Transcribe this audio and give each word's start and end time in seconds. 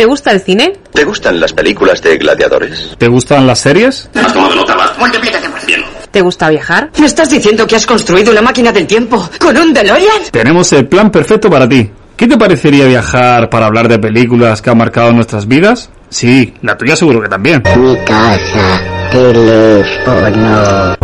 ¿Te 0.00 0.06
gusta 0.06 0.32
el 0.32 0.40
cine? 0.40 0.72
¿Te 0.94 1.04
gustan 1.04 1.38
las 1.38 1.52
películas 1.52 2.00
de 2.00 2.16
gladiadores? 2.16 2.96
¿Te 2.96 3.06
gustan 3.06 3.46
las 3.46 3.58
series? 3.58 4.08
Has 4.14 4.32
tomado 4.32 4.54
nota, 4.54 4.74
Bart. 4.74 4.98
Multiplícate 4.98 5.50
por 5.50 5.60
100. 5.60 5.82
¿Te 6.10 6.22
gusta 6.22 6.48
viajar? 6.48 6.90
¿Me 6.98 7.04
estás 7.04 7.28
diciendo 7.28 7.66
que 7.66 7.76
has 7.76 7.84
construido 7.84 8.32
una 8.32 8.40
máquina 8.40 8.72
del 8.72 8.86
tiempo 8.86 9.28
con 9.38 9.54
un 9.58 9.74
DeLorean? 9.74 10.22
Tenemos 10.30 10.72
el 10.72 10.88
plan 10.88 11.10
perfecto 11.10 11.50
para 11.50 11.68
ti. 11.68 11.90
¿Qué 12.16 12.26
te 12.26 12.38
parecería 12.38 12.86
viajar 12.86 13.50
para 13.50 13.66
hablar 13.66 13.88
de 13.88 13.98
películas 13.98 14.62
que 14.62 14.70
han 14.70 14.78
marcado 14.78 15.12
nuestras 15.12 15.46
vidas? 15.46 15.90
Sí, 16.08 16.54
la 16.62 16.78
tuya 16.78 16.96
seguro 16.96 17.20
que 17.20 17.28
también. 17.28 17.62
Mi 17.76 17.94
casa, 18.02 18.80
teléfono. 19.12 20.96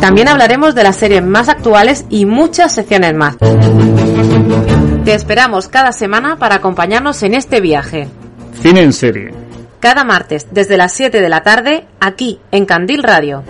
También 0.00 0.28
hablaremos 0.28 0.74
de 0.74 0.82
las 0.82 0.96
series 0.96 1.22
más 1.22 1.48
actuales 1.48 2.06
y 2.08 2.24
muchas 2.24 2.74
secciones 2.74 3.14
más. 3.14 3.36
Te 5.04 5.14
esperamos 5.14 5.68
cada 5.68 5.92
semana 5.92 6.36
para 6.36 6.56
acompañarnos 6.56 7.22
en 7.22 7.34
este 7.34 7.60
viaje. 7.60 8.08
Cine 8.62 8.82
en 8.82 8.92
serie. 8.92 9.32
Cada 9.78 10.04
martes 10.04 10.48
desde 10.50 10.76
las 10.76 10.92
7 10.92 11.20
de 11.20 11.28
la 11.28 11.42
tarde 11.42 11.86
aquí 12.00 12.38
en 12.50 12.66
Candil 12.66 13.02
Radio. 13.02 13.44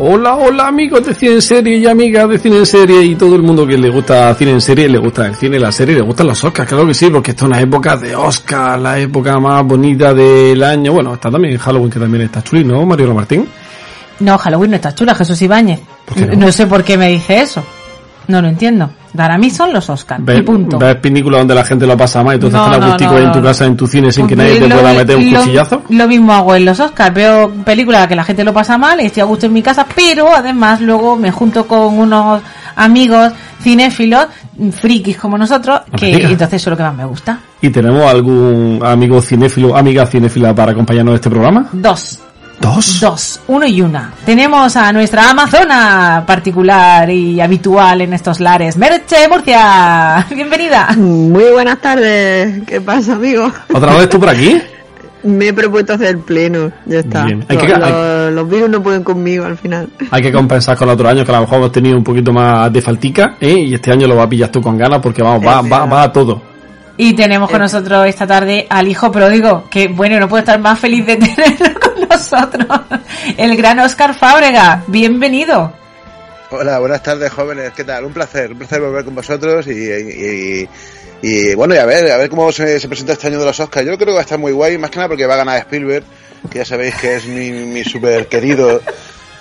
Hola, 0.00 0.36
hola 0.36 0.68
amigos 0.68 1.04
de 1.04 1.12
Cine 1.12 1.32
en 1.32 1.42
Serie 1.42 1.76
y 1.76 1.86
amigas 1.86 2.28
de 2.28 2.38
Cine 2.38 2.58
en 2.58 2.66
Serie 2.66 3.02
y 3.02 3.16
todo 3.16 3.34
el 3.34 3.42
mundo 3.42 3.66
que 3.66 3.76
le 3.76 3.90
gusta 3.90 4.32
Cine 4.36 4.52
en 4.52 4.60
Serie, 4.60 4.88
le 4.88 4.98
gusta 4.98 5.26
el 5.26 5.34
cine, 5.34 5.58
la 5.58 5.72
serie, 5.72 5.96
le 5.96 6.02
gustan 6.02 6.28
los 6.28 6.44
Oscars, 6.44 6.68
claro 6.68 6.86
que 6.86 6.94
sí, 6.94 7.10
porque 7.10 7.32
esto 7.32 7.46
es 7.46 7.48
una 7.48 7.60
época 7.60 7.96
de 7.96 8.14
Oscar, 8.14 8.78
la 8.78 8.96
época 8.96 9.40
más 9.40 9.64
bonita 9.64 10.14
del 10.14 10.62
año. 10.62 10.92
Bueno, 10.92 11.14
está 11.14 11.32
también 11.32 11.58
Halloween 11.58 11.90
que 11.90 11.98
también 11.98 12.22
está 12.22 12.44
chuli, 12.44 12.62
¿no, 12.62 12.86
Mariano 12.86 13.12
Martín? 13.12 13.48
No, 14.20 14.38
Halloween 14.38 14.70
no 14.70 14.76
está 14.76 14.94
chula, 14.94 15.16
Jesús 15.16 15.42
Ibáñez. 15.42 15.80
no? 16.14 16.46
No 16.46 16.52
sé 16.52 16.68
por 16.68 16.84
qué 16.84 16.96
me 16.96 17.08
dice 17.08 17.40
eso. 17.40 17.64
No 18.28 18.40
lo 18.40 18.46
entiendo. 18.46 18.90
Para 19.16 19.38
mí 19.38 19.50
son 19.50 19.72
los 19.72 19.88
Oscars. 19.90 20.24
¿Ves, 20.24 20.40
Y 20.40 20.42
punto. 20.42 20.78
ves 20.78 20.96
películas 20.96 21.40
donde 21.40 21.54
la 21.54 21.64
gente 21.64 21.86
lo 21.86 21.96
pasa 21.96 22.22
mal 22.22 22.36
y 22.36 22.38
tú 22.40 22.46
estás 22.46 22.68
no, 22.78 23.18
en 23.18 23.32
tu 23.32 23.42
casa, 23.42 23.64
en 23.64 23.76
tu 23.76 23.86
cine, 23.86 24.12
sin 24.12 24.26
que 24.26 24.36
nadie 24.36 24.60
te 24.60 24.68
Lo- 24.68 24.76
pueda 24.78 24.92
meter 24.94 25.16
un 25.16 25.32
lo- 25.32 25.40
cuchillazo? 25.40 25.82
Lo 25.88 26.06
mismo 26.08 26.32
hago 26.32 26.54
en 26.54 26.64
los 26.64 26.78
Oscars. 26.78 27.14
Veo 27.14 27.50
películas 27.64 28.06
que 28.06 28.14
la 28.16 28.24
gente 28.24 28.44
lo 28.44 28.52
pasa 28.52 28.76
mal 28.78 29.00
y 29.00 29.06
estoy 29.06 29.22
a 29.22 29.24
gusto 29.24 29.46
en 29.46 29.52
mi 29.54 29.62
casa, 29.62 29.86
pero 29.94 30.28
además 30.34 30.80
luego 30.80 31.16
me 31.16 31.30
junto 31.30 31.66
con 31.66 31.98
unos 31.98 32.42
amigos 32.76 33.32
cinéfilos, 33.60 34.26
frikis 34.72 35.16
como 35.16 35.36
nosotros, 35.36 35.80
que 35.96 36.12
Amiga. 36.14 36.28
entonces 36.30 36.60
eso 36.62 36.70
es 36.70 36.72
lo 36.72 36.76
que 36.76 36.82
más 36.84 36.94
me 36.94 37.04
gusta. 37.04 37.38
¿Y 37.60 37.70
tenemos 37.70 38.02
algún 38.04 38.80
amigo 38.84 39.20
cinéfilo, 39.20 39.76
amiga 39.76 40.06
cinéfila 40.06 40.54
para 40.54 40.72
acompañarnos 40.72 41.12
en 41.12 41.16
este 41.16 41.30
programa? 41.30 41.68
Dos. 41.72 42.20
¿Dos? 42.60 43.00
Dos, 43.00 43.40
uno 43.46 43.66
y 43.66 43.80
una. 43.80 44.12
Tenemos 44.26 44.74
a 44.76 44.92
nuestra 44.92 45.30
Amazona 45.30 46.24
particular 46.26 47.08
y 47.08 47.40
habitual 47.40 48.00
en 48.00 48.12
estos 48.14 48.40
lares, 48.40 48.76
Merche 48.76 49.28
Murcia. 49.28 50.26
Bienvenida. 50.34 50.88
Muy 50.96 51.44
buenas 51.52 51.78
tardes. 51.80 52.62
¿Qué 52.66 52.80
pasa, 52.80 53.14
amigo? 53.14 53.50
¿Otra 53.72 53.94
vez 53.96 54.08
tú 54.08 54.18
por 54.18 54.28
aquí? 54.30 54.60
Me 55.22 55.48
he 55.48 55.52
propuesto 55.52 55.92
hacer 55.94 56.18
pleno. 56.20 56.70
Ya 56.86 57.00
está. 57.00 57.24
Bien. 57.24 57.44
Hay 57.48 57.56
Los, 57.56 57.66
que- 57.66 57.76
los- 57.78 58.32
los 58.32 58.48
virus 58.48 58.70
no 58.70 58.82
pueden 58.82 59.02
conmigo 59.04 59.44
al 59.44 59.56
final. 59.56 59.88
Hay 60.10 60.22
que 60.22 60.32
compensar 60.32 60.76
con 60.76 60.88
el 60.88 60.94
otro 60.94 61.08
año, 61.08 61.24
que 61.24 61.30
a 61.30 61.34
lo 61.36 61.40
mejor 61.42 61.58
hemos 61.58 61.72
tenido 61.72 61.96
un 61.96 62.04
poquito 62.04 62.32
más 62.32 62.72
de 62.72 62.82
faltica, 62.82 63.36
¿eh? 63.40 63.52
y 63.58 63.74
este 63.74 63.92
año 63.92 64.06
lo 64.06 64.16
va 64.16 64.24
a 64.24 64.28
pillar 64.28 64.48
tú 64.50 64.60
con 64.60 64.76
ganas 64.78 65.00
porque 65.00 65.22
vamos, 65.22 65.44
va, 65.46 65.60
va, 65.62 65.86
va 65.86 66.02
a 66.04 66.12
todo. 66.12 66.40
Y 67.00 67.14
tenemos 67.14 67.48
con 67.48 67.60
nosotros 67.60 68.08
esta 68.08 68.26
tarde 68.26 68.66
al 68.68 68.88
hijo 68.88 69.12
pródigo, 69.12 69.68
que 69.70 69.86
bueno, 69.86 70.18
no 70.18 70.28
puedo 70.28 70.40
estar 70.40 70.58
más 70.58 70.80
feliz 70.80 71.06
de 71.06 71.16
tenerlo 71.16 71.80
con 71.80 72.08
nosotros. 72.08 72.66
El 73.36 73.56
gran 73.56 73.78
Oscar 73.78 74.16
Fábrega. 74.16 74.82
Bienvenido. 74.88 75.72
Hola, 76.50 76.80
buenas 76.80 77.00
tardes 77.00 77.32
jóvenes, 77.32 77.72
¿qué 77.76 77.84
tal? 77.84 78.04
Un 78.04 78.12
placer, 78.12 78.50
un 78.50 78.58
placer 78.58 78.80
volver 78.80 79.04
con 79.04 79.14
vosotros 79.14 79.68
y, 79.68 79.70
y, 79.70 80.68
y, 81.22 81.54
bueno, 81.54 81.76
y 81.76 81.78
a 81.78 81.86
ver, 81.86 82.10
a 82.10 82.16
ver 82.16 82.28
cómo 82.28 82.50
se, 82.50 82.80
se 82.80 82.88
presenta 82.88 83.12
este 83.12 83.28
año 83.28 83.38
de 83.38 83.46
los 83.46 83.60
Oscars. 83.60 83.86
Yo 83.86 83.96
creo 83.96 84.06
que 84.08 84.14
va 84.14 84.18
a 84.18 84.22
estar 84.22 84.38
muy 84.38 84.50
guay, 84.50 84.76
más 84.76 84.90
que 84.90 84.96
nada 84.96 85.08
porque 85.08 85.26
va 85.26 85.34
a 85.34 85.38
ganar 85.38 85.58
Spielberg, 85.58 86.04
que 86.50 86.58
ya 86.58 86.64
sabéis 86.64 86.96
que 86.96 87.14
es 87.14 87.26
mi, 87.26 87.52
mi 87.52 87.84
súper 87.84 88.26
querido 88.26 88.80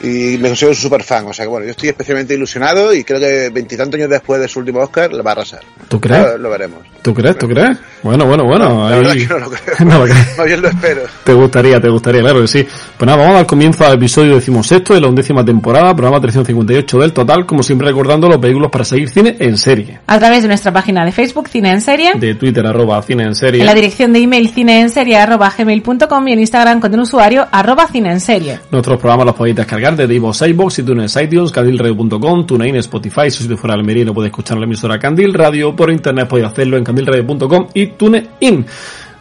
y 0.02 0.38
me 0.38 0.50
considero 0.50 0.72
un 0.72 0.76
súper 0.76 1.04
fan. 1.04 1.26
O 1.28 1.34
sea 1.34 1.46
que 1.46 1.50
bueno, 1.50 1.66
yo 1.66 1.72
estoy 1.72 1.90
especialmente 1.90 2.34
ilusionado 2.34 2.94
y 2.94 3.04
creo 3.04 3.20
que 3.20 3.50
veintitantos 3.50 3.98
años 4.00 4.10
después 4.10 4.40
de 4.42 4.48
su 4.48 4.60
último 4.60 4.80
Oscar 4.80 5.12
le 5.14 5.22
va 5.24 5.32
a 5.32 5.34
arrasar. 5.34 5.62
¿Tú 5.88 6.00
crees? 6.00 6.22
Lo, 6.24 6.38
lo 6.38 6.50
veremos. 6.50 6.80
¿Tú 7.02 7.14
crees? 7.14 7.38
¿Tú 7.38 7.48
crees? 7.48 7.78
Bueno, 8.04 8.26
bueno, 8.26 8.44
bueno. 8.46 8.90
La 8.90 8.96
ahí- 8.96 9.00
verdad 9.02 9.18
es 9.18 9.28
que 9.28 9.34
no 9.34 9.40
lo 9.40 9.50
creo. 9.50 9.76
No 9.88 10.06
lo. 10.06 10.14
Más 10.38 10.46
bien 10.46 10.62
lo 10.62 10.68
espero. 10.68 11.02
Te 11.24 11.34
gustaría, 11.34 11.80
te 11.80 11.90
gustaría, 11.90 12.22
claro 12.22 12.42
que 12.42 12.48
sí. 12.48 12.64
Pues 12.98 13.06
nada, 13.06 13.18
vamos 13.18 13.34
a 13.34 13.38
dar 13.38 13.46
comienzo 13.46 13.86
al 13.86 13.94
episodio 13.94 14.36
decimosexto 14.36 14.94
de 14.94 15.02
la 15.02 15.08
undécima 15.08 15.44
temporada, 15.46 15.96
programa 15.96 16.20
358 16.22 16.98
del 17.00 17.14
total, 17.14 17.46
como 17.46 17.64
siempre 17.64 17.88
recordando 17.88 18.28
los 18.28 18.40
vehículos 18.40 18.70
para 18.72 18.84
seguir 18.84 19.10
cine 19.10 19.36
en 19.40 19.58
serie. 19.58 20.00
A 20.08 20.20
través 20.20 20.42
de 20.42 20.48
nuestra 20.50 20.72
página 20.74 21.06
de 21.06 21.12
Facebook, 21.12 21.48
Cine 21.50 21.72
en 21.72 21.82
Serie. 21.82 22.12
De 22.16 22.36
Twitter, 22.36 22.66
arroba 22.66 23.02
cine 23.02 23.24
en 23.24 23.36
serie. 23.36 23.62
En 23.62 23.66
la 23.66 23.74
dirección 23.74 24.12
de 24.14 24.20
email 24.20 24.50
cineenserie.gmail.com 24.50 26.28
y 26.28 26.34
en 26.34 26.40
Instagram 26.40 26.80
con 26.80 26.94
el 26.94 27.00
usuario 27.00 27.48
arroba 27.52 27.88
cine 27.88 28.12
en 28.12 28.20
serie. 28.20 28.60
Nuestros 28.72 29.00
programas 29.00 29.26
los 29.28 29.36
podéis 29.36 29.56
descargar 29.56 29.87
desde 29.96 30.16
iVoox, 30.16 30.42
iVoox, 30.42 30.80
iTunes, 30.80 31.16
iTunes, 31.16 31.52
candilradio.com, 31.52 32.46
TuneIn, 32.46 32.76
Spotify. 32.78 33.30
Si 33.30 33.44
usted 33.44 33.56
fuera 33.56 33.76
al 33.76 33.82
Almería 33.82 34.06
no 34.06 34.14
puede 34.14 34.28
escuchar 34.28 34.58
la 34.58 34.66
emisora 34.66 35.00
Candil 35.00 35.34
Radio, 35.34 35.76
por 35.76 35.92
internet 35.92 36.28
podéis 36.28 36.48
hacerlo 36.50 36.78
en 36.78 36.84
candilradio.com 36.84 37.68
y 37.74 37.88
TuneIn. 37.88 38.66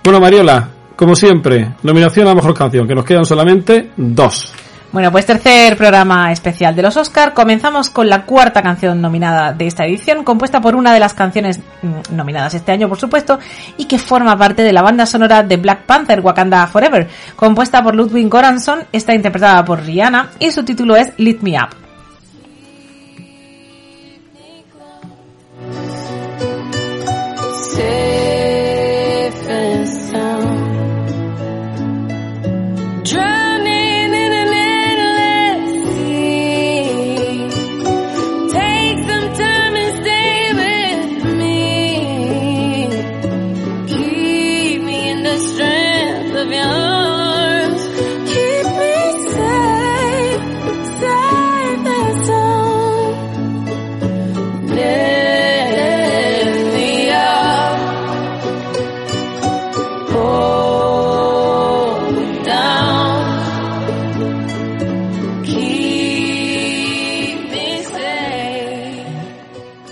Bueno, 0.03 0.21
Mariola, 0.21 0.69
como 0.97 1.15
siempre, 1.15 1.75
nominación 1.83 2.27
a 2.27 2.31
la 2.31 2.37
mejor 2.37 2.55
canción, 2.55 2.89
que 2.89 2.95
nos 2.95 3.05
quedan 3.05 3.25
solamente 3.25 3.91
dos. 3.97 4.53
Bueno, 4.93 5.13
pues 5.13 5.27
tercer 5.27 5.77
programa 5.77 6.33
especial 6.33 6.75
de 6.75 6.83
los 6.83 6.97
Oscar. 6.97 7.35
Comenzamos 7.35 7.91
con 7.91 8.09
la 8.09 8.23
cuarta 8.23 8.63
canción 8.63 9.01
nominada 9.01 9.53
de 9.53 9.67
esta 9.67 9.85
edición, 9.85 10.25
compuesta 10.25 10.61
por 10.61 10.75
una 10.75 10.95
de 10.95 11.01
las 11.01 11.13
canciones 11.13 11.61
mm, 11.83 12.15
nominadas 12.15 12.55
este 12.55 12.73
año, 12.73 12.89
por 12.89 12.99
supuesto, 12.99 13.39
y 13.77 13.85
que 13.87 13.99
forma 13.99 14.39
parte 14.39 14.63
de 14.63 14.73
la 14.73 14.83
banda 14.83 15.05
sonora 15.05 15.43
de 15.43 15.57
Black 15.57 15.83
Panther 15.83 16.21
Wakanda 16.21 16.67
Forever, 16.67 17.09
compuesta 17.35 17.83
por 17.83 17.95
Ludwig 17.95 18.31
Göransson, 18.31 18.85
está 18.93 19.15
interpretada 19.15 19.65
por 19.65 19.83
Rihanna 19.83 20.31
y 20.39 20.51
su 20.51 20.65
título 20.65 20.97
es 20.97 21.13
Lift 21.19 21.43
Me 21.43 21.59
Up. 21.59 21.87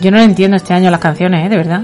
Yo 0.05 0.11
no 0.11 0.21
entiendo 0.21 0.57
este 0.59 0.75
año 0.75 0.91
las 0.91 1.01
canciones, 1.01 1.47
¿eh? 1.47 1.49
De 1.49 1.57
verdad. 1.57 1.83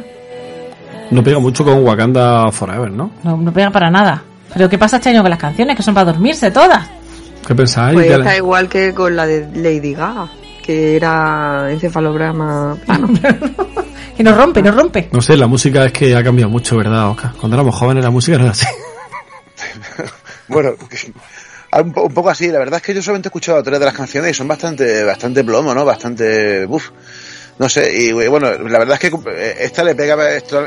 No 1.10 1.22
pega 1.24 1.38
mucho 1.38 1.64
con 1.64 1.82
Wakanda 1.84 2.52
Forever, 2.52 2.90
¿no? 2.92 3.10
No, 3.24 3.36
no 3.38 3.50
pega 3.52 3.70
para 3.70 3.90
nada. 3.90 4.22
Pero 4.52 4.68
¿qué 4.68 4.76
pasa 4.76 4.96
este 4.98 5.08
año 5.08 5.22
con 5.22 5.30
las 5.30 5.38
canciones? 5.38 5.74
Que 5.76 5.82
son 5.82 5.94
para 5.94 6.12
dormirse 6.12 6.50
todas. 6.50 6.86
¿Qué 7.46 7.54
pensáis? 7.54 7.94
Pues 7.94 8.10
está 8.10 8.36
igual 8.36 8.68
que 8.68 8.92
con 8.92 9.16
la 9.16 9.24
de 9.26 9.48
Lady 9.54 9.94
Gaga. 9.94 10.28
que 10.62 10.96
era 10.96 11.68
encefalograma 11.72 12.76
plano. 12.84 13.08
Y 14.18 14.22
nos 14.22 14.36
rompe, 14.36 14.60
nos 14.62 14.74
rompe. 14.76 15.08
No 15.12 15.22
sé, 15.22 15.34
la 15.36 15.46
música 15.46 15.86
es 15.86 15.92
que 15.92 16.14
ha 16.14 16.22
cambiado 16.22 16.50
mucho, 16.50 16.76
¿verdad, 16.76 17.08
Oscar? 17.08 17.32
Cuando 17.40 17.56
éramos 17.56 17.74
jóvenes 17.74 18.04
la 18.04 18.10
música 18.10 18.36
no 18.36 18.42
era 18.44 18.52
así. 18.52 18.66
Bueno, 20.48 20.70
un, 21.84 21.92
po- 21.92 22.02
un 22.04 22.12
poco 22.14 22.30
así. 22.30 22.48
La 22.48 22.58
verdad 22.58 22.76
es 22.78 22.82
que 22.82 22.94
yo 22.94 23.02
solamente 23.02 23.28
he 23.28 23.30
escuchado 23.30 23.62
tres 23.62 23.78
de 23.78 23.84
las 23.84 23.94
canciones 23.94 24.32
y 24.32 24.34
son 24.34 24.48
bastante, 24.48 25.04
bastante 25.04 25.44
plomo, 25.44 25.72
¿no? 25.74 25.84
Bastante, 25.84 26.66
uff. 26.66 26.90
No 27.60 27.68
sé, 27.68 27.92
y 27.94 28.10
bueno, 28.12 28.50
la 28.68 28.78
verdad 28.78 28.98
es 29.00 29.10
que 29.10 29.16
eh, 29.30 29.54
esta 29.60 29.84
le 29.84 29.94
pega 29.94 30.16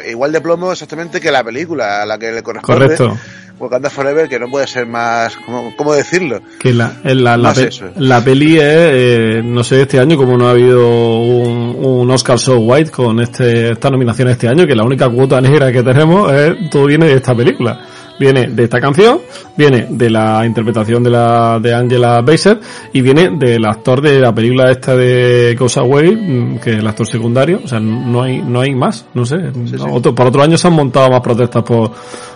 igual 0.08 0.32
de 0.32 0.40
plomo 0.42 0.72
exactamente 0.72 1.20
que 1.20 1.32
la 1.32 1.44
película 1.44 2.04
a 2.04 2.06
la 2.06 2.20
que 2.20 2.32
le 2.32 2.44
corresponde. 2.44 2.96
Correcto. 2.96 3.18
Wakanda 3.60 3.90
Forever, 3.90 4.30
que 4.30 4.40
no 4.40 4.48
puede 4.50 4.68
ser 4.68 4.86
más, 4.86 5.36
¿cómo, 5.46 5.74
cómo 5.76 5.94
decirlo? 5.94 6.42
Que 6.60 6.72
la, 6.74 6.94
en 7.04 7.24
la, 7.24 7.36
la, 7.38 7.50
Más 7.50 7.60
pe- 7.60 7.68
eso. 7.70 7.86
la 7.98 8.24
peli 8.24 8.58
es, 8.58 8.64
eh, 8.66 9.42
no 9.44 9.64
sé, 9.64 9.82
este 9.82 10.00
año 10.00 10.18
como 10.18 10.38
no 10.38 10.48
ha 10.48 10.52
habido 10.52 10.88
un, 11.20 11.78
un 11.80 12.12
Oscar 12.12 12.38
So 12.38 12.58
White 12.60 12.92
con 12.92 13.20
este, 13.22 13.72
esta 13.72 13.90
nominación 13.90 14.28
este 14.30 14.48
año, 14.48 14.68
que 14.68 14.76
la 14.76 14.84
única 14.84 15.10
cuota 15.10 15.42
negra 15.42 15.72
que 15.72 15.82
tenemos 15.82 16.32
es, 16.32 16.70
todo 16.70 16.86
viene 16.86 17.08
de 17.08 17.14
esta 17.16 17.34
película. 17.36 17.80
Viene 18.24 18.48
de 18.48 18.64
esta 18.64 18.80
canción, 18.80 19.20
viene 19.58 19.88
de 19.90 20.10
la 20.10 20.46
interpretación 20.46 21.04
de 21.04 21.10
la, 21.10 21.60
de 21.62 21.74
Angela 21.74 22.22
Bassett 22.22 22.62
y 22.94 23.02
viene 23.02 23.32
del 23.38 23.66
actor 23.66 24.00
de 24.02 24.18
la 24.22 24.34
película 24.34 24.72
esta 24.72 24.96
de 24.96 25.54
Cosa 25.60 25.84
Way, 25.84 26.16
mm, 26.16 26.60
que 26.60 26.72
es 26.72 26.78
el 26.80 26.88
actor 26.88 27.06
secundario, 27.06 27.60
o 27.62 27.68
sea, 27.68 27.82
no 27.82 28.22
hay, 28.24 28.42
no 28.42 28.62
hay 28.62 28.74
más, 28.76 29.06
no 29.14 29.26
sé. 29.26 29.36
Otro- 29.92 30.16
por 30.16 30.28
otro 30.28 30.42
año 30.42 30.58
se 30.58 30.68
han 30.68 30.74
montado 30.74 31.10
más 31.10 31.20
protestas 31.20 31.64
por, 31.64 31.92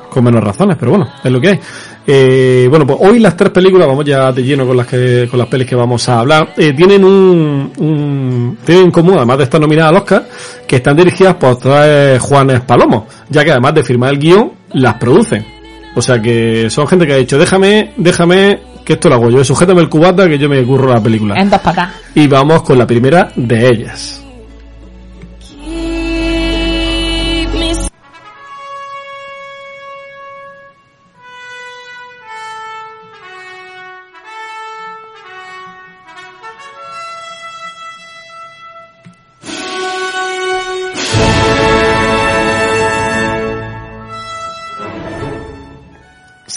con 0.10 0.24
menos 0.26 0.44
razones, 0.44 0.76
pero 0.78 0.92
bueno, 0.92 1.08
es 1.24 1.32
lo 1.32 1.40
que 1.40 1.48
hay. 1.50 1.60
Eh, 2.06 2.68
bueno, 2.70 2.86
pues 2.86 3.00
hoy 3.02 3.20
las 3.20 3.36
tres 3.38 3.52
películas, 3.52 3.88
vamos 3.88 4.04
ya 4.04 4.32
de 4.34 4.42
lleno 4.44 4.66
con 4.68 4.76
las 4.76 4.88
que, 4.88 5.28
con 5.30 5.40
las 5.40 5.48
pelis 5.48 5.68
que 5.68 5.76
vamos 5.76 6.08
a 6.10 6.20
hablar, 6.20 6.50
eh, 6.58 6.74
tienen 6.74 7.04
un, 7.06 7.72
un, 7.78 8.58
tienen 8.66 8.86
en 8.86 8.92
común, 8.92 9.16
además 9.18 9.38
de 9.38 9.44
estar 9.46 9.60
nominadas 9.62 9.92
al 9.92 9.98
Oscar, 9.98 10.28
que 10.68 10.78
están 10.78 10.98
dirigidas 10.98 11.36
por 11.36 11.58
tres 11.58 12.20
Juanes 12.22 12.60
Palomo, 12.62 13.08
ya 13.30 13.44
que 13.46 13.52
además 13.52 13.74
de 13.74 13.84
firmar 13.84 14.12
el 14.14 14.20
guion, 14.20 14.52
las 14.74 14.96
producen. 14.96 15.46
O 15.98 16.02
sea 16.04 16.22
que 16.22 16.70
son 16.70 16.88
gente 16.88 17.08
que 17.08 17.14
ha 17.14 17.18
dicho, 17.18 17.40
déjame, 17.40 17.92
déjame, 17.98 18.60
que 18.86 18.94
esto 18.94 19.10
lo 19.10 19.16
hago 19.16 19.32
yo, 19.32 19.44
sujétame 19.44 19.82
el 19.82 19.90
cubata 19.90 20.30
que 20.30 20.38
yo 20.38 20.48
me 20.48 20.64
curro 20.64 20.94
la 20.94 21.02
película. 21.02 21.34
En 21.36 21.50
dos 21.50 21.60
acá. 21.66 21.92
Y 22.14 22.28
vamos 22.28 22.62
con 22.62 22.78
la 22.78 22.86
primera 22.86 23.32
de 23.36 23.68
ellas. 23.68 24.24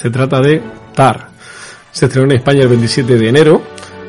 Se 0.01 0.09
trata 0.09 0.41
de 0.41 0.63
Tar. 0.95 1.29
Se 1.93 2.07
estrenó 2.07 2.31
en 2.31 2.39
España 2.39 2.63
el 2.63 2.69
27 2.69 3.19
de 3.19 3.29
enero. 3.29 3.61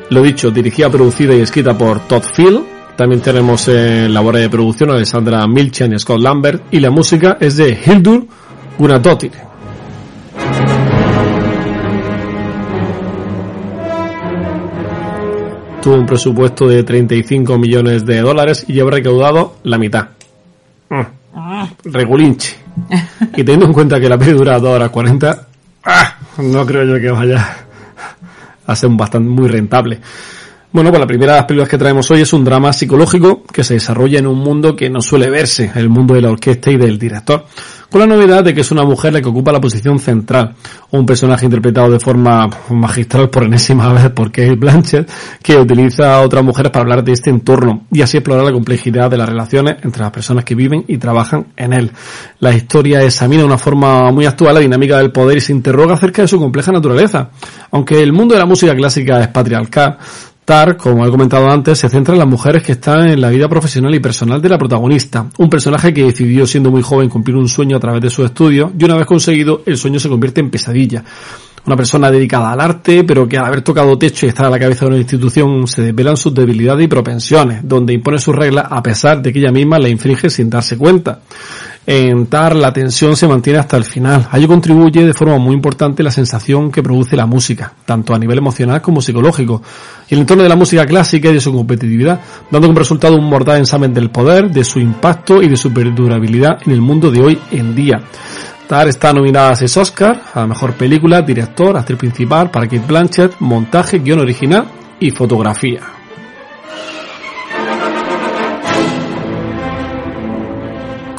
Lo 0.08 0.22
dicho, 0.22 0.50
dirigida, 0.50 0.88
producida 0.88 1.34
y 1.34 1.40
escrita 1.40 1.76
por 1.76 2.08
Todd 2.08 2.22
Field. 2.22 2.62
También 2.96 3.20
tenemos 3.20 3.68
en 3.68 4.14
labor 4.14 4.36
de 4.36 4.48
producción 4.48 4.90
a 4.90 4.94
Alessandra 4.94 5.46
Milchan 5.46 5.92
y 5.92 5.98
Scott 5.98 6.18
Lambert. 6.18 6.62
Y 6.70 6.80
la 6.80 6.90
música 6.90 7.36
es 7.38 7.58
de 7.58 7.78
Hildur 7.84 8.26
Guðnadóttir. 8.78 9.32
Tuvo 15.82 15.94
un 15.94 16.06
presupuesto 16.06 16.68
de 16.68 16.84
35 16.84 17.58
millones 17.58 18.06
de 18.06 18.22
dólares 18.22 18.64
y 18.66 18.80
habrá 18.80 18.96
recaudado 18.96 19.56
la 19.64 19.76
mitad. 19.76 20.08
Mm. 20.88 21.02
Regulinche. 21.84 22.56
Y 23.36 23.44
teniendo 23.44 23.66
en 23.66 23.72
cuenta 23.74 24.00
que 24.00 24.08
la 24.08 24.16
peli 24.16 24.32
dura 24.32 24.58
2 24.58 24.70
horas 24.70 24.88
40, 24.88 25.48
¡ah! 25.84 26.18
no 26.38 26.64
creo 26.66 26.84
yo 26.84 27.00
que 27.00 27.10
vaya 27.10 27.66
a 28.66 28.76
ser 28.76 28.88
un 28.88 28.96
bastante 28.96 29.28
muy 29.28 29.48
rentable. 29.48 30.00
Bueno, 30.72 30.88
pues 30.88 31.00
la 31.00 31.06
primera 31.06 31.32
de 31.32 31.38
las 31.40 31.46
películas 31.46 31.68
que 31.68 31.76
traemos 31.76 32.10
hoy 32.10 32.22
es 32.22 32.32
un 32.32 32.44
drama 32.44 32.72
psicológico 32.72 33.44
que 33.44 33.62
se 33.62 33.74
desarrolla 33.74 34.18
en 34.18 34.26
un 34.26 34.38
mundo 34.38 34.74
que 34.74 34.88
no 34.88 35.02
suele 35.02 35.28
verse, 35.28 35.70
el 35.74 35.90
mundo 35.90 36.14
de 36.14 36.22
la 36.22 36.30
orquesta 36.30 36.70
y 36.70 36.78
del 36.78 36.98
director, 36.98 37.44
con 37.92 38.00
la 38.00 38.06
novedad 38.06 38.42
de 38.42 38.54
que 38.54 38.62
es 38.62 38.70
una 38.70 38.84
mujer 38.84 39.12
la 39.12 39.20
que 39.20 39.28
ocupa 39.28 39.52
la 39.52 39.60
posición 39.60 39.98
central, 39.98 40.54
un 40.92 41.04
personaje 41.04 41.44
interpretado 41.44 41.90
de 41.90 42.00
forma 42.00 42.48
magistral 42.70 43.28
por 43.28 43.44
enésima 43.44 43.92
vez 43.92 44.08
por 44.10 44.32
Kate 44.32 44.54
Blanchett, 44.54 45.10
que 45.42 45.58
utiliza 45.58 46.16
a 46.16 46.22
otras 46.22 46.42
mujeres 46.42 46.72
para 46.72 46.84
hablar 46.84 47.04
de 47.04 47.12
este 47.12 47.28
entorno 47.28 47.82
y 47.92 48.00
así 48.00 48.16
explorar 48.16 48.46
la 48.46 48.52
complejidad 48.52 49.10
de 49.10 49.18
las 49.18 49.28
relaciones 49.28 49.76
entre 49.82 50.00
las 50.00 50.10
personas 50.10 50.42
que 50.44 50.54
viven 50.54 50.84
y 50.88 50.96
trabajan 50.96 51.48
en 51.54 51.74
él. 51.74 51.92
La 52.40 52.54
historia 52.54 53.02
examina 53.02 53.42
de 53.42 53.46
una 53.46 53.58
forma 53.58 54.10
muy 54.10 54.24
actual 54.24 54.54
la 54.54 54.60
dinámica 54.60 54.96
del 54.96 55.12
poder 55.12 55.36
y 55.36 55.40
se 55.42 55.52
interroga 55.52 55.94
acerca 55.94 56.22
de 56.22 56.28
su 56.28 56.38
compleja 56.38 56.72
naturaleza. 56.72 57.28
Aunque 57.72 58.02
el 58.02 58.14
mundo 58.14 58.34
de 58.34 58.40
la 58.40 58.46
música 58.46 58.74
clásica 58.74 59.20
es 59.20 59.28
patriarcal, 59.28 59.98
Tar, 60.44 60.76
como 60.76 61.06
he 61.06 61.10
comentado 61.10 61.48
antes, 61.48 61.78
se 61.78 61.88
centra 61.88 62.14
en 62.14 62.18
las 62.18 62.26
mujeres 62.26 62.64
que 62.64 62.72
están 62.72 63.08
en 63.08 63.20
la 63.20 63.30
vida 63.30 63.48
profesional 63.48 63.94
y 63.94 64.00
personal 64.00 64.42
de 64.42 64.48
la 64.48 64.58
protagonista. 64.58 65.26
Un 65.38 65.48
personaje 65.48 65.94
que 65.94 66.02
decidió 66.02 66.48
siendo 66.48 66.72
muy 66.72 66.82
joven 66.82 67.08
cumplir 67.08 67.36
un 67.36 67.48
sueño 67.48 67.76
a 67.76 67.80
través 67.80 68.02
de 68.02 68.10
su 68.10 68.24
estudio 68.24 68.72
y 68.76 68.84
una 68.84 68.96
vez 68.96 69.06
conseguido, 69.06 69.62
el 69.66 69.76
sueño 69.76 70.00
se 70.00 70.08
convierte 70.08 70.40
en 70.40 70.50
pesadilla. 70.50 71.04
Una 71.64 71.76
persona 71.76 72.10
dedicada 72.10 72.50
al 72.50 72.60
arte, 72.60 73.04
pero 73.04 73.28
que 73.28 73.38
al 73.38 73.44
haber 73.44 73.62
tocado 73.62 73.96
techo 73.96 74.26
y 74.26 74.30
estar 74.30 74.46
a 74.46 74.50
la 74.50 74.58
cabeza 74.58 74.84
de 74.84 74.90
una 74.90 74.98
institución 74.98 75.68
se 75.68 75.82
desvelan 75.82 76.16
sus 76.16 76.34
debilidades 76.34 76.84
y 76.84 76.88
propensiones, 76.88 77.60
donde 77.62 77.92
impone 77.92 78.18
sus 78.18 78.34
reglas 78.34 78.66
a 78.68 78.82
pesar 78.82 79.22
de 79.22 79.32
que 79.32 79.38
ella 79.38 79.52
misma 79.52 79.78
la 79.78 79.88
infringe 79.88 80.28
sin 80.28 80.50
darse 80.50 80.76
cuenta. 80.76 81.20
En 81.84 82.26
TAR 82.26 82.54
la 82.54 82.72
tensión 82.72 83.16
se 83.16 83.26
mantiene 83.26 83.58
hasta 83.58 83.76
el 83.76 83.84
final. 83.84 84.28
A 84.30 84.38
ello 84.38 84.46
contribuye 84.46 85.04
de 85.04 85.12
forma 85.12 85.38
muy 85.38 85.54
importante 85.54 86.04
la 86.04 86.12
sensación 86.12 86.70
que 86.70 86.82
produce 86.82 87.16
la 87.16 87.26
música, 87.26 87.72
tanto 87.84 88.14
a 88.14 88.18
nivel 88.20 88.38
emocional 88.38 88.80
como 88.80 89.02
psicológico, 89.02 89.60
y 90.08 90.14
el 90.14 90.20
entorno 90.20 90.44
de 90.44 90.48
la 90.48 90.54
música 90.54 90.86
clásica 90.86 91.28
y 91.30 91.34
de 91.34 91.40
su 91.40 91.52
competitividad, 91.52 92.20
dando 92.52 92.68
como 92.68 92.78
resultado 92.78 93.16
un 93.16 93.28
mordaz 93.28 93.58
examen 93.58 93.92
del 93.92 94.10
poder, 94.10 94.48
de 94.48 94.62
su 94.62 94.78
impacto 94.78 95.42
y 95.42 95.48
de 95.48 95.56
su 95.56 95.72
perdurabilidad 95.72 96.58
en 96.64 96.72
el 96.72 96.80
mundo 96.80 97.10
de 97.10 97.20
hoy 97.20 97.38
en 97.50 97.74
día. 97.74 98.00
TAR 98.68 98.86
está 98.86 99.12
nominada 99.12 99.50
a 99.50 99.56
seis 99.56 99.76
Oscar, 99.76 100.22
a 100.34 100.46
mejor 100.46 100.74
película, 100.74 101.20
director, 101.20 101.76
actriz 101.76 101.98
principal, 101.98 102.48
para 102.50 102.66
Kate 102.66 102.86
Blanchett, 102.86 103.40
montaje, 103.40 103.98
guion 103.98 104.20
original 104.20 104.66
y 105.00 105.10
fotografía. 105.10 106.01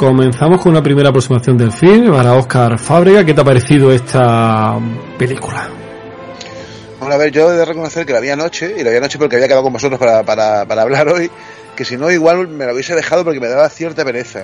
Comenzamos 0.03 0.59
con 0.61 0.73
una 0.73 0.83
primera 0.83 1.07
aproximación 1.09 1.57
del 1.57 1.71
film 1.71 2.11
para 2.11 2.33
Oscar 2.33 2.77
Fábrega. 2.77 3.23
¿Qué 3.25 3.33
te 3.33 3.39
ha 3.39 3.43
parecido 3.45 3.89
esta 3.89 4.77
película? 5.17 5.69
Bueno, 6.99 7.15
a 7.15 7.17
ver, 7.17 7.31
yo 7.31 7.49
he 7.49 7.55
de 7.55 7.63
reconocer 7.63 8.05
que 8.05 8.11
la 8.11 8.19
vi 8.19 8.29
anoche, 8.29 8.75
y 8.77 8.83
la 8.83 8.89
vi 8.89 8.97
anoche 8.97 9.17
porque 9.17 9.37
había 9.37 9.47
quedado 9.47 9.63
con 9.63 9.71
vosotros 9.71 9.97
para, 9.97 10.21
para, 10.23 10.65
para 10.65 10.81
hablar 10.81 11.07
hoy, 11.07 11.31
que 11.73 11.85
si 11.85 11.95
no, 11.95 12.11
igual 12.11 12.49
me 12.49 12.65
la 12.65 12.73
hubiese 12.73 12.93
dejado 12.95 13.23
porque 13.23 13.39
me 13.39 13.47
daba 13.47 13.69
cierta 13.69 14.03
pereza. 14.03 14.43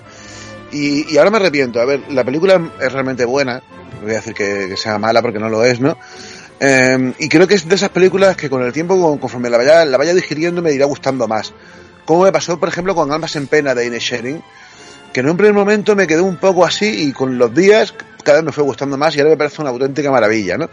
Y, 0.72 1.13
y 1.13 1.18
ahora 1.18 1.30
me 1.30 1.38
arrepiento. 1.38 1.82
A 1.82 1.86
ver, 1.86 2.04
la 2.10 2.24
película 2.24 2.62
es 2.80 2.94
realmente 2.94 3.25
buena, 3.25 3.56
no 3.96 4.01
voy 4.04 4.12
a 4.12 4.16
decir 4.16 4.34
que, 4.34 4.68
que 4.70 4.78
sea 4.78 4.98
mala 4.98 5.22
porque 5.22 5.39
no 5.39 5.50
lo 5.50 5.66
es, 5.66 5.82
¿no? 5.82 5.98
Eh, 6.62 7.13
y 7.20 7.28
creo 7.28 7.48
que 7.48 7.56
es 7.56 7.68
de 7.68 7.75
esas 7.75 7.89
películas 7.89 8.38
que 8.38 8.50
con 8.50 8.63
el 8.63 8.72
tiempo, 8.72 8.98
con- 8.98 9.18
conforme 9.18 9.50
la 9.50 9.58
vaya, 9.58 9.84
la 9.84 9.98
vaya 9.98 10.13
digiriendo, 10.13 10.62
me 10.62 10.72
irá 10.72 10.86
gustando 10.86 11.28
más. 11.28 11.54
Como 12.06 12.24
me 12.24 12.32
pasó, 12.32 12.58
por 12.58 12.70
ejemplo, 12.70 12.96
con 12.96 13.12
Almas 13.12 13.36
en 13.36 13.48
Pena 13.48 13.75
de 13.75 13.86
Ines 13.88 14.04
Sharing, 14.04 14.42
que 15.13 15.20
en 15.22 15.30
un 15.30 15.38
primer 15.38 15.54
momento 15.54 15.96
me 15.96 16.08
quedó 16.08 16.24
un 16.24 16.38
poco 16.38 16.66
así 16.66 17.08
y 17.08 17.12
con 17.12 17.38
los 17.38 17.54
días 17.54 17.94
cada 18.24 18.39
vez 18.39 18.46
me 18.46 18.51
fue 18.51 18.63
gustando 18.63 18.98
más 18.98 19.16
y 19.16 19.20
ahora 19.20 19.32
me 19.32 19.38
parece 19.38 19.62
una 19.62 19.72
auténtica 19.72 20.12
maravilla, 20.12 20.58
¿no? 20.58 20.70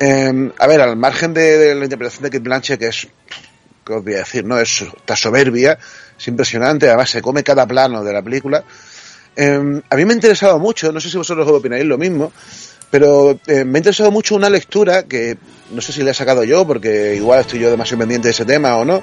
Eh, 0.00 0.52
a 0.58 0.66
ver, 0.66 0.80
al 0.80 0.96
margen 0.96 1.34
de, 1.34 1.74
la 1.74 1.84
interpretación 1.84 2.22
de 2.22 2.30
Kate 2.30 2.42
Blanchett, 2.42 2.78
que 2.78 2.86
es, 2.88 3.08
¿qué 3.84 3.92
os 3.92 4.04
voy 4.04 4.14
a 4.14 4.18
decir? 4.18 4.44
No, 4.44 4.58
es, 4.58 4.82
está 4.82 5.16
soberbia, 5.16 5.78
es 6.18 6.28
impresionante, 6.28 6.86
además 6.86 7.10
se 7.10 7.20
come 7.20 7.42
cada 7.42 7.66
plano 7.66 8.04
de 8.04 8.12
la 8.12 8.22
película. 8.22 8.64
Eh, 9.34 9.82
a 9.88 9.96
mí 9.96 10.04
me 10.04 10.12
ha 10.12 10.14
interesado 10.14 10.58
mucho, 10.58 10.92
no 10.92 11.00
sé 11.00 11.10
si 11.10 11.16
vosotros 11.16 11.48
opináis 11.48 11.84
lo 11.84 11.98
mismo, 11.98 12.32
pero 12.90 13.38
eh, 13.46 13.64
me 13.64 13.78
ha 13.78 13.80
interesado 13.80 14.10
mucho 14.10 14.34
una 14.34 14.48
lectura 14.48 15.02
que 15.02 15.36
no 15.70 15.80
sé 15.80 15.92
si 15.92 16.02
la 16.02 16.12
he 16.12 16.14
sacado 16.14 16.44
yo, 16.44 16.66
porque 16.66 17.14
igual 17.16 17.40
estoy 17.40 17.60
yo 17.60 17.70
demasiado 17.70 18.00
pendiente 18.00 18.28
de 18.28 18.32
ese 18.32 18.44
tema 18.44 18.76
o 18.76 18.84
no, 18.84 19.02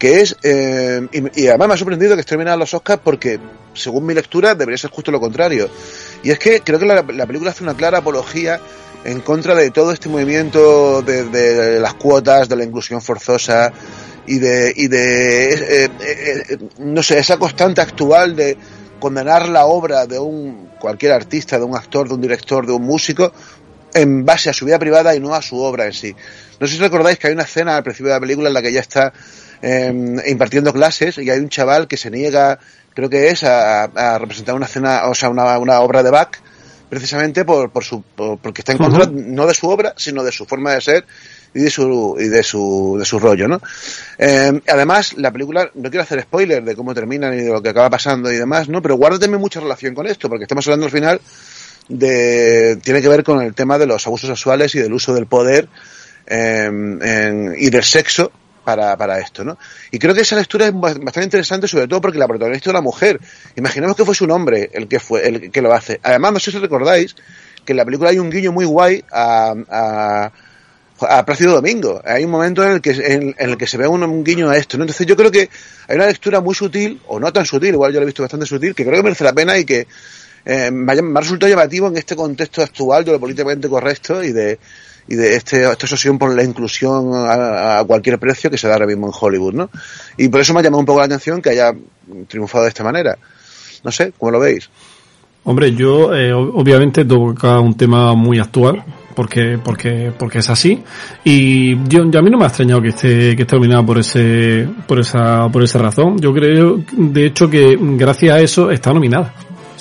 que 0.00 0.22
es, 0.22 0.36
eh, 0.42 1.06
y, 1.12 1.46
además 1.46 1.68
me 1.68 1.74
ha 1.74 1.76
sorprendido 1.76 2.16
que 2.16 2.22
esté 2.22 2.34
nominada 2.34 2.54
a 2.54 2.58
los 2.58 2.74
Oscars 2.74 3.00
porque, 3.04 3.38
según 3.74 4.06
mi 4.06 4.14
lectura, 4.14 4.56
debería 4.56 4.78
ser 4.78 4.90
justo 4.90 5.12
lo 5.12 5.20
contrario. 5.20 5.70
Y 6.24 6.30
es 6.30 6.40
que 6.40 6.62
creo 6.62 6.80
que 6.80 6.86
la, 6.86 7.02
la 7.02 7.26
película 7.26 7.52
hace 7.52 7.62
una 7.62 7.76
clara 7.76 7.98
apología 7.98 8.60
en 9.04 9.20
contra 9.20 9.54
de 9.54 9.70
todo 9.70 9.92
este 9.92 10.08
movimiento 10.08 11.02
de, 11.02 11.24
de 11.24 11.80
las 11.80 11.94
cuotas, 11.94 12.48
de 12.48 12.56
la 12.56 12.64
inclusión 12.64 13.00
forzosa 13.00 13.72
y 14.26 14.38
de, 14.38 14.72
y 14.76 14.88
de 14.88 15.54
eh, 15.54 15.84
eh, 15.84 16.42
eh, 16.48 16.58
no 16.78 17.02
sé, 17.02 17.18
esa 17.18 17.38
constante 17.38 17.80
actual 17.80 18.36
de 18.36 18.56
condenar 18.98 19.48
la 19.48 19.66
obra 19.66 20.06
de 20.06 20.18
un 20.18 20.70
cualquier 20.78 21.12
artista, 21.12 21.58
de 21.58 21.64
un 21.64 21.76
actor, 21.76 22.08
de 22.08 22.14
un 22.14 22.20
director, 22.20 22.66
de 22.66 22.72
un 22.72 22.82
músico 22.82 23.32
en 23.92 24.24
base 24.24 24.50
a 24.50 24.52
su 24.52 24.66
vida 24.66 24.78
privada 24.78 25.14
y 25.14 25.20
no 25.20 25.34
a 25.34 25.42
su 25.42 25.58
obra 25.58 25.86
en 25.86 25.92
sí. 25.92 26.14
No 26.58 26.66
sé 26.66 26.74
si 26.74 26.80
recordáis 26.80 27.18
que 27.18 27.28
hay 27.28 27.32
una 27.32 27.42
escena 27.42 27.76
al 27.76 27.82
principio 27.82 28.08
de 28.08 28.16
la 28.16 28.20
película 28.20 28.48
en 28.48 28.54
la 28.54 28.62
que 28.62 28.68
ella 28.68 28.80
está 28.80 29.12
eh, 29.62 29.92
impartiendo 30.26 30.72
clases 30.72 31.18
y 31.18 31.28
hay 31.30 31.38
un 31.38 31.48
chaval 31.48 31.86
que 31.88 31.96
se 31.96 32.10
niega, 32.10 32.58
creo 32.94 33.08
que 33.10 33.28
es, 33.28 33.44
a, 33.44 33.84
a 33.84 34.18
representar 34.18 34.54
una 34.54 34.66
escena, 34.66 35.06
o 35.08 35.14
sea, 35.14 35.28
una, 35.28 35.58
una 35.58 35.80
obra 35.80 36.02
de 36.02 36.10
Bach, 36.10 36.36
precisamente 36.88 37.44
por, 37.44 37.70
por 37.70 37.84
su, 37.84 38.02
por- 38.02 38.38
porque 38.38 38.62
está 38.62 38.72
en 38.72 38.78
contra 38.78 39.06
no 39.12 39.46
de 39.46 39.54
su 39.54 39.68
obra, 39.68 39.94
sino 39.96 40.24
de 40.24 40.32
su 40.32 40.44
forma 40.46 40.72
de 40.74 40.80
ser 40.80 41.04
y 41.54 41.60
de 41.60 41.70
su, 41.70 42.16
y 42.18 42.28
de 42.28 42.42
su, 42.42 42.96
de 42.98 43.04
su 43.04 43.18
rollo, 43.18 43.46
¿no? 43.48 43.60
Eh, 44.18 44.60
además, 44.68 45.14
la 45.16 45.30
película, 45.32 45.70
no 45.74 45.90
quiero 45.90 46.02
hacer 46.02 46.20
spoiler 46.22 46.62
de 46.64 46.74
cómo 46.76 46.94
termina 46.94 47.30
ni 47.30 47.42
de 47.42 47.50
lo 47.50 47.62
que 47.62 47.68
acaba 47.70 47.90
pasando 47.90 48.30
y 48.32 48.36
demás, 48.36 48.68
¿no? 48.68 48.80
Pero 48.82 48.96
guarda 48.96 49.18
también 49.18 49.40
mucha 49.40 49.60
relación 49.60 49.94
con 49.94 50.06
esto, 50.06 50.28
porque 50.28 50.44
estamos 50.44 50.66
hablando 50.66 50.86
al 50.86 50.92
final 50.92 51.20
de, 51.88 52.78
tiene 52.82 53.02
que 53.02 53.08
ver 53.08 53.24
con 53.24 53.40
el 53.42 53.54
tema 53.54 53.78
de 53.78 53.86
los 53.86 54.06
abusos 54.06 54.28
sexuales 54.28 54.74
y 54.74 54.78
del 54.80 54.92
uso 54.92 55.12
del 55.14 55.26
poder 55.26 55.68
eh, 56.26 56.64
en- 56.66 57.54
y 57.58 57.70
del 57.70 57.82
sexo 57.84 58.30
para, 58.76 58.96
para 58.96 59.18
esto, 59.18 59.42
¿no? 59.44 59.58
Y 59.90 59.98
creo 59.98 60.14
que 60.14 60.20
esa 60.20 60.36
lectura 60.36 60.66
es 60.66 60.72
ba- 60.72 60.94
bastante 60.94 61.24
interesante, 61.24 61.66
sobre 61.66 61.88
todo 61.88 62.00
porque 62.00 62.18
la 62.18 62.28
protagonista 62.28 62.70
es 62.70 62.72
una 62.72 62.80
mujer. 62.80 63.18
Imaginemos 63.56 63.96
que 63.96 64.04
fuese 64.04 64.22
un 64.24 64.30
hombre 64.30 64.70
el 64.72 64.86
que 64.86 65.00
fue, 65.00 65.26
el 65.26 65.50
que 65.50 65.60
lo 65.62 65.72
hace. 65.72 65.98
Además, 66.02 66.32
no 66.34 66.38
sé 66.38 66.50
si 66.52 66.58
recordáis 66.58 67.16
que 67.64 67.72
en 67.72 67.76
la 67.78 67.84
película 67.84 68.10
hay 68.10 68.18
un 68.18 68.30
guiño 68.30 68.52
muy 68.52 68.64
guay 68.64 69.04
a, 69.10 69.54
a, 69.68 70.32
a 71.00 71.24
Plácido 71.24 71.52
Domingo. 71.54 72.00
Hay 72.04 72.24
un 72.24 72.30
momento 72.30 72.62
en 72.62 72.72
el 72.72 72.80
que 72.80 72.90
en, 72.90 73.34
en 73.38 73.50
el 73.50 73.56
que 73.56 73.66
se 73.66 73.76
ve 73.76 73.86
un, 73.88 74.22
guiño 74.24 74.48
a 74.50 74.56
esto, 74.56 74.76
¿no? 74.78 74.84
Entonces 74.84 75.06
yo 75.06 75.16
creo 75.16 75.30
que 75.30 75.48
hay 75.88 75.96
una 75.96 76.06
lectura 76.06 76.40
muy 76.40 76.54
sutil, 76.54 77.00
o 77.08 77.18
no 77.18 77.32
tan 77.32 77.44
sutil, 77.44 77.74
igual 77.74 77.92
yo 77.92 77.98
lo 78.00 78.04
he 78.04 78.06
visto 78.06 78.22
bastante 78.22 78.46
sutil, 78.46 78.74
que 78.74 78.84
creo 78.84 78.96
que 78.96 79.02
merece 79.02 79.24
la 79.24 79.32
pena 79.32 79.58
y 79.58 79.64
que 79.64 79.86
eh, 80.44 80.70
me, 80.70 80.92
ha, 80.92 81.02
me 81.02 81.18
ha 81.18 81.22
resultado 81.22 81.50
llamativo 81.50 81.88
en 81.88 81.96
este 81.96 82.14
contexto 82.16 82.62
actual 82.62 83.04
de 83.04 83.12
lo 83.12 83.20
políticamente 83.20 83.68
correcto 83.68 84.22
y 84.22 84.32
de 84.32 84.58
y 85.10 85.16
de 85.16 85.34
este, 85.36 85.64
esta 85.64 85.72
obsesión 85.86 86.18
por 86.18 86.34
la 86.34 86.42
inclusión 86.44 87.10
a, 87.12 87.84
cualquier 87.86 88.18
precio 88.18 88.48
que 88.50 88.56
se 88.56 88.66
da 88.68 88.74
ahora 88.74 88.86
mismo 88.86 89.08
en 89.08 89.12
Hollywood, 89.20 89.52
¿no? 89.54 89.70
Y 90.16 90.28
por 90.28 90.40
eso 90.40 90.54
me 90.54 90.60
ha 90.60 90.62
llamado 90.62 90.78
un 90.80 90.86
poco 90.86 91.00
la 91.00 91.06
atención 91.06 91.42
que 91.42 91.50
haya 91.50 91.74
triunfado 92.28 92.64
de 92.64 92.68
esta 92.70 92.84
manera. 92.84 93.18
No 93.84 93.90
sé, 93.90 94.12
¿cómo 94.16 94.30
lo 94.30 94.40
veis? 94.40 94.70
Hombre, 95.44 95.74
yo 95.74 96.14
eh, 96.14 96.32
ob- 96.32 96.52
obviamente 96.54 97.04
toca 97.04 97.58
un 97.60 97.76
tema 97.76 98.14
muy 98.14 98.38
actual 98.38 98.84
porque 99.16 99.58
porque 99.62 100.12
porque 100.16 100.38
es 100.38 100.48
así 100.50 100.82
y 101.24 101.74
yo, 101.88 102.08
yo 102.10 102.18
a 102.20 102.22
mí 102.22 102.30
no 102.30 102.38
me 102.38 102.44
ha 102.44 102.48
extrañado 102.48 102.80
que 102.80 102.88
esté 102.90 103.34
que 103.34 103.42
esté 103.42 103.56
nominada 103.56 103.84
por 103.84 103.98
ese 103.98 104.68
por 104.86 105.00
esa 105.00 105.48
por 105.48 105.62
esa 105.64 105.78
razón. 105.78 106.18
Yo 106.20 106.32
creo 106.32 106.80
de 106.92 107.26
hecho 107.26 107.48
que 107.50 107.76
gracias 107.80 108.34
a 108.34 108.40
eso 108.40 108.70
está 108.70 108.92
nominada. 108.92 109.34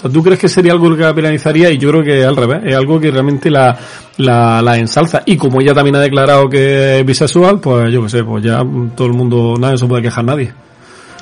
O 0.03 0.09
¿tú 0.09 0.23
crees 0.23 0.39
que 0.39 0.47
sería 0.47 0.71
algo 0.73 0.95
que 0.95 1.03
la 1.03 1.13
penalizaría? 1.13 1.69
Y 1.69 1.77
yo 1.77 1.89
creo 1.89 2.03
que 2.03 2.23
al 2.23 2.35
revés, 2.35 2.61
es 2.65 2.75
algo 2.75 2.99
que 2.99 3.11
realmente 3.11 3.49
la, 3.49 3.77
la, 4.17 4.77
ensalza. 4.77 5.23
Y 5.25 5.37
como 5.37 5.61
ella 5.61 5.73
también 5.73 5.95
ha 5.95 5.99
declarado 5.99 6.49
que 6.49 6.99
es 6.99 7.05
bisexual, 7.05 7.59
pues 7.59 7.91
yo 7.91 8.03
qué 8.03 8.09
sé, 8.09 8.23
pues 8.23 8.43
ya 8.43 8.63
todo 8.95 9.07
el 9.07 9.13
mundo, 9.13 9.55
nadie 9.59 9.77
se 9.77 9.85
puede 9.85 10.03
quejar 10.03 10.23
nadie. 10.23 10.53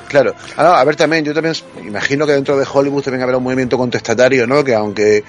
Claro. 0.08 0.34
Ah, 0.56 0.80
a 0.80 0.84
ver, 0.86 0.96
también, 0.96 1.26
yo 1.26 1.34
también 1.34 1.54
imagino 1.86 2.26
que 2.26 2.32
dentro 2.32 2.58
de 2.58 2.66
Hollywood 2.72 3.04
también 3.04 3.24
habrá 3.24 3.38
un 3.38 3.44
movimiento 3.44 3.78
contestatario, 3.78 4.48
¿no? 4.48 4.64
Que 4.64 4.74
aunque 4.74 5.24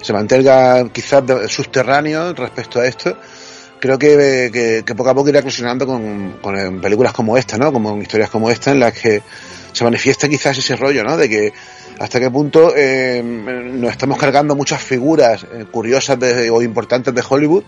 se 0.00 0.12
mantenga 0.12 0.88
quizás 0.90 1.22
subterráneo 1.48 2.32
respecto 2.32 2.80
a 2.80 2.86
esto, 2.86 3.16
creo 3.78 3.98
que, 3.98 4.82
que, 4.86 4.94
poco 4.94 5.10
a 5.10 5.14
poco 5.14 5.28
irá 5.28 5.40
eclosionando 5.40 5.86
con, 5.86 6.38
con 6.40 6.80
películas 6.80 7.12
como 7.12 7.36
esta, 7.36 7.58
¿no? 7.58 7.72
Como 7.72 7.90
en 7.90 8.02
historias 8.02 8.30
como 8.30 8.50
esta, 8.50 8.70
en 8.70 8.80
las 8.80 8.92
que 8.92 9.22
se 9.72 9.84
manifiesta 9.84 10.28
quizás 10.28 10.56
ese 10.56 10.76
rollo, 10.76 11.02
¿no? 11.04 11.16
De 11.16 11.28
que 11.28 11.52
hasta 12.02 12.18
qué 12.20 12.30
punto 12.30 12.72
eh, 12.76 13.22
nos 13.24 13.90
estamos 13.90 14.18
cargando 14.18 14.54
muchas 14.56 14.82
figuras 14.82 15.44
eh, 15.44 15.66
curiosas 15.70 16.18
de- 16.18 16.50
o 16.50 16.60
importantes 16.62 17.14
de 17.14 17.22
Hollywood 17.28 17.62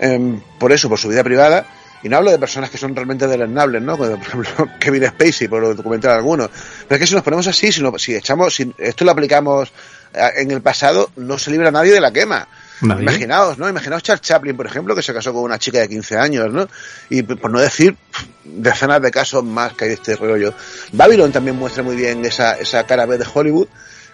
eh, 0.00 0.38
por 0.58 0.72
eso, 0.72 0.88
por 0.88 0.98
su 0.98 1.08
vida 1.08 1.24
privada. 1.24 1.66
Y 2.02 2.08
no 2.10 2.18
hablo 2.18 2.30
de 2.30 2.38
personas 2.38 2.68
que 2.68 2.76
son 2.76 2.94
realmente 2.94 3.26
deleznables, 3.26 3.80
¿no? 3.80 3.96
Como, 3.96 4.18
por 4.18 4.26
ejemplo, 4.44 4.68
Kevin 4.78 5.06
Spacey, 5.06 5.48
por 5.48 5.74
documentar 5.74 6.10
algunos. 6.10 6.50
Pero 6.86 6.96
es 6.96 7.00
que 7.00 7.06
si 7.06 7.14
nos 7.14 7.22
ponemos 7.24 7.46
así, 7.46 7.72
si, 7.72 7.80
no- 7.82 7.98
si 7.98 8.14
echamos, 8.14 8.54
si 8.54 8.70
esto 8.76 9.06
lo 9.06 9.12
aplicamos 9.12 9.72
eh, 10.12 10.28
en 10.36 10.50
el 10.50 10.60
pasado, 10.60 11.10
no 11.16 11.38
se 11.38 11.50
libra 11.50 11.70
nadie 11.70 11.92
de 11.92 12.00
la 12.02 12.12
quema. 12.12 12.46
Nadie. 12.86 13.02
Imaginaos, 13.02 13.58
¿no? 13.58 13.68
Imaginaos 13.68 14.02
Charles 14.02 14.22
Chaplin, 14.22 14.56
por 14.56 14.66
ejemplo, 14.66 14.94
que 14.94 15.02
se 15.02 15.12
casó 15.12 15.32
con 15.32 15.42
una 15.42 15.58
chica 15.58 15.78
de 15.80 15.88
15 15.88 16.16
años, 16.18 16.52
¿no? 16.52 16.66
Y 17.10 17.22
por 17.22 17.50
no 17.50 17.60
decir 17.60 17.96
decenas 18.44 19.00
de 19.02 19.10
casos 19.10 19.42
más 19.44 19.72
que 19.74 19.84
hay 19.84 19.88
de 19.90 19.94
este 19.94 20.16
rollo. 20.16 20.54
Babylon 20.92 21.32
también 21.32 21.56
muestra 21.56 21.82
muy 21.82 21.96
bien 21.96 22.24
esa, 22.24 22.52
esa 22.58 22.84
cara 22.84 23.06
B 23.06 23.18
de 23.18 23.26
Hollywood, 23.32 23.68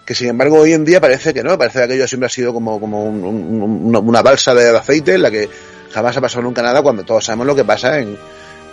que 0.05 0.15
sin 0.15 0.29
embargo 0.29 0.59
hoy 0.61 0.73
en 0.73 0.85
día 0.85 1.01
parece 1.01 1.35
que 1.35 1.43
no, 1.43 1.59
parece 1.59 1.79
que 1.81 1.85
aquello 1.85 2.07
siempre 2.09 2.27
ha 2.27 2.31
sido 2.31 2.53
como, 2.53 2.81
como 2.81 3.05
un- 3.05 3.25
un- 3.25 3.87
una, 3.87 3.99
una 3.99 4.23
balsa 4.23 4.55
de 4.55 4.77
aceite 4.77 5.15
en 5.15 5.23
la 5.23 5.31
que 5.31 5.49
jamás 5.93 6.17
ha 6.17 6.21
pasado 6.21 6.43
nunca 6.43 6.63
nada 6.63 6.81
cuando 6.83 7.03
todos 7.05 7.25
sabemos 7.25 7.47
lo 7.47 7.55
que 7.57 7.65
pasa 7.65 7.99
en, 7.99 8.17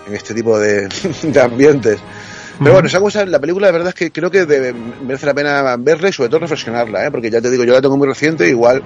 en 0.07 0.13
este 0.15 0.33
tipo 0.33 0.57
de, 0.59 0.87
de 1.23 1.41
ambientes. 1.41 1.99
Pero 2.59 2.73
bueno, 2.73 2.87
esa 2.87 2.99
cosa, 2.99 3.23
la 3.23 3.37
película, 3.39 3.67
la 3.67 3.71
verdad 3.73 3.89
es 3.89 3.93
que 3.95 4.11
creo 4.11 4.31
que 4.31 4.47
debe- 4.47 4.73
merece 4.73 5.27
la 5.27 5.33
pena 5.35 5.75
verla 5.77 6.09
y 6.09 6.13
sobre 6.13 6.29
todo 6.29 6.39
reflexionarla, 6.39 7.05
¿eh? 7.05 7.11
porque 7.11 7.29
ya 7.29 7.39
te 7.39 7.51
digo, 7.51 7.63
yo 7.63 7.73
la 7.73 7.81
tengo 7.81 7.97
muy 7.97 8.07
reciente, 8.07 8.49
igual 8.49 8.81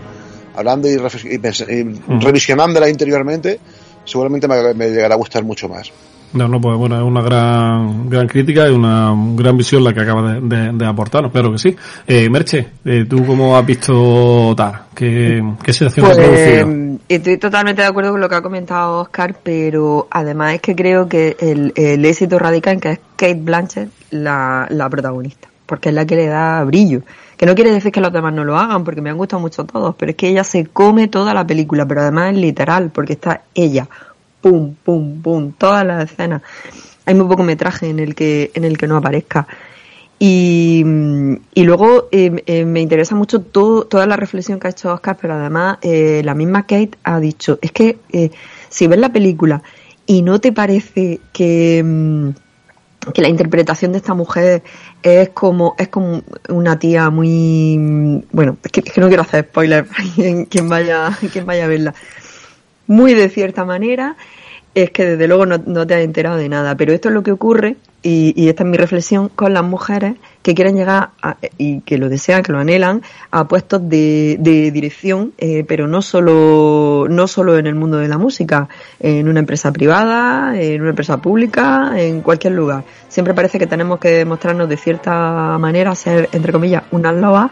hablando 0.56 0.88
y, 0.88 0.94
y 0.94 1.36
y 1.36 1.84
revisionándola 2.20 2.90
interiormente, 2.90 3.60
seguramente 4.06 4.48
me, 4.48 4.74
me 4.74 4.90
llegará 4.90 5.16
a 5.16 5.18
gustar 5.18 5.44
mucho 5.44 5.70
más. 5.70 5.92
No, 6.34 6.48
no, 6.48 6.62
pues 6.62 6.78
bueno, 6.78 6.96
es 6.96 7.04
una 7.04 7.22
gran, 7.22 8.10
gran 8.10 8.26
crítica 8.26 8.70
y 8.70 8.72
una 8.72 9.14
gran 9.36 9.58
visión 9.58 9.84
la 9.84 9.92
que 9.94 10.00
acaba 10.00 10.32
de, 10.32 10.40
de, 10.40 10.72
de 10.72 10.86
aportarnos, 10.86 11.30
claro 11.30 11.52
que 11.52 11.58
sí. 11.58 11.76
Eh, 12.08 12.30
Merche, 12.30 12.68
eh, 12.86 13.06
¿tú 13.10 13.26
cómo 13.26 13.58
has 13.58 13.66
visto 13.66 14.54
tal? 14.56 14.84
¿Qué, 14.96 15.44
qué 15.62 15.74
sensación 15.74 16.06
te 16.06 16.12
ha 16.14 16.16
producido? 16.16 16.66
Pues 16.68 17.00
estoy 17.10 17.38
totalmente 17.38 17.82
de 17.82 17.90
acuerdo 17.90 18.12
con 18.12 18.22
lo 18.22 18.30
que 18.30 18.36
ha 18.36 18.42
comentado 18.42 19.02
Oscar, 19.02 19.36
pero 19.44 20.08
además 20.10 20.54
es 20.54 20.62
que 20.62 20.74
creo 20.74 21.10
que 21.10 21.36
el, 21.38 21.74
el 21.76 22.06
éxito 22.06 22.40
radica 22.40 22.72
en 22.72 22.80
que 22.80 22.92
es 22.92 23.00
Kate 23.18 23.42
Blanchett 23.42 23.90
la, 24.12 24.68
la 24.70 24.90
protagonista, 24.90 25.50
porque 25.72 25.88
es 25.88 25.96
la 25.96 26.06
que 26.06 26.18
le 26.18 26.28
da 26.28 26.62
brillo. 26.66 27.04
Que 27.38 27.46
no 27.46 27.56
quiere 27.56 27.72
decir 27.72 27.94
que 27.94 28.02
los 28.02 28.12
demás 28.12 28.34
no 28.34 28.44
lo 28.44 28.58
hagan, 28.58 28.84
porque 28.84 29.00
me 29.00 29.10
han 29.10 29.16
gustado 29.16 29.40
mucho 29.40 29.64
todos, 29.64 29.96
pero 29.98 30.10
es 30.10 30.18
que 30.18 30.28
ella 30.28 30.44
se 30.44 30.66
come 30.66 31.08
toda 31.08 31.34
la 31.34 31.48
película, 31.48 31.88
pero 31.88 32.02
además 32.02 32.34
es 32.34 32.40
literal, 32.40 32.92
porque 32.94 33.14
está 33.14 33.44
ella, 33.56 33.88
pum, 34.42 34.76
pum, 34.84 35.22
pum, 35.22 35.54
todas 35.58 35.86
las 35.86 36.12
escenas. 36.12 36.42
Hay 37.06 37.16
muy 37.16 37.26
poco 37.26 37.44
metraje 37.44 37.90
en 37.90 38.00
el 38.00 38.16
que, 38.16 38.52
en 38.54 38.66
el 38.66 38.78
que 38.78 38.86
no 38.86 38.98
aparezca. 38.98 39.48
Y, 40.20 40.84
mm, 40.86 41.36
y 41.54 41.64
luego 41.64 42.10
eh, 42.12 42.44
eh, 42.48 42.66
me 42.66 42.82
interesa 42.82 43.16
mucho 43.16 43.40
toda 43.40 44.06
la 44.06 44.18
reflexión 44.18 44.60
que 44.60 44.68
ha 44.68 44.72
hecho 44.72 44.92
Oscar, 44.92 45.18
pero 45.22 45.36
además 45.36 45.78
eh, 45.84 46.22
la 46.26 46.36
misma 46.36 46.64
Kate 46.64 46.98
ha 47.06 47.18
dicho, 47.22 47.60
es 47.62 47.72
que 47.72 47.98
eh, 48.12 48.30
si 48.68 48.88
ves 48.88 49.00
la 49.00 49.14
película 49.14 49.64
y 50.06 50.22
no 50.22 50.42
te 50.42 50.52
parece 50.52 51.22
que, 51.32 51.82
mm, 51.82 52.32
que 53.14 53.22
la 53.22 53.30
interpretación 53.30 53.94
de 53.94 53.98
esta 53.98 54.14
mujer 54.14 54.64
es 55.04 55.30
como 55.30 55.76
es 55.78 55.88
como 55.88 56.22
una 56.50 56.78
tía 56.78 57.10
muy 57.10 58.24
bueno 58.32 58.58
es 58.64 58.72
que, 58.72 58.82
es 58.86 58.94
que 58.94 59.02
no 59.02 59.08
quiero 59.08 59.24
hacer 59.24 59.46
spoiler 59.46 59.86
quien 60.50 60.70
vaya 60.70 61.18
quien 61.32 61.46
vaya 61.46 61.66
a 61.66 61.68
verla. 61.68 61.94
Muy 62.88 63.14
de 63.14 63.30
cierta 63.30 63.64
manera 63.64 64.18
es 64.74 64.92
que 64.92 65.06
desde 65.06 65.28
luego 65.28 65.46
no, 65.46 65.58
no 65.66 65.86
te 65.86 65.96
has 65.96 66.02
enterado 66.02 66.38
de 66.38 66.48
nada 66.50 66.76
pero 66.76 66.94
esto 66.94 67.10
es 67.10 67.14
lo 67.14 67.24
que 67.24 67.32
ocurre 67.32 67.76
y, 68.04 68.34
y 68.36 68.50
esta 68.50 68.64
es 68.64 68.70
mi 68.70 68.78
reflexión 68.78 69.30
con 69.30 69.54
las 69.54 69.64
mujeres 69.64 70.16
que 70.42 70.56
quieren 70.56 70.76
llegar 70.76 71.10
a- 71.22 71.38
y 71.58 71.82
que 71.82 71.98
lo 71.98 72.10
desean 72.10 72.42
que 72.42 72.52
lo 72.52 72.58
anhelan 72.60 73.02
a 73.30 73.48
puestos 73.48 73.88
de, 73.88 74.38
de 74.40 74.72
dirección 74.72 75.34
eh, 75.38 75.64
pero 75.68 75.88
no 75.88 76.02
solo 76.02 77.08
no 77.10 77.28
solo 77.28 77.58
en 77.58 77.68
el 77.68 77.76
mundo 77.76 77.98
de 77.98 78.08
la 78.08 78.18
música 78.18 78.70
en 79.00 79.28
una 79.28 79.40
empresa 79.40 79.72
privada 79.72 80.60
en 80.60 80.82
una 80.82 80.92
empresa 80.92 81.18
pública 81.22 81.94
en 81.98 82.22
cualquier 82.22 82.54
lugar. 82.54 82.84
Siempre 83.08 83.34
parece 83.34 83.60
que 83.60 83.68
tenemos 83.68 84.00
que 84.00 84.26
mostrarnos 84.26 84.68
de 84.70 84.78
cierta 84.78 85.58
manera 85.60 85.94
ser 85.96 86.30
entre 86.32 86.52
comillas 86.52 86.84
unas 86.92 87.16
lobas 87.16 87.52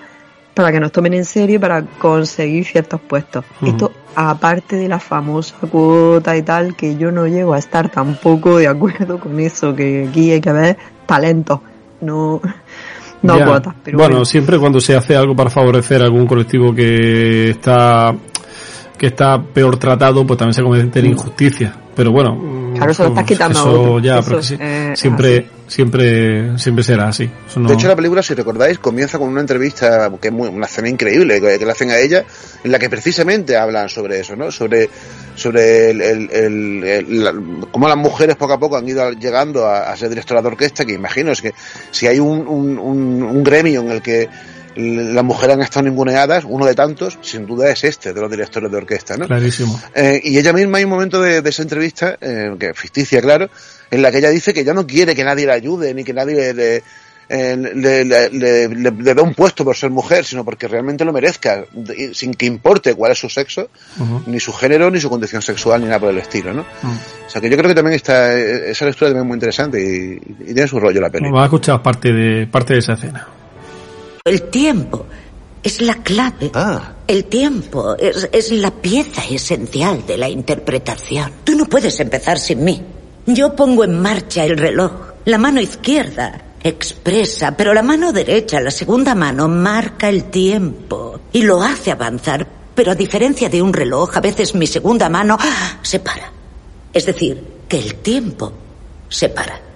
para 0.54 0.72
que 0.72 0.80
nos 0.80 0.92
tomen 0.92 1.14
en 1.14 1.26
serio 1.26 1.56
y 1.56 1.60
para 1.60 1.84
conseguir 1.84 2.66
ciertos 2.66 3.00
puestos. 3.02 3.46
Esto 3.62 3.92
aparte 4.16 4.76
de 4.76 4.88
la 4.90 5.00
famosa 5.00 5.56
cuota 5.70 6.36
y 6.36 6.42
tal, 6.42 6.76
que 6.76 6.98
yo 6.98 7.12
no 7.12 7.28
llego 7.28 7.54
a 7.54 7.60
estar 7.60 7.90
tampoco 7.90 8.58
de 8.58 8.68
acuerdo 8.68 9.20
con 9.20 9.40
eso, 9.40 9.76
que 9.76 10.08
aquí 10.10 10.32
hay 10.32 10.42
que 10.42 10.52
ver 10.52 10.78
talento, 11.06 11.62
no, 12.02 12.42
no 13.22 13.38
Ya. 13.38 13.46
cuotas. 13.46 13.76
Pero 13.84 13.98
bueno, 13.98 14.16
bueno. 14.16 14.26
siempre 14.26 14.60
cuando 14.60 14.80
se 14.82 14.96
hace 14.96 15.16
algo 15.16 15.36
para 15.36 15.50
favorecer 15.50 16.02
a 16.02 16.06
algún 16.06 16.28
colectivo 16.28 16.74
que 16.74 17.52
está 17.52 18.14
que 18.98 19.08
está 19.08 19.42
peor 19.42 19.78
tratado, 19.78 20.28
pues 20.28 20.38
también 20.38 20.54
se 20.54 20.62
cometen 20.62 21.06
injusticias. 21.06 21.74
Pero 22.00 22.14
bueno, 22.14 22.72
Claro, 22.78 22.94
se 22.94 23.04
lo 23.04 23.10
estás 23.10 23.26
quitando 23.26 23.60
a 23.60 23.62
eso 23.62 24.00
ya, 24.00 24.20
Eso 24.20 24.40
eh, 24.58 24.94
siempre, 24.96 25.50
siempre, 25.68 26.58
siempre 26.58 26.82
será 26.82 27.10
así. 27.10 27.30
Eso 27.46 27.60
no- 27.60 27.68
De 27.68 27.74
hecho, 27.74 27.90
la 27.90 27.96
película, 27.98 28.24
si 28.24 28.34
recordáis, 28.36 28.80
comienza 28.80 29.20
con 29.20 29.28
una 29.28 29.42
entrevista 29.42 30.10
que 30.22 30.30
es 30.30 30.34
muy, 30.34 30.48
una 30.48 30.66
escena 30.66 30.88
increíble 30.88 31.42
que, 31.42 31.60
que 31.60 31.66
le 31.66 31.72
hacen 31.74 31.90
a 31.92 31.98
ella, 31.98 32.24
en 32.64 32.72
la 32.72 32.80
que 32.80 32.90
precisamente 32.90 33.58
hablan 33.58 33.90
sobre 33.90 34.22
eso, 34.22 34.38
¿no? 34.38 34.50
Sobre, 34.50 34.90
sobre 35.36 35.90
el, 35.92 36.02
el, 36.02 36.30
el- 36.32 36.84
el- 36.86 37.24
la- 37.26 37.34
cómo 37.70 37.90
las 37.90 37.98
mujeres 37.98 38.38
poco 38.38 38.54
a 38.54 38.60
poco 38.60 38.78
han 38.78 38.88
ido 38.88 39.12
llegando 39.12 39.66
a, 39.66 39.92
a 39.92 39.98
ser 39.98 40.08
directoras 40.08 40.42
de 40.44 40.48
orquesta, 40.50 40.86
que 40.86 40.94
imagino 40.94 41.34
es 41.34 41.42
que 41.42 41.54
si 41.92 42.08
hay 42.08 42.20
un, 42.22 42.48
un, 42.48 42.80
un, 42.80 43.24
un 43.24 43.44
gremio 43.44 43.82
en 43.82 43.92
el 43.92 44.02
que 44.02 44.30
las 44.76 45.24
mujeres 45.24 45.56
han 45.56 45.62
estado 45.62 45.86
ninguneadas, 45.86 46.46
uno 46.48 46.66
de 46.66 46.76
tantos, 46.76 47.18
sin 47.22 47.46
duda 47.46 47.70
es 47.70 47.84
este, 47.84 48.14
de 48.14 48.22
los 48.22 48.30
directores 48.30 48.72
de 48.72 48.78
orquesta, 48.78 49.18
¿no? 49.18 49.28
Clarísimo. 49.28 49.80
Eh, 49.96 50.22
y 50.24 50.38
ella 50.38 50.54
misma 50.54 50.78
hay 50.78 50.84
un 50.84 50.92
momento 50.92 51.22
de, 51.22 51.42
de 51.42 51.50
esa 51.50 51.64
entrevista, 51.64 52.18
eh, 52.22 52.56
que 52.60 52.68
es 52.68 52.78
ficticia, 52.78 53.22
claro, 53.22 53.50
en 53.92 54.02
la 54.02 54.12
que 54.12 54.20
ella 54.20 54.30
dice 54.30 54.54
que 54.54 54.64
ya 54.64 54.74
no 54.74 54.86
quiere 54.86 55.16
que 55.16 55.24
nadie 55.24 55.46
la 55.46 55.54
ayude, 55.54 55.94
ni 55.94 56.04
que 56.04 56.14
nadie 56.14 56.54
le, 56.54 56.84
eh, 57.30 57.58
le, 57.58 58.06
le, 58.06 58.30
le, 58.30 58.68
le, 58.70 58.92
le 58.92 59.14
dé 59.16 59.22
un 59.22 59.34
puesto 59.34 59.64
por 59.64 59.76
ser 59.76 59.90
mujer, 59.90 60.26
sino 60.26 60.44
porque 60.44 60.68
realmente 60.68 61.06
lo 61.06 61.14
merezca, 61.14 61.66
sin 62.14 62.34
que 62.34 62.46
importe 62.46 62.96
cuál 62.96 63.12
es 63.12 63.20
su 63.20 63.30
sexo, 63.30 63.70
ni 64.28 64.40
su 64.40 64.54
género, 64.54 64.90
ni 64.90 65.00
su 65.00 65.10
condición 65.10 65.42
sexual, 65.42 65.82
ni 65.82 65.88
nada 65.88 66.00
por 66.00 66.10
el 66.10 66.18
estilo, 66.18 66.54
¿no? 66.54 66.62
O 66.62 67.30
sea 67.30 67.40
que 67.42 67.50
yo 67.50 67.58
creo 67.58 67.70
que 67.70 67.76
también 67.76 67.96
está, 67.96 68.34
eh, 68.38 68.72
esa 68.72 68.86
lectura 68.86 69.10
también 69.10 69.26
es 69.26 69.28
muy 69.28 69.36
interesante 69.36 69.80
y, 69.80 70.50
y 70.50 70.54
tiene 70.54 70.68
su 70.68 70.80
rollo 70.80 71.02
la 71.02 71.10
peli. 71.10 71.26
Vamos 71.26 71.42
a 71.42 71.46
escuchar 71.46 71.84
parte 71.84 72.12
de, 72.12 72.48
parte 72.48 72.74
de 72.74 72.80
esa 72.80 72.94
escena. 72.94 73.28
El 74.24 74.44
tiempo 74.44 75.06
es 75.64 75.82
la 75.82 75.96
clave. 75.96 76.52
El 77.08 77.26
tiempo 77.26 77.96
es, 77.96 78.30
es 78.32 78.52
la 78.52 78.72
pieza 78.72 79.24
esencial 79.30 80.06
de 80.06 80.18
la 80.18 80.30
interpretación. 80.30 81.32
Tú 81.44 81.56
no 81.56 81.66
puedes 81.66 82.00
empezar 82.00 82.40
sin 82.40 82.64
mí. 82.64 82.82
Yo 83.26 83.56
pongo 83.56 83.84
en 83.84 84.00
marcha 84.00 84.46
el 84.46 84.58
reloj. 84.58 84.92
La 85.26 85.38
mano 85.38 85.62
izquierda 85.62 86.42
expresa, 86.64 87.56
pero 87.56 87.74
la 87.74 87.84
mano 87.84 88.12
derecha, 88.12 88.60
la 88.60 88.72
segunda 88.72 89.16
mano, 89.16 89.48
marca 89.48 90.10
el 90.10 90.26
tiempo 90.26 91.20
y 91.32 91.44
lo 91.44 91.62
hace 91.62 91.92
avanzar. 91.92 92.48
Pero 92.76 92.92
a 92.92 92.96
diferencia 92.96 93.50
de 93.50 93.62
un 93.62 93.74
reloj, 93.74 94.16
a 94.16 94.22
veces 94.22 94.56
mi 94.56 94.68
segunda 94.68 95.10
mano 95.10 95.38
¡ah! 95.40 95.80
se 95.82 96.00
para. 96.00 96.32
Es 96.94 97.06
decir, 97.06 97.44
que 97.68 97.78
el 97.78 97.96
tiempo 97.96 98.52
se 99.10 99.30
para. 99.30 99.69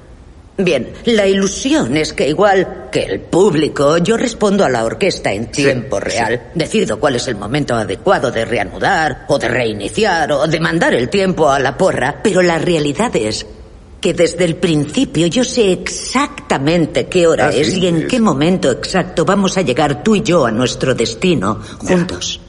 Bien, 0.57 0.93
la 1.05 1.25
ilusión 1.25 1.97
es 1.97 2.13
que 2.13 2.29
igual 2.29 2.89
que 2.91 3.01
el 3.03 3.21
público, 3.21 3.97
yo 3.97 4.17
respondo 4.17 4.63
a 4.63 4.69
la 4.69 4.85
orquesta 4.85 5.33
en 5.33 5.49
tiempo 5.49 5.99
real. 5.99 6.51
Decido 6.53 6.99
cuál 6.99 7.15
es 7.15 7.27
el 7.27 7.35
momento 7.35 7.73
adecuado 7.73 8.29
de 8.29 8.45
reanudar, 8.45 9.25
o 9.29 9.39
de 9.39 9.47
reiniciar, 9.47 10.31
o 10.31 10.45
de 10.45 10.59
mandar 10.59 10.93
el 10.93 11.09
tiempo 11.09 11.49
a 11.49 11.57
la 11.57 11.75
porra, 11.75 12.21
pero 12.21 12.43
la 12.43 12.59
realidad 12.59 13.15
es 13.15 13.47
que 13.99 14.13
desde 14.13 14.45
el 14.45 14.57
principio 14.57 15.25
yo 15.25 15.43
sé 15.43 15.71
exactamente 15.71 17.07
qué 17.07 17.25
hora 17.25 17.47
Ah, 17.47 17.51
sí, 17.51 17.61
es 17.61 17.73
y 17.75 17.87
en 17.87 18.07
qué 18.07 18.19
momento 18.19 18.69
exacto 18.69 19.25
vamos 19.25 19.57
a 19.57 19.61
llegar 19.61 20.03
tú 20.03 20.15
y 20.15 20.21
yo 20.21 20.45
a 20.45 20.51
nuestro 20.51 20.93
destino 20.93 21.61
juntos. 21.79 22.39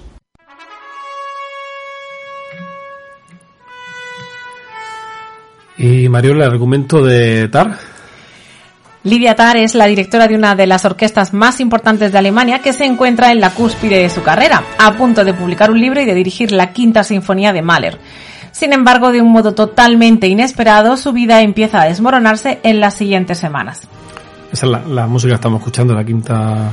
Y 5.78 6.08
Mario, 6.08 6.32
el 6.32 6.42
argumento 6.42 7.02
de 7.02 7.48
Tar. 7.48 7.93
Lidia 9.04 9.36
Tar 9.36 9.58
es 9.58 9.74
la 9.74 9.84
directora 9.84 10.28
de 10.28 10.34
una 10.34 10.54
de 10.54 10.66
las 10.66 10.86
orquestas 10.86 11.34
más 11.34 11.60
importantes 11.60 12.10
de 12.10 12.16
Alemania 12.16 12.60
que 12.60 12.72
se 12.72 12.86
encuentra 12.86 13.32
en 13.32 13.38
la 13.38 13.50
cúspide 13.50 13.98
de 13.98 14.08
su 14.08 14.22
carrera, 14.22 14.62
a 14.78 14.94
punto 14.94 15.26
de 15.26 15.34
publicar 15.34 15.70
un 15.70 15.78
libro 15.78 16.00
y 16.00 16.06
de 16.06 16.14
dirigir 16.14 16.52
la 16.52 16.72
quinta 16.72 17.04
sinfonía 17.04 17.52
de 17.52 17.60
Mahler. 17.60 17.98
Sin 18.50 18.72
embargo, 18.72 19.12
de 19.12 19.20
un 19.20 19.30
modo 19.30 19.52
totalmente 19.52 20.26
inesperado, 20.26 20.96
su 20.96 21.12
vida 21.12 21.42
empieza 21.42 21.82
a 21.82 21.84
desmoronarse 21.84 22.60
en 22.62 22.80
las 22.80 22.94
siguientes 22.94 23.36
semanas. 23.36 23.82
Esa 24.50 24.64
es 24.64 24.72
la, 24.72 24.80
la 24.88 25.06
música 25.06 25.32
que 25.32 25.34
estamos 25.34 25.60
escuchando, 25.60 25.92
la 25.92 26.04
quinta 26.04 26.70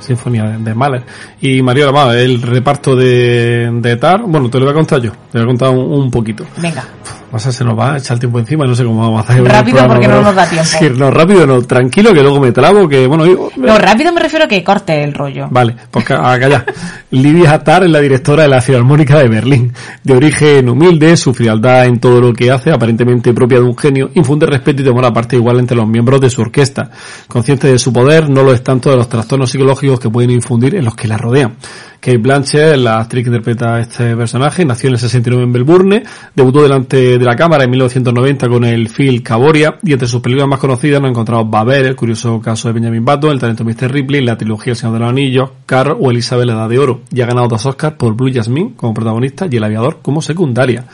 sinfonía 0.00 0.44
de, 0.44 0.58
de 0.58 0.74
Mahler. 0.74 1.04
Y 1.40 1.62
Mario, 1.62 1.92
va, 1.92 2.18
el 2.18 2.42
reparto 2.42 2.96
de, 2.96 3.70
de 3.72 3.96
Tar, 3.96 4.22
bueno, 4.26 4.50
te 4.50 4.58
lo 4.58 4.64
voy 4.64 4.72
a 4.72 4.74
contar 4.74 5.00
yo, 5.00 5.12
te 5.30 5.38
voy 5.38 5.42
a 5.42 5.46
contar 5.46 5.70
un, 5.70 5.78
un 5.78 6.10
poquito. 6.10 6.44
Venga. 6.56 6.84
Pasa, 7.30 7.52
se 7.52 7.62
nos 7.62 7.78
va 7.78 7.92
a 7.94 7.98
echar 7.98 8.14
el 8.14 8.20
tiempo 8.20 8.38
encima, 8.38 8.64
no 8.66 8.74
sé 8.74 8.84
cómo 8.84 9.00
vamos 9.02 9.20
a 9.20 9.32
hacer. 9.32 9.44
Rápido 9.44 9.86
porque 9.86 10.08
no 10.08 10.22
nos 10.22 10.34
da 10.34 10.46
tiempo. 10.48 10.64
Sí, 10.68 10.88
no, 10.96 11.10
rápido 11.10 11.46
no, 11.46 11.60
tranquilo 11.62 12.12
que 12.14 12.22
luego 12.22 12.40
me 12.40 12.52
trabo, 12.52 12.88
que 12.88 13.06
bueno, 13.06 13.26
yo- 13.26 13.50
No, 13.56 13.76
rápido 13.78 14.12
me 14.12 14.20
refiero 14.20 14.46
a 14.46 14.48
que 14.48 14.64
corte 14.64 15.04
el 15.04 15.12
rollo. 15.12 15.48
Vale, 15.50 15.76
pues 15.90 16.04
ca- 16.06 16.32
a 16.32 16.38
callar. 16.40 16.64
Lidia 17.10 17.52
Atar 17.52 17.84
es 17.84 17.90
la 17.90 18.00
directora 18.00 18.44
de 18.44 18.48
la 18.48 18.62
Filarmónica 18.62 19.18
de 19.18 19.28
Berlín. 19.28 19.72
De 20.02 20.14
origen 20.14 20.68
humilde, 20.70 21.16
su 21.18 21.34
frialdad 21.34 21.84
en 21.84 22.00
todo 22.00 22.20
lo 22.20 22.32
que 22.32 22.50
hace, 22.50 22.70
aparentemente 22.70 23.34
propia 23.34 23.58
de 23.58 23.64
un 23.64 23.76
genio, 23.76 24.10
infunde 24.14 24.46
respeto 24.46 24.80
y 24.82 24.84
temor 24.86 25.04
a 25.04 25.12
parte 25.12 25.36
igual 25.36 25.58
entre 25.58 25.76
los 25.76 25.86
miembros 25.86 26.20
de 26.22 26.30
su 26.30 26.40
orquesta. 26.40 26.90
Consciente 27.26 27.68
de 27.68 27.78
su 27.78 27.92
poder, 27.92 28.30
no 28.30 28.42
lo 28.42 28.52
es 28.54 28.62
tanto 28.62 28.90
de 28.90 28.96
los 28.96 29.08
trastornos 29.08 29.50
psicológicos 29.50 30.00
que 30.00 30.08
pueden 30.08 30.30
infundir 30.30 30.74
en 30.76 30.84
los 30.84 30.94
que 30.94 31.06
la 31.08 31.18
rodean. 31.18 31.56
Kate 32.00 32.18
Blanchett, 32.18 32.76
la 32.76 33.00
actriz 33.00 33.24
que 33.24 33.30
interpreta 33.30 33.74
a 33.74 33.80
este 33.80 34.16
personaje, 34.16 34.64
nació 34.64 34.88
en 34.88 34.94
el 34.94 35.00
69 35.00 35.44
en 35.44 35.50
Melbourne, 35.50 36.02
debutó 36.34 36.62
delante 36.62 37.18
de 37.18 37.24
la 37.24 37.34
cámara 37.34 37.64
en 37.64 37.70
1990 37.70 38.48
con 38.48 38.64
el 38.64 38.88
film 38.88 39.22
Caboria 39.22 39.78
y 39.82 39.92
entre 39.92 40.06
sus 40.06 40.20
películas 40.20 40.48
más 40.48 40.60
conocidas 40.60 41.00
nos 41.00 41.10
encontramos 41.10 41.50
Babel, 41.50 41.86
el 41.86 41.96
curioso 41.96 42.40
caso 42.40 42.68
de 42.68 42.74
Benjamin 42.74 43.04
Button, 43.04 43.32
el 43.32 43.38
talento 43.38 43.64
Mr. 43.64 43.90
Ripley, 43.90 44.24
la 44.24 44.38
trilogía 44.38 44.72
El 44.72 44.76
Señor 44.76 44.94
de 44.94 45.00
los 45.00 45.08
Anillos, 45.08 45.50
Carl 45.66 45.96
o 45.98 46.10
Elizabeth 46.10 46.46
la 46.46 46.52
Edad 46.52 46.68
de 46.68 46.78
Oro. 46.78 47.00
Y 47.10 47.20
ha 47.20 47.26
ganado 47.26 47.48
dos 47.48 47.66
Oscars 47.66 47.96
por 47.96 48.14
Blue 48.14 48.32
Jasmine 48.32 48.74
como 48.76 48.94
protagonista 48.94 49.46
y 49.50 49.56
El 49.56 49.64
Aviador 49.64 49.98
como 50.00 50.22
secundaria. 50.22 50.84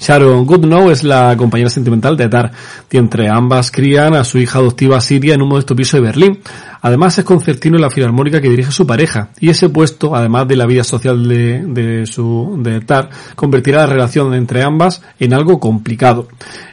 Sharon 0.00 0.46
Goodnow 0.46 0.90
es 0.90 1.04
la 1.04 1.36
compañera 1.36 1.68
sentimental 1.68 2.16
de 2.16 2.28
Tar, 2.28 2.50
y 2.90 2.96
entre 2.96 3.28
ambas 3.28 3.70
crían 3.70 4.14
a 4.14 4.24
su 4.24 4.38
hija 4.38 4.58
adoptiva 4.58 5.00
Siria 5.00 5.34
en 5.34 5.42
un 5.42 5.50
modesto 5.50 5.76
piso 5.76 5.98
de 5.98 6.02
Berlín. 6.02 6.40
Además 6.80 7.18
es 7.18 7.24
concertino 7.24 7.76
en 7.76 7.82
la 7.82 7.90
filarmónica 7.90 8.40
que 8.40 8.48
dirige 8.48 8.72
su 8.72 8.86
pareja, 8.86 9.28
y 9.38 9.50
ese 9.50 9.68
puesto, 9.68 10.16
además 10.16 10.48
de 10.48 10.56
la 10.56 10.64
vida 10.64 10.84
social 10.84 11.28
de, 11.28 11.62
de 11.66 12.06
su, 12.06 12.58
de 12.62 12.80
Tar, 12.80 13.10
convertirá 13.36 13.80
la 13.80 13.86
relación 13.86 14.32
entre 14.32 14.62
ambas 14.62 15.02
en 15.18 15.34
algo 15.34 15.60
complicado. 15.60 16.28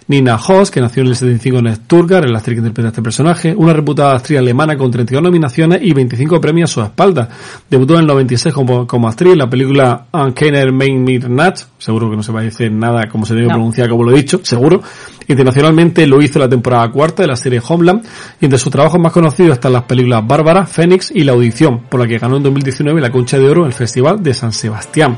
Nina 0.10 0.38
Hoss, 0.38 0.72
que 0.72 0.80
nació 0.80 1.02
en 1.02 1.10
el 1.10 1.16
75 1.18 1.60
en 1.60 1.76
Stuttgart, 1.76 2.24
es 2.24 2.32
la 2.32 2.38
actriz 2.38 2.56
que 2.56 2.60
interpreta 2.60 2.90
este 2.90 3.02
personaje, 3.02 3.54
una 3.54 3.74
reputada 3.74 4.16
actriz 4.16 4.40
alemana 4.40 4.78
con 4.78 4.90
32 4.90 5.22
nominaciones 5.22 5.82
y 5.82 5.92
25 5.92 6.40
premios 6.40 6.72
a 6.72 6.74
su 6.74 6.82
espalda. 6.82 7.28
Debutó 7.70 7.96
en 7.96 8.02
el 8.02 8.08
96 8.08 8.56
como, 8.56 8.88
como 8.88 9.10
actriz 9.10 9.34
en 9.34 9.40
la 9.40 9.50
película 9.50 10.06
Uncanny 10.14 10.72
Main 10.72 11.04
Midnight, 11.04 11.58
seguro 11.78 12.10
que 12.10 12.16
no 12.16 12.24
se 12.24 12.32
va 12.32 12.40
a 12.40 12.44
decir 12.44 12.72
nada 12.72 13.10
como 13.18 13.26
se 13.26 13.34
debe 13.34 13.48
No. 13.48 13.54
pronunciar 13.54 13.90
como 13.90 14.04
lo 14.04 14.12
he 14.12 14.18
dicho, 14.18 14.40
seguro. 14.44 14.82
Internacionalmente 15.28 16.06
lo 16.06 16.22
hizo 16.22 16.38
la 16.38 16.48
temporada 16.48 16.90
cuarta 16.92 17.24
de 17.24 17.28
la 17.28 17.36
serie 17.36 17.60
Homeland 17.68 18.06
y 18.40 18.46
entre 18.46 18.60
sus 18.60 18.72
trabajos 18.72 19.00
más 19.02 19.12
conocidos 19.12 19.54
están 19.54 19.74
las 19.74 19.84
películas 19.84 20.22
Bárbara, 20.26 20.66
Fénix 20.68 21.12
y 21.14 21.24
La 21.24 21.32
Audición, 21.34 21.82
por 21.90 22.00
la 22.00 22.08
que 22.08 22.20
ganó 22.20 22.38
en 22.38 22.44
2019 22.44 23.02
la 23.02 23.12
Concha 23.12 23.38
de 23.40 23.50
Oro 23.50 23.62
en 23.62 23.68
el 23.68 23.74
Festival 23.74 24.22
de 24.22 24.34
San 24.36 24.54
Sebastián. 24.54 25.18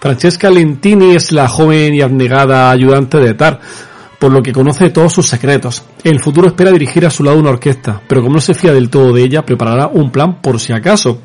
Francesca 0.00 0.50
Lentini 0.50 1.14
es 1.14 1.30
la 1.32 1.46
joven 1.48 1.94
y 1.94 2.00
abnegada 2.00 2.70
ayudante 2.70 3.18
de 3.18 3.34
Tar, 3.34 3.60
por 4.18 4.32
lo 4.32 4.42
que 4.42 4.52
conoce 4.52 4.88
todos 4.90 5.12
sus 5.12 5.28
secretos. 5.28 5.84
En 6.02 6.12
el 6.14 6.20
futuro 6.20 6.48
espera 6.48 6.70
dirigir 6.70 7.04
a 7.04 7.10
su 7.10 7.22
lado 7.22 7.38
una 7.38 7.50
orquesta, 7.50 8.00
pero 8.08 8.22
como 8.22 8.34
no 8.34 8.40
se 8.40 8.54
fía 8.54 8.72
del 8.72 8.88
todo 8.88 9.12
de 9.12 9.22
ella, 9.22 9.42
preparará 9.44 9.88
un 9.88 10.10
plan 10.10 10.40
por 10.40 10.58
si 10.58 10.72
acaso. 10.72 11.20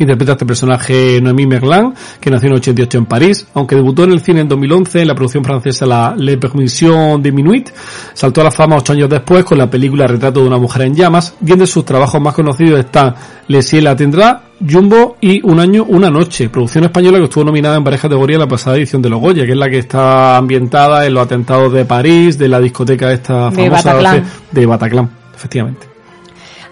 Interpreta 0.00 0.32
a 0.32 0.34
este 0.34 0.46
personaje 0.46 1.20
Noémie 1.20 1.46
Merlan, 1.46 1.94
que 2.18 2.30
nació 2.30 2.46
en 2.46 2.54
el 2.54 2.58
88 2.60 2.98
en 2.98 3.04
París, 3.04 3.46
aunque 3.52 3.76
debutó 3.76 4.04
en 4.04 4.12
el 4.12 4.20
cine 4.20 4.40
en 4.40 4.48
2011 4.48 5.02
en 5.02 5.08
la 5.08 5.14
producción 5.14 5.44
francesa 5.44 5.84
La 5.84 6.14
Le 6.16 6.38
Permission 6.38 7.22
de 7.22 7.30
Minuit, 7.30 7.68
saltó 8.14 8.40
a 8.40 8.44
la 8.44 8.50
fama 8.50 8.76
ocho 8.76 8.94
años 8.94 9.10
después 9.10 9.44
con 9.44 9.58
la 9.58 9.68
película 9.68 10.06
Retrato 10.06 10.40
de 10.40 10.46
una 10.46 10.56
mujer 10.56 10.82
en 10.82 10.94
llamas, 10.94 11.34
y 11.44 11.52
entre 11.52 11.66
sus 11.66 11.84
trabajos 11.84 12.18
más 12.18 12.32
conocidos 12.32 12.80
están 12.80 13.14
Le 13.48 13.60
Ciel 13.60 13.84
la 13.84 13.94
tendrá, 13.94 14.44
Jumbo 14.66 15.16
y 15.20 15.42
Un 15.42 15.60
año, 15.60 15.84
una 15.84 16.08
noche, 16.10 16.48
producción 16.48 16.84
española 16.84 17.18
que 17.18 17.24
estuvo 17.24 17.44
nominada 17.44 17.76
en 17.76 17.84
varias 17.84 18.00
categorías 18.00 18.36
en 18.36 18.40
la 18.40 18.48
pasada 18.48 18.76
edición 18.78 19.02
de 19.02 19.10
Los 19.10 19.20
Goya, 19.20 19.44
que 19.44 19.52
es 19.52 19.58
la 19.58 19.68
que 19.68 19.78
está 19.78 20.38
ambientada 20.38 21.04
en 21.06 21.12
los 21.12 21.24
atentados 21.24 21.72
de 21.74 21.84
París, 21.84 22.38
de 22.38 22.48
la 22.48 22.58
discoteca 22.58 23.12
esta 23.12 23.50
De 23.50 23.68
famosa 23.68 23.94
Bataclan. 23.94 24.24
de 24.50 24.66
Bataclan, 24.66 25.10
efectivamente. 25.34 25.89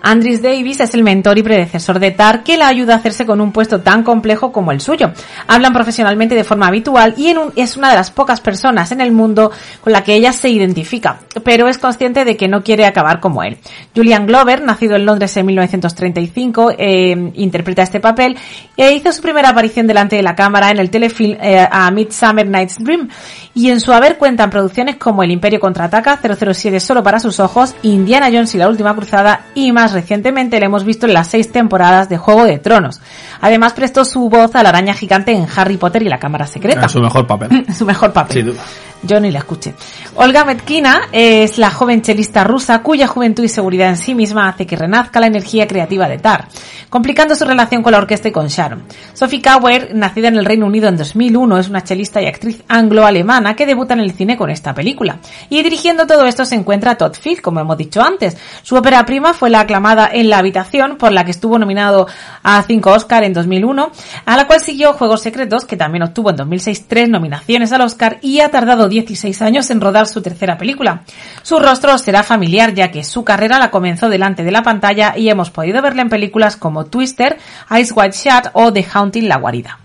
Andris 0.03 0.43
Davis 0.43 0.81
es 0.81 0.95
el 0.95 1.03
mentor 1.03 1.39
y 1.39 1.43
predecesor 1.43 1.99
de 1.99 2.11
Tar 2.13 2.43
que 2.43 2.57
la 2.57 2.69
ayuda 2.69 2.95
a 2.95 2.97
hacerse 2.99 3.27
con 3.27 3.41
un 3.41 3.53
puesto 3.53 3.81
tan 3.81 4.03
complejo 4.03 4.53
como 4.53 4.73
el 4.73 4.81
suyo. 4.81 5.11
Hablan 5.47 5.73
profesionalmente 5.73 6.35
de 6.35 6.45
forma 6.45 6.67
habitual 6.69 7.15
y 7.17 7.29
en 7.29 7.39
un- 7.39 7.53
es 7.57 7.77
una 7.77 7.91
de 7.91 7.97
las 7.97 8.11
pocas 8.11 8.41
personas 8.41 8.93
en 8.93 9.01
el 9.01 9.13
mundo 9.13 9.51
con 9.81 9.93
la 9.93 10.03
que 10.05 10.15
ella 10.15 10.33
se 10.33 10.49
identifica, 10.49 11.19
pero 11.45 11.69
es 11.69 11.79
consciente 11.79 12.25
de 12.25 12.37
que 12.37 12.49
no 12.49 12.63
quiere 12.63 12.87
acabar 12.87 13.21
como 13.21 13.43
él. 13.43 13.59
Julian 13.95 14.27
Glover, 14.27 14.63
nacido 14.63 14.97
en 14.97 15.07
Londres 15.07 15.37
en 15.37 15.47
1935, 15.47 16.73
eh, 16.79 17.33
interpreta 17.35 17.83
este 17.83 18.01
papel 18.01 18.37
e 18.77 18.93
hizo 18.93 19.13
su 19.13 19.23
primera 19.23 19.51
aparición 19.51 19.87
delante 19.87 20.17
de 20.17 20.23
la 20.23 20.35
cámara 20.35 20.71
en 20.71 20.79
el 20.79 20.91
telefilm 20.91 21.37
eh, 21.41 21.67
A 21.71 21.91
Midsummer 21.91 22.47
Night's 22.47 22.77
Dream 22.79 23.09
y 23.55 23.71
en 23.71 23.81
su 23.81 23.93
haber 23.93 24.19
cuentan 24.19 24.51
producciones 24.51 24.97
como 24.97 25.23
El 25.23 25.31
Imperio 25.33 25.59
Contraataca, 25.61 26.19
007 26.23 26.81
solo 26.81 27.03
para 27.03 27.19
sus 27.19 27.41
ojos, 27.41 27.75
Indiana 27.83 28.29
Jones 28.33 28.55
y 28.55 28.59
la 28.59 28.69
Última 28.69 28.95
Cruzada 28.95 29.47
y 29.55 29.73
más 29.73 29.88
recientemente 29.93 30.59
le 30.59 30.67
hemos 30.67 30.85
visto 30.85 31.07
en 31.07 31.15
las 31.15 31.29
seis 31.29 31.51
temporadas 31.53 32.09
de 32.09 32.19
Juego 32.19 32.45
de 32.45 32.59
Tronos. 32.59 33.01
Además 33.41 33.73
prestó 33.73 34.05
su 34.05 34.29
voz 34.29 34.55
a 34.55 34.63
la 34.63 34.71
araña 34.71 34.95
gigante 34.95 35.33
en 35.33 35.47
Harry 35.57 35.77
Potter 35.77 36.03
y 36.03 36.09
la 36.09 36.19
Cámara 36.19 36.47
Secreta. 36.47 36.87
Es 36.87 36.93
su 36.93 37.01
mejor 37.01 37.27
papel. 37.27 37.67
su 37.77 37.85
mejor 37.85 38.13
papel. 38.13 38.37
Sin 38.37 38.47
duda. 38.47 38.63
Yo 39.03 39.21
ni 39.21 39.31
la 39.31 39.39
escuché. 39.39 39.75
Olga 40.17 40.45
Metkina 40.45 41.03
es 41.13 41.57
la 41.59 41.71
joven 41.71 42.03
chelista 42.03 42.43
rusa 42.43 42.83
cuya 42.83 43.07
juventud 43.07 43.45
y 43.45 43.49
seguridad 43.49 43.91
en 43.91 43.97
sí 43.97 44.15
misma 44.15 44.49
hace 44.49 44.67
que 44.67 44.75
renazca 44.77 45.21
la 45.21 45.29
energía 45.29 45.69
creativa 45.69 46.09
de 46.09 46.19
Tar, 46.19 46.49
complicando 46.91 47.37
su 47.37 47.45
relación 47.45 47.83
con 47.83 47.93
la 47.93 47.99
orquesta 47.99 48.29
y 48.29 48.33
con 48.33 48.49
Sharon. 48.49 48.83
Sophie 49.15 49.41
Kauer, 49.41 49.95
nacida 49.95 50.29
en 50.29 50.37
el 50.37 50.45
Reino 50.45 50.67
Unido 50.67 50.89
en 50.89 50.97
2001, 50.97 51.59
es 51.59 51.69
una 51.69 51.85
chelista 51.85 52.21
y 52.21 52.27
actriz 52.27 52.65
anglo-alemana 52.67 53.55
que 53.55 53.67
debuta 53.67 53.95
en 53.95 54.01
el 54.01 54.13
cine 54.13 54.37
con 54.37 54.51
esta 54.51 54.75
película. 54.75 55.19
Y 55.49 55.63
dirigiendo 55.63 56.07
todo 56.07 56.27
esto 56.27 56.45
se 56.45 56.57
encuentra 56.57 56.97
Todd 56.97 57.15
Field, 57.15 57.41
como 57.41 57.61
hemos 57.61 57.79
dicho 57.79 58.03
antes. 58.03 58.37
Su 58.63 58.75
ópera 58.75 59.07
prima 59.07 59.33
fue 59.33 59.49
la 59.49 59.61
aclamada 59.61 59.78
aclamada 59.79 60.11
En 60.13 60.29
la 60.29 60.39
habitación, 60.39 60.97
por 60.97 61.13
la 61.13 61.25
que 61.25 61.31
estuvo 61.31 61.57
nominado 61.59 62.09
a 62.43 62.63
cinco 62.63 62.91
Oscar 62.91 63.23
en 63.23 63.33
2001, 63.33 63.93
a 64.25 64.37
la 64.37 64.47
cual 64.47 64.61
siguió 64.61 64.93
Juegos 64.93 65.23
Secretos, 65.23 65.65
que 65.65 65.77
también 65.77 66.03
obtuvo 66.03 66.31
en 66.31 66.37
2006 66.37 66.89
tres 66.89 67.09
nominaciones 67.09 67.73
al 67.73 67.83
Oscar 67.83 68.19
y 68.21 68.41
ha 68.41 68.51
tardado 68.51 68.89
16 68.89 69.41
años 69.43 69.71
en 69.71 69.81
rodar 69.81 70.09
su 70.09 70.21
tercera 70.21 70.59
película. 70.59 71.03
Su 71.43 71.61
rostro 71.61 71.97
será 71.99 72.25
familiar 72.25 72.75
ya 72.75 72.91
que 72.91 73.05
su 73.05 73.25
carrera 73.25 73.61
la 73.61 73.71
comenzó 73.71 74.09
delante 74.09 74.43
de 74.43 74.51
la 74.51 74.63
pantalla 74.63 75.15
y 75.17 75.29
hemos 75.29 75.51
podido 75.51 75.81
verla 75.81 76.03
en 76.03 76.09
películas 76.09 76.57
como 76.57 76.87
Twister, 76.87 77.39
Ice 77.79 77.95
White 77.95 78.17
Shut 78.17 78.51
o 78.55 78.73
The 78.73 78.85
Haunting 78.93 79.29
La 79.29 79.37
Guarida. 79.37 79.79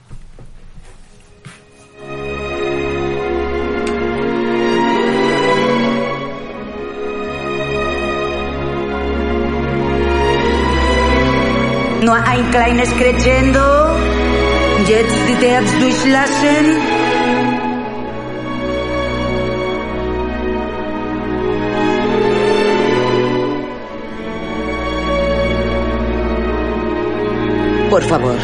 Nur 12.04 12.16
ein 12.16 12.52
kleines 12.52 12.90
Crescendo. 12.98 13.66
Jetzt 14.86 15.22
die 15.30 15.48
Herz 15.48 15.70
durchlassen. 15.80 16.66
Por 27.90 28.02
favor. 28.02 28.38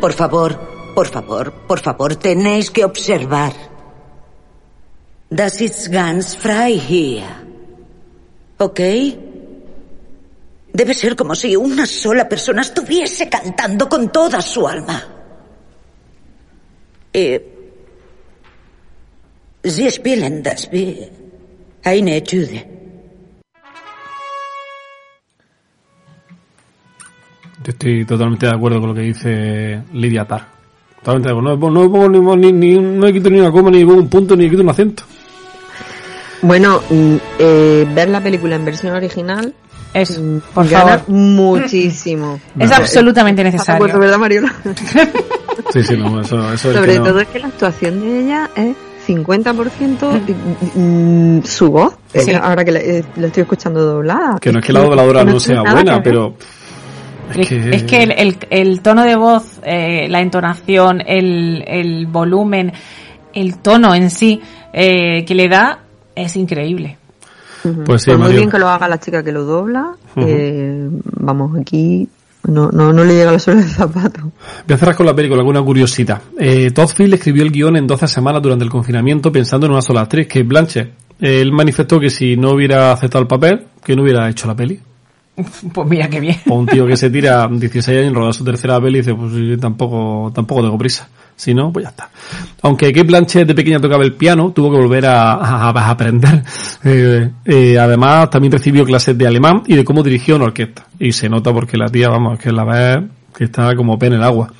Por 0.00 0.12
favor, 0.12 0.50
por 0.96 1.06
favor, 1.06 1.52
por 1.68 1.78
favor, 1.78 2.16
tenéis 2.16 2.70
que 2.70 2.84
observar. 2.84 3.52
Das 5.30 5.60
ist 5.60 5.92
ganz 5.92 6.34
frei 6.34 6.72
hier. 6.76 7.22
¿Ok? 8.58 8.80
Debe 10.72 10.94
ser 10.94 11.14
como 11.14 11.34
si 11.34 11.54
una 11.54 11.84
sola 11.86 12.28
persona 12.28 12.62
estuviese 12.62 13.28
cantando 13.28 13.88
con 13.88 14.10
toda 14.10 14.40
su 14.40 14.66
alma. 14.66 15.02
Eh, 17.12 17.52
Sie 19.64 19.88
spielen 19.90 20.42
das 20.42 20.68
wie 20.72 21.08
eine 21.84 22.16
Etüde. 22.16 22.66
Yo 27.64 27.70
estoy 27.70 28.04
totalmente 28.04 28.46
de 28.46 28.52
acuerdo 28.52 28.80
con 28.80 28.88
lo 28.88 28.94
que 28.94 29.02
dice 29.02 29.82
Lidia 29.92 30.24
Tar. 30.24 30.48
Totalmente 30.98 31.28
de 31.28 31.38
acuerdo. 31.38 31.70
No, 31.70 31.84
no 31.84 31.92
pongo 31.92 32.36
ni, 32.36 32.50
ni, 32.50 32.74
ni, 32.74 32.78
no 32.80 33.06
he 33.06 33.12
quito 33.12 33.30
ni 33.30 33.38
una 33.38 33.52
coma, 33.52 33.70
ni 33.70 33.84
un 33.84 34.08
punto, 34.08 34.34
ni 34.34 34.46
he 34.46 34.50
quito 34.50 34.62
un 34.62 34.70
acento. 34.70 35.04
Bueno, 36.40 36.82
mm, 36.90 37.16
eh, 37.38 37.86
ver 37.94 38.08
la 38.08 38.20
película 38.20 38.56
en 38.56 38.64
versión 38.64 38.96
original 38.96 39.54
es, 39.94 40.20
por 40.54 40.66
favor. 40.66 41.02
muchísimo. 41.08 42.40
Es 42.58 42.70
absolutamente 42.72 43.42
necesario. 43.44 43.86
¿Estás 43.86 43.98
de 43.98 43.98
acuerdo, 43.98 43.98
verdad, 43.98 44.18
Mariola? 44.18 44.54
Sí, 45.72 45.82
sí, 45.82 45.96
no, 45.96 46.20
eso, 46.20 46.52
eso 46.52 46.70
es 46.70 46.76
Sobre 46.76 46.92
que 46.94 46.98
todo 47.00 47.20
es 47.20 47.28
que 47.28 47.38
la 47.38 47.46
actuación 47.48 48.00
de 48.00 48.20
ella 48.20 48.50
es 48.56 48.76
50% 49.06 50.20
y- 50.74 50.78
mm, 50.78 51.42
su 51.44 51.70
voz. 51.70 51.94
Sí. 52.14 52.32
Ahora 52.34 52.64
que 52.64 52.72
la, 52.72 52.78
eh, 52.80 53.04
estoy 53.22 53.42
escuchando 53.42 53.80
doblada. 53.84 54.38
Que 54.40 54.52
no 54.52 54.60
es 54.60 54.64
que 54.64 54.72
la 54.72 54.80
dobladora 54.80 55.24
no 55.24 55.38
sea 55.40 55.62
buena, 55.62 56.00
pero 56.02 56.34
Es 57.34 57.48
que, 57.48 57.70
es 57.70 57.82
que 57.84 58.02
el, 58.02 58.12
el- 58.12 58.38
el 58.50 58.80
tono 58.80 59.04
de 59.04 59.16
voz, 59.16 59.60
eh, 59.64 60.06
la 60.08 60.20
entonación, 60.20 61.02
el, 61.06 61.64
el 61.66 62.06
volumen, 62.06 62.72
el 63.34 63.58
tono 63.58 63.94
en 63.94 64.10
sí 64.10 64.40
eh, 64.72 65.24
que 65.24 65.34
le 65.34 65.48
da 65.48 65.80
es 66.14 66.36
increíble. 66.36 66.98
Pues 67.84 68.02
sí, 68.02 68.10
Por 68.10 68.20
muy 68.20 68.32
bien 68.32 68.50
que 68.50 68.58
lo 68.58 68.68
haga 68.68 68.88
la 68.88 68.98
chica 68.98 69.22
que 69.22 69.32
lo 69.32 69.44
dobla, 69.44 69.92
Ujú. 70.16 70.26
eh, 70.26 70.88
vamos, 71.20 71.58
aquí 71.60 72.08
no, 72.48 72.70
no, 72.70 72.92
no 72.92 73.04
le 73.04 73.14
llega 73.14 73.32
la 73.32 73.38
suela 73.38 73.60
del 73.60 73.70
zapato. 73.70 74.20
Voy 74.66 74.74
a 74.74 74.76
cerrar 74.76 74.96
con 74.96 75.06
la 75.06 75.14
película, 75.14 75.40
alguna 75.40 75.62
curiosidad. 75.62 76.20
Eh, 76.38 76.70
Todd 76.72 76.88
Field 76.88 77.14
escribió 77.14 77.42
el 77.44 77.52
guion 77.52 77.76
en 77.76 77.86
12 77.86 78.08
semanas 78.08 78.42
durante 78.42 78.64
el 78.64 78.70
confinamiento 78.70 79.30
pensando 79.30 79.66
en 79.66 79.72
una 79.72 79.82
sola 79.82 80.02
actriz, 80.02 80.26
que 80.26 80.40
es 80.40 80.46
Blanche. 80.46 80.90
Él 81.20 81.52
manifestó 81.52 82.00
que 82.00 82.10
si 82.10 82.36
no 82.36 82.50
hubiera 82.50 82.90
aceptado 82.92 83.22
el 83.22 83.28
papel, 83.28 83.66
que 83.84 83.94
no 83.94 84.02
hubiera 84.02 84.28
hecho 84.28 84.48
la 84.48 84.56
peli. 84.56 84.80
Pues 85.72 85.88
mira 85.88 86.08
qué 86.08 86.20
bien. 86.20 86.36
O 86.48 86.56
un 86.56 86.66
tío 86.66 86.86
que 86.86 86.96
se 86.96 87.10
tira 87.10 87.48
16 87.48 87.88
años 87.88 88.08
en 88.08 88.14
rodar 88.14 88.34
su 88.34 88.44
tercera 88.44 88.80
peli 88.80 88.98
y 88.98 89.00
dice, 89.00 89.14
pues 89.14 89.60
tampoco, 89.60 90.30
tampoco 90.34 90.62
tengo 90.62 90.78
prisa. 90.78 91.08
Si 91.34 91.54
no, 91.54 91.72
pues 91.72 91.84
ya 91.84 91.90
está. 91.90 92.10
Aunque 92.62 92.92
Kate 92.92 93.06
Blanchett 93.06 93.48
de 93.48 93.54
pequeña 93.54 93.80
tocaba 93.80 94.04
el 94.04 94.12
piano, 94.12 94.52
tuvo 94.52 94.70
que 94.70 94.76
volver 94.76 95.06
a 95.06 95.68
aprender. 95.68 96.42
Eh, 96.84 97.30
eh, 97.44 97.78
además, 97.78 98.28
también 98.28 98.50
recibió 98.50 98.84
clases 98.84 99.16
de 99.16 99.24
alemán 99.24 99.62
y 99.66 99.76
de 99.76 99.84
cómo 99.84 100.02
dirigió 100.02 100.34
una 100.34 100.46
orquesta. 100.46 100.88
Y 100.98 101.12
se 101.12 101.28
nota 101.28 101.52
porque 101.52 101.76
la 101.76 101.88
tía, 101.88 102.08
vamos, 102.08 102.40
que 102.40 102.50
la 102.50 102.64
ves 102.64 103.04
que 103.36 103.44
está 103.44 103.74
como 103.74 103.98
pez 103.98 104.08
en 104.08 104.14
el 104.14 104.22
agua. 104.22 104.52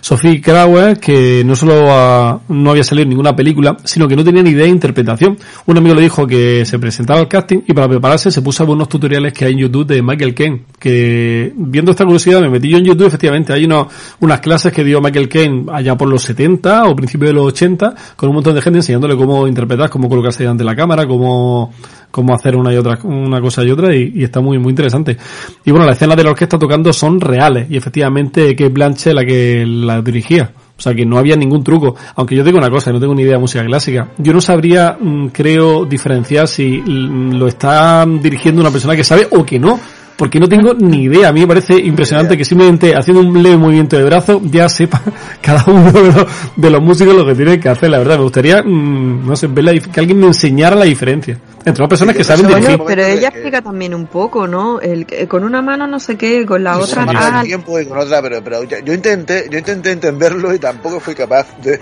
Sophie 0.00 0.40
Crauer, 0.40 0.98
que 0.98 1.42
no 1.44 1.54
solo 1.54 2.40
no 2.48 2.70
había 2.70 2.84
salido 2.84 3.08
ninguna 3.08 3.36
película, 3.36 3.76
sino 3.84 4.08
que 4.08 4.16
no 4.16 4.24
tenía 4.24 4.42
ni 4.42 4.50
idea 4.50 4.64
de 4.64 4.70
interpretación. 4.70 5.36
Un 5.66 5.76
amigo 5.76 5.94
le 5.94 6.02
dijo 6.02 6.26
que 6.26 6.64
se 6.64 6.78
presentaba 6.78 7.20
al 7.20 7.28
casting 7.28 7.60
y 7.66 7.72
para 7.74 7.88
prepararse 7.88 8.30
se 8.30 8.42
puso 8.42 8.62
a 8.62 8.66
ver 8.66 8.74
unos 8.74 8.88
tutoriales 8.88 9.32
que 9.32 9.44
hay 9.44 9.52
en 9.52 9.58
YouTube 9.58 9.86
de 9.86 10.02
Michael 10.02 10.34
Caine, 10.34 10.62
que 10.78 11.52
viendo 11.54 11.90
esta 11.90 12.04
curiosidad 12.04 12.40
me 12.40 12.48
metí 12.48 12.68
yo 12.68 12.78
en 12.78 12.84
YouTube, 12.84 13.06
efectivamente, 13.06 13.52
hay 13.52 13.64
unos, 13.64 13.88
unas 14.20 14.40
clases 14.40 14.72
que 14.72 14.84
dio 14.84 15.00
Michael 15.00 15.28
Caine 15.28 15.66
allá 15.72 15.96
por 15.96 16.08
los 16.08 16.22
70 16.22 16.84
o 16.84 16.96
principios 16.96 17.30
de 17.30 17.34
los 17.34 17.46
80, 17.46 17.94
con 18.16 18.28
un 18.28 18.36
montón 18.36 18.54
de 18.54 18.62
gente 18.62 18.78
enseñándole 18.78 19.16
cómo 19.16 19.46
interpretar, 19.46 19.90
cómo 19.90 20.08
colocarse 20.08 20.44
delante 20.44 20.62
de 20.62 20.70
la 20.70 20.76
cámara, 20.76 21.06
cómo, 21.06 21.72
cómo 22.10 22.34
hacer 22.34 22.56
una 22.56 22.72
y 22.72 22.76
otra, 22.76 22.98
una 23.04 23.40
cosa 23.40 23.62
y 23.64 23.70
otra, 23.70 23.94
y, 23.94 24.12
y 24.14 24.24
está 24.24 24.40
muy, 24.40 24.58
muy 24.58 24.70
interesante. 24.70 25.16
Y 25.64 25.70
bueno, 25.70 25.86
las 25.86 25.96
escenas 25.96 26.16
de 26.16 26.24
la 26.24 26.30
orquesta 26.30 26.58
tocando 26.58 26.92
son 26.92 27.20
reales, 27.20 27.66
y 27.70 27.76
efectivamente 27.76 28.54
que 28.56 28.68
Blanche 28.68 29.14
la 29.14 29.24
que 29.24 29.64
la 29.66 30.02
dirigía. 30.02 30.52
O 30.80 30.82
sea 30.82 30.94
que 30.94 31.04
no 31.04 31.18
había 31.18 31.36
ningún 31.36 31.62
truco. 31.62 31.94
Aunque 32.16 32.34
yo 32.34 32.42
digo 32.42 32.56
una 32.56 32.70
cosa, 32.70 32.90
no 32.90 32.98
tengo 32.98 33.14
ni 33.14 33.20
idea 33.20 33.34
de 33.34 33.38
música 33.38 33.62
clásica. 33.62 34.08
Yo 34.16 34.32
no 34.32 34.40
sabría, 34.40 34.96
mm, 34.98 35.26
creo, 35.26 35.84
diferenciar 35.84 36.48
si 36.48 36.78
mm, 36.78 37.34
lo 37.34 37.46
está 37.48 38.06
dirigiendo 38.06 38.62
una 38.62 38.70
persona 38.70 38.96
que 38.96 39.04
sabe 39.04 39.28
o 39.30 39.44
que 39.44 39.58
no. 39.58 39.78
Porque 40.16 40.40
no 40.40 40.48
tengo 40.48 40.72
ni 40.72 41.02
idea. 41.02 41.28
A 41.28 41.32
mí 41.32 41.40
me 41.40 41.46
parece 41.46 41.78
impresionante 41.78 42.34
que 42.34 42.46
simplemente 42.46 42.94
haciendo 42.96 43.22
un 43.22 43.42
leve 43.42 43.58
movimiento 43.58 43.98
de 43.98 44.04
brazo 44.04 44.40
ya 44.42 44.70
sepa 44.70 45.02
cada 45.42 45.64
uno 45.66 45.92
de 45.92 46.12
los, 46.12 46.26
de 46.56 46.70
los 46.70 46.82
músicos 46.82 47.14
lo 47.14 47.26
que 47.26 47.34
tiene 47.34 47.60
que 47.60 47.68
hacer. 47.68 47.90
La 47.90 47.98
verdad, 47.98 48.16
me 48.16 48.22
gustaría, 48.22 48.62
mm, 48.62 49.26
no 49.26 49.36
sé, 49.36 49.48
ver 49.48 49.64
la 49.64 49.78
que 49.78 50.00
alguien 50.00 50.18
me 50.18 50.28
enseñara 50.28 50.76
la 50.76 50.86
diferencia. 50.86 51.38
Entre 51.64 51.82
las 51.82 51.88
personas 51.90 52.16
que 52.16 52.24
saben 52.24 52.46
Bueno, 52.46 52.58
dirigir. 52.66 52.84
pero 52.86 53.04
ella 53.04 53.28
explica 53.28 53.60
también 53.60 53.94
un 53.94 54.06
poco, 54.06 54.46
¿no? 54.46 54.80
El, 54.80 55.04
que 55.04 55.28
con 55.28 55.44
una 55.44 55.60
mano 55.60 55.86
no 55.86 56.00
sé 56.00 56.16
qué, 56.16 56.46
con 56.46 56.64
la 56.64 56.78
otra 56.78 57.04
Con 57.04 57.14
tal. 57.14 57.44
tiempo 57.46 57.78
y 57.78 57.86
con 57.86 57.98
otra, 57.98 58.22
pero, 58.22 58.42
pero 58.42 58.64
yo 58.64 58.92
intenté, 58.94 59.46
yo 59.50 59.58
intenté 59.58 59.92
entenderlo 59.92 60.54
y 60.54 60.58
tampoco 60.58 61.00
fui 61.00 61.14
capaz 61.14 61.46
de, 61.58 61.78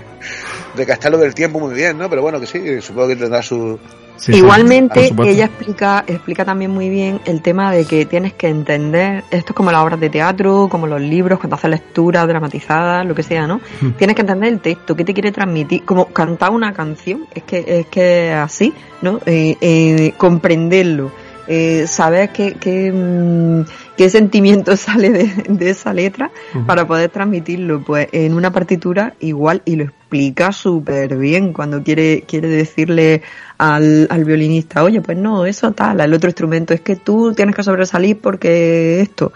de 0.75 0.85
gastarlo 0.85 1.17
del 1.17 1.33
tiempo 1.33 1.59
muy 1.61 1.73
bien, 1.73 1.97
¿no? 1.97 2.09
Pero 2.09 2.21
bueno, 2.21 2.39
que 2.41 2.45
sí, 2.47 2.81
supongo 2.81 3.07
que 3.09 3.15
tendrá 3.15 3.41
su... 3.41 3.79
Sí, 4.19 4.33
Igualmente, 4.35 5.13
ella 5.23 5.45
explica, 5.45 6.03
explica 6.05 6.43
también 6.43 6.71
muy 6.71 6.89
bien 6.89 7.21
el 7.25 7.41
tema 7.41 7.71
de 7.71 7.85
que 7.85 8.05
tienes 8.05 8.33
que 8.33 8.49
entender, 8.49 9.23
esto 9.31 9.51
es 9.51 9.55
como 9.55 9.71
las 9.71 9.81
obras 9.81 9.99
de 9.99 10.09
teatro, 10.09 10.67
como 10.69 10.87
los 10.87 10.99
libros, 10.99 11.39
cuando 11.39 11.55
haces 11.55 11.69
lecturas 11.69 12.27
dramatizadas, 12.27 13.05
lo 13.05 13.15
que 13.15 13.23
sea, 13.23 13.47
¿no? 13.47 13.61
Hmm. 13.79 13.91
Tienes 13.91 14.15
que 14.15 14.21
entender 14.21 14.51
el 14.51 14.59
texto, 14.59 14.93
qué 14.95 15.05
te 15.05 15.13
quiere 15.13 15.31
transmitir, 15.31 15.85
como 15.85 16.07
cantar 16.07 16.51
una 16.51 16.73
canción, 16.73 17.27
es 17.33 17.43
que 17.43 17.63
es 17.65 17.87
que 17.87 18.33
así, 18.33 18.73
¿no? 19.01 19.21
Eh, 19.25 19.55
eh, 19.61 20.13
comprenderlo, 20.17 21.11
eh, 21.47 21.87
saber 21.87 22.29
qué, 22.29 22.53
qué, 22.59 22.91
mm, 22.91 23.63
qué 23.99 24.09
sentimiento 24.09 24.77
sale 24.77 25.09
de, 25.09 25.25
de 25.49 25.69
esa 25.71 25.93
letra 25.93 26.31
para 26.65 26.87
poder 26.87 27.09
transmitirlo, 27.09 27.83
pues 27.83 28.07
en 28.13 28.33
una 28.33 28.49
partitura 28.49 29.13
igual 29.19 29.61
y 29.65 29.75
lo 29.75 29.83
explica 29.83 30.53
súper 30.53 31.17
bien 31.17 31.51
cuando 31.51 31.83
quiere, 31.83 32.23
quiere 32.25 32.47
decirle 32.47 33.23
al, 33.57 34.07
al 34.09 34.23
violinista, 34.23 34.85
oye, 34.85 35.01
pues 35.01 35.17
no, 35.17 35.45
eso 35.45 35.73
tal, 35.73 35.99
al 35.99 36.13
otro 36.13 36.29
instrumento, 36.29 36.73
es 36.73 36.79
que 36.79 36.95
tú 36.95 37.33
tienes 37.33 37.53
que 37.53 37.61
sobresalir 37.61 38.17
porque 38.21 39.01
esto, 39.01 39.33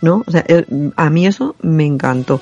¿no? 0.00 0.24
O 0.26 0.30
sea, 0.30 0.42
a 0.96 1.10
mí 1.10 1.26
eso 1.26 1.54
me 1.60 1.84
encantó. 1.84 2.40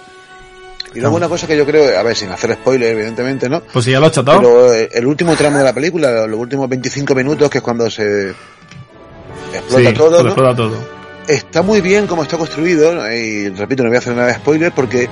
Y 0.94 1.00
luego 1.00 1.16
una 1.16 1.28
cosa 1.28 1.48
que 1.48 1.56
yo 1.56 1.66
creo, 1.66 1.98
a 1.98 2.02
ver, 2.04 2.14
sin 2.14 2.30
hacer 2.30 2.54
spoiler, 2.54 2.92
evidentemente, 2.92 3.48
¿no? 3.48 3.60
Pues 3.72 3.84
si 3.84 3.90
ya 3.90 3.98
lo 3.98 4.06
has 4.06 4.12
chatado. 4.12 4.38
Pero 4.38 4.72
eh, 4.72 4.88
el 4.92 5.04
último 5.04 5.34
tramo 5.34 5.58
de 5.58 5.64
la 5.64 5.74
película, 5.74 6.28
los 6.28 6.38
últimos 6.38 6.68
25 6.68 7.12
minutos, 7.16 7.50
que 7.50 7.58
es 7.58 7.64
cuando 7.64 7.90
se 7.90 8.30
explota 9.52 9.90
Sí, 9.90 9.94
todo, 9.96 10.20
explota 10.20 10.54
todo. 10.54 10.95
Está 11.28 11.62
muy 11.62 11.80
bien 11.80 12.06
como 12.06 12.22
está 12.22 12.36
construido, 12.38 12.92
y 13.12 13.48
repito, 13.50 13.82
no 13.82 13.88
voy 13.88 13.96
a 13.96 13.98
hacer 14.00 14.14
nada 14.14 14.28
de 14.28 14.34
spoiler 14.34 14.72
porque 14.72 15.08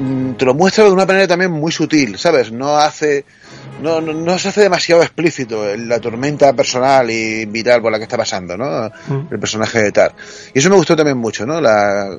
mm, 0.00 0.32
te 0.32 0.44
lo 0.44 0.54
muestra 0.54 0.84
de 0.84 0.90
una 0.90 1.06
manera 1.06 1.26
también 1.26 1.50
muy 1.50 1.72
sutil, 1.72 2.18
¿sabes? 2.18 2.52
No 2.52 2.76
hace, 2.76 3.24
no, 3.82 4.00
no, 4.00 4.12
no 4.12 4.38
se 4.38 4.48
hace 4.48 4.62
demasiado 4.62 5.02
explícito 5.02 5.74
la 5.76 6.00
tormenta 6.00 6.52
personal 6.52 7.10
y 7.10 7.44
vital 7.46 7.80
por 7.82 7.92
la 7.92 7.98
que 7.98 8.04
está 8.04 8.16
pasando, 8.16 8.56
¿no? 8.56 8.88
Mm. 9.08 9.32
El 9.32 9.38
personaje 9.38 9.82
de 9.82 9.92
Tar. 9.92 10.14
Y 10.54 10.58
eso 10.58 10.70
me 10.70 10.76
gustó 10.76 10.94
también 10.96 11.16
mucho, 11.18 11.44
¿no? 11.46 11.60
La, 11.60 12.16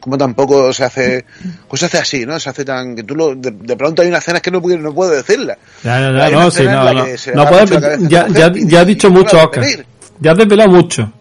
como 0.00 0.18
tampoco 0.18 0.72
se 0.72 0.82
hace, 0.84 1.24
pues 1.68 1.78
se 1.80 1.86
hace 1.86 1.98
así, 1.98 2.26
¿no? 2.26 2.38
Se 2.40 2.50
hace 2.50 2.64
tan, 2.64 2.96
que 2.96 3.04
tú 3.04 3.14
lo, 3.14 3.34
de, 3.36 3.52
de 3.52 3.76
pronto 3.76 4.02
hay 4.02 4.08
una 4.08 4.18
escena 4.18 4.40
que 4.40 4.50
no, 4.50 4.60
puedo- 4.60 4.78
no 4.78 4.92
puedo 4.92 5.12
decirla. 5.12 5.56
Ya, 5.84 6.00
ya, 6.00 6.28
ya, 6.28 6.30
no, 6.30 6.50
sí, 6.50 6.64
no, 6.64 6.92
no. 6.92 7.04
No 7.34 7.48
puedes, 7.48 7.70
ya, 8.08 8.24
dice, 8.50 8.84
dicho 8.84 9.08
"No 9.08 9.14
la 9.14 9.20
mucho, 9.22 9.36
Oscar. 9.38 9.62
pedir". 9.62 9.86
Ya 10.18 10.32
has 10.32 10.38
desvelado 10.38 10.70
mucho. 10.70 11.12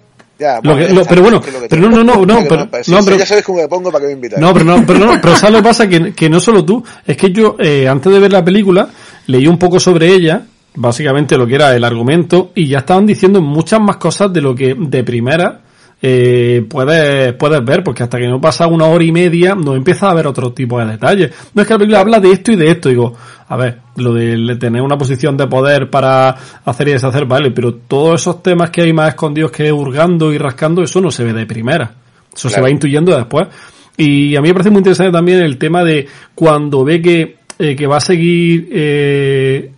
Ya, 0.41 0.59
Lo 0.63 0.75
que- 0.75 0.91
lo- 0.91 1.05
pero 1.05 1.21
bueno, 1.21 1.39
pero 1.69 1.81
no, 1.83 1.89
no, 1.89 2.03
no, 2.03 2.25
no, 2.25 2.39
pero- 2.49 2.65
no, 2.87 3.03
pero- 3.05 3.15
ya 3.17 3.25
sabes 3.27 3.43
cómo 3.45 3.59
me 3.59 3.67
pongo 3.67 3.91
para 3.91 4.01
que 4.01 4.07
me 4.07 4.13
invitas. 4.13 4.39
No, 4.39 4.51
pero 4.53 4.65
no, 4.65 4.83
pero 4.87 4.97
no, 4.97 5.11
pero 5.21 5.35
¿sabes 5.35 5.53
lo 5.53 5.61
que 5.61 5.67
pasa? 5.67 5.87
Que, 5.87 6.13
que 6.13 6.29
no 6.31 6.39
solo 6.39 6.65
tú, 6.65 6.83
es 7.05 7.15
que 7.15 7.31
yo, 7.31 7.55
eh, 7.59 7.87
antes 7.87 8.11
de 8.11 8.19
ver 8.19 8.31
la 8.31 8.43
película, 8.43 8.89
leí 9.27 9.45
un 9.45 9.59
poco 9.59 9.79
sobre 9.79 10.07
ella, 10.11 10.41
básicamente 10.73 11.37
lo 11.37 11.45
que 11.45 11.53
era 11.55 11.75
el 11.75 11.83
argumento, 11.83 12.51
y 12.55 12.65
ya 12.67 12.79
estaban 12.79 13.05
diciendo 13.05 13.39
muchas 13.39 13.79
más 13.81 13.97
cosas 13.97 14.33
de 14.33 14.41
lo 14.41 14.55
que 14.55 14.73
de 14.75 15.03
primera 15.03 15.61
eh, 16.03 16.65
puedes, 16.67 17.33
puedes 17.33 17.63
ver, 17.63 17.83
porque 17.83 18.01
hasta 18.01 18.17
que 18.17 18.27
no 18.27 18.41
pasa 18.41 18.65
una 18.65 18.85
hora 18.87 19.03
y 19.03 19.11
media, 19.11 19.53
no 19.53 19.75
empiezas 19.75 20.09
a 20.09 20.15
ver 20.15 20.25
otro 20.25 20.51
tipo 20.51 20.79
de 20.79 20.85
detalles. 20.93 21.31
No 21.53 21.61
es 21.61 21.67
que 21.67 21.73
la 21.75 21.77
película 21.77 21.99
habla 21.99 22.19
de 22.19 22.31
esto 22.31 22.51
y 22.51 22.55
de 22.55 22.71
esto, 22.71 22.89
digo, 22.89 23.13
a 23.51 23.57
ver, 23.57 23.79
lo 23.97 24.13
de 24.13 24.55
tener 24.55 24.81
una 24.81 24.97
posición 24.97 25.35
de 25.35 25.45
poder 25.45 25.89
para 25.89 26.29
hacer 26.63 26.87
y 26.87 26.91
deshacer, 26.93 27.25
vale, 27.25 27.51
pero 27.51 27.73
todos 27.73 28.21
esos 28.21 28.41
temas 28.41 28.69
que 28.69 28.81
hay 28.81 28.93
más 28.93 29.09
escondidos 29.09 29.51
que 29.51 29.69
hurgando 29.73 30.31
y 30.31 30.37
rascando, 30.37 30.81
eso 30.81 31.01
no 31.01 31.11
se 31.11 31.25
ve 31.25 31.33
de 31.33 31.45
primera. 31.45 31.91
Eso 32.33 32.49
se 32.49 32.61
va 32.61 32.69
intuyendo 32.69 33.13
después. 33.13 33.49
Y 33.97 34.37
a 34.37 34.41
mí 34.41 34.47
me 34.47 34.53
parece 34.53 34.69
muy 34.69 34.77
interesante 34.77 35.11
también 35.11 35.39
el 35.39 35.57
tema 35.57 35.83
de 35.83 36.07
cuando 36.33 36.85
ve 36.85 37.01
que, 37.01 37.39
eh, 37.59 37.75
que 37.75 37.87
va 37.87 37.97
a 37.97 37.99
seguir, 37.99 38.69
eh, 38.71 39.69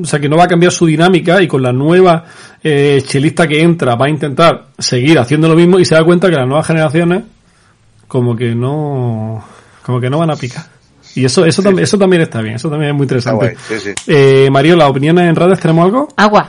o 0.00 0.04
sea, 0.04 0.20
que 0.20 0.28
no 0.28 0.36
va 0.36 0.44
a 0.44 0.48
cambiar 0.48 0.70
su 0.70 0.86
dinámica 0.86 1.42
y 1.42 1.48
con 1.48 1.64
la 1.64 1.72
nueva 1.72 2.24
eh, 2.62 3.02
chelista 3.04 3.48
que 3.48 3.60
entra 3.60 3.96
va 3.96 4.06
a 4.06 4.10
intentar 4.10 4.68
seguir 4.78 5.18
haciendo 5.18 5.48
lo 5.48 5.56
mismo 5.56 5.80
y 5.80 5.84
se 5.84 5.96
da 5.96 6.04
cuenta 6.04 6.30
que 6.30 6.36
las 6.36 6.46
nuevas 6.46 6.68
generaciones 6.68 7.24
como 8.06 8.36
que 8.36 8.54
no, 8.54 9.42
como 9.82 10.00
que 10.00 10.08
no 10.08 10.18
van 10.20 10.30
a 10.30 10.36
picar. 10.36 10.79
Y 11.14 11.24
eso, 11.24 11.44
eso, 11.44 11.62
también, 11.62 11.84
eso 11.84 11.98
también 11.98 12.22
está 12.22 12.40
bien, 12.40 12.54
eso 12.56 12.70
también 12.70 12.90
es 12.92 12.96
muy 12.96 13.04
interesante. 13.04 13.54
guay, 13.68 13.80
sí, 13.80 13.80
sí. 13.80 13.94
Eh, 14.06 14.48
Mario, 14.50 14.76
¿las 14.76 14.88
opiniones 14.90 15.28
en 15.28 15.34
redes 15.36 15.58
tenemos 15.60 15.84
algo? 15.84 16.08
Agua. 16.16 16.48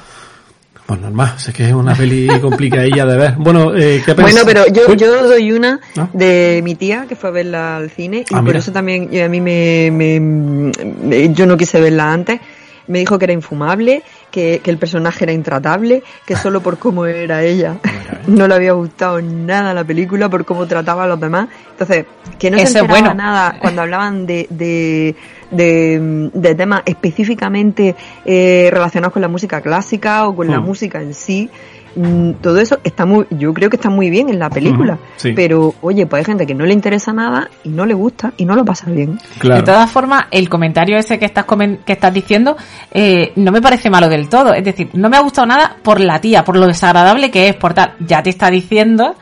Pues 0.85 0.99
normal, 0.99 1.33
sé 1.37 1.53
que 1.53 1.67
es 1.67 1.73
una 1.73 1.95
peli 1.95 2.27
complicadilla 2.41 3.05
de 3.05 3.17
ver. 3.17 3.33
Bueno, 3.37 3.73
eh, 3.75 4.01
¿qué 4.05 4.13
Bueno, 4.13 4.41
pero 4.45 4.65
yo, 4.67 4.81
Uy, 4.89 4.97
yo 4.97 5.27
doy 5.27 5.51
una 5.53 5.79
¿Ah? 5.97 6.09
de 6.11 6.59
mi 6.63 6.75
tía 6.75 7.05
que 7.07 7.15
fue 7.15 7.29
a 7.29 7.33
verla 7.33 7.77
al 7.77 7.89
cine 7.91 8.19
y 8.29 8.33
Ah, 8.33 8.37
por 8.37 8.43
mira. 8.43 8.59
eso 8.59 8.71
también 8.73 9.07
y 9.11 9.19
a 9.19 9.29
mí 9.29 9.39
me, 9.39 9.89
me- 9.91 10.19
me- 10.19 11.33
yo 11.33 11.45
no 11.45 11.55
quise 11.55 11.79
verla 11.79 12.11
antes. 12.11 12.39
Me 12.87 12.99
dijo 12.99 13.17
que 13.17 13.25
era 13.25 13.33
infumable, 13.33 14.03
que, 14.31 14.59
que 14.63 14.71
el 14.71 14.77
personaje 14.77 15.25
era 15.25 15.33
intratable, 15.33 16.01
que 16.25 16.35
solo 16.35 16.61
por 16.61 16.77
cómo 16.79 17.05
era 17.05 17.43
ella 17.43 17.77
no 18.27 18.47
le 18.47 18.55
había 18.55 18.71
gustado 18.73 19.21
nada 19.21 19.73
la 19.73 19.83
película, 19.83 20.29
por 20.29 20.45
cómo 20.45 20.65
trataba 20.67 21.03
a 21.03 21.07
los 21.07 21.19
demás. 21.19 21.47
Entonces, 21.71 22.05
que 22.39 22.49
no 22.49 22.57
Eso 22.57 22.73
se 22.73 22.79
enteraba 22.79 22.99
bueno. 23.01 23.13
nada 23.15 23.57
cuando 23.61 23.81
hablaban 23.81 24.25
de, 24.25 24.47
de, 24.49 25.15
de, 25.51 26.29
de 26.33 26.55
temas 26.55 26.81
específicamente 26.85 27.95
eh, 28.25 28.69
relacionados 28.71 29.13
con 29.13 29.21
la 29.21 29.27
música 29.27 29.61
clásica 29.61 30.27
o 30.27 30.35
con 30.35 30.47
la 30.47 30.59
Hmm. 30.59 30.65
música 30.65 31.01
en 31.01 31.13
sí. 31.13 31.49
Mm, 31.95 32.31
Todo 32.41 32.57
eso 32.59 32.79
está 32.83 33.05
muy, 33.05 33.25
yo 33.31 33.53
creo 33.53 33.69
que 33.69 33.75
está 33.75 33.89
muy 33.89 34.09
bien 34.09 34.29
en 34.29 34.39
la 34.39 34.49
película, 34.49 34.97
sí. 35.17 35.33
pero 35.35 35.73
oye, 35.81 36.05
pues 36.05 36.19
hay 36.21 36.25
gente 36.25 36.45
que 36.47 36.53
no 36.55 36.65
le 36.65 36.73
interesa 36.73 37.11
nada 37.11 37.49
y 37.63 37.69
no 37.69 37.85
le 37.85 37.93
gusta 37.93 38.31
y 38.37 38.45
no 38.45 38.55
lo 38.55 38.63
pasa 38.63 38.89
bien. 38.89 39.19
claro. 39.39 39.61
De 39.61 39.65
todas 39.65 39.91
formas, 39.91 40.25
el 40.31 40.47
comentario 40.49 40.97
ese 40.97 41.19
que 41.19 41.25
estás 41.25 41.45
que 41.85 41.93
estás 41.93 42.13
diciendo 42.13 42.55
eh, 42.91 43.33
no 43.35 43.51
me 43.51 43.61
parece 43.61 43.89
malo 43.89 44.07
del 44.07 44.29
todo. 44.29 44.53
Es 44.53 44.63
decir, 44.63 44.89
no 44.93 45.09
me 45.09 45.17
ha 45.17 45.21
gustado 45.21 45.47
nada 45.47 45.75
por 45.83 45.99
la 45.99 46.21
tía, 46.21 46.43
por 46.45 46.55
lo 46.57 46.65
desagradable 46.67 47.29
que 47.29 47.49
es, 47.49 47.55
por 47.55 47.73
tal. 47.73 47.93
Ya 47.99 48.23
te 48.23 48.29
está 48.29 48.49
diciendo 48.49 49.15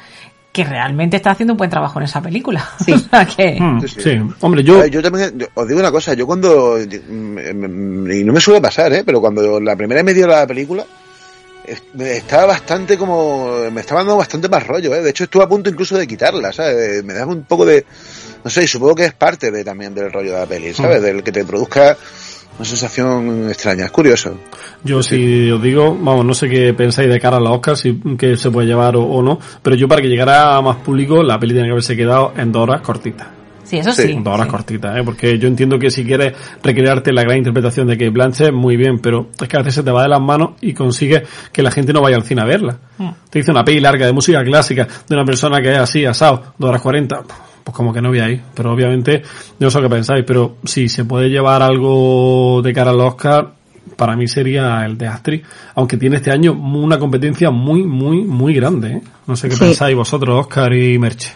que 0.51 0.63
realmente 0.63 1.15
está 1.17 1.31
haciendo 1.31 1.53
un 1.53 1.57
buen 1.57 1.69
trabajo 1.69 1.99
en 1.99 2.05
esa 2.05 2.21
película. 2.21 2.63
Sí. 2.85 2.91
O 2.93 2.97
sea 2.99 3.25
que... 3.25 3.57
Sí, 3.81 3.87
sí. 3.87 4.01
sí. 4.01 4.19
hombre, 4.41 4.63
yo, 4.63 4.85
yo 4.87 5.01
también 5.01 5.37
yo- 5.37 5.47
os 5.53 5.67
digo 5.67 5.79
una 5.79 5.91
cosa, 5.91 6.13
yo 6.13 6.25
cuando 6.27 6.77
mm, 7.09 7.55
mm, 7.55 8.11
y 8.11 8.23
no 8.23 8.33
me 8.33 8.39
suele 8.39 8.59
pasar, 8.61 8.91
¿eh? 8.93 9.03
pero 9.05 9.21
cuando 9.21 9.59
la 9.59 9.75
primera 9.75 9.99
vez 9.99 10.05
me 10.05 10.13
dio 10.13 10.27
la 10.27 10.45
película 10.47 10.83
estaba 11.99 12.45
bastante 12.45 12.97
como 12.97 13.69
me 13.71 13.81
estaba 13.81 14.01
dando 14.01 14.17
bastante 14.17 14.49
más 14.49 14.65
rollo, 14.65 14.93
¿eh? 14.95 15.01
de 15.01 15.09
hecho 15.09 15.25
estuve 15.25 15.43
a 15.43 15.47
punto 15.47 15.69
incluso 15.69 15.97
de 15.97 16.07
quitarla, 16.07 16.51
¿sabes? 16.51 17.03
Me 17.03 17.13
daba 17.13 17.31
un 17.31 17.43
poco 17.43 17.65
de 17.65 17.85
no 18.43 18.49
sé, 18.49 18.63
y 18.63 18.67
supongo 18.67 18.95
que 18.95 19.05
es 19.05 19.13
parte 19.13 19.51
de 19.51 19.63
también 19.63 19.93
del 19.93 20.11
rollo 20.11 20.33
de 20.33 20.39
la 20.39 20.45
peli, 20.45 20.73
¿sabes? 20.73 21.01
Mm. 21.01 21.03
Del 21.03 21.23
que 21.23 21.31
te 21.31 21.43
produzca 21.45 21.97
una 22.57 22.65
sensación 22.65 23.49
extraña, 23.49 23.85
es 23.85 23.91
curioso. 23.91 24.37
Yo 24.83 25.03
si 25.03 25.49
os 25.51 25.61
digo, 25.61 25.95
vamos, 25.95 26.25
no 26.25 26.33
sé 26.33 26.49
qué 26.49 26.73
pensáis 26.73 27.09
de 27.09 27.19
cara 27.19 27.37
a 27.37 27.39
los 27.39 27.51
Oscars, 27.51 27.79
si 27.79 27.99
que 28.17 28.37
se 28.37 28.51
puede 28.51 28.67
llevar 28.67 28.95
o, 28.95 29.03
o 29.03 29.21
no, 29.21 29.39
pero 29.61 29.75
yo 29.75 29.87
para 29.87 30.01
que 30.01 30.07
llegara 30.07 30.55
a 30.55 30.61
más 30.61 30.77
público, 30.77 31.23
la 31.23 31.39
peli 31.39 31.53
tiene 31.53 31.67
que 31.67 31.71
haberse 31.71 31.95
quedado 31.95 32.33
en 32.37 32.51
dos 32.51 32.63
horas 32.63 32.81
cortitas. 32.81 33.38
Sí, 33.69 33.77
eso 33.77 33.91
Sí, 33.91 34.01
sí. 34.03 34.11
En 34.13 34.23
dos 34.23 34.33
horas 34.33 34.47
sí. 34.47 34.51
cortitas, 34.51 34.97
¿eh? 34.97 35.01
porque 35.05 35.37
yo 35.37 35.47
entiendo 35.47 35.77
que 35.77 35.91
si 35.91 36.03
quieres 36.03 36.33
recrearte 36.63 37.13
la 37.13 37.21
gran 37.21 37.37
interpretación 37.37 37.85
de 37.87 37.93
Kate 37.97 38.09
Blanchett, 38.09 38.51
muy 38.51 38.75
bien, 38.77 38.97
pero 38.99 39.29
es 39.39 39.47
que 39.47 39.55
a 39.57 39.59
veces 39.59 39.75
se 39.75 39.83
te 39.83 39.91
va 39.91 40.01
de 40.03 40.09
las 40.09 40.19
manos 40.21 40.51
y 40.61 40.73
consigues 40.73 41.21
que 41.51 41.61
la 41.61 41.69
gente 41.69 41.93
no 41.93 42.01
vaya 42.01 42.15
al 42.15 42.23
cine 42.23 42.41
a 42.41 42.45
verla. 42.45 42.77
Mm. 42.97 43.09
Te 43.29 43.39
dice 43.39 43.51
una 43.51 43.63
peli 43.63 43.79
larga 43.79 44.07
de 44.07 44.13
música 44.13 44.43
clásica 44.43 44.87
de 45.07 45.15
una 45.15 45.23
persona 45.23 45.61
que 45.61 45.71
es 45.71 45.77
así, 45.77 46.03
asado, 46.05 46.53
dos 46.57 46.69
horas 46.69 46.81
cuarenta, 46.81 47.21
pues 47.63 47.75
como 47.77 47.93
que 47.93 48.01
no 48.01 48.09
voy 48.09 48.19
ahí. 48.19 48.41
Pero 48.55 48.73
obviamente, 48.73 49.21
yo 49.21 49.67
no 49.67 49.69
sé 49.69 49.79
qué 49.81 49.89
pensáis, 49.89 50.23
pero 50.25 50.57
si 50.63 50.89
se 50.89 51.05
puede 51.05 51.29
llevar 51.29 51.61
algo 51.61 52.61
de 52.63 52.73
cara 52.73 52.89
al 52.89 52.99
Oscar, 53.01 53.53
para 53.95 54.15
mí 54.15 54.27
sería 54.27 54.83
el 54.85 54.97
de 54.97 55.07
Astrid, 55.07 55.41
aunque 55.75 55.97
tiene 55.97 56.15
este 56.17 56.31
año 56.31 56.53
una 56.53 56.97
competencia 56.97 57.51
muy, 57.51 57.83
muy, 57.83 58.23
muy 58.23 58.53
grande. 58.53 58.93
¿eh? 58.93 59.01
No 59.27 59.35
sé 59.35 59.49
qué 59.49 59.55
Sí. 59.55 59.59
pensáis 59.65 59.95
vosotros, 59.95 60.39
Oscar 60.39 60.73
y 60.73 60.97
Merche. 60.97 61.33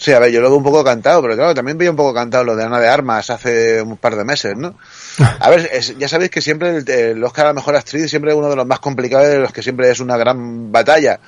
Sí, 0.00 0.12
a 0.12 0.20
ver, 0.20 0.30
yo 0.30 0.40
lo 0.40 0.48
veo 0.48 0.58
un 0.58 0.62
poco 0.64 0.84
cantado, 0.84 1.20
pero 1.20 1.34
claro, 1.34 1.54
también 1.54 1.76
veía 1.76 1.90
un 1.90 1.96
poco 1.96 2.14
cantado 2.14 2.44
lo 2.44 2.54
de 2.54 2.62
Ana 2.64 2.78
de 2.78 2.86
Armas 2.88 3.28
hace 3.30 3.82
un 3.82 3.96
par 3.96 4.14
de 4.14 4.24
meses, 4.24 4.56
¿no? 4.56 4.74
A 5.40 5.50
ver, 5.50 5.68
es- 5.72 5.98
ya 5.98 6.08
sabéis 6.08 6.30
que 6.30 6.40
siempre 6.40 6.76
el, 6.76 6.88
el 6.88 7.24
Oscar 7.24 7.46
a 7.46 7.48
la 7.48 7.54
mejor 7.54 7.74
actriz 7.74 8.08
siempre 8.08 8.30
es 8.30 8.36
uno 8.36 8.48
de 8.48 8.54
los 8.56 8.64
más 8.66 8.78
complicados, 8.78 9.26
de 9.26 9.40
los 9.40 9.52
que 9.52 9.60
siempre 9.62 9.90
es 9.90 9.98
una 10.00 10.16
gran 10.16 10.70
batalla 10.70 11.18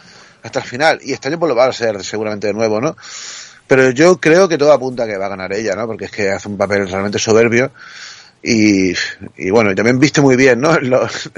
hasta 0.42 0.61
el 0.61 0.64
final. 0.64 1.00
Y 1.02 1.12
este 1.12 1.28
año 1.28 1.38
pues 1.40 1.48
lo 1.50 1.56
va 1.56 1.66
a 1.66 1.72
ser 1.72 2.02
seguramente 2.04 2.46
de 2.46 2.54
nuevo, 2.54 2.80
¿no? 2.80 2.96
Pero 3.66 3.90
yo 3.90 4.18
creo 4.20 4.48
que 4.48 4.56
todo 4.56 4.72
apunta 4.72 5.02
a 5.02 5.06
que 5.06 5.16
va 5.16 5.26
a 5.26 5.30
ganar 5.30 5.52
ella, 5.52 5.74
¿no? 5.74 5.87
Porque 5.88 6.04
es 6.06 6.11
que 6.12 6.30
hace 6.30 6.48
un 6.48 6.56
papel 6.56 6.88
realmente 6.88 7.18
soberbio. 7.18 7.72
Y, 8.42 8.92
y 9.37 9.50
bueno, 9.50 9.74
también 9.74 9.98
viste 9.98 10.20
muy 10.20 10.35
bien, 10.37 10.61
¿no? 10.61 10.78
Los- 10.80 11.28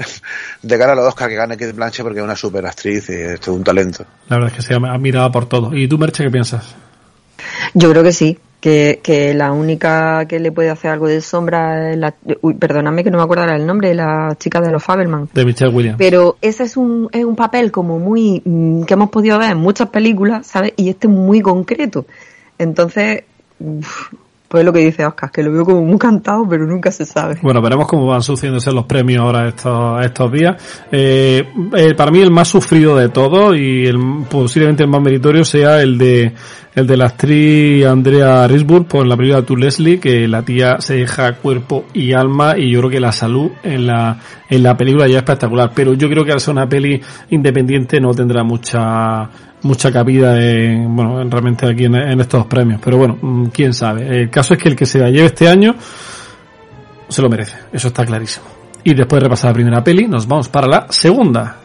de 0.61 0.77
cara 0.77 0.93
a 0.93 0.95
los 0.95 1.05
Oscar 1.07 1.29
que 1.29 1.35
gane 1.35 1.57
Kate 1.57 1.73
Blanchett 1.73 2.03
porque 2.03 2.19
es 2.19 2.23
una 2.23 2.35
super 2.35 2.65
actriz 2.65 3.09
y 3.09 3.13
es 3.13 3.39
todo 3.39 3.55
un 3.55 3.63
talento. 3.63 4.05
La 4.29 4.37
verdad 4.37 4.51
es 4.51 4.55
que 4.57 4.61
se 4.61 4.73
ha 4.75 4.97
mirado 4.99 5.31
por 5.31 5.47
todo. 5.49 5.75
¿Y 5.75 5.87
tú, 5.87 5.97
Merche, 5.97 6.23
qué 6.23 6.31
piensas? 6.31 6.75
Yo 7.73 7.89
creo 7.91 8.03
que 8.03 8.11
sí, 8.11 8.37
que, 8.63 9.01
que 9.03 9.33
la 9.33 9.51
única 9.51 10.25
que 10.25 10.39
le 10.39 10.53
puede 10.53 10.69
hacer 10.69 10.91
algo 10.91 11.07
de 11.07 11.19
sombra 11.19 11.91
es 11.91 11.97
la, 11.97 12.15
uy, 12.41 12.53
perdóname 12.53 13.03
que 13.03 13.11
no 13.11 13.17
me 13.17 13.23
acuerdo 13.25 13.43
el 13.43 13.65
nombre, 13.65 13.93
la 13.93 14.37
chica 14.39 14.61
de 14.61 14.71
los 14.71 14.81
Fabelman. 14.81 15.27
De 15.33 15.43
Michelle 15.43 15.73
Williams. 15.73 15.97
Pero 15.97 16.37
ese 16.41 16.63
es 16.63 16.77
un, 16.77 17.09
es 17.11 17.25
un 17.25 17.35
papel 17.35 17.71
como 17.71 17.99
muy, 17.99 18.41
mm, 18.45 18.83
que 18.83 18.93
hemos 18.93 19.09
podido 19.09 19.37
ver 19.37 19.51
en 19.51 19.57
muchas 19.57 19.89
películas, 19.89 20.47
¿sabes? 20.47 20.71
Y 20.77 20.87
este 20.87 21.07
es 21.07 21.13
muy 21.13 21.41
concreto. 21.41 22.05
Entonces, 22.57 23.23
uf, 23.59 24.13
pues 24.53 24.63
lo 24.63 24.71
que 24.71 24.81
dice 24.81 25.03
Oscar, 25.03 25.31
que 25.31 25.41
lo 25.41 25.51
veo 25.51 25.65
como 25.65 25.81
muy 25.81 25.97
cantado, 25.97 26.47
pero 26.47 26.67
nunca 26.67 26.91
se 26.91 27.05
sabe. 27.05 27.39
Bueno, 27.41 27.59
veremos 27.59 27.87
cómo 27.87 28.05
van 28.05 28.21
sucediéndose 28.21 28.71
los 28.71 28.85
premios 28.85 29.23
ahora 29.23 29.47
estos, 29.47 30.05
estos 30.05 30.31
días. 30.31 30.85
Eh, 30.91 31.43
eh, 31.75 31.95
para 31.95 32.11
mí 32.11 32.21
el 32.21 32.29
más 32.29 32.49
sufrido 32.49 32.95
de 32.95 33.09
todos 33.09 33.57
y 33.57 33.87
el, 33.87 33.97
posiblemente 34.29 34.83
el 34.83 34.89
más 34.89 35.01
meritorio 35.01 35.43
sea 35.43 35.81
el 35.81 35.97
de 35.97 36.33
el 36.75 36.87
de 36.87 36.97
la 36.97 37.05
actriz 37.05 37.85
Andrea 37.85 38.47
Risburg 38.47 38.87
por 38.87 39.05
la 39.05 39.15
película 39.15 39.43
To 39.43 39.55
Leslie, 39.55 39.99
que 39.99 40.27
la 40.27 40.41
tía 40.41 40.77
se 40.79 40.95
deja 40.95 41.33
cuerpo 41.33 41.85
y 41.93 42.13
alma 42.13 42.55
y 42.57 42.71
yo 42.71 42.79
creo 42.79 42.89
que 42.89 42.99
la 42.99 43.11
salud 43.11 43.51
en 43.63 43.85
la, 43.85 44.17
en 44.49 44.63
la 44.63 44.75
película 44.75 45.05
ya 45.07 45.17
es 45.17 45.23
espectacular. 45.23 45.71
Pero 45.75 45.93
yo 45.93 46.09
creo 46.09 46.25
que 46.25 46.31
al 46.31 46.39
ser 46.39 46.53
una 46.53 46.67
peli 46.67 46.99
independiente 47.29 47.99
no 48.01 48.11
tendrá 48.13 48.43
mucha 48.43 49.29
mucha 49.61 49.91
cabida 49.93 50.41
en, 50.43 50.93
bueno, 50.95 51.21
en- 51.21 51.31
realmente 51.31 51.65
aquí 51.65 51.85
en, 51.85 51.95
en 51.95 52.19
estos 52.19 52.45
premios. 52.47 52.81
Pero 52.83 52.97
bueno, 52.97 53.17
mm, 53.21 53.45
quién 53.45 53.73
sabe. 53.73 54.21
El 54.21 54.29
caso 54.29 54.55
es 54.55 54.59
que 54.61 54.69
el 54.69 54.75
que 54.75 54.85
se 54.85 54.99
la 54.99 55.09
lleve 55.09 55.27
este 55.27 55.47
año 55.47 55.75
se 57.07 57.21
lo 57.21 57.29
merece, 57.29 57.57
eso 57.71 57.87
está 57.89 58.05
clarísimo. 58.05 58.45
Y 58.83 58.93
después 58.93 59.19
de 59.21 59.25
repasar 59.25 59.51
la 59.51 59.53
primera 59.53 59.83
peli, 59.83 60.07
nos 60.07 60.27
vamos 60.27 60.49
para 60.49 60.67
la 60.67 60.87
segunda. 60.89 61.57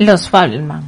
Los 0.00 0.30
Fabelman. 0.30 0.82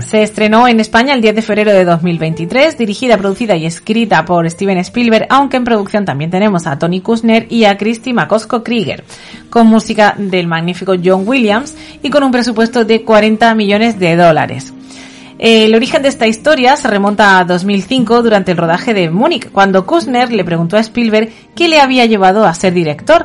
Se 0.00 0.22
estrenó 0.22 0.68
en 0.68 0.78
España 0.78 1.14
el 1.14 1.22
10 1.22 1.36
de 1.36 1.40
febrero 1.40 1.72
de 1.72 1.86
2023, 1.86 2.76
dirigida, 2.76 3.16
producida 3.16 3.56
y 3.56 3.64
escrita 3.64 4.26
por 4.26 4.48
Steven 4.50 4.76
Spielberg, 4.76 5.26
aunque 5.30 5.56
en 5.56 5.64
producción 5.64 6.04
también 6.04 6.30
tenemos 6.30 6.66
a 6.66 6.78
Tony 6.78 7.00
Kushner 7.00 7.46
y 7.48 7.64
a 7.64 7.78
Christy 7.78 8.12
Makosko 8.12 8.62
Krieger, 8.62 9.04
con 9.48 9.68
música 9.68 10.14
del 10.18 10.48
magnífico 10.48 10.92
John 11.02 11.26
Williams 11.26 11.74
y 12.02 12.10
con 12.10 12.22
un 12.22 12.30
presupuesto 12.30 12.84
de 12.84 13.04
40 13.04 13.54
millones 13.54 13.98
de 13.98 14.14
dólares. 14.16 14.74
El 15.42 15.74
origen 15.74 16.02
de 16.02 16.10
esta 16.10 16.26
historia 16.26 16.76
se 16.76 16.86
remonta 16.86 17.38
a 17.38 17.46
2005 17.46 18.22
durante 18.22 18.52
el 18.52 18.58
rodaje 18.58 18.92
de 18.92 19.08
Múnich, 19.08 19.50
cuando 19.50 19.86
Kushner 19.86 20.30
le 20.30 20.44
preguntó 20.44 20.76
a 20.76 20.80
Spielberg 20.80 21.30
qué 21.54 21.66
le 21.66 21.80
había 21.80 22.04
llevado 22.04 22.44
a 22.44 22.52
ser 22.52 22.74
director. 22.74 23.24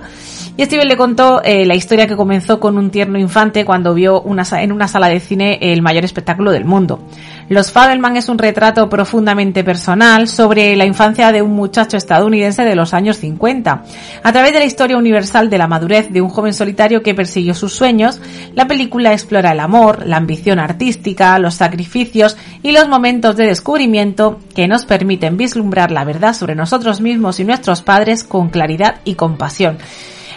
Y 0.56 0.63
Steven 0.63 0.88
le 0.88 0.95
contó 0.95 1.41
eh, 1.43 1.65
la 1.65 1.75
historia 1.75 2.08
que 2.08 2.15
comenzó 2.15 2.62
con 2.62 2.78
un 2.78 2.89
tierno 2.89 3.19
infante 3.19 3.65
cuando 3.65 3.93
vio 3.93 4.21
una, 4.21 4.45
en 4.62 4.71
una 4.71 4.88
sala 4.88 5.10
de 5.10 5.19
cine 5.19 5.60
el 5.60 5.82
mayor 5.82 6.06
espectáculo 6.06 6.51
del 6.51 6.63
mundo. 6.63 7.06
Los 7.47 7.71
Fabelman 7.71 8.17
es 8.17 8.27
un 8.27 8.39
retrato 8.39 8.89
profundamente 8.89 9.63
personal 9.63 10.27
sobre 10.27 10.75
la 10.75 10.86
infancia 10.86 11.31
de 11.31 11.43
un 11.43 11.53
muchacho 11.53 11.95
estadounidense 11.95 12.63
de 12.63 12.75
los 12.75 12.95
años 12.95 13.17
50. 13.17 13.84
A 14.23 14.31
través 14.31 14.51
de 14.51 14.58
la 14.58 14.65
historia 14.65 14.97
universal 14.97 15.47
de 15.51 15.60
la 15.60 15.67
madurez 15.67 16.10
de 16.12 16.21
un 16.21 16.29
joven 16.29 16.55
solitario 16.55 17.03
que 17.03 17.13
persiguió 17.13 17.53
sus 17.53 17.73
sueños, 17.73 18.19
la 18.55 18.67
película 18.67 19.13
explora 19.13 19.51
el 19.51 19.60
amor, 19.60 20.08
la 20.08 20.17
ambición 20.17 20.58
artística, 20.58 21.38
los 21.38 21.53
sacrificios 21.53 22.36
y 22.63 22.71
los 22.71 22.88
momentos 22.88 23.36
de 23.36 23.45
descubrimiento 23.45 24.39
que 24.55 24.67
nos 24.67 24.86
permiten 24.86 25.38
vislumbrar 25.38 25.91
la 25.91 26.03
verdad 26.03 26.34
sobre 26.34 26.55
nosotros 26.55 26.99
mismos 26.99 27.39
y 27.39 27.43
nuestros 27.43 27.84
padres 27.84 28.23
con 28.23 28.49
claridad 28.49 29.01
y 29.05 29.13
compasión. 29.13 29.77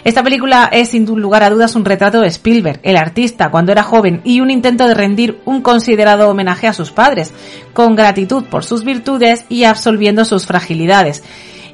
Esta 0.09 0.23
película 0.23 0.67
es 0.71 0.89
sin 0.89 1.05
lugar 1.05 1.43
a 1.43 1.51
dudas 1.51 1.75
un 1.75 1.85
retrato 1.85 2.21
de 2.21 2.29
Spielberg, 2.29 2.79
el 2.81 2.97
artista 2.97 3.51
cuando 3.51 3.71
era 3.71 3.83
joven, 3.83 4.21
y 4.23 4.41
un 4.41 4.49
intento 4.49 4.87
de 4.87 4.95
rendir 4.95 5.39
un 5.45 5.61
considerado 5.61 6.27
homenaje 6.31 6.65
a 6.65 6.73
sus 6.73 6.89
padres, 6.89 7.31
con 7.73 7.95
gratitud 7.95 8.43
por 8.45 8.65
sus 8.65 8.83
virtudes 8.83 9.45
y 9.49 9.65
absolviendo 9.65 10.25
sus 10.25 10.47
fragilidades 10.47 11.23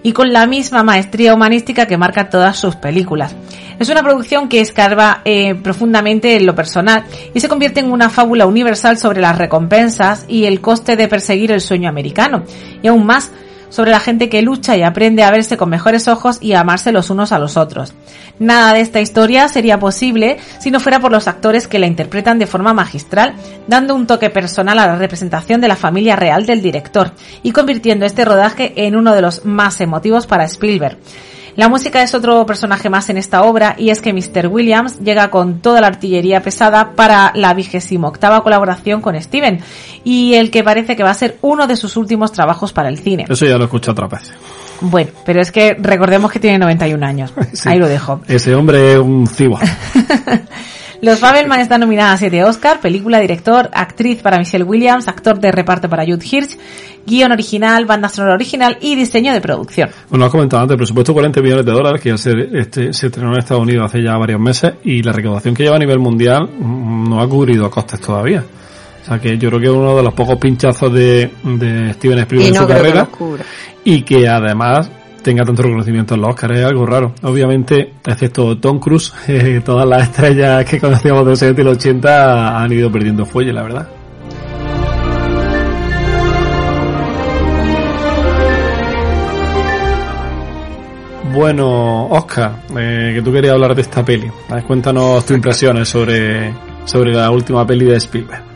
y 0.03 0.11
con 0.11 0.33
la 0.33 0.47
misma 0.47 0.83
maestría 0.83 1.33
humanística 1.33 1.87
que 1.87 1.95
marca 1.95 2.27
todas 2.27 2.57
sus 2.57 2.75
películas. 2.75 3.33
Es 3.79 3.87
una 3.87 4.03
producción 4.03 4.49
que 4.49 4.59
escarba 4.59 5.21
eh, 5.23 5.55
profundamente 5.55 6.35
en 6.35 6.45
lo 6.45 6.55
personal 6.55 7.05
y 7.33 7.39
se 7.39 7.47
convierte 7.47 7.79
en 7.79 7.89
una 7.89 8.09
fábula 8.09 8.47
universal 8.47 8.97
sobre 8.97 9.21
las 9.21 9.37
recompensas 9.37 10.25
y 10.27 10.43
el 10.43 10.59
coste 10.59 10.97
de 10.97 11.07
perseguir 11.07 11.53
el 11.53 11.61
sueño 11.61 11.87
americano, 11.87 12.43
y 12.83 12.87
aún 12.89 13.05
más 13.05 13.31
sobre 13.75 13.91
la 13.91 13.99
gente 13.99 14.29
que 14.29 14.41
lucha 14.41 14.77
y 14.77 14.83
aprende 14.83 15.21
a 15.21 15.31
verse 15.31 15.57
con 15.57 15.69
mejores 15.69 16.07
ojos 16.07 16.37
y 16.39 16.53
a 16.53 16.61
amarse 16.61 16.93
los 16.93 17.09
unos 17.09 17.33
a 17.33 17.39
los 17.39 17.57
otros. 17.57 17.93
Nada 18.39 18.71
de 18.71 18.79
esta 18.79 19.01
historia 19.01 19.49
sería 19.49 19.79
posible 19.79 20.37
si 20.59 20.71
no 20.71 20.79
fuera 20.79 21.01
por 21.01 21.11
los 21.11 21.27
actores 21.27 21.67
que 21.67 21.77
la 21.77 21.85
interpretan 21.85 22.39
de 22.39 22.47
forma 22.47 22.73
magistral, 22.73 23.35
dando 23.67 23.93
un 23.93 24.07
toque 24.07 24.29
personal 24.29 24.79
a 24.79 24.87
la 24.87 24.95
representación 24.95 25.59
de 25.59 25.67
la 25.67 25.75
familia 25.75 26.15
real 26.15 26.45
del 26.45 26.61
director 26.61 27.11
y 27.43 27.51
convirtiendo 27.51 28.05
este 28.05 28.23
rodaje 28.23 28.71
en 28.77 28.95
uno 28.95 29.13
de 29.13 29.21
los 29.21 29.43
más 29.43 29.81
emotivos 29.81 30.25
para 30.25 30.45
Spielberg. 30.45 30.97
La 31.55 31.69
música 31.69 32.03
es 32.03 32.13
otro 32.13 32.45
personaje 32.45 32.89
más 32.89 33.09
en 33.09 33.17
esta 33.17 33.43
obra 33.43 33.75
y 33.77 33.89
es 33.89 34.01
que 34.01 34.11
Mr. 34.11 34.47
Williams 34.47 34.99
llega 34.99 35.29
con 35.29 35.61
toda 35.61 35.79
la 35.79 35.87
artillería 35.87 36.41
pesada 36.41 36.91
para 36.91 37.31
la 37.33 37.53
vigésimo 37.53 38.09
octava 38.09 38.43
colaboración 38.43 39.01
con 39.01 39.19
Steven 39.21 39.61
y 40.03 40.33
el 40.33 40.51
que 40.51 40.63
parece 40.63 40.97
que 40.97 41.03
va 41.03 41.11
a 41.11 41.13
ser 41.13 41.37
uno 41.41 41.65
de 41.65 41.77
sus 41.77 41.95
últimos 41.95 42.33
trabajos 42.33 42.73
para 42.73 42.89
el 42.89 42.99
cine. 42.99 43.25
Eso 43.29 43.45
ya 43.45 43.55
lo 43.55 43.61
he 43.61 43.65
escuchado 43.65 43.93
otra 43.93 44.19
vez. 44.19 44.31
Bueno, 44.81 45.11
pero 45.25 45.41
es 45.41 45.51
que 45.51 45.77
recordemos 45.79 46.29
que 46.29 46.39
tiene 46.39 46.59
91 46.59 47.05
años. 47.05 47.33
Ahí 47.65 47.79
lo 47.79 47.87
dejo. 47.87 48.19
Ese 48.27 48.53
hombre 48.53 48.93
es 48.93 48.99
un 48.99 49.25
cibo. 49.25 49.57
Los 51.01 51.19
Fabelman 51.19 51.59
están 51.59 51.81
nominadas 51.81 52.15
a 52.15 52.17
7 52.17 52.43
Oscar, 52.43 52.79
película, 52.79 53.19
director, 53.19 53.69
actriz 53.73 54.21
para 54.21 54.37
Michelle 54.37 54.63
Williams, 54.63 55.07
actor 55.07 55.39
de 55.39 55.51
reparto 55.51 55.89
para 55.89 56.03
Jude 56.05 56.25
Hirsch, 56.25 56.57
guion 57.05 57.31
original, 57.31 57.85
banda 57.85 58.09
sonora 58.09 58.35
original 58.35 58.77
y 58.81 58.95
diseño 58.95 59.33
de 59.33 59.41
producción. 59.41 59.89
Bueno, 60.09 60.25
has 60.25 60.31
comentado 60.31 60.63
antes, 60.63 60.77
presupuesto 60.77 61.13
40 61.13 61.41
millones 61.41 61.65
de 61.65 61.71
dólares 61.71 62.01
que 62.01 62.09
ya 62.09 62.17
se, 62.17 62.31
este, 62.53 62.93
se 62.93 63.07
estrenó 63.07 63.33
en 63.33 63.39
Estados 63.39 63.63
Unidos 63.63 63.85
hace 63.85 64.01
ya 64.01 64.17
varios 64.17 64.39
meses 64.39 64.73
y 64.83 65.03
la 65.03 65.11
recaudación 65.11 65.53
que 65.53 65.63
lleva 65.63 65.75
a 65.75 65.79
nivel 65.79 65.99
mundial 65.99 66.47
mm, 66.47 67.09
no 67.09 67.21
ha 67.21 67.29
cubrido 67.29 67.69
costes 67.69 67.99
todavía. 67.99 68.43
O 69.03 69.07
sea 69.07 69.19
que 69.19 69.37
yo 69.37 69.49
creo 69.49 69.59
que 69.59 69.67
es 69.67 69.71
uno 69.71 69.95
de 69.95 70.01
los 70.01 70.13
pocos 70.13 70.39
pinchazos 70.39 70.91
de, 70.91 71.29
de 71.43 71.93
Steven 71.93 72.19
Spielberg 72.19 72.55
en 72.55 72.55
su 72.55 72.67
carrera. 72.67 73.07
y 73.83 74.01
que 74.01 74.27
además 74.27 74.89
tenga 75.25 75.43
tanto 75.43 75.63
reconocimiento 75.63 76.13
en 76.13 76.21
los 76.21 76.29
Oscars, 76.29 76.59
es 76.59 76.65
algo 76.65 76.85
raro. 76.85 77.15
Obviamente, 77.23 77.93
excepto 78.05 78.59
Tom 78.59 78.79
Cruise, 78.79 79.11
eh, 79.27 79.59
todas 79.65 79.87
las 79.87 80.03
estrellas 80.03 80.63
que 80.65 80.79
conocíamos 80.79 81.25
de 81.25 81.31
los 81.31 81.39
70 81.39 81.61
y 81.61 81.65
los 81.65 81.77
80 81.77 82.61
han 82.61 82.71
ido 82.71 82.91
perdiendo 82.91 83.25
fuelle, 83.25 83.51
la 83.51 83.63
verdad. 83.63 83.89
Bueno, 91.33 92.05
Oscar, 92.09 92.61
eh, 92.77 93.13
que 93.15 93.21
tú 93.23 93.33
querías 93.33 93.53
hablar 93.53 93.75
de 93.75 93.81
esta 93.81 94.05
peli. 94.05 94.31
Cuéntanos 94.67 95.25
tus 95.25 95.35
impresiones 95.35 95.89
sobre, 95.89 96.53
sobre 96.85 97.13
la 97.13 97.31
última 97.31 97.65
peli 97.65 97.85
de 97.85 97.97
Spielberg. 97.97 98.54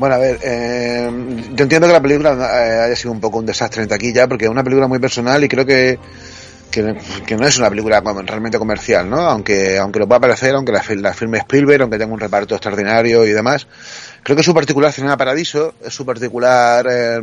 Bueno, 0.00 0.14
a 0.14 0.18
ver, 0.18 0.38
eh, 0.42 1.10
yo 1.52 1.62
entiendo 1.62 1.86
que 1.86 1.92
la 1.92 2.00
película 2.00 2.32
eh, 2.32 2.84
haya 2.86 2.96
sido 2.96 3.12
un 3.12 3.20
poco 3.20 3.36
un 3.36 3.44
desastre 3.44 3.82
en 3.82 3.88
taquilla, 3.88 4.26
porque 4.26 4.46
es 4.46 4.50
una 4.50 4.64
película 4.64 4.88
muy 4.88 4.98
personal 4.98 5.44
y 5.44 5.46
creo 5.46 5.66
que, 5.66 5.98
que, 6.70 7.36
no 7.36 7.46
es 7.46 7.58
una 7.58 7.68
película 7.68 8.00
realmente 8.24 8.56
comercial, 8.56 9.10
¿no? 9.10 9.18
Aunque, 9.18 9.76
aunque 9.76 9.98
lo 9.98 10.08
pueda 10.08 10.20
parecer, 10.20 10.54
aunque 10.54 10.72
la, 10.72 10.82
la 10.96 11.12
filme 11.12 11.36
Spielberg, 11.36 11.82
aunque 11.82 11.98
tenga 11.98 12.14
un 12.14 12.18
reparto 12.18 12.54
extraordinario 12.54 13.26
y 13.26 13.32
demás. 13.32 13.66
Creo 14.22 14.38
que 14.38 14.42
su 14.42 14.54
particular 14.54 14.90
Cinema 14.90 15.18
Paradiso, 15.18 15.74
su 15.90 16.06
particular 16.06 16.86
eh, 16.90 17.20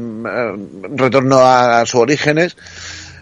retorno 0.96 1.40
a 1.40 1.84
sus 1.88 2.00
orígenes, 2.00 2.56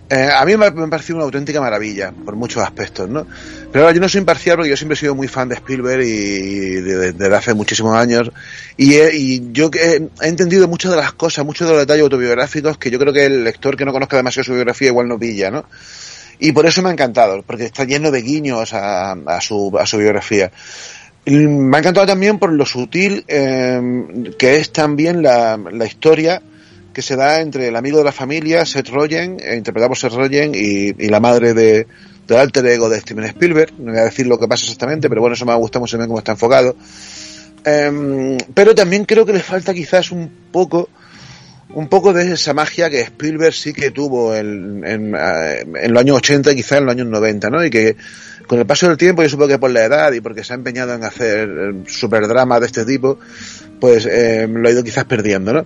eh, 0.07 0.29
a 0.31 0.45
mí 0.45 0.55
me, 0.55 0.69
me 0.69 0.83
ha 0.83 0.87
parecido 0.87 1.15
una 1.15 1.25
auténtica 1.25 1.59
maravilla, 1.59 2.11
por 2.11 2.35
muchos 2.35 2.61
aspectos, 2.61 3.09
¿no? 3.09 3.25
Pero 3.71 3.91
yo 3.91 3.99
no 3.99 4.07
soy 4.07 4.19
imparcial 4.19 4.57
porque 4.57 4.69
yo 4.69 4.77
siempre 4.77 4.93
he 4.93 4.99
sido 4.99 5.15
muy 5.15 5.27
fan 5.27 5.49
de 5.49 5.55
Spielberg 5.55 6.03
y, 6.03 6.81
desde 6.81 7.35
hace 7.35 7.55
muchísimos 7.55 7.95
años. 7.97 8.31
Y, 8.77 9.51
yo 9.51 9.71
he, 9.73 10.07
he, 10.21 10.27
entendido 10.27 10.67
muchas 10.67 10.91
de 10.91 10.97
las 10.97 11.13
cosas, 11.13 11.43
muchos 11.43 11.67
de 11.67 11.73
los 11.73 11.81
detalles 11.81 12.03
autobiográficos 12.03 12.77
que 12.77 12.91
yo 12.91 12.99
creo 12.99 13.13
que 13.13 13.25
el 13.25 13.43
lector 13.43 13.75
que 13.75 13.85
no 13.85 13.93
conozca 13.93 14.17
demasiado 14.17 14.43
su 14.43 14.53
biografía 14.53 14.89
igual 14.89 15.07
no 15.07 15.17
pilla, 15.17 15.49
¿no? 15.49 15.65
Y 16.37 16.51
por 16.51 16.67
eso 16.67 16.83
me 16.83 16.89
ha 16.89 16.91
encantado, 16.91 17.41
porque 17.41 17.65
está 17.65 17.85
lleno 17.85 18.11
de 18.11 18.21
guiños 18.21 18.73
a, 18.73 19.13
a, 19.13 19.41
su, 19.41 19.75
a 19.79 19.87
su 19.87 19.97
biografía. 19.97 20.51
me 21.25 21.77
ha 21.77 21.79
encantado 21.79 22.05
también 22.05 22.37
por 22.37 22.51
lo 22.51 22.65
sutil 22.65 23.25
eh, 23.27 23.81
que 24.37 24.57
es 24.57 24.71
también 24.71 25.23
la 25.23 25.85
historia 25.85 26.43
que 26.95 27.01
se 27.01 27.17
da 27.17 27.41
entre 27.41 27.67
el 27.67 27.75
amigo 27.75 27.97
de 27.97 28.05
la 28.05 28.13
familia, 28.13 28.65
Seth 28.65 28.87
Rogen, 28.87 29.37
eh, 29.41 29.57
interpretado 29.57 29.89
por 29.89 29.97
Seth 29.97 30.13
Rogen, 30.13 30.53
y, 30.55 30.93
la 31.09 31.19
madre 31.19 31.53
de, 31.53 31.85
del 32.25 32.37
alter 32.37 32.65
ego 32.67 32.87
de 32.87 33.01
Steven 33.01 33.25
Spielberg. 33.25 33.73
No 33.77 33.91
voy 33.91 33.99
a 33.99 34.05
decir 34.05 34.25
lo 34.27 34.39
que 34.39 34.47
pasa 34.47 34.63
exactamente, 34.63 35.09
pero 35.09 35.19
bueno, 35.19 35.33
eso 35.33 35.45
me 35.45 35.51
ha 35.51 35.55
gustado 35.55 35.81
mucho 35.81 35.97
bien 35.97 36.07
cómo 36.07 36.19
está 36.19 36.31
enfocado. 36.31 36.73
Em, 37.65 38.37
pero 38.53 38.73
también 38.73 39.03
creo 39.03 39.25
que 39.25 39.33
le 39.33 39.41
falta 39.41 39.73
quizás 39.73 40.09
un 40.11 40.31
poco 40.53 40.87
un 41.73 41.89
poco 41.89 42.13
de 42.13 42.31
esa 42.31 42.53
magia 42.53 42.89
que 42.89 43.01
Spielberg 43.01 43.53
sí 43.53 43.73
que 43.73 43.91
tuvo 43.91 44.33
en, 44.35 44.85
en, 44.85 45.11
los 45.11 45.99
años 45.99 46.17
80 46.17 46.51
y 46.51 46.55
quizás 46.55 46.77
en 46.77 46.85
los 46.85 46.93
años 46.93 47.07
90, 47.07 47.49
¿no? 47.49 47.65
Y 47.65 47.69
que 47.69 47.97
con 48.47 48.59
el 48.59 48.65
paso 48.65 48.87
del 48.87 48.97
tiempo, 48.97 49.23
yo 49.23 49.29
supongo 49.29 49.49
que 49.49 49.59
por 49.59 49.71
la 49.71 49.83
edad 49.83 50.13
y 50.13 50.21
porque 50.21 50.43
se 50.43 50.53
ha 50.53 50.55
empeñado 50.55 50.93
en 50.93 51.03
hacer 51.03 51.49
eh, 51.49 51.83
superdrama 51.87 52.59
de 52.59 52.67
este 52.67 52.85
tipo, 52.85 53.19
pues 53.79 54.05
eh, 54.05 54.47
lo 54.47 54.69
ha 54.69 54.71
ido 54.71 54.83
quizás 54.83 55.05
perdiendo, 55.05 55.51
¿no? 55.51 55.65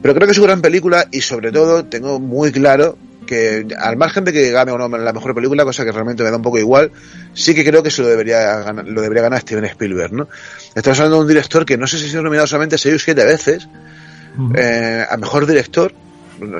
Pero 0.00 0.14
creo 0.14 0.26
que 0.26 0.32
es 0.32 0.38
una 0.38 0.48
gran 0.48 0.62
película 0.62 1.08
y 1.10 1.20
sobre 1.20 1.52
todo 1.52 1.84
tengo 1.84 2.20
muy 2.20 2.52
claro 2.52 2.96
que 3.26 3.66
al 3.78 3.96
margen 3.96 4.24
de 4.24 4.32
que 4.32 4.50
gane 4.50 4.72
o 4.72 4.78
no 4.78 4.88
la 4.88 5.12
mejor 5.12 5.34
película, 5.34 5.64
cosa 5.64 5.84
que 5.84 5.92
realmente 5.92 6.22
me 6.22 6.30
da 6.30 6.36
un 6.36 6.42
poco 6.42 6.58
igual, 6.58 6.90
sí 7.34 7.54
que 7.54 7.64
creo 7.64 7.82
que 7.82 7.90
se 7.90 8.00
lo 8.00 8.08
debería 8.08 8.60
ganar, 8.60 8.86
lo 8.86 9.02
debería 9.02 9.22
ganar 9.22 9.40
Steven 9.40 9.66
Spielberg, 9.66 10.12
¿no? 10.12 10.28
Estamos 10.74 10.98
hablando 10.98 11.16
de 11.16 11.22
un 11.22 11.28
director 11.28 11.66
que 11.66 11.76
no 11.76 11.86
sé 11.86 11.98
si 11.98 12.06
ha 12.06 12.08
sido 12.08 12.22
nominado 12.22 12.46
solamente 12.46 12.78
seis 12.78 12.94
o 12.94 12.98
siete 12.98 13.24
veces 13.24 13.68
eh, 14.54 15.04
a 15.08 15.16
mejor 15.16 15.46
director, 15.46 15.92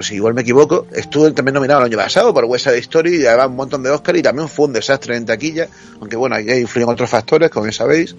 si 0.01 0.17
igual 0.17 0.35
me 0.35 0.43
equivoco, 0.43 0.87
estuvo 0.93 1.33
también 1.33 1.55
nominado 1.55 1.81
el 1.81 1.87
año 1.87 1.97
pasado 1.97 2.35
por 2.35 2.45
West 2.45 2.65
Side 2.65 2.79
Story 2.79 3.15
y 3.15 3.19
llevaba 3.19 3.47
un 3.47 3.55
montón 3.55 3.83
de 3.83 3.91
Oscar 3.91 4.17
y 4.17 4.23
también 4.23 4.49
fue 4.49 4.67
un 4.67 4.73
desastre 4.73 5.17
en 5.17 5.25
taquilla, 5.25 5.69
aunque 6.01 6.17
bueno, 6.17 6.35
ahí 6.35 6.51
influyen 6.61 6.89
otros 6.89 7.09
factores, 7.09 7.51
como 7.51 7.67
ya 7.67 7.73
sabéis. 7.73 8.17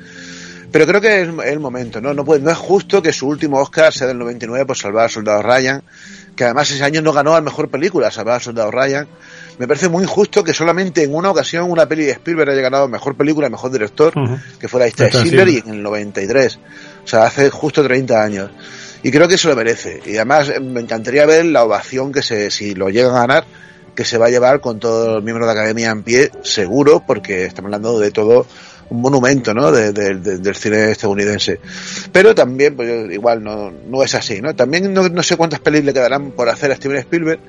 Pero 0.72 0.86
creo 0.86 1.02
que 1.02 1.22
es, 1.22 1.30
el 1.46 1.60
momento, 1.60 2.00
¿no? 2.02 2.14
No, 2.14 2.24
puede, 2.24 2.42
no 2.42 2.52
es 2.52 2.58
justo 2.58 3.02
que 3.02 3.12
su 3.12 3.28
último 3.28 3.60
Oscar 3.60 3.92
sea 3.94 4.08
del 4.08 4.18
99 4.20 4.66
por 4.66 4.78
Salvar 4.78 5.06
al 5.06 5.10
Soldado 5.10 5.42
Ryan, 5.42 5.84
que 6.36 6.44
además 6.44 6.70
ese 6.72 6.84
año 6.84 7.02
no 7.02 7.12
ganó 7.12 7.36
a 7.36 7.42
mejor 7.42 7.70
película, 7.70 8.12
Salvar 8.12 8.36
al 8.36 8.42
Soldado 8.42 8.72
Ryan. 8.72 9.08
Me 9.58 9.68
parece 9.68 9.90
muy 9.90 10.04
injusto 10.04 10.44
que 10.44 10.54
solamente 10.54 11.04
en 11.04 11.14
una 11.14 11.32
ocasión 11.32 11.70
una 11.70 11.88
peli 11.88 12.06
de 12.06 12.12
Spielberg 12.12 12.52
haya 12.52 12.62
ganado 12.62 12.88
mejor 12.88 13.16
película 13.16 13.48
y 13.48 13.50
mejor 13.50 13.72
director, 13.72 14.14
que 14.60 14.68
fuera 14.68 14.86
esta 14.86 15.08
Spielberg 15.08 15.50
y 15.50 15.58
en 15.58 15.70
el 15.70 15.84
93. 15.84 16.60
O 17.04 17.08
sea, 17.08 17.24
hace 17.24 17.50
justo 17.50 17.84
30 17.84 18.24
años. 18.24 18.52
Y 19.04 19.12
creo 19.12 19.28
que 19.28 19.38
se 19.38 19.48
lo 19.48 19.56
merece. 19.56 20.02
Y 20.06 20.16
además 20.16 20.50
eh, 20.50 20.60
me 20.60 20.82
encantaría 20.82 21.26
ver 21.26 21.46
la 21.46 21.64
ovación 21.64 22.12
que 22.12 22.22
se, 22.22 22.52
si 22.52 22.76
lo 22.76 22.90
llegan 22.90 23.16
a 23.16 23.20
ganar, 23.20 23.46
que 23.96 24.06
se 24.06 24.18
va 24.18 24.28
a 24.28 24.30
llevar 24.30 24.62
con 24.62 24.80
todos 24.80 25.16
los 25.16 25.24
miembros 25.24 25.48
de 25.48 25.54
la 25.54 25.60
academia 25.60 25.90
en 25.90 26.04
pie, 26.04 26.32
seguro, 26.44 27.04
porque 27.06 27.46
estamos 27.46 27.68
hablando 27.68 28.00
de 28.00 28.12
todo 28.12 28.46
un 28.90 29.02
monumento 29.02 29.54
¿no? 29.54 29.72
De, 29.72 29.92
del 29.92 30.56
cine 30.56 30.92
estadounidense. 30.92 31.60
Pero 32.12 32.34
también, 32.36 32.76
pues 32.76 33.12
igual 33.12 33.44
no, 33.44 33.72
no 33.72 34.04
es 34.04 34.16
así, 34.16 34.42
¿no? 34.42 34.56
También 34.56 34.94
no, 34.94 35.08
no 35.10 35.24
sé 35.24 35.38
cuántas 35.38 35.60
pelis 35.60 35.84
le 35.84 35.94
quedarán 35.94 36.32
por 36.32 36.50
hacer 36.50 36.72
a 36.72 36.76
Steven 36.76 36.98
Spielberg, 36.98 37.40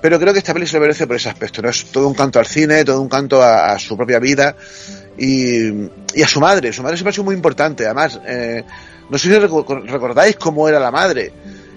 pero 0.00 0.20
creo 0.20 0.32
que 0.32 0.38
esta 0.38 0.52
peli 0.52 0.66
se 0.66 0.76
lo 0.76 0.82
merece 0.82 1.06
por 1.06 1.16
ese 1.16 1.28
aspecto, 1.28 1.62
¿no? 1.62 1.68
Es 1.68 1.86
todo 1.86 2.06
un 2.06 2.14
canto 2.14 2.38
al 2.38 2.46
cine, 2.46 2.84
todo 2.84 3.00
un 3.00 3.08
canto 3.08 3.42
a, 3.42 3.78
su 3.78 3.96
propia 3.96 4.18
vida 4.18 4.54
y, 5.18 5.68
a 6.22 6.28
su 6.28 6.40
madre. 6.40 6.72
Su 6.72 6.82
madre 6.82 6.96
siempre 6.96 7.10
ha 7.10 7.14
sido 7.14 7.24
muy 7.24 7.34
importante. 7.34 7.86
Además, 7.86 8.20
eh, 8.26 8.62
No 9.10 9.18
sé 9.18 9.28
si 9.28 9.38
recordáis 9.38 10.36
cómo 10.36 10.68
era 10.68 10.78
la 10.78 10.90
madre. 10.90 11.32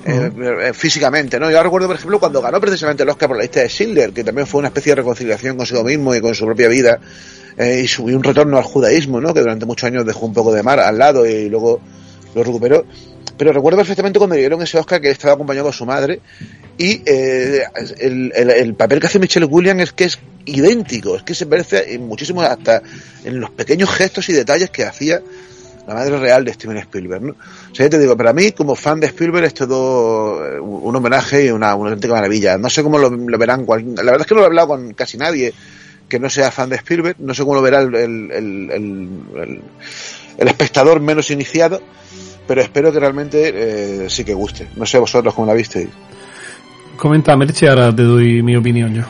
Eh, 0.06 0.32
eh, 0.70 0.74
físicamente, 0.74 1.40
¿no? 1.40 1.50
Yo 1.52 1.62
recuerdo, 1.62 1.88
por 1.88 1.96
ejemplo, 1.98 2.20
cuando 2.20 2.42
ganó 2.42 2.60
precisamente 2.62 3.04
el 3.04 3.10
Oscar 3.10 3.28
por 3.28 3.38
la 3.38 3.44
lista 3.44 3.60
de 3.62 3.70
Schindler, 3.70 4.12
que 4.14 4.24
también 4.24 4.48
fue 4.48 4.60
una 4.60 4.70
especie 4.70 4.92
de 4.92 4.96
reconciliación 4.98 5.58
consigo 5.58 5.84
mismo 5.84 6.16
y 6.16 6.22
con 6.22 6.34
su 6.36 6.46
propia 6.46 6.68
vida, 6.68 7.00
eh, 7.58 7.82
y, 7.84 7.88
su- 7.88 8.10
y 8.10 8.14
un 8.14 8.24
retorno 8.24 8.58
al 8.58 8.64
judaísmo, 8.64 9.20
¿no? 9.20 9.34
Que 9.34 9.42
durante 9.42 9.66
muchos 9.66 9.88
años 9.88 10.06
dejó 10.06 10.26
un 10.26 10.34
poco 10.34 10.54
de 10.54 10.64
mar 10.64 10.80
al 10.80 10.98
lado 10.98 11.26
y 11.26 11.50
luego 11.50 11.80
lo 12.34 12.44
recuperó. 12.44 12.86
Pero 13.38 13.54
recuerdo 13.54 13.78
perfectamente 13.78 14.20
cuando 14.20 14.36
dieron 14.36 14.62
ese 14.62 14.78
Oscar 14.78 15.00
que 15.02 15.10
estaba 15.12 15.34
acompañado 15.34 15.66
con 15.66 15.74
su 15.74 15.86
madre 15.86 16.20
y 16.78 17.02
eh, 17.06 17.64
el, 18.00 18.32
el- 18.36 18.50
el 18.50 18.74
papel 18.76 19.00
que 19.00 19.08
hace 19.08 19.20
Michelle 19.20 19.46
Williams 19.46 19.84
es 19.84 19.94
que 19.94 20.04
es 20.06 20.20
idéntico, 20.46 21.16
es 21.16 21.24
que 21.24 21.34
se 21.36 21.46
parece 21.46 21.94
en 21.94 22.06
muchísimo 22.08 22.42
hasta 22.42 22.82
en 23.24 23.40
los 23.40 23.50
pequeños 23.52 23.90
gestos 23.92 24.28
y 24.30 24.34
detalles 24.34 24.70
que 24.72 24.84
hacía 24.84 25.22
la 25.90 25.96
madre 25.96 26.18
real 26.20 26.46
de 26.46 26.54
Steven 26.54 26.78
Spielberg, 26.78 27.22
¿no? 27.24 27.32
O 27.72 27.76
sea, 27.76 27.86
yo 27.86 27.90
te 27.90 28.00
digo, 28.00 28.16
para 28.16 28.32
mí, 28.32 28.52
como 28.52 28.76
fan 28.76 29.00
de 29.00 29.08
Spielberg, 29.08 29.46
es 29.46 29.54
todo 29.56 30.46
eh, 30.46 30.60
un 30.60 30.96
homenaje 30.96 31.46
y 31.46 31.50
una, 31.50 31.74
una 31.76 31.90
auténtica 31.90 32.14
maravilla. 32.14 32.58
No 32.58 32.70
sé 32.70 32.84
cómo 32.84 32.98
lo, 33.00 33.10
lo 33.10 33.38
verán, 33.38 33.66
cual- 33.66 33.96
la 33.96 34.04
verdad 34.04 34.22
es 34.22 34.28
que 34.28 34.36
no 34.36 34.42
lo 34.42 34.46
he 34.46 34.48
hablado 34.48 34.68
con 34.70 34.94
casi 34.94 35.18
nadie 35.18 35.54
que 36.08 36.20
no 36.20 36.30
sea 36.30 36.52
fan 36.52 36.70
de 36.70 36.76
Spielberg, 36.78 37.16
no 37.20 37.34
sé 37.34 37.42
cómo 37.44 37.56
lo 37.56 37.62
verá 37.62 37.80
el, 37.82 37.94
el, 37.96 38.32
el, 38.32 38.72
el- 38.72 39.12
el- 39.36 39.62
el 40.38 40.48
espectador 40.48 41.00
menos 41.02 41.30
iniciado, 41.32 41.82
pero 42.48 42.62
espero 42.62 42.92
que 42.92 43.00
realmente 43.00 43.52
eh, 44.06 44.10
sí 44.10 44.24
que 44.24 44.34
guste. 44.34 44.68
No 44.76 44.86
sé 44.86 44.98
vosotros 45.00 45.34
cómo 45.34 45.48
la 45.48 45.54
visteis. 45.54 45.90
Comenta, 46.98 47.36
Merche, 47.36 47.68
ahora 47.68 47.96
te 47.96 48.04
doy 48.04 48.42
mi 48.44 48.56
opinión 48.56 48.94
yo. 48.94 49.04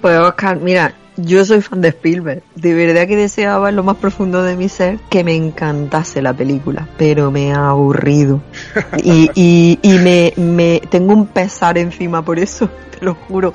Pues 0.00 0.18
Oscar, 0.18 0.58
mira, 0.58 0.92
yo 1.16 1.44
soy 1.44 1.60
fan 1.60 1.80
de 1.80 1.88
Spielberg. 1.88 2.42
De 2.54 2.74
verdad 2.74 3.06
que 3.06 3.16
deseaba 3.16 3.68
en 3.68 3.76
lo 3.76 3.82
más 3.82 3.96
profundo 3.96 4.42
de 4.42 4.56
mi 4.56 4.68
ser 4.68 4.98
que 5.10 5.24
me 5.24 5.34
encantase 5.34 6.22
la 6.22 6.32
película, 6.32 6.88
pero 6.96 7.30
me 7.30 7.52
ha 7.52 7.70
aburrido. 7.70 8.42
Y, 9.02 9.30
y, 9.34 9.78
y 9.82 9.98
me, 9.98 10.32
me 10.36 10.80
tengo 10.90 11.12
un 11.12 11.26
pesar 11.26 11.76
encima 11.78 12.24
por 12.24 12.38
eso, 12.38 12.68
te 12.98 13.04
lo 13.04 13.14
juro. 13.14 13.54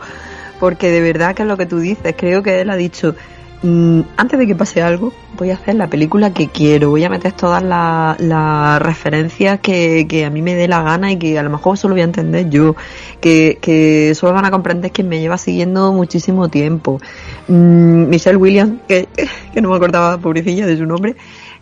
Porque 0.60 0.90
de 0.90 1.02
verdad 1.02 1.36
que 1.36 1.44
es 1.44 1.48
lo 1.48 1.58
que 1.58 1.66
tú 1.68 1.80
dices, 1.80 2.16
creo 2.18 2.42
que 2.42 2.62
él 2.62 2.70
ha 2.70 2.76
dicho, 2.76 3.16
antes 3.64 4.38
de 4.38 4.46
que 4.46 4.56
pase 4.56 4.84
algo, 4.84 5.12
voy 5.36 5.50
a 5.50 5.56
hacer 5.56 5.76
la 5.76 5.88
película 5.88 6.32
que 6.32 6.48
quiero, 6.48 6.92
voy 6.92 7.04
a 7.04 7.10
meter 7.10 7.32
todas 7.32 7.64
las 7.64 8.82
referencias 8.82 9.60
que, 9.62 10.06
que 10.08 10.26
a 10.26 10.30
mí 10.30 10.44
me 10.44 10.54
dé 10.54 10.68
la 10.68 10.84
gana 10.84 11.12
y 11.12 11.18
que 11.18 11.40
a 11.40 11.44
lo 11.44 11.50
mejor 11.50 11.78
solo 11.78 11.96
voy 11.96 12.02
a 12.02 12.06
entender 12.06 12.50
yo, 12.50 12.76
que, 13.20 13.58
que 13.60 14.14
solo 14.14 14.34
van 14.34 14.46
a 14.46 14.52
comprender 14.52 14.92
que 14.92 15.04
me 15.04 15.20
lleva 15.20 15.40
siguiendo 15.40 15.92
muchísimo 15.92 16.50
tiempo. 16.50 17.00
Mm, 17.48 18.08
Michelle 18.10 18.38
Williams, 18.38 18.82
que, 18.88 19.08
no 19.62 19.70
me 19.72 19.76
acordaba, 19.76 20.20
pobrecilla, 20.20 20.68
de 20.68 20.78
su 20.78 20.86
nombre, 20.86 21.16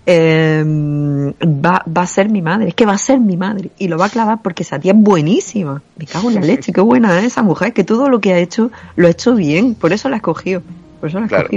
eh, 0.06 0.64
va, 0.66 1.84
va 1.86 2.02
a 2.02 2.08
ser 2.08 2.30
mi 2.30 2.42
madre, 2.42 2.68
es 2.68 2.76
que 2.76 2.86
va 2.86 2.94
a 2.94 2.98
ser 2.98 3.20
mi 3.20 3.38
madre 3.38 3.72
y 3.80 3.88
lo 3.88 3.98
va 3.98 4.06
a 4.06 4.10
clavar 4.10 4.42
porque 4.42 4.64
esa 4.64 4.80
tía 4.80 4.92
es 4.92 5.00
buenísima. 5.00 5.82
Me 5.98 6.06
cago 6.06 6.30
en 6.30 6.36
la 6.36 6.42
leche, 6.42 6.74
qué 6.74 6.82
buena 6.82 7.18
es 7.20 7.26
esa 7.26 7.42
mujer, 7.42 7.72
que 7.72 7.86
todo 7.86 8.10
lo 8.10 8.20
que 8.20 8.34
ha 8.34 8.38
hecho 8.38 8.70
lo 8.98 9.08
ha 9.08 9.12
hecho 9.12 9.34
bien, 9.34 9.76
por 9.76 9.94
eso 9.94 10.10
la 10.10 10.16
ha 10.16 10.18
escogido, 10.18 10.62
la 11.02 11.16
ha 11.16 11.28
Claro. 11.28 11.50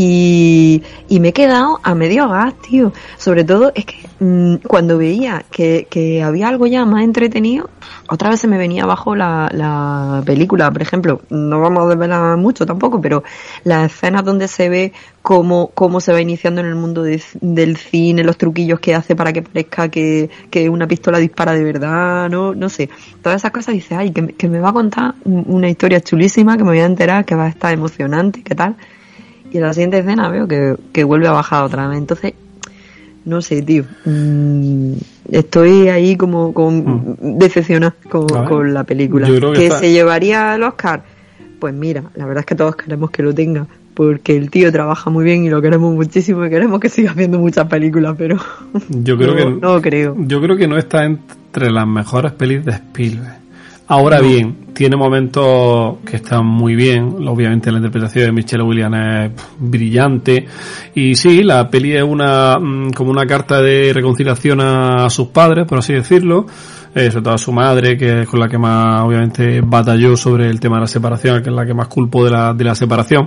Y, 0.00 0.80
y 1.08 1.18
me 1.18 1.30
he 1.30 1.32
quedado 1.32 1.80
a 1.82 1.92
medio 1.96 2.28
gas, 2.28 2.54
tío. 2.62 2.92
Sobre 3.16 3.42
todo 3.42 3.72
es 3.74 3.84
que 3.84 3.96
mm, 4.20 4.58
cuando 4.68 4.96
veía 4.96 5.44
que, 5.50 5.88
que 5.90 6.22
había 6.22 6.46
algo 6.46 6.68
ya 6.68 6.84
más 6.84 7.02
entretenido, 7.02 7.68
otra 8.08 8.30
vez 8.30 8.38
se 8.38 8.46
me 8.46 8.58
venía 8.58 8.84
abajo 8.84 9.16
la, 9.16 9.50
la 9.52 10.22
película. 10.24 10.70
Por 10.70 10.82
ejemplo, 10.82 11.22
no 11.30 11.60
vamos 11.60 11.84
a 11.84 11.88
desvelar 11.88 12.36
mucho 12.36 12.64
tampoco, 12.64 13.00
pero 13.00 13.24
las 13.64 13.92
escenas 13.92 14.24
donde 14.24 14.46
se 14.46 14.68
ve 14.68 14.92
cómo, 15.20 15.72
cómo 15.74 16.00
se 16.00 16.12
va 16.12 16.20
iniciando 16.20 16.60
en 16.60 16.68
el 16.68 16.76
mundo 16.76 17.02
de- 17.02 17.20
del 17.40 17.76
cine, 17.76 18.22
los 18.22 18.38
truquillos 18.38 18.78
que 18.78 18.94
hace 18.94 19.16
para 19.16 19.32
que 19.32 19.42
parezca 19.42 19.88
que, 19.88 20.30
que 20.48 20.68
una 20.68 20.86
pistola 20.86 21.18
dispara 21.18 21.54
de 21.54 21.64
verdad, 21.64 22.30
no, 22.30 22.54
no 22.54 22.68
sé. 22.68 22.88
Todas 23.20 23.40
esas 23.42 23.50
cosas 23.50 23.74
dices, 23.74 23.98
ay, 23.98 24.12
que, 24.12 24.28
que 24.28 24.48
me 24.48 24.60
va 24.60 24.68
a 24.68 24.72
contar 24.74 25.14
un- 25.24 25.42
una 25.48 25.68
historia 25.68 26.00
chulísima, 26.00 26.56
que 26.56 26.62
me 26.62 26.70
voy 26.70 26.78
a 26.78 26.84
enterar, 26.86 27.24
que 27.24 27.34
va 27.34 27.46
a 27.46 27.48
estar 27.48 27.72
emocionante, 27.72 28.44
¿qué 28.44 28.54
tal? 28.54 28.76
Y 29.52 29.56
en 29.56 29.62
la 29.62 29.72
siguiente 29.72 29.98
escena 29.98 30.28
veo 30.28 30.46
que, 30.46 30.76
que 30.92 31.04
vuelve 31.04 31.26
a 31.28 31.32
bajar 31.32 31.64
otra 31.64 31.88
vez. 31.88 31.98
Entonces, 31.98 32.34
no 33.24 33.40
sé, 33.42 33.62
tío. 33.62 33.84
Mm, 34.04 34.92
estoy 35.30 35.88
ahí 35.88 36.16
como, 36.16 36.52
con 36.54 37.16
decepcionada 37.38 37.94
con, 38.10 38.26
con 38.26 38.72
la 38.74 38.84
película. 38.84 39.26
que 39.26 39.40
que 39.54 39.66
está- 39.66 39.78
se 39.80 39.92
llevaría 39.92 40.54
el 40.54 40.62
Oscar. 40.62 41.02
Pues 41.58 41.74
mira, 41.74 42.04
la 42.14 42.24
verdad 42.26 42.40
es 42.40 42.46
que 42.46 42.54
todos 42.54 42.76
queremos 42.76 43.10
que 43.10 43.22
lo 43.22 43.34
tenga. 43.34 43.66
Porque 43.94 44.36
el 44.36 44.48
tío 44.48 44.70
trabaja 44.70 45.10
muy 45.10 45.24
bien 45.24 45.44
y 45.44 45.50
lo 45.50 45.60
queremos 45.60 45.92
muchísimo 45.92 46.46
y 46.46 46.50
queremos 46.50 46.78
que 46.78 46.88
siga 46.88 47.10
haciendo 47.10 47.40
muchas 47.40 47.66
películas, 47.66 48.14
pero 48.16 48.36
Yo 48.90 49.16
creo 49.18 49.30
no, 49.34 49.36
que 49.36 49.44
no 49.66 49.82
creo. 49.82 50.14
Yo 50.20 50.40
creo 50.40 50.56
que 50.56 50.68
no 50.68 50.78
está 50.78 51.04
entre 51.04 51.70
las 51.72 51.86
mejores 51.86 52.30
pelis 52.32 52.64
de 52.64 52.72
Spielberg. 52.72 53.38
Ahora 53.88 54.20
bien, 54.20 54.54
tiene 54.78 54.96
momentos 54.96 55.96
que 56.06 56.18
están 56.18 56.46
muy 56.46 56.76
bien. 56.76 57.26
Obviamente 57.26 57.72
la 57.72 57.78
interpretación 57.78 58.26
de 58.26 58.32
Michelle 58.32 58.62
Williams 58.62 58.96
es 59.24 59.42
brillante. 59.58 60.46
Y 60.94 61.16
sí, 61.16 61.42
la 61.42 61.68
peli 61.68 61.96
es 61.96 62.04
una 62.04 62.60
mm, 62.60 62.92
como 62.92 63.10
una 63.10 63.26
carta 63.26 63.60
de 63.60 63.92
reconciliación 63.92 64.60
a 64.60 65.10
sus 65.10 65.28
padres, 65.28 65.66
por 65.66 65.78
así 65.78 65.94
decirlo. 65.94 66.46
Eh, 66.94 67.10
sobre 67.10 67.24
todo 67.24 67.34
a 67.34 67.38
su 67.38 67.50
madre, 67.50 67.96
que 67.98 68.22
es 68.22 68.28
con 68.28 68.38
la 68.38 68.48
que 68.48 68.56
más 68.56 69.02
obviamente 69.02 69.60
batalló 69.62 70.16
sobre 70.16 70.48
el 70.48 70.60
tema 70.60 70.76
de 70.76 70.82
la 70.82 70.86
separación, 70.86 71.42
que 71.42 71.50
es 71.50 71.56
la 71.56 71.66
que 71.66 71.74
más 71.74 71.88
culpó 71.88 72.24
de 72.24 72.30
la, 72.30 72.54
de 72.54 72.62
la 72.62 72.76
separación. 72.76 73.26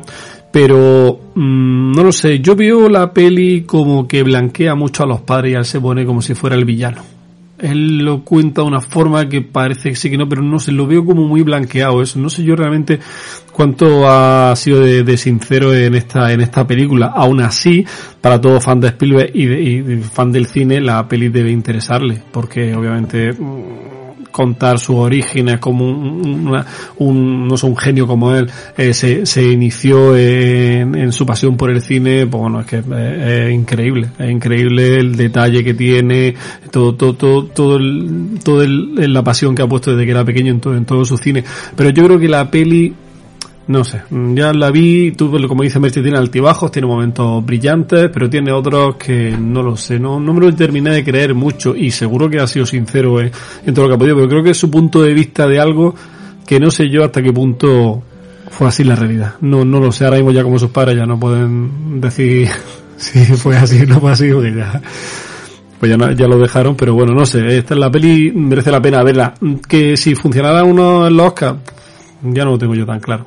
Pero 0.54 1.20
mm, 1.36 1.92
no 1.92 2.02
lo 2.02 2.14
sé, 2.14 2.40
yo 2.40 2.56
veo 2.56 2.88
la 2.88 3.12
peli 3.12 3.64
como 3.64 4.08
que 4.08 4.24
blanquea 4.24 4.74
mucho 4.74 5.04
a 5.04 5.06
los 5.06 5.20
padres 5.20 5.52
y 5.52 5.56
él 5.56 5.66
se 5.66 5.82
pone 5.82 6.06
como 6.06 6.22
si 6.22 6.34
fuera 6.34 6.56
el 6.56 6.64
villano 6.64 7.21
él 7.62 8.00
lo 8.00 8.24
cuenta 8.24 8.62
de 8.62 8.68
una 8.68 8.82
forma 8.82 9.30
que 9.30 9.42
parece 9.42 9.90
que 9.90 9.96
sí 9.96 10.10
que 10.10 10.18
no, 10.18 10.28
pero 10.28 10.42
no 10.42 10.60
sé, 10.60 10.72
lo 10.72 10.88
veo 10.88 11.06
como 11.06 11.28
muy 11.28 11.42
blanqueado 11.44 12.02
eso. 12.02 12.20
No 12.20 12.30
sé 12.30 12.44
yo 12.44 12.56
realmente 12.56 13.00
cuánto 13.52 14.08
ha 14.10 14.56
sido 14.56 14.80
de, 14.82 15.18
sincero 15.18 15.74
en 15.74 15.96
esta, 15.96 16.32
en 16.34 16.42
esta 16.42 16.66
película. 16.66 17.08
Aún 17.16 17.42
así, 17.42 17.86
para 18.20 18.42
todo 18.42 18.60
fan 18.60 18.80
de 18.80 18.88
Spielberg 18.90 19.32
y, 19.34 19.46
de- 19.46 19.62
y 19.62 19.98
fan 20.02 20.32
del 20.32 20.48
cine, 20.48 20.82
la 20.82 21.08
peli 21.08 21.30
debe 21.30 21.52
interesarle, 21.52 22.22
porque 22.32 22.74
obviamente 22.76 23.32
mm, 23.34 24.01
contar 24.32 24.80
sus 24.80 24.96
orígenes 24.96 25.60
como 25.60 25.88
un, 25.90 26.48
una- 26.48 26.66
un- 26.98 27.48
no 27.48 27.58
sé, 27.58 27.66
un 27.66 27.78
genio 27.78 28.08
como 28.08 28.34
él 28.34 28.50
eh, 28.78 28.94
se, 28.94 29.26
se 29.26 29.44
inició 29.52 30.16
en, 30.18 30.96
en 30.96 31.12
su 31.12 31.26
pasión 31.26 31.58
por 31.58 31.70
el 31.70 31.82
cine 31.82 32.26
pues 32.28 32.42
bueno 32.42 32.62
es 32.62 32.66
que 32.68 32.78
eh, 32.92 33.48
es 33.50 33.54
increíble 33.54 34.10
es 34.18 34.32
increíble 34.32 35.00
el 35.00 35.16
detalle 35.16 35.64
que 35.64 35.74
tiene 35.74 36.34
todo 36.72 36.96
todo 36.96 37.14
todo 37.16 37.46
todo, 37.46 37.78
el, 37.78 38.40
todo 38.44 38.64
el- 38.64 39.14
la 39.14 39.24
pasión 39.24 39.54
que 39.56 39.62
ha 39.62 39.68
puesto 39.68 39.92
desde 39.92 40.06
que 40.06 40.12
era 40.12 40.24
pequeño 40.26 40.52
en 40.52 40.60
todo, 40.60 40.76
en 40.76 40.86
todo 40.86 41.04
su 41.06 41.18
cine. 41.18 41.44
Pero 41.76 41.90
yo 41.90 42.06
creo 42.06 42.20
que 42.20 42.28
la 42.30 42.50
peli 42.50 42.94
no 43.68 43.84
sé, 43.84 44.02
mm, 44.10 44.36
ya 44.36 44.54
la 44.54 44.72
vi, 44.72 45.12
tú 45.12 45.32
como 45.48 45.64
dice 45.64 45.80
Merche 45.80 46.02
tiene 46.02 46.18
altibajos, 46.18 46.72
tiene 46.72 46.88
momentos 46.88 47.46
brillantes, 47.46 48.10
pero 48.12 48.30
tiene 48.30 48.52
otros 48.52 48.96
que 48.96 49.36
no 49.38 49.62
lo 49.62 49.78
sé, 49.78 50.00
no, 50.00 50.20
no 50.20 50.34
me 50.34 50.42
lo 50.42 50.54
terminé 50.56 50.92
de 50.92 51.04
creer 51.04 51.36
mucho 51.36 51.76
y 51.76 51.92
seguro 51.92 52.30
que 52.30 52.40
ha 52.40 52.48
sido 52.48 52.66
sincero 52.66 53.22
en, 53.22 53.32
todo 53.74 53.86
lo 53.86 53.90
que 53.90 53.96
ha 53.96 53.98
podido, 53.98 54.16
pero 54.16 54.30
creo 54.30 54.44
que 54.44 54.50
es 54.52 54.58
su 54.58 54.70
punto 54.70 55.02
de 55.02 55.14
vista 55.14 55.48
de 55.48 55.60
algo 55.60 55.96
que 56.46 56.60
no 56.60 56.72
sé 56.72 56.90
yo 56.90 57.04
hasta 57.04 57.22
qué 57.22 57.32
punto 57.32 58.04
fue 58.50 58.68
así 58.68 58.84
la 58.84 58.96
realidad. 58.96 59.36
No, 59.42 59.64
no 59.64 59.80
lo 59.80 59.92
sé, 59.92 60.04
ahora 60.06 60.18
mismo 60.18 60.32
ya 60.32 60.44
como 60.44 60.60
sus 60.60 60.72
padres 60.72 60.98
ya 60.98 61.06
no 61.06 61.20
pueden 61.20 62.02
decir 62.02 62.50
si 62.98 63.24
fue 63.26 63.56
así 63.58 63.82
o 63.82 63.86
no 63.86 64.00
fue 64.00 64.12
así, 64.12 64.30
porque 64.32 64.54
ya, 64.54 64.82
pues 65.80 65.98
ya, 65.98 66.12
ya 66.12 66.28
lo 66.28 66.38
dejaron, 66.38 66.76
pero 66.76 66.94
bueno, 66.94 67.14
no 67.14 67.26
sé, 67.26 67.58
esta 67.58 67.76
es 67.76 67.80
la 67.80 67.90
peli, 67.90 68.32
merece 68.32 68.72
la 68.72 68.82
pena 68.82 69.04
verla. 69.04 69.34
Que 69.68 69.96
si 69.96 70.16
funcionara 70.16 70.64
uno 70.64 71.08
en 71.08 71.16
los 71.16 71.28
Oscar, 71.28 71.58
ya 72.24 72.44
no 72.44 72.52
lo 72.52 72.58
tengo 72.58 72.76
yo 72.76 72.86
tan 72.86 73.00
claro. 73.00 73.26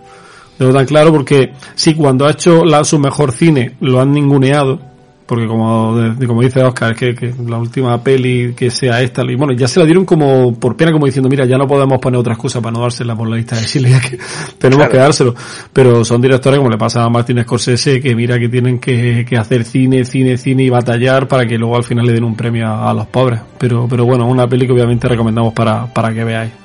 Lo 0.59 0.73
tan 0.73 0.87
claro 0.87 1.13
porque 1.13 1.53
sí, 1.75 1.95
cuando 1.95 2.27
ha 2.27 2.31
hecho 2.31 2.65
la, 2.65 2.85
su 2.85 2.99
mejor 2.99 3.33
cine 3.33 3.75
lo 3.81 4.01
han 4.01 4.13
ninguneado, 4.13 4.79
porque 5.27 5.47
como, 5.47 5.97
como 6.27 6.43
dice 6.43 6.63
Oscar, 6.63 6.93
es 6.93 6.99
que, 6.99 7.15
que 7.15 7.35
la 7.47 7.57
última 7.57 8.03
peli 8.03 8.55
que 8.55 8.71
sea 8.71 9.01
esta, 9.01 9.23
y 9.23 9.35
bueno, 9.37 9.55
ya 9.55 9.67
se 9.67 9.81
la 9.81 9.87
dieron 9.87 10.05
como 10.05 10.55
por 10.55 10.77
pena, 10.77 10.93
como 10.93 11.07
diciendo, 11.07 11.29
mira, 11.31 11.47
ya 11.47 11.57
no 11.57 11.67
podemos 11.67 11.99
poner 11.99 12.21
otra 12.21 12.35
excusa 12.35 12.61
para 12.61 12.73
no 12.73 12.81
dársela 12.83 13.17
por 13.17 13.29
la 13.29 13.37
lista 13.37 13.57
de 13.57 13.65
Chile, 13.65 13.91
ya 13.91 14.01
que 14.01 14.19
tenemos 14.59 14.89
que 14.89 14.99
dárselo. 14.99 15.35
Pero 15.73 16.05
son 16.05 16.21
directores 16.21 16.59
como 16.59 16.71
le 16.71 16.77
pasa 16.77 17.05
a 17.05 17.09
Martin 17.09 17.43
Scorsese, 17.43 18.01
que 18.01 18.15
mira 18.15 18.39
que 18.39 18.49
tienen 18.49 18.79
que, 18.79 19.25
que 19.27 19.37
hacer 19.37 19.65
cine, 19.65 20.05
cine, 20.05 20.37
cine 20.37 20.65
y 20.65 20.71
batallar 20.71 21.27
para 21.27 21.47
que 21.47 21.57
luego 21.57 21.77
al 21.77 21.85
final 21.85 22.07
le 22.07 22.13
den 22.13 22.25
un 22.25 22.37
premio 22.37 22.67
a, 22.69 22.91
a 22.91 22.95
los 22.95 23.07
pobres. 23.07 23.41
Pero, 23.59 23.87
pero 23.89 24.05
bueno, 24.05 24.27
una 24.27 24.47
peli 24.47 24.67
que 24.67 24.73
obviamente 24.73 25.09
recomendamos 25.09 25.55
para, 25.55 25.87
para 25.87 26.13
que 26.13 26.23
veáis. 26.23 26.64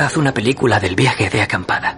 Haz 0.00 0.16
una 0.16 0.32
película 0.32 0.80
del 0.80 0.96
viaje 0.96 1.28
de 1.28 1.42
acampada. 1.42 1.94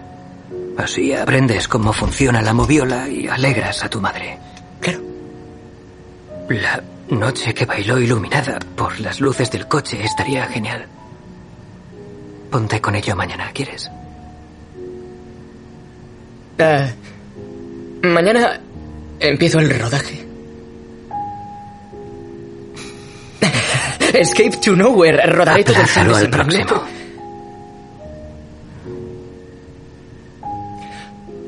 Así 0.77 1.13
aprendes 1.13 1.69
cómo 1.69 1.93
funciona 1.93 2.41
la 2.41 2.53
moviola 2.53 3.07
y 3.07 3.29
alegras 3.29 3.81
a 3.81 3.89
tu 3.89 4.01
madre. 4.01 4.37
Claro. 4.81 4.99
La 6.49 6.83
noche 7.07 7.53
que 7.53 7.65
bailó 7.65 7.97
iluminada 7.97 8.59
por 8.75 8.99
las 8.99 9.21
luces 9.21 9.49
del 9.51 9.69
coche 9.69 10.03
estaría 10.03 10.45
genial. 10.47 10.85
Ponte 12.51 12.81
con 12.81 12.93
ello 12.93 13.15
mañana, 13.15 13.49
¿quieres? 13.53 13.89
Eh, 16.57 16.93
mañana 18.01 18.59
empiezo 19.17 19.59
el 19.59 19.79
rodaje. 19.79 20.27
Escape 24.13 24.57
to 24.57 24.75
Nowhere, 24.75 25.25
rodaré 25.25 25.63
todo. 25.63 27.02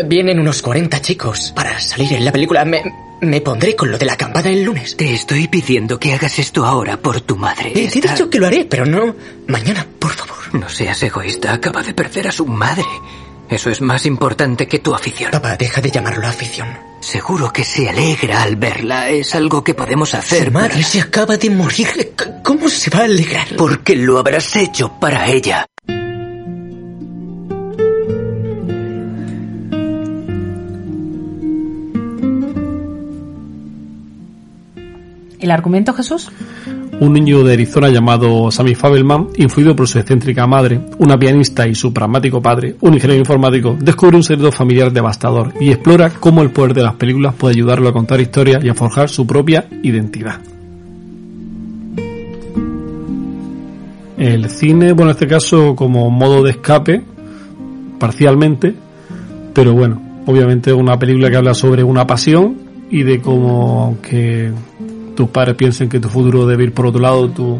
Vienen 0.05 0.39
unos 0.39 0.61
40 0.61 1.01
chicos 1.01 1.51
para 1.55 1.79
salir 1.79 2.13
en 2.13 2.25
la 2.25 2.31
película. 2.31 2.65
Me, 2.65 2.81
me 3.21 3.41
pondré 3.41 3.75
con 3.75 3.91
lo 3.91 3.97
de 3.97 4.05
la 4.05 4.13
acampada 4.13 4.49
el 4.49 4.63
lunes. 4.63 4.97
Te 4.97 5.13
estoy 5.13 5.47
pidiendo 5.47 5.97
que 5.99 6.13
hagas 6.13 6.37
esto 6.39 6.65
ahora 6.65 6.97
por 6.97 7.21
tu 7.21 7.35
madre. 7.37 7.69
Eh, 7.69 7.73
te 7.73 7.79
he 7.81 7.85
Está- 7.85 8.11
dicho 8.13 8.29
que 8.29 8.39
lo 8.39 8.47
haré, 8.47 8.65
pero 8.65 8.85
no 8.85 9.15
mañana, 9.47 9.85
por 9.99 10.11
favor. 10.11 10.35
No 10.53 10.69
seas 10.69 11.01
egoísta, 11.03 11.53
acaba 11.53 11.81
de 11.83 11.93
perder 11.93 12.27
a 12.27 12.31
su 12.31 12.45
madre. 12.45 12.85
Eso 13.49 13.69
es 13.69 13.79
más 13.81 14.05
importante 14.05 14.67
que 14.67 14.79
tu 14.79 14.93
afición. 14.95 15.31
Papá, 15.31 15.55
deja 15.55 15.79
de 15.79 15.91
llamarlo 15.91 16.27
afición. 16.27 16.67
Seguro 16.99 17.53
que 17.53 17.63
se 17.63 17.87
alegra 17.87 18.41
al 18.41 18.55
verla. 18.55 19.09
Es 19.09 19.35
algo 19.35 19.63
que 19.63 19.75
podemos 19.75 20.13
hacer. 20.15 20.45
Su 20.45 20.51
madre 20.51 20.81
se 20.83 20.99
acaba 21.01 21.37
de 21.37 21.51
morir. 21.51 22.13
¿Cómo 22.43 22.67
se 22.69 22.89
va 22.89 22.99
a 22.99 23.03
alegrar? 23.03 23.47
Porque 23.55 23.95
lo 23.95 24.17
habrás 24.17 24.55
hecho 24.55 24.91
para 24.99 25.27
ella. 25.27 25.67
¿El 35.45 35.51
argumento, 35.51 35.93
Jesús? 35.93 36.31
Un 36.99 37.13
niño 37.13 37.43
de 37.43 37.53
Arizona 37.53 37.89
llamado 37.89 38.49
Sammy 38.49 38.73
Fabelman, 38.73 39.27
influido 39.35 39.75
por 39.75 39.87
su 39.87 39.99
excéntrica 39.99 40.47
madre, 40.47 40.81
una 40.97 41.19
pianista 41.19 41.67
y 41.67 41.75
su 41.75 41.93
pragmático 41.93 42.41
padre, 42.41 42.77
un 42.81 42.95
ingeniero 42.95 43.19
informático, 43.19 43.77
descubre 43.79 44.17
un 44.17 44.23
secreto 44.23 44.51
familiar 44.51 44.91
devastador 44.91 45.53
y 45.59 45.69
explora 45.69 46.09
cómo 46.09 46.41
el 46.41 46.49
poder 46.49 46.73
de 46.73 46.81
las 46.81 46.95
películas 46.95 47.35
puede 47.35 47.53
ayudarlo 47.53 47.89
a 47.89 47.93
contar 47.93 48.19
historias 48.19 48.65
y 48.65 48.69
a 48.69 48.73
forjar 48.73 49.07
su 49.07 49.27
propia 49.27 49.67
identidad. 49.83 50.41
El 54.17 54.49
cine, 54.49 54.93
bueno, 54.93 55.11
en 55.11 55.15
este 55.15 55.27
caso 55.27 55.75
como 55.75 56.09
modo 56.09 56.41
de 56.41 56.49
escape, 56.49 57.03
parcialmente, 57.99 58.73
pero 59.53 59.73
bueno, 59.73 60.01
obviamente 60.25 60.73
una 60.73 60.97
película 60.97 61.29
que 61.29 61.37
habla 61.37 61.53
sobre 61.53 61.83
una 61.83 62.07
pasión 62.07 62.57
y 62.89 63.03
de 63.03 63.21
cómo, 63.21 63.83
aunque 63.83 64.51
tus 65.15 65.29
padres 65.29 65.55
piensen 65.55 65.89
que 65.89 65.99
tu 65.99 66.09
futuro 66.09 66.45
debe 66.45 66.65
ir 66.65 66.73
por 66.73 66.85
otro 66.87 67.01
lado, 67.01 67.29
tú 67.29 67.59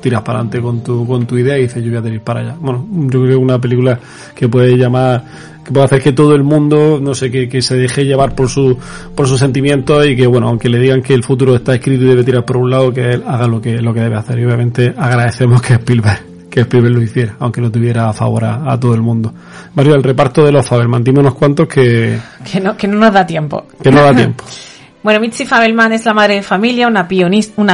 tiras 0.00 0.22
para 0.22 0.38
adelante 0.38 0.60
con 0.62 0.82
tu, 0.82 1.06
con 1.06 1.26
tu 1.26 1.36
idea 1.36 1.58
y 1.58 1.62
dices 1.62 1.82
yo 1.84 2.00
voy 2.00 2.10
a 2.10 2.14
ir 2.14 2.20
para 2.22 2.40
allá. 2.40 2.56
Bueno, 2.58 2.86
yo 2.90 3.08
creo 3.08 3.24
que 3.26 3.30
es 3.32 3.36
una 3.36 3.58
película 3.60 3.98
que 4.34 4.48
puede 4.48 4.76
llamar, 4.76 5.24
que 5.64 5.72
puede 5.72 5.84
hacer 5.84 6.02
que 6.02 6.12
todo 6.12 6.34
el 6.34 6.42
mundo, 6.42 6.98
no 7.02 7.14
sé, 7.14 7.30
que, 7.30 7.48
que 7.48 7.60
se 7.60 7.76
deje 7.76 8.04
llevar 8.04 8.34
por 8.34 8.48
su, 8.48 8.78
por 9.14 9.28
sus 9.28 9.38
sentimientos 9.38 10.06
y 10.06 10.16
que 10.16 10.26
bueno, 10.26 10.48
aunque 10.48 10.68
le 10.68 10.78
digan 10.78 11.02
que 11.02 11.12
el 11.14 11.22
futuro 11.22 11.54
está 11.54 11.74
escrito 11.74 12.04
y 12.04 12.08
debe 12.08 12.24
tirar 12.24 12.44
por 12.44 12.56
un 12.56 12.70
lado, 12.70 12.92
que 12.92 13.10
él 13.12 13.24
haga 13.26 13.46
lo 13.46 13.60
que, 13.60 13.80
lo 13.82 13.92
que 13.92 14.00
debe 14.00 14.16
hacer. 14.16 14.38
Y 14.38 14.44
obviamente 14.46 14.94
agradecemos 14.96 15.60
que 15.60 15.74
Spielberg, 15.74 16.48
que 16.50 16.60
Spielberg 16.60 16.94
lo 16.94 17.02
hiciera, 17.02 17.36
aunque 17.38 17.60
lo 17.60 17.70
tuviera 17.70 18.08
a 18.08 18.12
favor 18.14 18.44
a, 18.44 18.72
a 18.72 18.80
todo 18.80 18.94
el 18.94 19.02
mundo. 19.02 19.34
Mario, 19.74 19.94
el 19.96 20.02
reparto 20.02 20.44
de 20.44 20.52
los 20.52 20.66
Faberman, 20.66 21.04
dime 21.04 21.20
unos 21.20 21.34
cuantos 21.34 21.68
que, 21.68 22.18
Que 22.50 22.58
no, 22.58 22.74
que 22.76 22.88
no 22.88 22.98
nos 22.98 23.12
da 23.12 23.26
tiempo. 23.26 23.66
que 23.82 23.90
no 23.90 24.02
da 24.02 24.14
tiempo. 24.14 24.44
Bueno, 25.02 25.18
Mitzi 25.20 25.46
Fabelman 25.46 25.92
es 25.92 26.04
la 26.04 26.12
madre 26.12 26.34
de 26.34 26.42
familia, 26.42 26.86
una, 26.86 27.08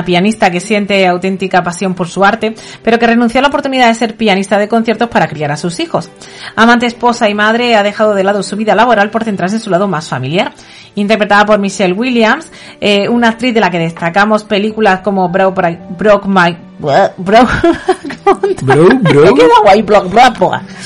pianista 0.05 0.51
que 0.51 0.61
siente 0.61 1.07
auténtica 1.09 1.63
pasión 1.65 1.95
por 1.95 2.09
su 2.09 2.25
arte, 2.25 2.55
pero 2.85 3.01
que 3.01 3.07
renunció 3.07 3.41
a 3.41 3.43
la 3.43 3.49
oportunidad 3.49 3.89
de 3.89 3.95
ser 3.95 4.17
pianista 4.17 4.59
de 4.59 4.69
conciertos 4.69 5.09
para 5.09 5.27
criar 5.27 5.51
a 5.51 5.57
sus 5.57 5.81
hijos. 5.81 6.09
Amante, 6.55 6.87
esposa 6.87 7.29
y 7.29 7.35
madre, 7.35 7.75
ha 7.75 7.83
dejado 7.83 8.15
de 8.15 8.23
lado 8.23 8.45
su 8.45 8.57
vida 8.57 8.77
laboral 8.77 9.11
por 9.11 9.25
centrarse 9.25 9.57
en 9.57 9.63
su 9.63 9.71
lado 9.71 9.89
más 9.89 10.09
familiar. 10.09 10.53
Interpretada 10.95 11.45
por 11.45 11.59
Michelle 11.59 11.95
Williams, 11.95 12.51
eh, 12.81 13.09
una 13.09 13.31
actriz 13.31 13.53
de 13.53 13.61
la 13.61 13.71
que 13.71 13.79
destacamos 13.79 14.45
películas 14.45 15.01
como 15.01 15.29
Bro, 15.29 15.53
Broke 15.53 16.29
My... 16.29 16.57
Bro, 16.79 17.11
Bro, 17.17 17.39
bro, 18.63 18.89
Me 19.03 19.35
queda 19.35 19.61
guay, 19.63 19.83
Broke 19.83 20.09
Broke 20.09 20.39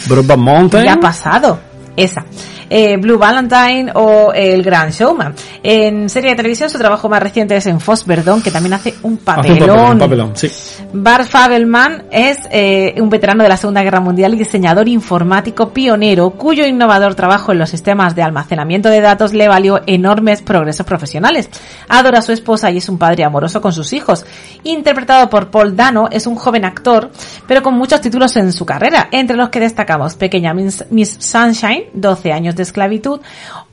Brokeback 0.08 0.38
Mountain. 0.38 0.84
ya 0.84 0.94
ha 0.94 1.00
pasado. 1.00 1.58
Esa. 1.96 2.24
Eh, 2.70 2.96
Blue 2.96 3.18
Valentine 3.18 3.90
o 3.94 4.32
El 4.32 4.62
Gran 4.62 4.90
Showman. 4.90 5.34
En 5.62 6.08
serie 6.08 6.30
de 6.30 6.36
televisión 6.36 6.70
su 6.70 6.78
trabajo 6.78 7.08
más 7.08 7.22
reciente 7.22 7.56
es 7.56 7.66
en 7.66 7.80
Foss 7.80 8.06
Verdon, 8.06 8.40
que 8.40 8.50
también 8.50 8.72
hace 8.74 8.94
un 9.02 9.10
Hace 9.10 9.10
un 9.10 9.16
papelón. 9.18 9.58
papelón, 9.58 9.92
un 9.92 9.98
papelón, 9.98 10.32
sí. 10.36 10.48
Bart 10.92 11.26
Fabelman 11.28 12.04
es 12.10 12.38
eh, 12.50 12.94
un 13.00 13.10
veterano 13.10 13.42
de 13.42 13.48
la 13.48 13.56
Segunda 13.56 13.82
Guerra 13.82 14.00
Mundial 14.00 14.34
y 14.34 14.38
diseñador 14.38 14.88
informático 14.88 15.70
pionero 15.70 16.30
cuyo 16.30 16.64
innovador 16.66 17.14
trabajo 17.14 17.52
en 17.52 17.58
los 17.58 17.70
sistemas 17.70 18.14
de 18.14 18.22
almacenamiento 18.22 18.88
de 18.88 19.00
datos 19.00 19.32
le 19.34 19.48
valió 19.48 19.80
enormes 19.86 20.42
progresos 20.42 20.86
profesionales. 20.86 21.50
Adora 21.88 22.20
a 22.20 22.22
su 22.22 22.32
esposa 22.32 22.70
y 22.70 22.78
es 22.78 22.88
un 22.88 22.98
padre 22.98 23.24
amoroso 23.24 23.60
con 23.60 23.72
sus 23.72 23.92
hijos. 23.92 24.24
Interpretado 24.62 25.28
por 25.28 25.50
Paul 25.50 25.74
Dano, 25.74 26.08
es 26.10 26.26
un 26.26 26.36
joven 26.36 26.64
actor, 26.64 27.10
pero 27.46 27.62
con 27.62 27.74
muchos 27.74 28.00
títulos 28.00 28.36
en 28.36 28.52
su 28.52 28.64
carrera, 28.64 29.08
entre 29.10 29.36
los 29.36 29.48
que 29.48 29.60
destacamos 29.60 30.14
Pequeña 30.14 30.54
Miss, 30.54 30.84
Miss 30.90 31.16
Sunshine, 31.18 31.84
12 31.94 32.32
años 32.32 32.56
de 32.56 32.59
esclavitud, 32.62 33.20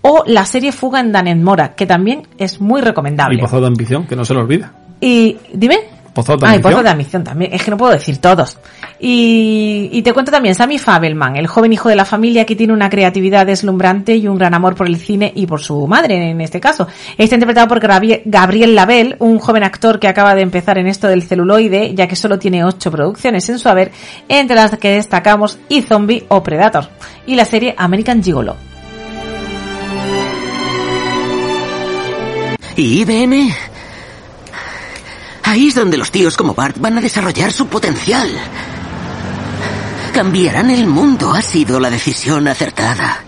o 0.01 0.23
la 0.25 0.45
serie 0.45 0.71
Fuga 0.71 0.99
en 0.99 1.11
Dannemora, 1.11 1.75
que 1.75 1.85
también 1.85 2.27
es 2.37 2.61
muy 2.61 2.81
Y 2.81 2.83
recomendable. 2.83 3.39
Pozo 3.39 3.61
de 3.61 3.67
Ambición, 3.67 4.05
que 4.07 4.15
no 4.15 4.25
se 4.25 4.33
lo 4.33 4.41
olvida. 4.41 4.71
Y 4.99 5.37
dime. 5.53 5.79
Pozo 6.13 6.35
de 6.35 6.47
Ah, 6.47 6.49
y 6.49 6.55
Ambición. 6.55 6.73
Pozo 6.73 6.83
de 6.83 6.89
Ambición 6.89 7.23
también. 7.23 7.53
Es 7.53 7.63
que 7.63 7.69
no 7.69 7.77
puedo 7.77 7.91
decir 7.91 8.17
todos. 8.17 8.57
Y, 8.99 9.89
y 9.91 10.01
te 10.01 10.11
cuento 10.13 10.31
también 10.31 10.55
Sammy 10.55 10.79
Fabelman, 10.79 11.35
el 11.35 11.45
joven 11.45 11.71
hijo 11.71 11.89
de 11.89 11.95
la 11.95 12.05
familia 12.05 12.43
que 12.45 12.55
tiene 12.55 12.73
una 12.73 12.89
creatividad 12.89 13.45
deslumbrante 13.45 14.15
y 14.15 14.27
un 14.27 14.39
gran 14.39 14.55
amor 14.55 14.73
por 14.73 14.87
el 14.87 14.97
cine 14.97 15.31
y 15.35 15.45
por 15.45 15.61
su 15.61 15.85
madre 15.85 16.31
en 16.31 16.41
este 16.41 16.59
caso. 16.59 16.87
Está 17.15 17.35
interpretado 17.35 17.67
por 17.67 17.79
Gabriel, 17.79 18.23
Gabriel 18.25 18.73
Label, 18.73 19.15
un 19.19 19.37
joven 19.37 19.63
actor 19.63 19.99
que 19.99 20.07
acaba 20.07 20.33
de 20.33 20.41
empezar 20.41 20.79
en 20.79 20.87
esto 20.87 21.07
del 21.07 21.21
celuloide, 21.21 21.93
ya 21.93 22.07
que 22.07 22.15
solo 22.15 22.39
tiene 22.39 22.65
ocho 22.65 22.89
producciones 22.89 23.47
en 23.49 23.59
su 23.59 23.69
haber, 23.69 23.91
entre 24.27 24.55
las 24.55 24.75
que 24.79 24.89
destacamos 24.93 25.59
y 25.69 25.83
Zombie 25.83 26.25
o 26.29 26.41
Predator, 26.41 26.87
y 27.27 27.35
la 27.35 27.45
serie 27.45 27.75
American 27.77 28.23
Gigolo. 28.23 28.55
¿Y 32.77 33.01
IBM? 33.01 33.55
Ahí 35.43 35.67
es 35.69 35.75
donde 35.75 35.97
los 35.97 36.11
tíos 36.11 36.37
como 36.37 36.53
Bart 36.53 36.77
van 36.79 36.99
a 36.99 37.01
desarrollar 37.01 37.51
su 37.51 37.67
potencial. 37.67 38.29
Cambiarán 40.13 40.69
el 40.69 40.85
mundo. 40.85 41.33
Ha 41.33 41.41
sido 41.41 41.79
la 41.79 41.89
decisión 41.89 42.47
acertada. 42.47 43.23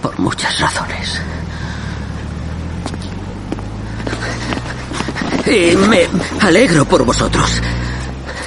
Por 0.00 0.16
muchas 0.20 0.60
razones. 0.60 1.20
Y 5.46 5.74
me 5.76 6.08
alegro 6.40 6.84
por 6.84 7.04
vosotros. 7.04 7.60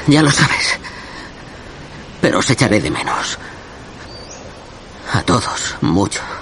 Ya 0.07 0.21
lo 0.21 0.31
sabes. 0.31 0.79
Pero 2.21 2.39
os 2.39 2.49
echaré 2.49 2.79
de 2.79 2.89
menos. 2.89 3.37
A 5.11 5.21
todos, 5.23 5.75
mucho. 5.81 6.38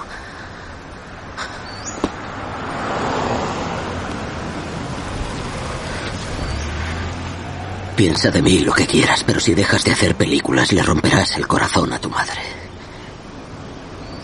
Piensa 7.98 8.30
de 8.30 8.44
mí 8.44 8.60
lo 8.60 8.74
que 8.74 8.86
quieras, 8.86 9.24
pero 9.26 9.40
si 9.40 9.56
dejas 9.56 9.84
de 9.84 9.92
hacer 9.92 10.14
películas 10.14 10.72
le 10.72 10.84
romperás 10.84 11.36
el 11.36 11.48
corazón 11.48 11.92
a 11.94 12.00
tu 12.00 12.12
madre. 12.12 12.40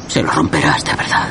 Se 0.08 0.22
lo 0.22 0.30
romperás 0.30 0.86
de 0.86 0.94
verdad. 0.94 1.28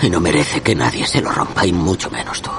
Y 0.00 0.10
no 0.10 0.20
merece 0.20 0.60
que 0.60 0.76
nadie 0.76 1.04
se 1.04 1.20
lo 1.20 1.32
rompa, 1.32 1.66
y 1.66 1.72
mucho 1.72 2.08
menos 2.08 2.40
tú. 2.40 2.52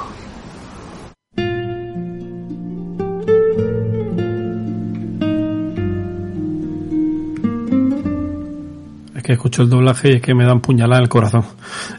Que 9.26 9.34
escucho 9.34 9.64
el 9.64 9.70
doblaje 9.70 10.10
y 10.10 10.16
es 10.18 10.22
que 10.22 10.36
me 10.36 10.46
dan 10.46 10.62
puñalada 10.62 10.98
en 10.98 11.04
el 11.04 11.10
corazón. 11.10 11.44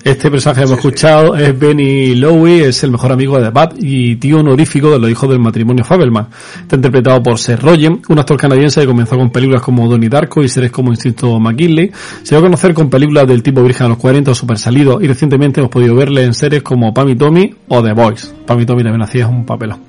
Este 0.05 0.31
personaje 0.31 0.61
que 0.61 0.67
hemos 0.67 0.79
escuchado 0.79 1.35
es 1.35 1.59
Benny 1.59 2.15
Lowe, 2.15 2.69
es 2.69 2.85
el 2.85 2.93
mejor 2.93 3.11
amigo 3.11 3.41
de 3.41 3.51
Bat 3.51 3.75
y 3.79 4.15
tío 4.17 4.39
honorífico 4.39 4.93
de 4.93 5.01
los 5.01 5.11
hijos 5.11 5.29
del 5.29 5.41
matrimonio 5.41 5.85
Fabelman. 5.85 6.29
Está 6.63 6.77
interpretado 6.77 7.21
por 7.25 7.39
Seth 7.39 7.61
Rogen, 7.61 8.01
un 8.09 8.19
actor 8.19 8.37
canadiense 8.37 8.81
que 8.81 8.87
comenzó 8.87 9.17
con 9.17 9.31
películas 9.31 9.61
como 9.61 9.89
Donnie 9.89 10.09
Darko 10.09 10.45
y 10.45 10.49
series 10.49 10.71
como 10.71 10.91
Instinto 10.91 11.41
McKinley. 11.41 11.91
Se 12.23 12.37
dio 12.37 12.39
a 12.39 12.43
conocer 12.43 12.73
con 12.75 12.89
películas 12.89 13.27
del 13.27 13.43
tipo 13.43 13.61
Virgen 13.61 13.87
a 13.87 13.89
los 13.89 13.99
40 13.99 14.31
o 14.31 14.35
Super 14.35 14.57
Salido 14.57 15.01
y 15.03 15.09
recientemente 15.09 15.61
hemos 15.61 15.73
podido 15.73 15.97
verle 15.97 16.23
en 16.23 16.33
series 16.33 16.63
como 16.63 16.95
Pam 16.95 17.09
y 17.09 17.17
Tommy 17.17 17.53
o 17.67 17.83
The 17.83 17.93
Boys. 17.93 18.33
Pam 18.47 18.61
y 18.61 18.67
Tommy 18.67 18.85
también 18.85 19.03
hacía 19.03 19.27
un 19.27 19.45
papelón. 19.45 19.81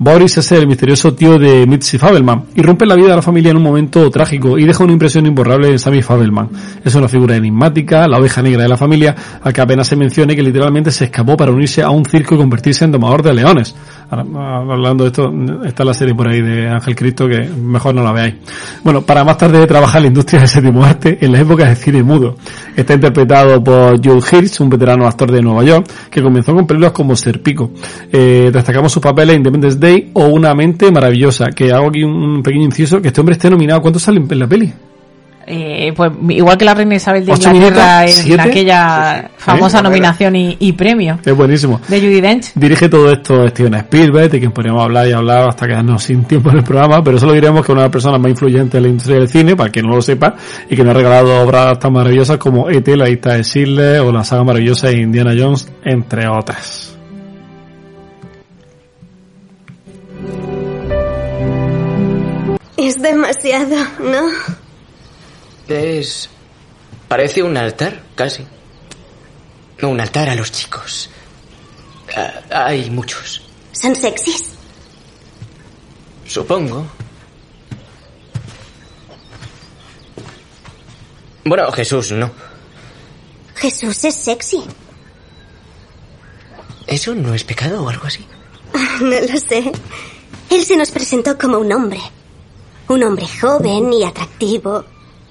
Boris 0.00 0.38
es 0.38 0.52
el 0.52 0.68
misterioso 0.68 1.12
tío 1.12 1.40
de 1.40 1.66
Mitzi 1.66 1.98
Fabelman 1.98 2.44
y 2.54 2.62
rompe 2.62 2.86
la 2.86 2.94
vida 2.94 3.08
de 3.08 3.16
la 3.16 3.22
familia 3.22 3.50
en 3.50 3.56
un 3.56 3.64
momento 3.64 4.08
trágico 4.10 4.56
y 4.56 4.64
deja 4.64 4.84
una 4.84 4.92
impresión 4.92 5.26
imborrable 5.26 5.70
en 5.70 5.78
Sammy 5.80 6.02
Fabelman. 6.02 6.50
Es 6.84 6.94
una 6.94 7.08
figura 7.08 7.34
enigmática, 7.34 8.06
la 8.06 8.18
oveja 8.18 8.40
negra 8.40 8.62
de 8.62 8.68
la 8.68 8.76
familia, 8.76 9.16
a 9.42 9.52
que 9.52 9.60
apenas 9.60 9.88
se 9.88 9.96
mencione 9.96 10.36
que 10.36 10.42
literalmente 10.44 10.92
se 10.92 11.06
escapó 11.06 11.36
para 11.36 11.50
unirse 11.50 11.82
a 11.82 11.90
un 11.90 12.04
circo 12.04 12.36
y 12.36 12.38
convertirse 12.38 12.84
en 12.84 12.92
domador 12.92 13.24
de 13.24 13.34
leones. 13.34 13.74
Ahora, 14.08 14.24
hablando 14.72 15.02
de 15.02 15.08
esto, 15.08 15.32
está 15.66 15.84
la 15.84 15.92
serie 15.92 16.14
por 16.14 16.28
ahí 16.28 16.42
de 16.42 16.68
Ángel 16.68 16.94
Cristo 16.94 17.26
que 17.26 17.48
mejor 17.48 17.92
no 17.92 18.04
la 18.04 18.12
veáis. 18.12 18.36
Bueno, 18.84 19.02
para 19.02 19.24
más 19.24 19.36
tarde 19.36 19.66
trabajar 19.66 19.98
en 19.98 20.04
la 20.04 20.08
industria 20.08 20.38
del 20.38 20.48
séptimo 20.48 20.84
arte 20.84 21.18
en 21.20 21.32
las 21.32 21.40
épocas 21.40 21.70
de 21.70 21.74
cine 21.74 22.04
mudo. 22.04 22.36
Está 22.76 22.94
interpretado 22.94 23.62
por 23.62 24.00
Joe 24.02 24.18
Hirsch, 24.18 24.60
un 24.60 24.70
veterano 24.70 25.08
actor 25.08 25.32
de 25.32 25.42
Nueva 25.42 25.64
York, 25.64 25.90
que 26.08 26.22
comenzó 26.22 26.54
con 26.54 26.68
películas 26.68 26.92
como 26.92 27.16
Serpico. 27.16 27.72
Eh, 28.12 28.50
destacamos 28.52 28.92
sus 28.92 29.02
papeles 29.02 29.34
en 29.34 29.40
Independence 29.40 29.78
Day 29.88 30.10
o 30.14 30.26
Una 30.26 30.54
mente 30.54 30.90
maravillosa, 30.92 31.46
que 31.50 31.72
hago 31.72 31.88
aquí 31.88 32.02
un 32.04 32.42
pequeño 32.42 32.64
inciso, 32.64 33.00
que 33.00 33.08
este 33.08 33.20
hombre 33.20 33.34
esté 33.34 33.48
nominado. 33.50 33.80
¿Cuántos 33.80 34.02
salen 34.02 34.26
en 34.30 34.38
la 34.38 34.46
peli? 34.46 34.72
Eh, 35.50 35.94
pues 35.96 36.12
igual 36.28 36.58
que 36.58 36.64
la 36.66 36.74
reina 36.74 36.94
Isabel 36.96 37.24
de 37.24 37.32
¿Ocho 37.32 37.48
Inglaterra 37.50 38.02
minutos? 38.04 38.26
en 38.26 38.38
aquella 38.40 39.30
famosa 39.38 39.78
¿Eh? 39.78 39.82
nominación 39.82 40.36
y, 40.36 40.58
y 40.60 40.72
premio 40.74 41.18
Es 41.24 41.34
buenísimo. 41.34 41.80
de 41.88 42.00
Judy 42.00 42.20
Dench. 42.20 42.52
Dirige 42.54 42.90
todo 42.90 43.10
esto 43.10 43.48
Steven 43.48 43.72
Spielberg, 43.76 44.30
de 44.30 44.40
quien 44.40 44.52
podríamos 44.52 44.82
hablar 44.82 45.08
y 45.08 45.12
hablar 45.12 45.48
hasta 45.48 45.66
quedarnos 45.66 46.02
sin 46.02 46.24
tiempo 46.24 46.50
en 46.50 46.58
el 46.58 46.64
programa, 46.64 47.02
pero 47.02 47.18
solo 47.18 47.32
diremos 47.32 47.62
que 47.64 47.72
es 47.72 47.74
una 47.74 47.80
de 47.80 47.86
las 47.86 47.92
personas 47.92 48.20
más 48.20 48.30
influyentes 48.30 48.74
en 48.74 48.82
la 48.82 48.88
industria 48.90 49.18
del 49.20 49.28
cine, 49.28 49.56
para 49.56 49.70
quien 49.70 49.86
no 49.86 49.94
lo 49.94 50.02
sepa, 50.02 50.34
y 50.68 50.76
que 50.76 50.84
nos 50.84 50.90
ha 50.90 50.98
regalado 50.98 51.42
obras 51.42 51.78
tan 51.78 51.94
maravillosas 51.94 52.36
como 52.36 52.68
E.T., 52.68 52.94
la 52.98 53.06
lista 53.06 53.32
de 53.32 53.42
Schindler 53.42 54.00
o 54.00 54.12
la 54.12 54.24
saga 54.24 54.44
maravillosa 54.44 54.88
de 54.88 55.00
Indiana 55.00 55.32
Jones, 55.34 55.66
entre 55.82 56.28
otras. 56.28 56.97
Es 62.88 62.94
demasiado, 63.02 63.76
¿no? 64.00 64.30
Es... 65.68 66.30
Parece 67.06 67.42
un 67.42 67.54
altar, 67.54 68.02
casi. 68.14 68.46
Un 69.82 70.00
altar 70.00 70.30
a 70.30 70.34
los 70.34 70.50
chicos. 70.50 71.10
Ah, 72.16 72.64
hay 72.68 72.88
muchos, 72.88 73.42
¿Son 73.72 73.94
sexys? 73.94 74.52
supongo. 76.26 76.86
Bueno, 81.44 81.70
Jesús, 81.72 82.12
no. 82.12 82.30
Jesús 83.56 84.02
es 84.04 84.14
sexy. 84.14 84.62
¿Eso 86.86 87.14
no 87.14 87.34
es 87.34 87.44
pecado 87.44 87.84
o 87.84 87.88
algo 87.90 88.06
así? 88.06 88.26
No 89.02 89.20
lo 89.20 89.38
sé. 89.38 89.72
Él 90.48 90.64
se 90.64 90.74
nos 90.74 90.90
presentó 90.90 91.36
como 91.36 91.58
un 91.58 91.70
hombre. 91.70 92.00
Un 92.88 93.02
hombre 93.02 93.26
joven 93.40 93.92
y 93.92 94.02
atractivo. 94.02 94.84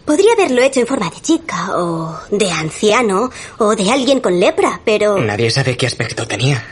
Podría 0.06 0.34
haberlo 0.34 0.62
hecho 0.62 0.80
en 0.80 0.88
forma 0.88 1.10
de 1.10 1.20
chica, 1.22 1.76
o 1.76 2.18
de 2.32 2.52
anciano, 2.52 3.32
o 3.58 3.76
de 3.76 3.92
alguien 3.92 4.20
con 4.20 4.40
lepra, 4.40 4.80
pero... 4.86 5.18
Nadie 5.18 5.50
sabe 5.50 5.76
qué 5.76 5.88
aspecto 5.88 6.28
tenía. 6.28 6.64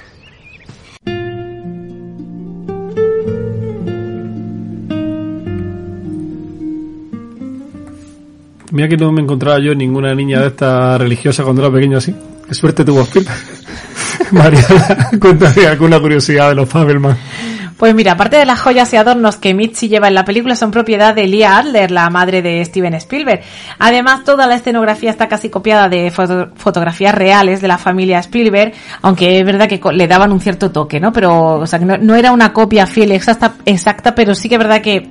Mira 8.72 8.90
que 8.90 8.98
no 8.98 9.12
me 9.12 9.22
encontraba 9.22 9.58
yo 9.60 9.74
ninguna 9.74 10.14
niña 10.14 10.42
de 10.42 10.48
esta 10.48 10.98
religiosa 10.98 11.44
cuando 11.44 11.62
era 11.64 11.74
pequeño 11.74 11.98
así. 11.98 12.14
Qué 12.48 12.54
suerte 12.54 12.86
tuvo 12.86 13.02
Spielberg. 13.02 13.38
Mariana, 14.32 15.10
cuéntame 15.20 15.66
alguna 15.66 16.00
curiosidad 16.00 16.50
de 16.50 16.56
los 16.56 16.70
Fabelman. 16.70 17.18
Pues 17.78 17.94
mira, 17.94 18.14
aparte 18.14 18.38
de 18.38 18.46
las 18.46 18.62
joyas 18.62 18.94
y 18.94 18.96
adornos 18.96 19.36
que 19.36 19.54
Mitzi 19.54 19.90
lleva 19.90 20.08
en 20.08 20.14
la 20.14 20.24
película 20.24 20.56
son 20.56 20.72
propiedad 20.72 21.14
de 21.14 21.28
Leah 21.28 21.58
Adler, 21.58 21.92
la 21.92 22.10
madre 22.10 22.42
de 22.42 22.64
Steven 22.64 22.94
Spielberg. 22.94 23.42
Además, 23.80 24.24
toda 24.24 24.48
la 24.48 24.56
escenografía 24.56 25.10
está 25.10 25.28
casi 25.28 25.50
copiada 25.50 25.90
de 25.90 26.10
foto- 26.10 26.52
fotografías 26.56 27.14
reales 27.14 27.60
de 27.60 27.68
la 27.68 27.78
familia 27.78 28.20
Spielberg, 28.20 28.72
aunque 29.02 29.40
es 29.40 29.46
verdad 29.46 29.68
que 29.68 29.82
le 29.92 30.08
daban 30.08 30.32
un 30.32 30.40
cierto 30.40 30.72
toque, 30.72 31.02
¿no? 31.02 31.12
Pero, 31.12 31.56
o 31.60 31.68
sea, 31.68 31.80
no, 31.80 31.98
no 31.98 32.16
era 32.16 32.32
una 32.32 32.54
copia 32.54 32.88
fiel 32.88 33.12
exacta, 33.12 33.56
exacta, 33.66 34.16
pero 34.16 34.36
sí 34.36 34.48
que 34.48 34.56
es 34.56 34.60
verdad 34.60 34.82
que 34.82 35.10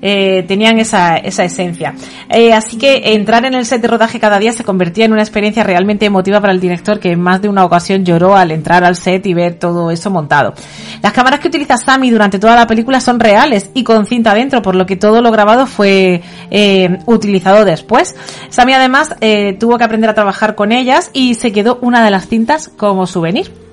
eh, 0.00 0.44
tenían 0.46 0.78
esa, 0.78 1.16
esa 1.16 1.44
esencia. 1.44 1.94
Eh, 2.28 2.52
así 2.52 2.78
que 2.78 3.14
entrar 3.14 3.44
en 3.44 3.54
el 3.54 3.64
set 3.66 3.82
de 3.82 3.88
rodaje 3.88 4.20
cada 4.20 4.38
día 4.38 4.52
se 4.52 4.64
convertía 4.64 5.04
en 5.04 5.12
una 5.12 5.22
experiencia 5.22 5.64
realmente 5.64 6.06
emotiva 6.06 6.40
para 6.40 6.52
el 6.52 6.60
director 6.60 7.00
que 7.00 7.12
en 7.12 7.20
más 7.20 7.42
de 7.42 7.48
una 7.48 7.64
ocasión 7.64 8.04
lloró 8.04 8.36
al 8.36 8.50
entrar 8.50 8.84
al 8.84 8.96
set 8.96 9.26
y 9.26 9.34
ver 9.34 9.54
todo 9.54 9.90
eso 9.90 10.10
montado. 10.10 10.54
Las 11.02 11.12
cámaras 11.12 11.40
que 11.40 11.48
utiliza 11.48 11.76
Sammy 11.76 12.10
durante 12.10 12.38
toda 12.38 12.54
la 12.54 12.66
película 12.66 13.00
son 13.00 13.20
reales 13.20 13.70
y 13.74 13.84
con 13.84 14.06
cinta 14.06 14.34
dentro, 14.34 14.62
por 14.62 14.74
lo 14.74 14.86
que 14.86 14.96
todo 14.96 15.20
lo 15.20 15.30
grabado 15.30 15.66
fue 15.66 16.22
eh, 16.50 16.98
utilizado 17.06 17.64
después. 17.64 18.14
Sammy 18.50 18.72
además 18.74 19.14
tuvo 19.58 19.78
que 19.78 19.84
aprender 19.84 20.10
a 20.10 20.14
trabajar 20.14 20.54
con 20.54 20.72
ellas 20.72 21.10
y 21.12 21.34
se 21.34 21.52
quedó 21.52 21.78
una 21.82 22.04
de 22.04 22.10
las 22.10 22.28
cintas 22.28 22.68
como 22.68 23.06
souvenir. 23.06 23.67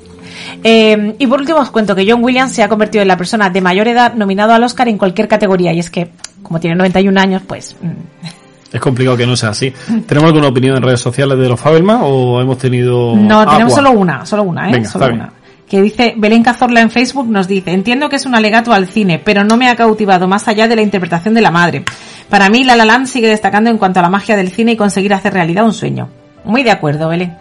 Eh, 0.64 1.16
y 1.18 1.28
por 1.28 1.40
último 1.40 1.60
os 1.60 1.72
cuento 1.72 1.96
que 1.96 2.10
John 2.10 2.24
Williams 2.24 2.54
se 2.54 2.64
ha 2.64 2.70
convertido 2.70 3.02
en 3.02 3.08
la 3.08 3.18
persona 3.18 3.50
de 3.50 3.62
mayor 3.62 3.88
edad 3.88 4.14
nominado 4.14 4.54
al 4.54 4.64
Oscar 4.64 4.88
en 4.88 4.98
cualquier 4.98 5.28
categoría 5.28 5.74
y 5.74 5.80
es 5.80 5.90
que 5.90 6.10
como 6.44 6.60
tiene 6.60 6.76
91 6.76 7.20
años 7.20 7.42
pues 7.48 7.76
mm, 7.82 8.74
Es 8.74 8.82
complicado 8.82 9.18
que 9.18 9.26
no 9.26 9.36
sea 9.36 9.50
así. 9.50 9.74
¿Tenemos 10.08 10.30
alguna 10.30 10.48
opinión 10.48 10.78
en 10.78 10.84
redes 10.84 11.00
sociales 11.00 11.38
de 11.38 11.50
los 11.50 11.60
Fabelman 11.60 12.00
o 12.02 12.42
hemos 12.42 12.58
tenido 12.58 13.16
no 13.16 13.46
tenemos 13.46 13.74
agua? 13.74 13.90
solo 13.90 13.92
una 13.92 14.26
solo 14.26 14.44
una 14.44 14.70
¿eh? 14.70 14.74
Venga, 14.74 14.90
solo 14.90 15.06
una 15.08 15.34
que 15.68 15.82
dice 15.82 16.14
Belén 16.16 16.44
Cazorla 16.44 16.82
en 16.82 16.92
Facebook 16.92 17.28
nos 17.28 17.48
dice 17.48 17.72
entiendo 17.72 18.10
que 18.10 18.18
es 18.18 18.26
un 18.26 18.36
alegato 18.36 18.72
al 18.72 18.88
cine 18.88 19.20
pero 19.24 19.44
no 19.44 19.58
me 19.58 19.70
ha 19.70 19.76
cautivado 19.76 20.28
más 20.28 20.48
allá 20.48 20.68
de 20.68 20.76
la 20.76 20.82
interpretación 20.84 21.34
de 21.34 21.42
la 21.42 21.52
madre 21.52 21.84
para 22.30 22.50
mí 22.50 22.64
La 22.64 22.76
La 22.76 22.86
Land 22.86 23.08
sigue 23.08 23.28
destacando 23.28 23.70
en 23.70 23.78
cuanto 23.78 24.00
a 24.00 24.04
la 24.04 24.10
magia 24.10 24.36
del 24.36 24.52
cine 24.52 24.74
y 24.74 24.78
conseguir 24.78 25.14
hacer 25.14 25.34
realidad 25.34 25.66
un 25.66 25.74
sueño 25.74 26.10
muy 26.44 26.62
de 26.62 26.72
acuerdo 26.72 27.10
Belén 27.10 27.36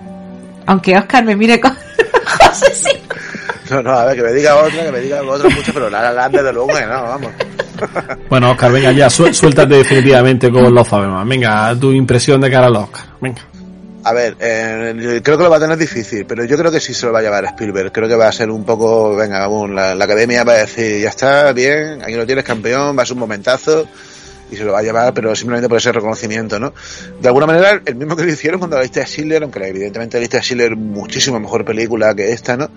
aunque 0.67 0.97
Oscar 0.97 1.25
me 1.25 1.37
mire 1.37 1.61
con 1.61 1.75
José 2.25 2.75
sí 2.75 3.03
No, 3.71 3.83
no, 3.83 3.93
a 3.93 4.05
ver, 4.07 4.17
que 4.17 4.23
me 4.23 4.33
diga 4.33 4.57
otra, 4.57 4.85
que 4.85 4.93
me 4.93 5.01
diga 5.01 5.23
otra 5.23 5.49
mucho, 5.49 5.73
pero 5.73 5.91
la 5.91 6.13
la 6.13 6.29
desde 6.29 6.53
luego 6.53 6.69
que 6.69 6.87
no, 6.87 7.03
vamos. 7.03 7.33
Bueno, 8.31 8.53
Oscar, 8.53 8.73
venga 8.73 8.93
ya, 8.93 9.11
suéltate 9.11 9.75
definitivamente 9.75 10.51
con 10.51 10.73
los 10.73 10.87
Fabelman. 10.87 11.29
Venga, 11.29 11.75
tu 11.79 11.93
impresión 11.93 12.41
de 12.41 12.51
cara 12.51 12.67
al 12.67 12.77
Oscar. 12.77 13.05
Venga. 13.21 13.43
A 14.05 14.13
ver, 14.13 14.37
eh, 14.39 15.21
creo 15.23 15.37
que 15.37 15.45
lo 15.45 15.51
va 15.51 15.57
a 15.57 15.61
tener 15.61 15.77
difícil, 15.77 16.25
pero 16.27 16.45
yo 16.45 16.57
creo 16.57 16.71
que 16.71 16.79
sí 16.79 16.95
se 16.95 17.07
lo 17.07 17.13
va 17.13 17.19
a 17.19 17.23
llevar 17.23 17.45
Spielberg. 17.47 17.91
Creo 17.91 18.09
que 18.09 18.15
va 18.15 18.29
a 18.29 18.33
ser 18.33 18.51
un 18.51 18.65
poco, 18.65 19.17
venga, 19.17 19.49
la, 19.49 19.95
la 19.95 20.05
academia 20.05 20.45
va 20.45 20.53
a 20.53 20.57
decir, 20.59 21.01
ya 21.01 21.09
está, 21.09 21.53
bien, 21.53 22.03
aquí 22.03 22.15
lo 22.15 22.27
tienes 22.27 22.45
campeón, 22.45 22.97
va 22.97 23.03
a 23.03 23.07
ser 23.07 23.15
un 23.15 23.21
momentazo 23.21 23.89
y 24.51 24.57
se 24.57 24.65
lo 24.65 24.73
va 24.73 24.81
a 24.81 24.83
llevar, 24.83 25.15
pero 25.15 25.35
simplemente 25.35 25.69
por 25.69 25.79
ese 25.79 25.93
reconocimiento, 25.93 26.59
¿no? 26.59 26.73
De 27.21 27.29
alguna 27.29 27.47
manera, 27.47 27.81
el 27.85 27.95
mismo 27.95 28.17
que 28.17 28.25
lo 28.25 28.33
hicieron 28.33 28.59
cuando 28.59 28.77
la 28.77 28.83
lista 28.83 29.01
de 29.01 29.07
Schindler, 29.07 29.43
aunque 29.43 29.67
evidentemente 29.67 30.17
la 30.17 30.21
lista 30.21 30.39
de 30.39 30.43
Schindler 30.43 30.73
es 30.73 30.79
muchísimo 30.79 31.41
mejor 31.41 31.65
película 31.65 32.15
que 32.15 32.33
esta, 32.33 32.57
¿no? 32.57 32.71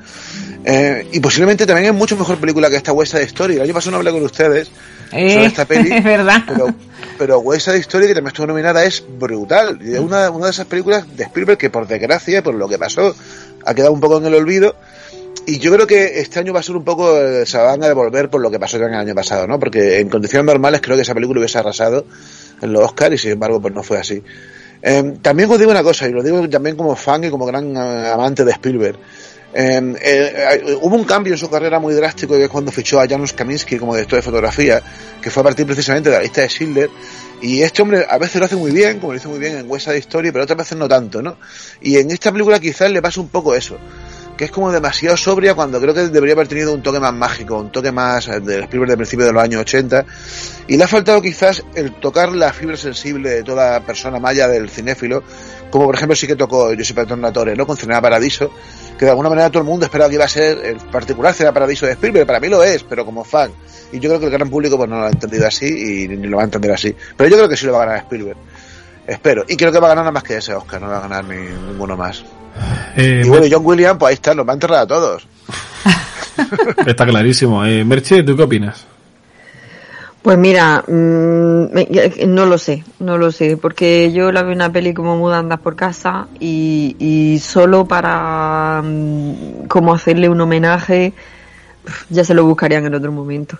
Eh, 0.65 1.07
y 1.11 1.20
posiblemente 1.20 1.65
también 1.65 1.88
es 1.88 1.93
mucho 1.93 2.18
mejor 2.18 2.38
película 2.38 2.70
que 2.70 2.76
esta 2.76 2.91
West 2.91 3.13
Side 3.13 3.24
Story. 3.24 3.55
El 3.55 3.61
año 3.61 3.74
pasado 3.74 3.91
no 3.91 3.97
hablé 3.97 4.11
con 4.11 4.24
ustedes 4.24 4.70
Eh, 5.11 5.34
sobre 5.34 5.45
esta 5.45 5.65
peli. 5.65 5.89
es 5.93 6.03
verdad. 6.03 6.43
Pero, 6.47 6.74
pero 7.18 7.39
West 7.39 7.65
Side 7.65 7.78
Story, 7.80 8.07
que 8.07 8.13
también 8.13 8.30
estuvo 8.30 8.47
nominada, 8.47 8.84
es 8.84 9.03
brutal. 9.18 9.80
Y 9.82 9.93
es 9.93 9.99
una, 9.99 10.30
una 10.30 10.45
de 10.45 10.51
esas 10.51 10.65
películas 10.65 11.05
de 11.15 11.24
Spielberg 11.24 11.57
que, 11.57 11.70
por 11.70 11.88
desgracia, 11.88 12.43
por 12.43 12.55
lo 12.55 12.68
que 12.68 12.78
pasó, 12.78 13.15
ha 13.65 13.74
quedado 13.74 13.93
un 13.93 13.99
poco 13.99 14.18
en 14.18 14.26
el 14.26 14.36
olvido. 14.36 14.76
Y 15.49 15.59
yo 15.59 15.71
creo 15.71 15.87
que 15.87 16.19
este 16.19 16.39
año 16.39 16.51
va 16.51 16.59
a 16.59 16.63
ser 16.63 16.75
un 16.75 16.83
poco, 16.83 17.17
eh, 17.17 17.45
se 17.45 17.57
van 17.57 17.81
a 17.81 17.87
devolver 17.87 18.29
por 18.29 18.41
lo 18.41 18.51
que 18.51 18.59
pasó 18.59 18.77
también 18.77 18.95
el 18.95 19.07
año 19.07 19.15
pasado, 19.15 19.47
¿no? 19.47 19.57
Porque 19.57 19.99
en 19.99 20.09
condiciones 20.09 20.45
normales 20.45 20.81
creo 20.81 20.97
que 20.97 21.03
esa 21.03 21.13
película 21.13 21.39
hubiese 21.39 21.57
arrasado 21.57 22.05
en 22.61 22.73
los 22.73 22.83
Oscars 22.83 23.15
y 23.15 23.17
sin 23.17 23.31
embargo 23.31 23.61
pues 23.61 23.73
no 23.73 23.81
fue 23.81 23.97
así. 23.97 24.21
Eh, 24.81 25.13
también 25.21 25.49
os 25.49 25.57
digo 25.57 25.71
una 25.71 25.83
cosa, 25.83 26.05
y 26.05 26.11
lo 26.11 26.21
digo 26.21 26.49
también 26.49 26.75
como 26.75 26.97
fan 26.97 27.23
y 27.23 27.29
como 27.29 27.45
gran 27.45 27.73
eh, 27.77 28.11
amante 28.11 28.43
de 28.43 28.51
Spielberg. 28.51 28.99
Eh, 29.53 29.95
eh, 30.01 30.77
hubo 30.81 30.95
un 30.95 31.05
cambio 31.05 31.33
en 31.33 31.39
su 31.39 31.49
carrera 31.49 31.79
muy 31.79 31.93
drástico 31.93 32.35
que 32.35 32.43
es 32.43 32.49
cuando 32.49 32.71
fichó 32.71 32.99
a 32.99 33.07
Janusz 33.07 33.33
Kaminski 33.33 33.77
como 33.77 33.95
director 33.95 34.17
de 34.17 34.23
fotografía, 34.23 34.81
que 35.21 35.31
fue 35.31 35.41
a 35.41 35.43
partir 35.45 35.65
precisamente 35.65 36.09
de 36.09 36.17
la 36.17 36.21
lista 36.21 36.41
de 36.41 36.49
Schindler. 36.49 36.89
Y 37.41 37.61
este 37.61 37.81
hombre 37.81 38.05
a 38.09 38.17
veces 38.17 38.35
lo 38.39 38.45
hace 38.45 38.55
muy 38.55 38.71
bien, 38.71 38.99
como 38.99 39.13
lo 39.13 39.17
hizo 39.17 39.29
muy 39.29 39.39
bien 39.39 39.57
en 39.57 39.69
West 39.69 39.85
Side 39.85 39.99
Story, 39.99 40.31
pero 40.31 40.43
otras 40.43 40.57
veces 40.57 40.77
no 40.77 40.87
tanto, 40.87 41.21
¿no? 41.21 41.37
Y 41.81 41.97
en 41.97 42.11
esta 42.11 42.31
película 42.31 42.59
quizás 42.59 42.91
le 42.91 43.01
pasa 43.01 43.21
un 43.21 43.29
poco 43.29 43.55
eso, 43.55 43.77
que 44.38 44.45
es 44.45 44.51
como 44.51 44.71
demasiado 44.71 45.17
sobria 45.17 45.55
cuando 45.55 45.81
creo 45.81 45.93
que 45.93 46.07
debería 46.09 46.35
haber 46.35 46.47
tenido 46.47 46.73
un 46.73 46.83
toque 46.83 46.99
más 46.99 47.13
mágico, 47.13 47.57
un 47.57 47.71
toque 47.71 47.91
más 47.91 48.27
eh, 48.27 48.39
del 48.39 48.63
Spielberg 48.63 48.91
de 48.91 48.97
principio 48.97 49.25
de 49.25 49.33
los 49.33 49.43
años 49.43 49.61
80. 49.61 50.05
Y 50.67 50.77
le 50.77 50.83
ha 50.83 50.88
faltado 50.88 51.21
quizás 51.21 51.63
el 51.73 51.93
tocar 51.93 52.31
la 52.31 52.53
fibra 52.53 52.77
sensible 52.77 53.29
de 53.29 53.43
toda 53.43 53.79
persona 53.81 54.19
maya 54.19 54.47
del 54.47 54.69
cinéfilo, 54.69 55.23
como 55.71 55.85
por 55.85 55.95
ejemplo 55.95 56.15
sí 56.15 56.27
que 56.27 56.35
tocó 56.35 56.73
Giuseppe 56.73 57.05
Tornatore, 57.05 57.55
¿no? 57.55 57.65
Con 57.65 57.77
Cinema 57.77 57.99
Paradiso, 57.99 58.51
que 58.97 59.05
de 59.05 59.11
alguna 59.11 59.29
manera 59.29 59.49
todo 59.49 59.63
el 59.63 59.67
mundo 59.67 59.85
esperaba 59.85 60.09
que 60.09 60.15
iba 60.15 60.25
a 60.25 60.29
ser 60.29 60.63
el 60.63 60.77
particular 60.77 61.33
Cinema 61.33 61.53
Paradiso 61.53 61.88
de 61.88 61.93
Spielberg, 61.93 62.27
para 62.27 62.39
mí 62.39 62.47
lo 62.47 62.63
es, 62.63 62.83
pero 62.83 63.05
como 63.05 63.23
fan. 63.23 63.51
Y 63.91 63.99
yo 63.99 64.09
creo 64.09 64.19
que 64.19 64.25
el 64.27 64.31
gran 64.31 64.49
público 64.49 64.77
pues 64.77 64.89
no 64.89 64.99
lo 64.99 65.05
ha 65.05 65.09
entendido 65.09 65.47
así 65.47 65.65
y 66.03 66.07
ni 66.07 66.27
lo 66.27 66.38
va 66.38 66.43
a 66.43 66.45
entender 66.45 66.71
así. 66.71 66.95
Pero 67.15 67.29
yo 67.29 67.38
creo 67.38 67.49
que 67.49 67.57
sí 67.57 67.65
lo 67.65 67.73
va 67.73 67.83
a 67.83 67.85
ganar 67.85 68.01
Spielberg. 68.03 68.38
Espero. 69.07 69.45
Y 69.47 69.55
creo 69.55 69.71
que 69.71 69.79
va 69.79 69.88
a 69.88 69.89
ganar 69.89 70.03
nada 70.03 70.11
más 70.11 70.23
que 70.23 70.38
ese 70.38 70.53
Oscar, 70.53 70.81
no 70.81 70.89
va 70.89 70.97
a 70.97 71.01
ganar 71.01 71.23
ni 71.23 71.38
ninguno 71.38 71.95
más. 71.95 72.23
Eh, 72.95 73.21
y 73.25 73.29
bueno, 73.29 73.45
John 73.51 73.61
Williams, 73.65 73.97
pues 73.99 74.09
ahí 74.09 74.13
está, 74.15 74.33
los 74.33 74.47
va 74.47 74.51
a 74.51 74.55
enterrar 74.55 74.79
a 74.79 74.87
todos. 74.87 75.27
Está 76.85 77.05
clarísimo. 77.05 77.63
Eh, 77.65 77.83
Merche, 77.83 78.23
¿tú 78.23 78.35
qué 78.35 78.43
opinas? 78.43 78.85
Pues 80.21 80.37
mira, 80.37 80.83
mm, 80.87 81.73
me- 81.73 81.87
no 82.27 82.45
lo 82.45 82.57
sé, 82.57 82.83
no 82.99 83.17
lo 83.17 83.31
sé, 83.31 83.55
porque 83.57 84.11
yo 84.11 84.31
la 84.31 84.43
veo 84.43 84.53
una 84.53 84.71
peli 84.71 84.93
como 84.93 85.15
Mudandas 85.15 85.59
por 85.59 85.75
casa 85.75 86.27
y, 86.39 86.95
y 86.99 87.39
solo 87.39 87.85
para 87.87 88.81
mm, 88.83 89.67
como 89.67 89.93
hacerle 89.93 90.27
un 90.27 90.41
homenaje 90.41 91.13
ya 92.09 92.25
se 92.25 92.33
lo 92.33 92.43
buscarían 92.45 92.85
en 92.85 92.95
otro 92.95 93.11
momento. 93.11 93.57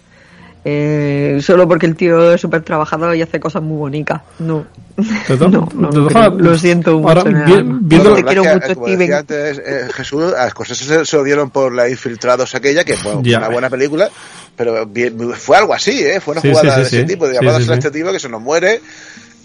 Eh, 0.66 1.40
solo 1.42 1.68
porque 1.68 1.86
el 1.86 1.96
tío 1.96 2.34
es 2.34 2.42
súper 2.42 2.62
trabajador 2.62 3.16
y 3.16 3.22
hace 3.22 3.40
cosas 3.40 3.62
muy 3.64 3.78
bonitas. 3.78 4.22
No. 4.40 4.66
No, 5.40 5.70
no, 5.76 6.08
creo. 6.08 6.30
lo 6.32 6.58
siento 6.58 6.98
mucho. 6.98 7.10
ahora, 7.20 7.30
en 7.30 7.38
el 7.38 7.44
vi- 7.46 7.54
alma. 7.54 7.80
viendo- 7.84 8.16
Te 8.16 8.24
La 8.24 8.26
verdad 8.26 8.28
quiero 8.28 8.44
que, 8.44 8.54
mucho, 8.54 8.74
como 8.76 8.88
Steven. 8.88 9.00
decía 9.00 9.18
antes 9.20 9.62
eh, 9.64 9.88
Jesús, 9.94 10.34
a 10.34 10.50
Scorsese 10.50 10.86
se, 10.86 11.06
se 11.06 11.18
lo 11.18 11.24
dieron 11.24 11.50
por 11.52 11.74
la 11.74 11.88
Infiltrados 11.88 12.56
aquella, 12.56 12.84
que 12.84 12.96
fue 12.98 13.14
Ya. 13.22 13.38
una 13.38 13.50
buena 13.50 13.70
película, 13.70 14.10
pero 14.56 14.86
bien- 14.88 15.18
fue 15.36 15.58
algo 15.58 15.74
así, 15.76 16.04
¿eh? 16.04 16.20
Fue 16.20 16.32
una 16.34 16.42
Sí, 16.42 16.50
jugada 16.50 16.70
sí, 16.70 16.76
sí, 16.76 16.82
de 16.82 16.88
ese 16.88 17.00
sí. 17.02 17.06
tipo, 17.14 17.26
de 17.28 17.34
Sí, 17.34 17.40
llamada 17.40 17.58
sí, 17.60 17.64
a 17.64 17.68
sí. 17.68 17.74
este 17.74 17.92
tipo 17.92 18.12
que 18.12 18.20
se 18.20 18.28
nos 18.30 18.42
muere. 18.42 18.82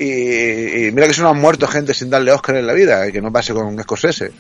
Y, 0.02 0.86
y 0.88 0.92
mira 0.92 1.06
que 1.06 1.14
se 1.14 1.22
nos 1.22 1.32
han 1.32 1.40
muerto 1.40 1.66
gente 1.66 1.94
sin 1.94 2.10
darle 2.10 2.32
Oscar 2.32 2.56
en 2.56 2.66
la 2.66 2.72
vida, 2.72 3.10
que 3.10 3.20
no 3.20 3.30
pase 3.32 3.52
con 3.54 3.78
Scorsese. 3.82 4.32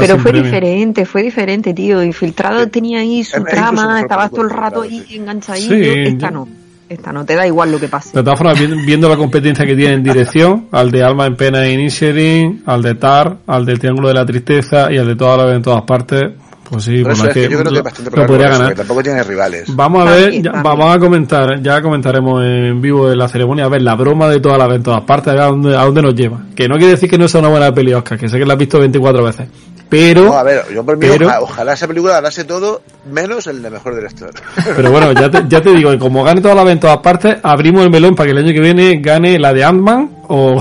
Pero 0.00 0.18
fue 0.18 0.32
diferente, 0.32 1.04
fue 1.06 1.22
diferente, 1.22 1.74
tío. 1.74 2.02
Infiltrado 2.02 2.68
tenía 2.68 3.00
ahí 3.00 3.22
su 3.24 3.36
Es- 3.36 3.40
incluso 3.42 3.56
trama, 3.56 4.00
estabas 4.00 4.30
todo 4.30 4.42
el 4.42 4.50
rato 4.50 4.82
ahí 4.82 5.04
enganchadito. 5.10 5.74
Sí, 5.74 5.80
esta 5.82 6.28
yo- 6.28 6.30
no, 6.32 6.48
esta 6.88 7.12
no, 7.12 7.24
te 7.24 7.34
da 7.34 7.46
igual 7.46 7.72
lo 7.72 7.80
que 7.80 7.88
pase. 7.88 8.10
De 8.16 8.22
todas 8.22 8.38
formas, 8.38 8.58
viendo, 8.58 8.76
viendo 8.84 9.08
la 9.08 9.16
competencia 9.16 9.64
que 9.66 9.74
tiene 9.74 9.94
en 9.94 10.02
dirección, 10.02 10.66
al 10.70 10.90
de 10.90 11.02
Alma 11.02 11.26
en 11.26 11.36
Pena 11.36 11.64
e 11.64 11.72
Initiating, 11.72 12.62
al 12.66 12.82
de 12.82 12.94
Tar, 12.94 13.36
al 13.46 13.64
del 13.66 13.78
Triángulo 13.78 14.08
de 14.08 14.14
la 14.14 14.26
Tristeza 14.26 14.92
y 14.92 14.98
al 14.98 15.06
de 15.06 15.16
Toda 15.16 15.36
la 15.38 15.44
vez 15.46 15.56
en 15.56 15.62
todas 15.62 15.82
partes, 15.82 16.30
pues 16.74 16.84
sí, 16.84 16.96
Por 16.98 17.04
pues 17.04 17.16
eso 17.18 17.24
la 17.24 17.30
es 17.30 17.34
que 17.34 17.40
que 17.40 17.44
yo 17.44 17.58
creo 17.58 17.64
que 17.64 17.70
lo- 17.70 17.76
es 17.78 17.84
bastante 17.84 18.10
lo 18.10 18.14
probable 18.14 18.32
podría 18.36 18.48
eso, 18.50 18.58
ganar. 18.60 18.74
tampoco 18.76 19.02
tiene 19.02 19.22
rivales. 19.24 19.64
Vamos 19.74 20.06
a 20.06 20.10
ver, 20.10 20.22
También, 20.22 20.42
ya, 20.42 20.52
también. 20.52 20.78
vamos 20.78 20.96
a 20.96 20.98
comentar, 20.98 21.62
ya 21.62 21.82
comentaremos 21.82 22.44
en 22.44 22.80
vivo 22.80 23.10
en 23.10 23.18
la 23.18 23.28
ceremonia, 23.28 23.64
a 23.64 23.68
ver 23.68 23.82
la 23.82 23.94
broma 23.94 24.28
de 24.28 24.40
toda 24.40 24.58
la 24.58 24.66
vez 24.66 24.76
en 24.76 24.82
todas 24.82 25.02
partes, 25.02 25.28
a 25.28 25.32
ver 25.32 25.42
a 25.42 25.46
dónde, 25.46 25.76
a 25.76 25.84
dónde 25.84 26.02
nos 26.02 26.14
lleva. 26.14 26.40
Que 26.54 26.68
no 26.68 26.76
quiere 26.76 26.92
decir 26.92 27.08
que 27.10 27.18
no 27.18 27.26
sea 27.28 27.40
una 27.40 27.48
buena 27.50 27.72
peli 27.74 27.92
Oscar, 27.94 28.18
que 28.18 28.28
sé 28.28 28.38
que 28.38 28.44
la 28.46 28.52
has 28.54 28.58
visto 28.58 28.78
24 28.78 29.24
veces. 29.24 29.48
Pero, 29.88 30.24
No, 30.24 30.32
a 30.34 30.42
ver, 30.42 30.64
yo 30.74 30.84
por 30.84 30.96
mí, 30.96 31.06
pero- 31.08 31.26
oja- 31.26 31.40
ojalá 31.40 31.74
esa 31.74 31.86
película 31.86 32.14
ganase 32.14 32.44
todo, 32.44 32.82
menos 33.12 33.46
el 33.46 33.62
de 33.62 33.70
mejor 33.70 33.94
director. 33.94 34.30
pero 34.76 34.90
bueno, 34.90 35.12
ya 35.12 35.30
te, 35.30 35.44
ya 35.48 35.60
te 35.60 35.72
digo, 35.74 35.90
que 35.90 35.98
como 35.98 36.24
gane 36.24 36.40
toda 36.40 36.54
la 36.54 36.70
en 36.72 36.80
todas 36.80 36.98
partes, 36.98 37.36
abrimos 37.42 37.84
el 37.84 37.90
melón 37.90 38.14
para 38.14 38.26
que 38.26 38.32
el 38.32 38.38
año 38.38 38.52
que 38.52 38.60
viene 38.60 38.96
gane 39.00 39.38
la 39.38 39.52
de 39.52 39.62
Ant-Man 39.64 40.10
o... 40.28 40.60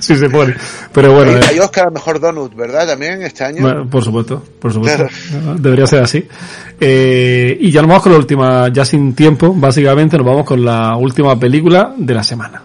si 0.00 0.16
se 0.16 0.28
pone. 0.30 0.54
Pero 0.92 1.12
bueno, 1.14 1.32
Hay- 1.48 1.56
eh, 1.56 1.60
Oscar 1.60 1.90
mejor 1.90 2.20
Donut, 2.20 2.54
¿verdad? 2.54 2.86
También 2.86 3.22
este 3.22 3.44
año. 3.44 3.62
Bueno, 3.62 3.86
por 3.88 4.04
supuesto, 4.04 4.42
por 4.60 4.72
supuesto. 4.72 5.06
Debería 5.58 5.86
ser 5.86 6.02
así. 6.02 6.26
Eh, 6.78 7.56
y 7.60 7.70
ya 7.70 7.80
nos 7.82 7.88
vamos 7.88 8.02
con 8.04 8.12
la 8.12 8.18
última, 8.18 8.68
ya 8.68 8.84
sin 8.84 9.14
tiempo, 9.14 9.52
básicamente 9.56 10.16
nos 10.16 10.26
vamos 10.26 10.46
con 10.46 10.64
la 10.64 10.96
última 10.96 11.38
película 11.38 11.92
de 11.96 12.14
la 12.14 12.22
semana. 12.22 12.62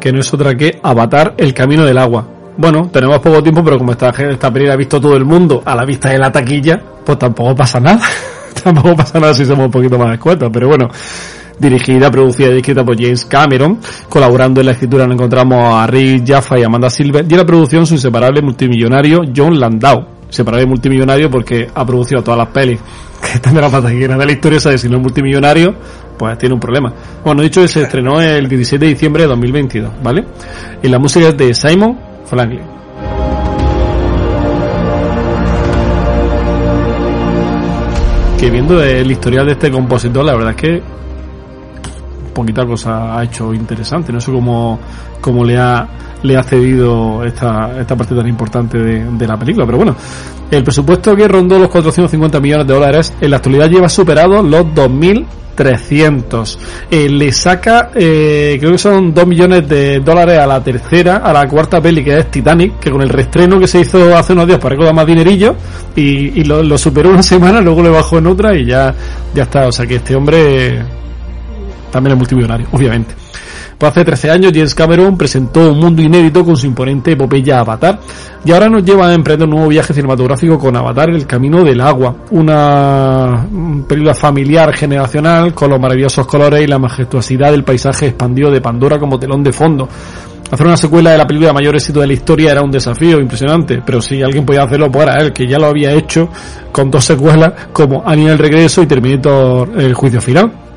Que 0.00 0.12
no 0.12 0.20
es 0.20 0.32
otra 0.32 0.56
que 0.56 0.80
Avatar, 0.82 1.34
el 1.36 1.52
camino 1.52 1.84
del 1.84 1.98
agua. 1.98 2.26
Bueno, 2.56 2.88
tenemos 2.92 3.18
poco 3.20 3.42
tiempo, 3.42 3.62
pero 3.62 3.78
como 3.78 3.92
esta, 3.92 4.10
esta 4.10 4.52
película 4.52 4.74
ha 4.74 4.76
visto 4.76 5.00
todo 5.00 5.16
el 5.16 5.24
mundo 5.24 5.62
a 5.64 5.74
la 5.74 5.84
vista 5.84 6.08
de 6.08 6.18
la 6.18 6.32
taquilla, 6.32 6.80
pues 7.04 7.18
tampoco 7.18 7.54
pasa 7.54 7.78
nada. 7.80 8.00
tampoco 8.64 8.96
pasa 8.96 9.20
nada 9.20 9.34
si 9.34 9.44
somos 9.44 9.66
un 9.66 9.70
poquito 9.70 9.98
más 9.98 10.14
escuetos, 10.14 10.50
pero 10.52 10.68
bueno. 10.68 10.88
Dirigida, 11.58 12.10
producida 12.10 12.54
y 12.54 12.56
escrita 12.56 12.82
por 12.82 12.98
James 12.98 13.26
Cameron. 13.26 13.78
Colaborando 14.08 14.60
en 14.60 14.66
la 14.66 14.72
escritura 14.72 15.06
nos 15.06 15.14
encontramos 15.14 15.74
a 15.74 15.86
Rick 15.86 16.26
Jaffa 16.26 16.58
y 16.58 16.62
Amanda 16.62 16.88
Silver. 16.88 17.26
Y 17.28 17.32
en 17.32 17.38
la 17.38 17.44
producción 17.44 17.84
su 17.84 17.94
inseparable 17.94 18.40
multimillonario 18.40 19.24
John 19.36 19.60
Landau. 19.60 20.19
Inseparable 20.30 20.66
multimillonario 20.66 21.28
porque 21.28 21.68
ha 21.74 21.84
producido 21.84 22.22
todas 22.22 22.38
las 22.38 22.48
pelis 22.48 22.80
que 23.20 23.34
están 23.34 23.54
de 23.54 23.60
la 23.60 23.68
pataquina 23.68 24.16
de 24.16 24.26
la 24.26 24.32
historia, 24.32 24.58
esa 24.58 24.70
de 24.70 24.78
si 24.78 24.88
no 24.88 24.96
es 24.96 25.02
multimillonario, 25.02 25.74
pues 26.16 26.38
tiene 26.38 26.54
un 26.54 26.60
problema. 26.60 26.92
Bueno, 27.24 27.42
dicho 27.42 27.66
se 27.66 27.82
estrenó 27.82 28.20
el 28.20 28.48
17 28.48 28.84
de 28.84 28.92
diciembre 28.92 29.24
de 29.24 29.28
2022, 29.28 29.92
¿vale? 30.02 30.24
Y 30.82 30.88
la 30.88 30.98
música 30.98 31.28
es 31.28 31.36
de 31.36 31.52
Simon 31.52 31.98
Franklin. 32.24 32.62
Que 38.38 38.50
viendo 38.50 38.82
el 38.82 39.10
historial 39.10 39.46
de 39.46 39.52
este 39.52 39.70
compositor, 39.70 40.24
la 40.24 40.34
verdad 40.34 40.50
es 40.50 40.56
que 40.56 40.82
poquita 42.32 42.64
cosa 42.64 43.18
ha 43.18 43.24
hecho 43.24 43.52
interesante. 43.52 44.12
No 44.12 44.20
sé 44.20 44.32
cómo, 44.32 44.78
cómo 45.20 45.44
le 45.44 45.58
ha 45.58 45.86
le 46.22 46.36
ha 46.36 46.42
cedido 46.42 47.24
esta, 47.24 47.80
esta 47.80 47.96
parte 47.96 48.14
tan 48.14 48.28
importante 48.28 48.78
de, 48.78 49.04
de 49.04 49.26
la 49.26 49.38
película. 49.38 49.66
Pero 49.66 49.78
bueno, 49.78 49.96
el 50.50 50.64
presupuesto 50.64 51.14
que 51.14 51.28
rondó 51.28 51.58
los 51.58 51.68
450 51.68 52.40
millones 52.40 52.66
de 52.66 52.74
dólares 52.74 53.14
en 53.20 53.30
la 53.30 53.36
actualidad 53.36 53.70
lleva 53.70 53.88
superado 53.88 54.42
los 54.42 54.66
2.300. 54.66 56.58
Eh, 56.90 57.08
le 57.08 57.30
saca, 57.30 57.90
eh, 57.94 58.56
creo 58.58 58.72
que 58.72 58.78
son 58.78 59.14
2 59.14 59.26
millones 59.26 59.68
de 59.68 60.00
dólares 60.00 60.38
a 60.38 60.46
la 60.46 60.62
tercera, 60.62 61.18
a 61.18 61.32
la 61.32 61.46
cuarta 61.48 61.80
peli 61.80 62.02
que 62.02 62.18
es 62.18 62.30
Titanic, 62.30 62.80
que 62.80 62.90
con 62.90 63.00
el 63.00 63.08
reestreno 63.08 63.60
que 63.60 63.68
se 63.68 63.80
hizo 63.80 64.16
hace 64.16 64.32
unos 64.32 64.48
días 64.48 64.58
para 64.58 64.70
recaudar 64.70 64.94
más 64.94 65.06
dinerillo 65.06 65.54
y, 65.94 66.40
y 66.40 66.44
lo, 66.44 66.62
lo 66.62 66.76
superó 66.76 67.10
una 67.10 67.22
semana, 67.24 67.60
luego 67.60 67.82
le 67.82 67.90
bajó 67.90 68.18
en 68.18 68.26
otra 68.26 68.56
y 68.56 68.66
ya, 68.66 68.92
ya 69.32 69.44
está. 69.44 69.68
O 69.68 69.72
sea 69.72 69.86
que 69.86 69.96
este 69.96 70.16
hombre 70.16 70.82
también 71.92 72.14
es 72.14 72.18
multimillonario, 72.18 72.66
obviamente. 72.72 73.14
Pues 73.80 73.92
hace 73.92 74.04
13 74.04 74.30
años 74.30 74.52
James 74.54 74.74
Cameron 74.74 75.16
presentó 75.16 75.70
un 75.72 75.78
mundo 75.78 76.02
inédito 76.02 76.44
con 76.44 76.54
su 76.54 76.66
imponente 76.66 77.12
epopeya 77.12 77.60
Avatar 77.60 77.98
y 78.44 78.52
ahora 78.52 78.68
nos 78.68 78.84
lleva 78.84 79.08
a 79.08 79.14
emprender 79.14 79.48
un 79.48 79.54
nuevo 79.54 79.68
viaje 79.68 79.94
cinematográfico 79.94 80.58
con 80.58 80.76
Avatar 80.76 81.08
El 81.08 81.26
Camino 81.26 81.64
del 81.64 81.80
Agua, 81.80 82.14
una 82.30 83.46
mm, 83.50 83.84
película 83.84 84.12
familiar 84.12 84.74
generacional 84.74 85.54
con 85.54 85.70
los 85.70 85.80
maravillosos 85.80 86.26
colores 86.26 86.62
y 86.62 86.66
la 86.66 86.78
majestuosidad 86.78 87.52
del 87.52 87.64
paisaje 87.64 88.08
expandido 88.08 88.50
de 88.50 88.60
Pandora 88.60 88.98
como 88.98 89.18
telón 89.18 89.42
de 89.42 89.52
fondo. 89.54 89.88
Hacer 90.50 90.66
una 90.66 90.76
secuela 90.76 91.12
de 91.12 91.16
la 91.16 91.26
película 91.26 91.48
de 91.48 91.54
mayor 91.54 91.74
éxito 91.74 92.00
de 92.00 92.08
la 92.08 92.12
historia 92.12 92.52
era 92.52 92.60
un 92.60 92.70
desafío 92.70 93.18
impresionante, 93.18 93.80
pero 93.86 94.02
si 94.02 94.20
alguien 94.20 94.44
podía 94.44 94.64
hacerlo, 94.64 94.90
pues 94.90 95.06
era 95.06 95.22
él, 95.22 95.32
que 95.32 95.46
ya 95.46 95.58
lo 95.58 95.68
había 95.68 95.92
hecho 95.92 96.28
con 96.70 96.90
dos 96.90 97.06
secuelas 97.06 97.54
como 97.72 98.02
Annie 98.04 98.28
el 98.28 98.36
Regreso 98.36 98.82
y 98.82 98.86
Terminator 98.86 99.70
El 99.80 99.94
Juicio 99.94 100.20
Final. 100.20 100.69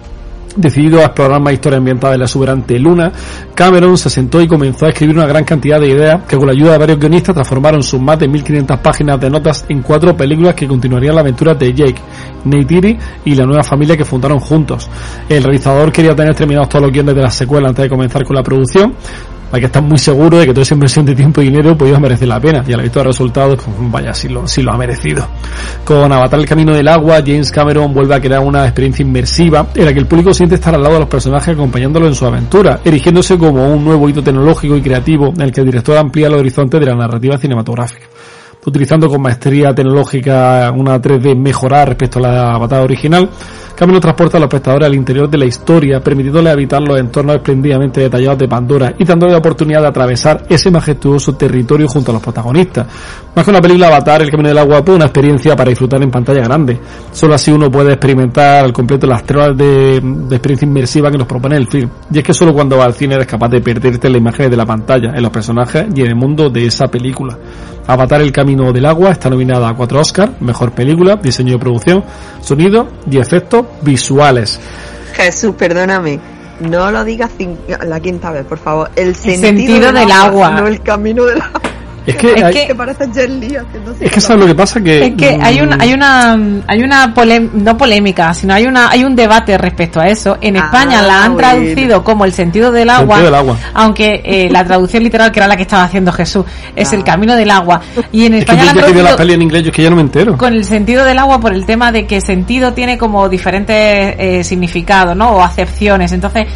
Decidido 0.56 0.99
a 0.99 1.06
explorar 1.06 1.41
más 1.41 1.54
historia 1.54 1.78
ambientada 1.78 2.14
en 2.14 2.20
la 2.20 2.26
exuberante 2.26 2.78
luna, 2.78 3.12
Cameron 3.56 3.97
se 3.97 4.10
sentó 4.10 4.39
y 4.39 4.47
comenzó 4.47 4.86
a 4.86 4.89
escribir 4.89 5.18
una 5.18 5.26
gran 5.26 5.43
cantidad 5.43 5.80
de 5.80 5.88
ideas 5.88 6.26
que 6.28 6.38
con 6.38 6.45
la 6.45 6.54
ayuda 6.54 6.74
de 6.74 6.78
varios 6.78 6.99
guionistas 6.99 7.34
transformaron 7.34 7.82
sus 7.82 7.99
más 7.99 8.20
de 8.20 8.28
1500 8.28 8.80
páginas 8.80 9.20
de 9.20 9.32
notas 9.32 9.66
en 9.68 9.82
cuatro 9.82 10.16
películas 10.16 10.54
que 10.54 10.68
continuarían 10.68 11.16
la 11.16 11.22
aventura 11.22 11.56
de 11.56 11.74
Jake, 11.74 11.99
Neytiri 12.45 12.97
y 13.26 13.34
la 13.34 13.45
nueva 13.45 13.64
familia 13.64 13.97
que 13.97 14.06
fundaron 14.06 14.39
juntos. 14.39 14.88
El 15.28 15.43
realizador 15.43 15.91
quería 15.91 16.16
tener 16.16 16.36
terminados 16.36 16.70
todos 16.70 16.84
los 16.84 16.91
guiones 16.91 17.16
de 17.16 17.22
la 17.22 17.32
secuela 17.32 17.70
antes 17.70 17.84
de 17.84 17.89
comenzar 17.89 18.24
con 18.24 18.36
la 18.36 18.43
producción, 18.43 18.93
hay 19.54 19.60
que 19.60 19.68
estar 19.68 19.84
muy 19.84 19.99
seguro 19.99 20.39
de 20.39 20.47
que 20.47 20.51
toda 20.51 20.64
esa 20.64 20.74
inversión 20.74 21.06
de 21.06 21.14
tiempo 21.14 21.39
y 21.39 21.45
dinero 21.45 21.78
pues 21.78 21.97
merecer 21.99 22.28
la 22.28 22.39
pena. 22.39 22.64
Y 22.68 22.74
a 22.74 22.78
la 22.78 22.82
vista 22.82 23.01
de 23.01 23.06
resultados 23.06 23.60
pues 23.64 23.91
vaya 23.91 24.12
si 24.12 24.28
lo, 24.28 24.47
si 24.47 24.64
lo 24.64 24.74
ha 24.74 24.78
merecido. 24.78 25.28
Con 25.86 26.12
Avatar 26.12 26.39
el 26.39 26.47
camino 26.47 26.74
del 26.74 26.88
agua 26.88 27.18
James 27.24 27.51
Cameron 27.51 27.93
vuelve 27.93 28.16
a 28.16 28.20
crear 28.20 28.41
una 28.41 28.64
experiencia 28.64 29.04
inmersiva 29.04 29.68
en 29.76 29.86
la 29.86 29.93
que 29.93 29.99
el 29.99 30.08
público 30.08 30.34
siente 30.34 30.56
estar 30.56 30.74
al 30.74 30.82
lado 30.82 30.95
de 30.95 31.01
los 31.01 31.10
personajes 31.10 31.54
acompañándolo 31.54 32.08
en 32.08 32.16
su 32.16 32.26
aventura 32.26 32.80
erigiéndose 32.84 33.38
como 33.38 33.72
un 33.72 33.86
nuevo 33.86 34.10
hito 34.10 34.24
tecnológico 34.24 34.76
y 34.76 34.82
creativo 34.82 35.32
en 35.36 35.41
el 35.41 35.51
que 35.51 35.62
el 35.62 35.68
director 35.68 35.97
amplía 35.97 36.28
el 36.28 36.34
horizonte 36.34 36.80
de 36.80 36.88
la 36.88 36.95
narrativa 36.95 37.38
cinematográfica 37.38 38.08
utilizando 38.66 39.07
con 39.07 39.22
maestría 39.22 39.74
tecnológica 39.74 40.72
una 40.76 41.01
3D 41.01 41.36
mejorada 41.36 41.86
respecto 41.86 42.20
a 42.20 42.22
la 42.22 42.55
Avatar 42.55 42.82
original, 42.82 43.30
Cameron 43.76 44.01
transporta 44.01 44.38
a 44.38 44.39
los 44.39 44.47
espectadores 44.47 44.88
al 44.88 44.93
interior 44.93 45.28
de 45.28 45.38
la 45.38 45.45
historia, 45.45 45.99
permitiéndole 45.99 46.51
habitar 46.51 46.82
los 46.82 46.99
entornos 46.99 47.38
esplendidamente 47.38 48.01
detallados 48.01 48.38
de 48.38 48.47
Pandora 48.47 48.93
y 48.99 49.03
dándole 49.03 49.32
la 49.32 49.39
oportunidad 49.39 49.82
de 49.82 49.88
atravesar 49.88 50.43
ese 50.47 50.70
majestuoso 50.70 51.36
territorio 51.36 51.88
junto 51.88 52.11
a 52.11 52.14
los 52.14 52.22
protagonistas. 52.22 52.86
Más 53.36 53.43
que 53.43 53.49
una 53.49 53.61
película 53.61 53.88
Avatar, 53.88 54.22
El 54.22 54.30
Camino 54.30 54.49
del 54.49 54.59
Agua, 54.59 54.84
fue 54.86 54.95
una 54.95 55.05
experiencia 55.05 55.55
para 55.55 55.70
disfrutar 55.70 56.03
en 56.03 56.11
pantalla 56.11 56.43
grande. 56.43 56.80
Solo 57.11 57.34
así 57.34 57.51
uno 57.51 57.72
puede 57.72 57.93
experimentar 57.93 58.64
al 58.64 58.72
completo 58.72 59.07
las 59.07 59.24
tres 59.24 59.57
de, 59.57 59.99
de 60.01 60.36
experiencia 60.36 60.68
inmersiva 60.68 61.09
que 61.09 61.18
nos 61.18 61.28
propone 61.28 61.57
el 61.57 61.68
film. 61.68 61.89
Y 62.11 62.20
es 62.20 62.24
que 62.24 62.34
solo 62.34 62.53
cuando 62.53 62.78
vas 62.78 62.86
al 62.86 62.93
cine 62.93 63.16
eres 63.16 63.26
capaz 63.26 63.49
de 63.49 63.59
perderte 63.59 64.05
en 64.05 64.14
las 64.14 64.22
imágenes 64.22 64.51
de 64.51 64.57
la 64.57 64.68
pantalla, 64.68 65.14
en 65.16 65.22
los 65.24 65.32
personajes 65.32 65.88
y 65.95 66.01
en 66.01 66.07
el 66.07 66.16
mundo 66.16 66.51
de 66.51 66.68
esa 66.68 66.86
película. 66.88 67.39
Avatar 67.88 68.22
El 68.22 68.32
Camino 68.32 68.53
del 68.56 68.86
Agua 68.86 69.12
está 69.12 69.30
nominada 69.30 69.70
a 69.70 69.76
cuatro 69.76 69.99
Oscars, 69.99 70.39
Mejor 70.39 70.72
Película, 70.72 71.16
Diseño 71.16 71.54
de 71.54 71.60
Producción, 71.60 72.04
Sonido 72.41 72.88
y 73.10 73.18
Efectos 73.18 73.66
Visuales. 73.82 74.60
Jesús, 75.14 75.56
perdóname. 75.56 76.20
No 76.60 76.91
lo 76.91 77.04
digas 77.04 77.32
la 77.86 77.99
quinta 77.99 78.32
vez, 78.32 78.45
por 78.45 78.60
favor. 78.60 78.91
El 78.95 79.16
sentido, 79.16 79.47
sentido 79.47 79.91
del 79.91 80.12
agua. 80.12 80.51
No 80.51 80.68
el 80.68 80.82
camino 80.82 81.26
del 81.26 81.41
agua. 81.41 81.72
Es 82.06 82.16
que, 82.18 82.34
Es 82.34 82.43
hay- 82.43 82.54
que- 82.54 82.68
Que 82.68 82.76
parece 82.76 83.06
Jet 83.14 83.30
Li 83.30 83.56
haciendo 83.56 83.93
es 83.99 84.12
que 84.12 84.20
sabes 84.20 84.41
lo 84.41 84.45
que 84.47 84.56
pasa 84.56 84.82
que 84.82 85.06
Es 85.06 85.16
que 85.16 85.39
hay 85.41 85.62
una, 85.62 85.78
mm, 85.78 85.82
hay 85.82 85.93
una, 85.93 86.38
hay 86.68 86.80
una 86.84 87.14
polem- 87.16 87.51
no 87.54 87.78
polémica, 87.78 88.34
sino 88.34 88.54
hay 88.54 88.66
una, 88.66 88.89
hay 88.89 89.04
un 89.06 89.16
debate 89.16 89.58
respecto 89.58 90.01
a 90.01 90.08
eso. 90.08 90.38
En 90.41 90.58
Ah, 90.58 90.66
España 90.66 91.01
la 91.01 91.24
han 91.24 91.34
bueno. 91.34 91.47
traducido 91.49 92.04
como 92.04 92.26
el 92.26 92.34
sentido 92.34 92.72
del 92.72 92.89
agua, 92.89 93.18
Sentido 93.18 93.26
del 93.26 93.36
agua. 93.36 93.58
aunque 93.74 94.22
eh, 94.26 94.49
la 94.51 94.66
traducción 94.66 95.01
literal 95.04 95.32
que 95.32 95.39
era 95.39 95.47
la 95.47 95.56
que 95.56 95.62
estaba 95.64 95.84
haciendo 95.84 96.12
Jesús 96.12 96.43
es 96.76 96.91
el 96.91 97.04
camino 97.04 97.36
del 97.36 97.49
agua. 97.51 97.80
Y 98.12 98.26
en 98.26 98.34
es 98.34 98.45
que 98.45 98.51
España 98.51 98.60
yo 98.60 98.66
la 98.66 98.72
han 98.72 98.76
ya 98.78 98.82
que 98.88 98.91
veo 98.93 99.04
la 99.04 99.10
traducido 99.10 99.18
peli 99.18 99.34
en 99.34 99.41
inglés 99.41 99.64
yo 99.64 99.70
es 99.70 99.76
que 99.76 99.84
ya 99.84 99.89
no 99.89 99.95
me 99.95 100.01
entero. 100.01 100.38
con 100.38 100.54
el 100.54 100.66
sentido 100.66 101.06
del 101.06 101.20
agua 101.20 101.39
por 101.39 101.54
el 101.54 101.66
tema 101.66 101.91
de 101.93 102.06
que 102.06 102.20
sentido 102.22 102.74
tiene 102.74 102.97
como 102.97 103.30
diferentes 103.30 104.16
eh, 104.20 104.43
significados, 104.43 105.16
¿no? 105.16 105.32
O 105.32 105.41
acepciones. 105.41 106.12
Entonces 106.12 106.47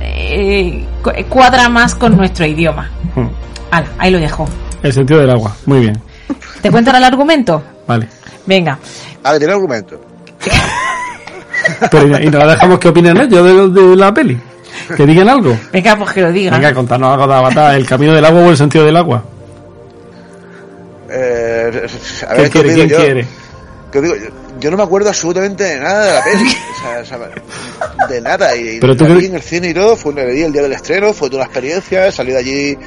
eh, 0.00 0.84
cu- 1.02 1.10
cuadra 1.28 1.68
más 1.68 1.94
con 1.94 2.16
nuestro 2.16 2.46
idioma. 2.46 2.90
Mm. 3.14 3.26
Ala, 3.70 3.86
ahí 3.98 4.10
lo 4.10 4.18
dejo. 4.18 4.48
El 4.82 4.92
sentido 4.92 5.20
del 5.20 5.30
agua. 5.30 5.56
Muy 5.66 5.80
bien. 5.80 6.00
¿Te 6.62 6.70
cuento 6.70 6.90
ahora 6.90 6.98
el 6.98 7.04
argumento? 7.04 7.62
Vale. 7.86 8.08
Venga. 8.46 8.78
A 9.22 9.32
ver, 9.32 9.38
tiene 9.40 9.54
argumento. 9.54 10.00
Pero 11.90 12.06
y, 12.18 12.26
y 12.26 12.30
no 12.30 12.38
la 12.38 12.46
dejamos 12.48 12.78
que 12.78 12.88
opinen 12.88 13.16
ellos 13.16 13.74
de, 13.74 13.80
de 13.80 13.96
la 13.96 14.12
peli. 14.12 14.40
Que 14.96 15.04
digan 15.04 15.28
algo. 15.28 15.56
Venga, 15.72 15.96
pues 15.96 16.12
que 16.12 16.22
lo 16.22 16.32
diga. 16.32 16.52
Venga, 16.52 16.72
contarnos 16.72 17.12
algo 17.12 17.26
de 17.26 17.34
Avatar, 17.34 17.74
el 17.74 17.86
camino 17.86 18.14
del 18.14 18.24
agua 18.24 18.40
o 18.42 18.50
el 18.50 18.56
sentido 18.56 18.84
del 18.84 18.96
agua. 18.96 19.22
Eh, 21.10 21.86
a 22.26 22.34
¿Quién 22.34 22.42
ver, 22.42 22.50
¿qué 22.50 22.58
os 22.58 22.64
quiere? 22.64 22.74
¿Quién 22.74 22.88
yo? 22.88 22.96
quiere? 22.96 23.26
¿Qué 23.90 23.98
os 23.98 24.04
digo? 24.04 24.14
Yo, 24.60 24.70
no 24.70 24.76
me 24.76 24.82
acuerdo 24.82 25.08
absolutamente 25.08 25.64
de 25.64 25.80
nada 25.80 26.04
de 26.06 26.14
la 26.14 26.24
peli. 26.24 26.56
O 27.00 27.04
sea, 27.04 28.06
de 28.08 28.20
nada. 28.20 28.56
Y 28.56 28.78
Pero 28.80 28.96
tú 28.96 29.04
la 29.04 29.14
vi 29.14 29.26
en 29.26 29.34
el 29.34 29.42
cine 29.42 29.70
y 29.70 29.74
todo, 29.74 29.96
fue 29.96 30.12
vi 30.12 30.42
el 30.42 30.52
día 30.52 30.62
del 30.62 30.72
estreno, 30.72 31.12
fue 31.12 31.28
toda 31.28 31.42
una 31.42 31.46
experiencia, 31.46 32.10
salí 32.12 32.32
de 32.32 32.38
allí 32.38 32.78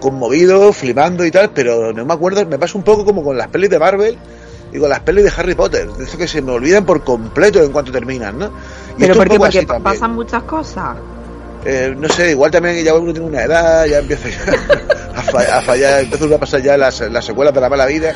conmovido, 0.00 0.72
flipando 0.72 1.24
y 1.24 1.30
tal, 1.30 1.50
pero 1.50 1.92
no 1.92 2.04
me 2.04 2.14
acuerdo, 2.14 2.44
me 2.46 2.58
pasa 2.58 2.76
un 2.78 2.84
poco 2.84 3.04
como 3.04 3.22
con 3.22 3.36
las 3.36 3.48
pelis 3.48 3.70
de 3.70 3.78
Marvel 3.78 4.16
y 4.72 4.78
con 4.78 4.88
las 4.90 5.00
pelis 5.00 5.24
de 5.24 5.32
Harry 5.36 5.54
Potter, 5.54 5.88
de 5.90 6.04
eso 6.04 6.18
que 6.18 6.28
se 6.28 6.42
me 6.42 6.52
olvidan 6.52 6.84
por 6.84 7.02
completo 7.04 7.62
en 7.62 7.72
cuanto 7.72 7.90
terminan, 7.92 8.38
¿no? 8.38 8.46
Y 8.96 9.00
Pero 9.02 9.14
porque, 9.14 9.38
también. 9.66 9.82
pasan 9.82 10.14
muchas 10.14 10.42
cosas. 10.44 10.96
Eh, 11.64 11.94
no 11.96 12.08
sé, 12.08 12.30
igual 12.30 12.50
también 12.50 12.82
ya 12.84 12.94
uno 12.94 13.12
tiene 13.12 13.28
una 13.28 13.42
edad, 13.42 13.84
ya 13.86 13.98
empieza 13.98 14.28
a, 15.16 15.22
fa- 15.22 15.58
a 15.58 15.62
fallar, 15.62 16.02
empieza 16.02 16.24
uno 16.26 16.36
a 16.36 16.38
pasar 16.38 16.62
ya 16.62 16.76
las, 16.76 17.00
las 17.10 17.24
secuelas 17.24 17.52
de 17.54 17.60
la 17.60 17.68
mala 17.68 17.86
vida. 17.86 18.14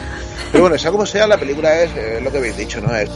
Pero 0.51 0.63
bueno, 0.65 0.79
sea 0.79 0.91
como 0.91 1.07
sea, 1.07 1.27
la 1.27 1.39
película 1.39 1.83
es 1.83 1.91
eh, 1.97 2.21
lo 2.23 2.31
que 2.31 2.39
habéis 2.39 2.57
dicho, 2.57 2.81
¿no? 2.81 2.95
Es 2.95 3.11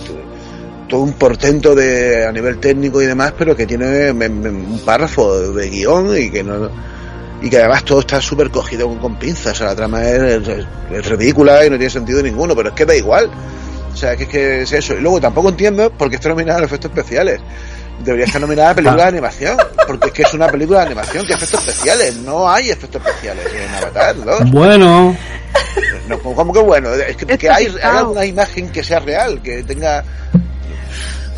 todo 0.89 1.01
un 1.01 1.13
portento 1.15 1.75
de 1.75 2.27
a 2.27 2.33
nivel 2.33 2.59
técnico 2.59 3.03
y 3.03 3.07
demás, 3.07 3.35
pero 3.37 3.55
que 3.57 3.67
tiene 3.67 4.11
un 4.13 4.81
párrafo 4.85 5.53
de 5.53 5.69
guion 5.69 6.17
y 6.17 6.31
que 6.31 6.43
no 6.43 6.71
y 7.43 7.51
que 7.51 7.59
además 7.59 7.85
todo 7.85 8.01
está 8.01 8.21
súper 8.21 8.51
cogido 8.51 8.89
con, 8.89 8.99
con 8.99 9.19
pinzas. 9.19 9.53
O 9.53 9.57
sea, 9.57 9.67
la 9.69 9.75
trama 9.77 10.03
es, 10.09 10.49
es- 10.49 10.67
es 10.93 11.07
ridícula 11.07 11.65
y 11.67 11.71
no 11.71 11.77
tiene 11.77 11.91
sentido 11.91 12.23
ninguno, 12.23 12.55
pero 12.57 12.71
es 12.71 12.75
que 12.75 12.85
da 12.87 12.95
igual. 12.95 13.31
O 13.93 13.97
sea, 13.97 14.17
que 14.17 14.25
es 14.25 14.29
que 14.29 14.63
es 14.63 14.73
eso. 14.73 14.95
Y 14.95 15.01
luego 15.01 15.21
tampoco 15.21 15.49
entiendo 15.49 15.91
por 15.91 16.09
qué 16.11 16.17
está 16.17 16.29
nominada 16.29 16.59
a 16.59 16.63
los 16.63 16.71
efectos 16.71 16.91
especiales. 16.91 17.41
Debería 18.05 18.27
estar 18.27 18.41
nominada 18.43 18.71
a 18.71 18.75
película 18.75 19.05
de 19.05 19.09
animación, 19.09 19.57
porque 19.87 20.09
es 20.09 20.13
que 20.13 20.23
es 20.23 20.35
una 20.35 20.49
película 20.49 20.81
de 20.81 20.87
animación 20.87 21.27
que 21.27 21.33
efectos 21.33 21.67
especiales. 21.67 22.15
No 22.17 22.47
hay 22.49 22.71
efectos 22.71 23.01
especiales 23.07 23.47
en 23.55 23.75
Avatar 23.75 24.17
2. 24.23 24.51
Bueno, 24.51 25.17
No, 26.09 26.19
¿Cómo 26.19 26.53
que 26.53 26.61
bueno? 26.61 26.93
Es 26.93 27.17
que, 27.17 27.25
que 27.39 27.49
hay, 27.51 27.67
hay 27.67 27.97
alguna 27.97 28.25
imagen 28.27 28.69
que 28.71 28.85
sea 28.85 28.99
real, 29.01 29.41
que 29.43 29.63
tenga... 29.63 30.05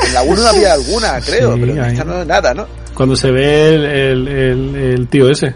En 0.06 0.14
la 0.14 0.22
1 0.22 0.42
no 0.42 0.48
había 0.48 0.72
alguna, 0.72 1.20
creo, 1.20 1.54
Sí, 1.54 1.60
pero 1.60 1.72
en 1.72 1.84
esta 1.84 2.04
no 2.04 2.24
nada, 2.24 2.54
¿no? 2.54 2.66
cuando 2.94 3.14
se 3.14 3.30
ve 3.30 3.74
el, 3.74 3.84
el, 3.84 4.28
el, 4.28 4.74
el 4.74 5.08
tío 5.08 5.30
ese. 5.30 5.54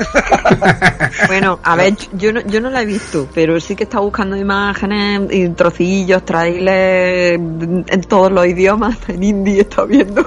Bueno, 1.26 1.60
a 1.62 1.76
ver, 1.76 1.94
yo 2.14 2.32
no, 2.32 2.40
yo 2.42 2.60
no 2.60 2.70
la 2.70 2.82
he 2.82 2.86
visto, 2.86 3.28
pero 3.34 3.60
sí 3.60 3.76
que 3.76 3.84
está 3.84 4.00
buscando 4.00 4.36
imágenes 4.36 5.22
y 5.30 5.48
trocillos, 5.50 6.24
trailers 6.24 7.34
en 7.38 8.02
todos 8.08 8.32
los 8.32 8.46
idiomas, 8.46 8.96
en 9.08 9.22
hindi 9.22 9.60
está 9.60 9.84
viendo. 9.84 10.24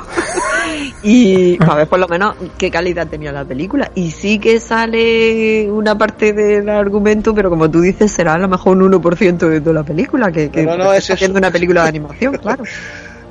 y 1.03 1.57
a 1.63 1.75
ver 1.75 1.87
por 1.87 1.99
lo 1.99 2.07
menos 2.07 2.35
qué 2.57 2.69
calidad 2.69 3.07
tenía 3.07 3.31
la 3.31 3.45
película. 3.45 3.91
Y 3.95 4.11
sí 4.11 4.39
que 4.39 4.59
sale 4.59 5.69
una 5.71 5.97
parte 5.97 6.33
del 6.33 6.69
argumento, 6.69 7.33
pero 7.33 7.49
como 7.49 7.69
tú 7.69 7.81
dices, 7.81 8.11
será 8.11 8.33
a 8.33 8.37
lo 8.37 8.47
mejor 8.47 8.77
un 8.77 8.91
1% 8.91 9.37
de 9.49 9.61
toda 9.61 9.73
la 9.73 9.83
película, 9.83 10.31
que, 10.31 10.49
que 10.49 10.63
No, 10.63 10.77
no, 10.77 10.85
no, 10.85 10.93
es 10.93 11.09
haciendo 11.09 11.39
una 11.39 11.51
película 11.51 11.83
de 11.83 11.89
animación, 11.89 12.37
claro. 12.37 12.63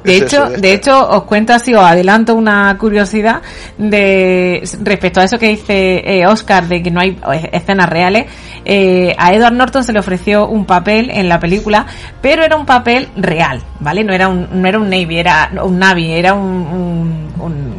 De 0.05 0.16
hecho, 0.16 0.50
de 0.61 0.72
hecho, 0.72 1.09
os 1.11 1.22
cuento 1.24 1.53
así, 1.53 1.74
os 1.74 1.82
adelanto 1.84 2.34
una 2.34 2.76
curiosidad 2.78 3.40
de 3.78 4.62
respecto 4.82 5.20
a 5.20 5.24
eso 5.24 5.38
que 5.38 5.48
dice 5.48 6.03
eh, 6.05 6.26
Oscar 6.26 6.66
de 6.66 6.82
que 6.82 6.90
no 6.90 7.00
hay 7.00 7.18
eh, 7.32 7.50
escenas 7.53 7.88
reales. 7.88 8.26
Eh, 8.64 9.14
a 9.18 9.32
Edward 9.32 9.55
Norton 9.55 9.84
se 9.84 9.92
le 9.92 9.98
ofreció 10.00 10.46
un 10.48 10.64
papel 10.66 11.11
en 11.11 11.28
la 11.28 11.38
película, 11.40 11.86
pero 12.20 12.44
era 12.44 12.57
un 12.57 12.66
papel 12.66 13.09
real, 13.16 13.62
¿vale? 13.80 14.05
No 14.05 14.12
era 14.12 14.28
un, 14.28 14.48
no 14.53 14.68
era 14.68 14.78
un 14.78 14.88
Navy, 14.90 15.18
era 15.18 15.50
un 15.64 15.78
Navi, 15.78 16.12
era 16.12 16.34
un, 16.34 16.42
un, 16.42 17.32
un, 17.40 17.74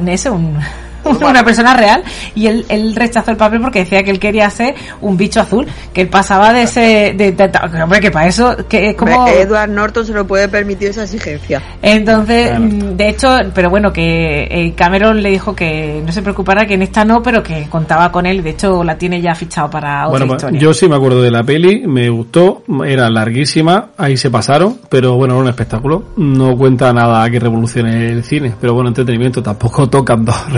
un 0.00 0.08
ese, 0.08 0.30
un- 0.30 0.58
una 1.20 1.44
persona 1.44 1.74
real 1.74 2.02
y 2.34 2.46
él, 2.46 2.64
él 2.68 2.94
rechazó 2.96 3.30
el 3.30 3.36
papel 3.36 3.60
porque 3.60 3.80
decía 3.80 4.02
que 4.02 4.10
él 4.10 4.18
quería 4.18 4.48
ser 4.50 4.74
un 5.00 5.16
bicho 5.16 5.40
azul, 5.40 5.66
que 5.92 6.02
él 6.02 6.08
pasaba 6.08 6.52
de 6.52 6.62
ese, 6.62 7.14
de, 7.16 7.32
de- 7.32 7.48
de- 7.48 7.82
hombre, 7.82 8.00
que 8.00 8.10
para 8.10 8.26
eso, 8.26 8.56
que 8.68 8.90
es 8.90 8.96
como... 8.96 9.26
Edward 9.28 9.70
Norton 9.70 10.04
se 10.06 10.12
lo 10.12 10.26
puede 10.26 10.48
permitir 10.48 10.88
esa 10.90 11.04
exigencia. 11.04 11.62
Entonces, 11.82 12.48
Claro. 12.48 12.64
mm, 12.64 12.96
de 12.96 13.08
hecho, 13.08 13.38
pero 13.54 13.70
bueno, 13.70 13.92
que 13.92 14.44
eh, 14.50 14.72
Cameron 14.76 15.22
le 15.22 15.30
dijo 15.30 15.54
que 15.54 16.02
no 16.04 16.12
se 16.12 16.22
preocupara, 16.22 16.66
que 16.66 16.74
en 16.74 16.82
esta 16.82 17.04
no, 17.04 17.22
pero 17.22 17.42
que 17.42 17.66
contaba 17.68 18.10
con 18.12 18.26
él. 18.26 18.42
De 18.42 18.50
hecho, 18.50 18.82
la 18.84 18.96
tiene 18.96 19.20
ya 19.20 19.34
fichado 19.34 19.70
para 19.70 20.06
otra 20.08 20.10
Bueno, 20.10 20.26
pues, 20.26 20.38
historia. 20.42 20.60
yo 20.60 20.74
sí 20.74 20.88
me 20.88 20.96
acuerdo 20.96 21.22
de 21.22 21.30
la 21.30 21.42
peli, 21.42 21.86
me 21.86 22.08
gustó, 22.10 22.62
era 22.86 23.08
larguísima, 23.10 23.90
ahí 23.96 24.16
se 24.16 24.30
pasaron, 24.30 24.78
pero 24.88 25.14
bueno, 25.16 25.34
era 25.34 25.42
un 25.42 25.48
espectáculo. 25.48 26.04
No 26.16 26.56
cuenta 26.56 26.92
nada 26.92 27.28
que 27.30 27.38
revolucione 27.40 28.06
el 28.06 28.24
cine, 28.24 28.52
pero 28.60 28.74
bueno, 28.74 28.88
entretenimiento, 28.88 29.42
tampoco 29.42 29.88
tocan 29.88 30.24
dos 30.24 30.36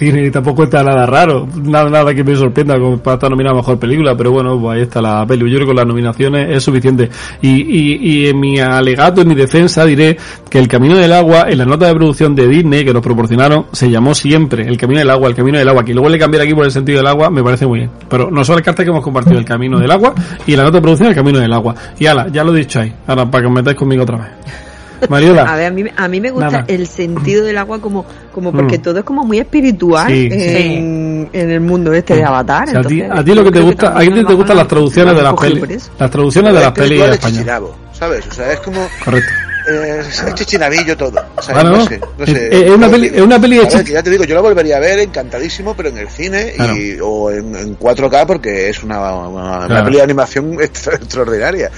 y 0.00 0.30
tampoco 0.30 0.56
cuenta 0.56 0.82
nada 0.82 1.06
raro, 1.06 1.46
nada, 1.62 1.90
nada 1.90 2.14
que 2.14 2.24
me 2.24 2.34
sorprenda 2.36 2.78
como 2.78 2.98
para 2.98 3.14
estar 3.14 3.30
nominada 3.30 3.54
a 3.54 3.58
mejor 3.58 3.78
película, 3.78 4.16
pero 4.16 4.32
bueno, 4.32 4.58
pues 4.60 4.76
ahí 4.76 4.82
está 4.82 5.00
la 5.00 5.26
peli. 5.26 5.50
Yo 5.50 5.56
creo 5.56 5.60
que 5.60 5.66
con 5.66 5.76
las 5.76 5.86
nominaciones 5.86 6.56
es 6.56 6.62
suficiente. 6.62 7.10
Y, 7.40 8.22
y, 8.22 8.26
en 8.28 8.40
mi 8.40 8.58
alegato, 8.58 9.22
en 9.22 9.28
mi 9.28 9.34
defensa, 9.34 9.84
diré 9.84 10.16
que 10.48 10.58
El 10.58 10.68
Camino 10.68 10.96
del 10.96 11.12
Agua, 11.12 11.46
en 11.48 11.58
la 11.58 11.64
nota 11.64 11.86
de 11.86 11.94
producción 11.94 12.34
de 12.34 12.46
Disney 12.48 12.84
que 12.84 12.92
nos 12.92 13.02
proporcionaron, 13.02 13.66
se 13.72 13.90
llamó 13.90 14.14
siempre 14.14 14.66
El 14.66 14.76
Camino 14.76 15.00
del 15.00 15.10
Agua, 15.10 15.28
El 15.28 15.34
Camino 15.34 15.58
del 15.58 15.68
Agua, 15.68 15.84
que 15.84 15.92
luego 15.92 16.08
le 16.08 16.18
cambiar 16.18 16.44
aquí 16.44 16.54
por 16.54 16.64
el 16.64 16.70
sentido 16.70 16.98
del 16.98 17.06
agua, 17.06 17.30
me 17.30 17.42
parece 17.42 17.66
muy 17.66 17.80
bien. 17.80 17.90
Pero 18.08 18.30
no 18.30 18.44
solo 18.44 18.58
el 18.58 18.64
cartel 18.64 18.84
que 18.84 18.90
hemos 18.90 19.04
compartido, 19.04 19.38
El 19.38 19.44
Camino 19.44 19.78
del 19.78 19.90
Agua, 19.90 20.14
y 20.46 20.54
la 20.56 20.64
nota 20.64 20.76
de 20.76 20.82
producción, 20.82 21.08
El 21.08 21.14
Camino 21.14 21.38
del 21.38 21.52
Agua. 21.52 21.74
Y 21.98 22.06
ala, 22.06 22.28
ya 22.28 22.44
lo 22.44 22.54
he 22.54 22.58
dicho 22.58 22.80
ahí, 22.80 22.92
ahora 23.06 23.30
para 23.30 23.42
que 23.42 23.48
os 23.48 23.54
metáis 23.54 23.76
conmigo 23.76 24.02
otra 24.02 24.18
vez. 24.18 24.71
A 25.02 25.06
Mariola, 25.08 25.56
ver, 25.56 25.66
a 25.66 25.70
mí, 25.70 25.84
a 25.96 26.08
mí 26.08 26.20
me 26.20 26.30
gusta 26.30 26.50
Nada. 26.50 26.64
el 26.68 26.86
sentido 26.86 27.44
del 27.44 27.58
agua 27.58 27.80
como, 27.80 28.04
como 28.32 28.52
porque 28.52 28.78
Mm. 28.78 28.82
todo 28.82 28.98
es 29.00 29.04
como 29.04 29.24
muy 29.24 29.38
espiritual 29.40 30.08
Sí, 30.12 30.28
en, 30.30 31.28
en 31.32 31.50
el 31.50 31.60
mundo 31.60 31.92
este 31.92 32.16
de 32.16 32.24
Avatar. 32.24 32.68
si 32.68 32.76
a 32.76 32.82
ti, 32.82 33.00
entonces, 33.00 33.20
a 33.20 33.24
ti 33.24 33.34
lo 33.34 33.44
que 33.44 33.50
te 33.52 33.60
gusta, 33.60 33.96
a 33.96 34.00
ti 34.00 34.24
te 34.24 34.34
gustan 34.34 34.56
las 34.56 34.68
traducciones 34.68 35.16
de 35.16 35.22
las 35.22 35.34
pelis, 35.34 35.90
las 35.98 36.10
traducciones 36.10 36.54
de 36.54 36.60
las 36.60 36.72
pelis 36.72 37.02
españolas. 37.02 37.62
¿sabes? 37.92 38.26
O 38.26 38.32
sea, 38.32 38.52
es 38.52 38.60
como... 38.60 38.86
Correcto. 39.04 39.30
Eh, 39.70 40.00
es 40.00 40.34
chichinabillo 40.34 40.96
todo. 40.96 41.20
O 41.36 41.40
sea, 41.42 41.54
Bueno, 41.54 41.70
no 41.70 41.76
no. 41.76 41.86
sé, 41.86 42.00
no 42.18 42.24
Es- 42.24 42.30
sé. 42.30 42.64
es 42.66 42.70
una 42.72 42.88
peli- 42.88 43.12
es 43.14 43.20
una 43.22 43.40
peli 43.40 43.56
de 43.58 43.62
A 43.66 43.68
ver, 43.76 43.84
ya 43.86 44.02
te 44.02 44.10
digo, 44.10 44.24
yo 44.24 44.34
la 44.34 44.40
volvería 44.40 44.76
a 44.78 44.80
ver 44.80 44.98
encantadísimo, 44.98 45.74
pero 45.76 45.88
en 45.90 45.98
el 45.98 46.08
cine 46.08 46.52
y, 46.76 46.96
o 47.00 47.30
en, 47.30 47.54
en 47.54 47.78
4K 47.78 48.26
porque 48.26 48.68
es 48.70 48.82
una, 48.82 48.98
una, 49.28 49.84
peli 49.84 49.98
de 49.98 50.02
animación 50.02 50.54
extra- 50.60 50.96
extraordinaria. 51.00 51.70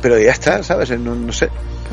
Pero 0.00 0.16
ya 0.16 0.30
está, 0.30 0.62
¿sabes? 0.62 0.90
No, 1.00 1.12
no 1.16 1.32
sé. 1.32 1.48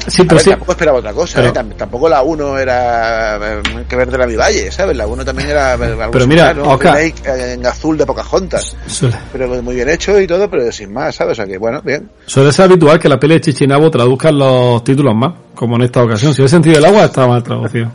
Sí, 0.08 0.24
pero 0.24 0.36
ver, 0.36 0.44
sí. 0.44 0.50
Tampoco 0.50 0.72
esperaba 0.72 0.98
otra 1.00 1.14
cosa, 1.14 1.36
Pero- 1.42 1.50
¿eh? 1.50 1.54
Tam- 1.54 1.76
Tampoco 1.76 2.10
la 2.10 2.22
1 2.24 2.58
era 2.58 3.36
eh, 3.38 3.62
que 3.88 3.96
ver 3.96 4.10
de 4.10 4.18
la 4.18 4.26
mi 4.26 4.36
valle, 4.36 4.72
¿sabes? 4.72 4.96
La 4.98 5.06
1 5.06 5.24
también 5.24 5.50
era 5.50 5.76
eh, 5.76 5.84
algo 5.84 6.12
Pero 6.12 6.28
mira, 6.28 6.54
similar, 6.54 6.98
eh, 6.98 7.54
en 7.54 7.66
azul 7.66 7.98
de 7.98 8.06
Pocahontas. 8.06 8.76
Suele, 8.88 9.16
Pero 9.32 9.62
muy 9.62 9.76
bien 9.76 9.90
hecho 9.90 10.20
y 10.20 10.26
todo, 10.26 10.50
pero 10.50 10.72
sin 10.72 10.92
más, 10.92 11.16
¿sabes? 11.16 11.34
O 11.34 11.36
sea 11.36 11.46
que, 11.46 11.58
bueno, 11.58 11.82
bien. 11.84 12.10
suele 12.26 12.52
ser 12.52 12.66
habitual 12.66 13.00
que 13.00 13.10
las 13.10 13.20
pelis 13.20 13.38
de 13.38 13.42
Chichinabo 13.42 13.92
traduzcan 13.92 14.38
los 14.38 14.84
títulos 14.84 15.14
más, 15.16 15.34
como 15.54 15.76
en 15.76 15.84
esta 15.84 16.04
ocasión. 16.04 16.34
Si 16.34 16.42
el 16.42 16.50
sentido 16.50 16.76
del 16.76 16.86
agua 16.86 17.06
está 17.06 17.28
mal 17.28 17.44
traducido. 17.44 17.92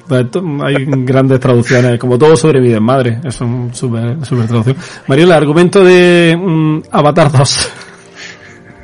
Hay 0.64 0.84
grandes 0.88 1.40
traducciones, 1.40 1.98
como 1.98 2.16
todo 2.18 2.36
sobre 2.36 2.60
mi 2.60 2.68
desmadre. 2.68 3.20
Es 3.24 3.40
un 3.40 3.74
super, 3.74 4.24
super 4.24 4.46
traducción. 4.46 4.76
El 5.08 5.32
argumento 5.32 5.82
de 5.82 6.36
mm, 6.38 6.82
Avatar 6.92 7.32
2. 7.32 7.68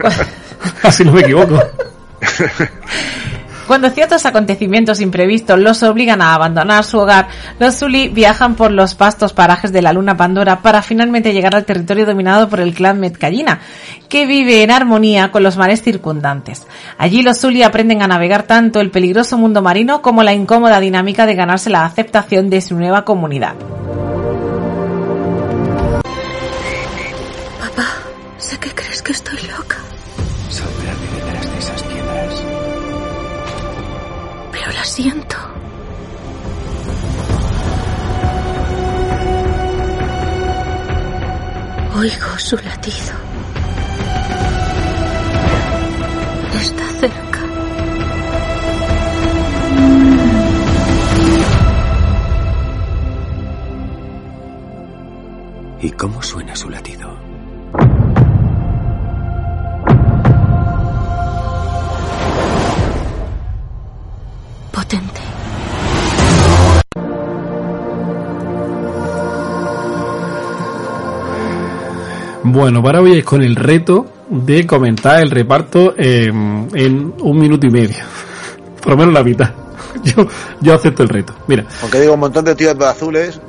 Así 0.82 1.04
no 1.04 1.12
me 1.12 1.20
equivoco. 1.20 1.60
Cuando 3.66 3.90
ciertos 3.90 4.26
acontecimientos 4.26 5.00
imprevistos 5.00 5.58
los 5.58 5.82
obligan 5.82 6.20
a 6.20 6.34
abandonar 6.34 6.84
su 6.84 6.98
hogar, 6.98 7.28
los 7.58 7.78
Zully 7.78 8.08
viajan 8.08 8.56
por 8.56 8.72
los 8.72 8.98
vastos 8.98 9.32
parajes 9.32 9.72
de 9.72 9.82
la 9.82 9.92
luna 9.92 10.16
Pandora 10.16 10.60
para 10.60 10.82
finalmente 10.82 11.32
llegar 11.32 11.54
al 11.54 11.64
territorio 11.64 12.04
dominado 12.04 12.48
por 12.48 12.60
el 12.60 12.74
clan 12.74 12.98
Metkayina, 12.98 13.60
que 14.08 14.26
vive 14.26 14.62
en 14.62 14.72
armonía 14.72 15.30
con 15.30 15.44
los 15.44 15.56
mares 15.56 15.80
circundantes. 15.80 16.66
Allí 16.98 17.22
los 17.22 17.40
Zully 17.40 17.62
aprenden 17.62 18.02
a 18.02 18.08
navegar 18.08 18.42
tanto 18.42 18.80
el 18.80 18.90
peligroso 18.90 19.38
mundo 19.38 19.62
marino 19.62 20.02
como 20.02 20.22
la 20.22 20.32
incómoda 20.32 20.80
dinámica 20.80 21.24
de 21.24 21.36
ganarse 21.36 21.70
la 21.70 21.84
aceptación 21.84 22.50
de 22.50 22.60
su 22.60 22.76
nueva 22.76 23.04
comunidad. 23.04 23.54
Papá. 27.60 27.86
Sé 28.38 28.58
que 28.58 28.70
crees 28.70 29.00
que 29.02 29.12
estoy 29.12 29.38
loca, 29.56 29.71
Oigo 41.94 42.38
su 42.38 42.56
latido. 42.56 43.12
Está 46.54 46.86
cerca. 47.00 47.40
¿Y 55.82 55.90
cómo 55.90 56.22
suena 56.22 56.56
su 56.56 56.70
latido? 56.70 57.01
Bueno, 72.52 72.82
para 72.82 73.00
hoy 73.00 73.16
es 73.16 73.24
con 73.24 73.42
el 73.42 73.56
reto 73.56 74.04
de 74.28 74.66
comentar 74.66 75.22
el 75.22 75.30
reparto 75.30 75.94
eh, 75.96 76.26
en 76.26 77.14
un 77.18 77.38
minuto 77.38 77.66
y 77.66 77.70
medio. 77.70 78.04
Por 78.82 78.90
lo 78.90 78.96
menos 78.98 79.14
la 79.14 79.24
mitad. 79.24 79.50
Yo, 80.04 80.26
yo 80.60 80.74
acepto 80.74 81.02
el 81.02 81.08
reto. 81.08 81.32
Mira, 81.46 81.64
Aunque 81.80 82.00
digo 82.00 82.14
un 82.14 82.20
montón 82.20 82.44
de 82.44 82.54
tíos 82.54 82.74
azules. 82.80 83.40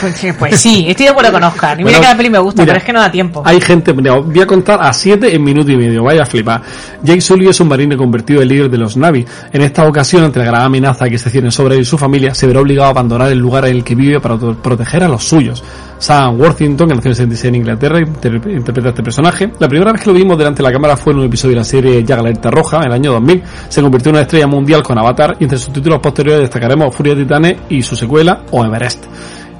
Pues 0.00 0.14
sí, 0.16 0.32
pues 0.32 0.60
sí, 0.60 0.84
estoy 0.88 1.06
de 1.06 1.12
acuerdo 1.12 1.32
con 1.32 1.42
Oscar. 1.44 1.80
Y 1.80 1.84
mira 1.84 1.98
Bueno, 1.98 2.00
que 2.00 2.12
la 2.12 2.16
peli 2.16 2.30
me 2.30 2.38
gusta, 2.38 2.62
mira, 2.62 2.72
pero 2.72 2.78
es 2.78 2.84
que 2.84 2.92
no 2.92 3.00
da 3.00 3.10
tiempo. 3.10 3.42
Hay 3.44 3.60
gente, 3.60 3.92
mira, 3.94 4.14
voy 4.18 4.40
a 4.40 4.46
contar 4.46 4.80
a 4.82 4.92
siete 4.92 5.34
en 5.34 5.42
minuto 5.42 5.70
y 5.70 5.76
medio, 5.76 6.02
vaya 6.04 6.22
a 6.22 6.26
flipar. 6.26 6.62
Jake 7.02 7.20
Sully 7.20 7.48
es 7.48 7.60
un 7.60 7.68
marine 7.68 7.96
convertido 7.96 8.42
en 8.42 8.48
líder 8.48 8.70
de 8.70 8.78
los 8.78 8.96
Navi. 8.96 9.24
En 9.52 9.62
esta 9.62 9.86
ocasión, 9.86 10.24
ante 10.24 10.38
la 10.38 10.44
gran 10.46 10.62
amenaza 10.62 11.08
que 11.08 11.18
se 11.18 11.30
cierne 11.30 11.50
sobre 11.50 11.74
él 11.76 11.82
y 11.82 11.84
su 11.84 11.98
familia, 11.98 12.34
se 12.34 12.46
verá 12.46 12.60
obligado 12.60 12.88
a 12.88 12.90
abandonar 12.90 13.30
el 13.30 13.38
lugar 13.38 13.64
en 13.66 13.76
el 13.76 13.84
que 13.84 13.94
vive 13.94 14.20
para 14.20 14.36
proteger 14.38 15.04
a 15.04 15.08
los 15.08 15.24
suyos. 15.24 15.62
Sam 15.98 16.40
Worthington, 16.40 16.88
que 16.88 16.94
nació 16.96 17.10
en 17.12 17.14
76 17.16 17.48
en 17.48 17.54
Inglaterra, 17.54 18.00
inter- 18.00 18.40
interpreta 18.50 18.88
a 18.88 18.90
este 18.90 19.02
personaje. 19.04 19.52
La 19.60 19.68
primera 19.68 19.92
vez 19.92 20.00
que 20.02 20.08
lo 20.10 20.14
vimos 20.14 20.36
delante 20.36 20.60
de 20.60 20.68
la 20.68 20.72
cámara 20.72 20.96
fue 20.96 21.12
en 21.12 21.20
un 21.20 21.26
episodio 21.26 21.54
de 21.54 21.58
la 21.60 21.64
serie 21.64 22.02
Ya 22.02 22.16
Alerta 22.16 22.50
Roja, 22.50 22.78
en 22.78 22.84
el 22.86 22.92
año 22.92 23.12
2000. 23.12 23.42
Se 23.68 23.80
convirtió 23.80 24.10
en 24.10 24.16
una 24.16 24.22
estrella 24.22 24.48
mundial 24.48 24.82
con 24.82 24.98
Avatar 24.98 25.36
y 25.38 25.44
entre 25.44 25.58
sus 25.58 25.72
títulos 25.72 26.00
posteriores 26.00 26.40
destacaremos 26.42 26.92
Furia 26.94 27.14
de 27.14 27.22
Titanes 27.22 27.56
y 27.68 27.82
su 27.82 27.94
secuela, 27.94 28.40
o 28.50 28.64
Everest. 28.64 29.04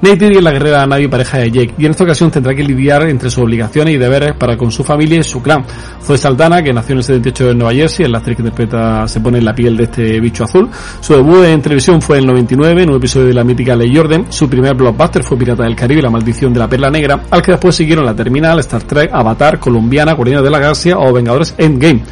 Neytiri 0.03 0.35
es 0.35 0.43
la 0.43 0.51
guerrera 0.51 0.85
Navi 0.85 1.07
pareja 1.07 1.37
de 1.37 1.49
Jake, 1.49 1.75
y 1.77 1.85
en 1.85 1.91
esta 1.91 2.03
ocasión 2.03 2.29
tendrá 2.29 2.53
que 2.53 2.61
lidiar 2.61 3.07
entre 3.07 3.29
sus 3.29 3.41
obligaciones 3.41 3.93
y 3.93 3.97
deberes 3.97 4.33
para 4.35 4.57
con 4.57 4.69
su 4.69 4.83
familia 4.83 5.19
y 5.19 5.23
su 5.23 5.41
clan. 5.41 5.63
Zoe 6.03 6.17
Saldana, 6.17 6.61
que 6.61 6.73
nació 6.73 6.91
en 6.91 6.97
el 6.97 7.03
78 7.05 7.51
en 7.51 7.57
Nueva 7.57 7.73
Jersey, 7.73 8.03
es 8.03 8.11
la 8.11 8.17
actriz 8.17 8.35
que 8.35 8.41
interpreta, 8.41 9.07
se 9.07 9.21
pone 9.21 9.37
en 9.37 9.45
la 9.45 9.55
piel 9.55 9.77
de 9.77 9.85
este 9.85 10.19
bicho 10.19 10.43
azul. 10.43 10.69
Su 10.99 11.13
debut 11.13 11.45
en 11.45 11.61
televisión 11.61 12.01
fue 12.01 12.17
en 12.17 12.23
el 12.23 12.31
99, 12.31 12.83
en 12.83 12.89
un 12.89 12.97
episodio 12.97 13.27
de 13.27 13.33
la 13.33 13.45
mítica 13.45 13.77
Ley 13.77 13.93
y 13.93 13.97
Orden. 13.97 14.25
Su 14.27 14.49
primer 14.49 14.75
blockbuster 14.75 15.23
fue 15.23 15.37
Pirata 15.37 15.63
del 15.63 15.73
Caribe, 15.77 16.01
La 16.01 16.09
Maldición 16.09 16.51
de 16.51 16.59
la 16.59 16.67
Perla 16.67 16.89
Negra, 16.89 17.21
al 17.31 17.41
que 17.41 17.51
después 17.51 17.73
siguieron 17.73 18.05
La 18.05 18.13
Terminal, 18.13 18.59
Star 18.59 18.83
Trek, 18.83 19.09
Avatar, 19.13 19.57
Colombiana, 19.57 20.15
Guardianes 20.15 20.43
de 20.43 20.51
la 20.51 20.59
Galaxia 20.59 20.97
o 20.97 21.13
Vengadores 21.13 21.55
Endgame. 21.57 22.03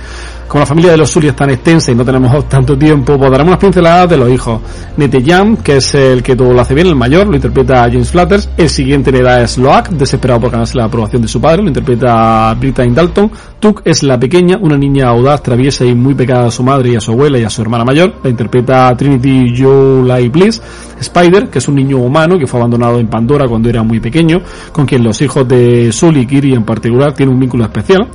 Como 0.52 0.64
la 0.64 0.66
familia 0.66 0.92
de 0.92 0.98
los 0.98 1.10
Sully 1.10 1.30
es 1.30 1.36
tan 1.38 1.50
extensa 1.50 1.94
y 1.94 1.96
no 1.96 2.04
tenemos 2.04 2.50
tanto 2.50 2.78
tiempo, 2.78 3.18
pues 3.18 3.32
daremos 3.32 3.52
unas 3.52 3.60
pinceladas 3.62 4.10
de 4.10 4.18
los 4.18 4.30
hijos. 4.30 4.60
Nete 4.98 5.24
Jam, 5.26 5.56
que 5.56 5.78
es 5.78 5.96
el 5.96 6.22
que 6.22 6.36
todo 6.36 6.54
lo 6.54 6.60
hace 6.60 6.74
bien, 6.74 6.88
el 6.88 6.96
mayor, 6.96 7.28
lo 7.28 7.36
interpreta 7.36 7.81
James 7.90 8.12
Flatters. 8.12 8.50
El 8.58 8.70
siguiente 8.70 9.10
en 9.10 9.18
edad 9.18 9.42
es 9.42 9.58
Loak, 9.58 9.90
desesperado 9.90 10.42
por 10.42 10.52
ganarse 10.52 10.78
la 10.78 10.86
aprobación 10.86 11.22
de 11.22 11.28
su 11.28 11.40
padre, 11.40 11.62
lo 11.62 11.68
interpreta 11.68 12.54
Brittany 12.60 12.92
Dalton. 12.92 13.32
Tuk 13.60 13.82
es 13.86 14.04
la 14.04 14.20
pequeña, 14.20 14.58
una 14.58 14.78
niña 14.78 15.10
audaz, 15.10 15.44
traviesa 15.44 15.86
y 15.86 15.94
muy 15.94 16.16
pegada 16.16 16.48
a 16.48 16.52
su 16.52 16.64
madre 16.64 16.92
y 16.92 16.96
a 16.96 17.02
su 17.02 17.12
abuela 17.12 17.38
y 17.38 17.44
a 17.44 17.50
su 17.50 17.62
hermana 17.62 17.86
mayor. 17.86 18.16
La 18.24 18.30
interpreta 18.30 18.96
Trinity 18.96 19.54
Joe 19.56 20.30
Bliss. 20.30 20.62
Spider, 21.00 21.50
que 21.50 21.60
es 21.60 21.68
un 21.68 21.76
niño 21.76 21.98
humano 21.98 22.38
que 22.38 22.48
fue 22.48 22.60
abandonado 22.60 23.00
en 23.00 23.08
Pandora 23.08 23.48
cuando 23.48 23.70
era 23.70 23.82
muy 23.84 24.00
pequeño, 24.00 24.42
con 24.72 24.86
quien 24.86 25.04
los 25.04 25.22
hijos 25.22 25.48
de 25.48 25.92
Sully 25.92 26.22
y 26.22 26.28
Kiri 26.28 26.54
en 26.54 26.64
particular 26.64 27.14
tienen 27.14 27.34
un 27.34 27.40
vínculo 27.40 27.64
especial 27.64 28.08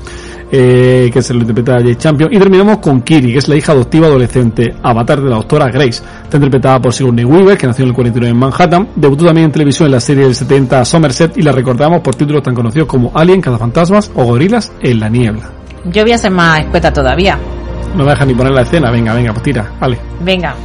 eh, 0.51 1.11
que 1.13 1.23
se 1.23 1.35
lo 1.35 1.41
interpreta 1.41 1.81
Jay 1.83 1.97
Champion. 1.97 2.33
Y 2.33 2.39
terminamos 2.39 2.79
con 2.79 3.03
Kiri, 3.03 3.33
que 3.33 3.39
es 3.39 3.49
la 3.49 3.57
hija 3.57 3.73
adoptiva 3.73 4.07
adolescente, 4.07 4.75
avatar 4.83 5.21
de 5.21 5.31
la 5.31 5.37
doctora 5.37 5.69
Grace. 5.69 6.03
Está 6.27 6.39
interpretada 6.39 6.81
por 6.81 6.93
Sigourney 6.93 7.25
Weaver, 7.25 7.57
que 7.57 7.69
nació 7.69 7.85
en 7.85 7.91
el 7.91 7.95
49 7.95 8.33
en 8.33 8.37
Manhattan. 8.37 8.89
Debutó 8.97 9.27
también 9.27 9.45
en 9.45 9.53
televisión 9.53 9.87
en 9.87 9.93
la 9.93 10.01
serie 10.01 10.25
del 10.25 10.35
70 10.35 10.85
Somerset 10.85 11.37
y 11.39 11.43
la 11.43 11.53
recordamos 11.53 12.01
por 12.01 12.17
títulos 12.17 12.43
tan 12.43 12.53
conocidos 12.53 12.89
como 12.89 13.13
Alien, 13.15 13.41
Cazafantasmas 13.41 14.11
o 14.13 14.25
Gorilas 14.25 14.73
en 14.81 14.99
la 14.99 15.09
niebla. 15.09 15.49
Yo 15.85 16.03
voy 16.03 16.11
a 16.11 16.19
ser 16.19 16.33
más 16.33 16.59
escueta 16.59 16.93
todavía. 16.93 17.39
No 17.95 18.03
me 18.05 18.11
deja 18.11 18.25
ni 18.25 18.35
poner 18.35 18.53
la 18.53 18.63
escena, 18.63 18.91
venga, 18.91 19.15
venga, 19.15 19.33
pues 19.33 19.45
tira, 19.45 19.71
vale. 19.81 20.01
Venga. 20.21 20.57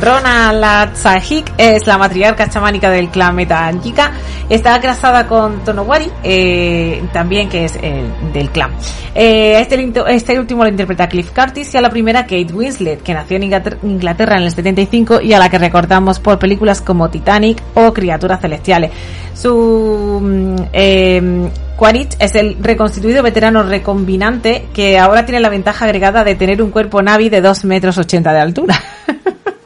Rona 0.00 0.52
Latsahik 0.52 1.52
es 1.58 1.86
la 1.86 1.98
matriarca 1.98 2.48
chamánica 2.48 2.90
del 2.90 3.08
clan 3.08 3.34
Metangika. 3.34 4.12
Está 4.48 4.80
casada 4.80 5.26
con 5.26 5.64
Tonowari, 5.64 6.10
eh, 6.22 7.02
también 7.12 7.48
que 7.48 7.64
es 7.64 7.76
eh, 7.82 8.04
del 8.32 8.50
clan. 8.50 8.70
Eh, 9.14 9.58
este, 9.60 9.92
este 10.08 10.38
último 10.38 10.62
lo 10.62 10.70
interpreta 10.70 11.08
Cliff 11.08 11.32
Curtis 11.32 11.74
y 11.74 11.76
a 11.76 11.80
la 11.80 11.90
primera 11.90 12.22
Kate 12.22 12.52
Winslet, 12.52 13.02
que 13.02 13.12
nació 13.12 13.36
en 13.36 13.44
Inglater- 13.44 13.78
Inglaterra 13.82 14.36
en 14.36 14.44
el 14.44 14.50
75 14.50 15.20
y 15.20 15.32
a 15.32 15.38
la 15.38 15.50
que 15.50 15.58
recordamos 15.58 16.20
por 16.20 16.38
películas 16.38 16.80
como 16.80 17.10
Titanic 17.10 17.60
o 17.74 17.92
Criaturas 17.92 18.40
Celestiales. 18.40 18.92
Su 19.34 20.20
mm, 20.22 20.56
eh, 20.72 21.48
Quaritch 21.76 22.16
es 22.18 22.34
el 22.34 22.56
reconstituido 22.60 23.22
veterano 23.22 23.62
recombinante 23.62 24.66
que 24.72 24.98
ahora 24.98 25.24
tiene 25.24 25.40
la 25.40 25.48
ventaja 25.48 25.84
agregada 25.84 26.24
de 26.24 26.34
tener 26.34 26.62
un 26.62 26.70
cuerpo 26.70 27.02
Navi 27.02 27.28
de 27.28 27.40
2 27.40 27.64
metros 27.64 27.98
80 27.98 28.32
de 28.32 28.40
altura. 28.40 28.80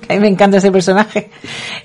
A 0.08 0.14
mí 0.14 0.20
me 0.20 0.28
encanta 0.28 0.58
ese 0.58 0.70
personaje. 0.70 1.30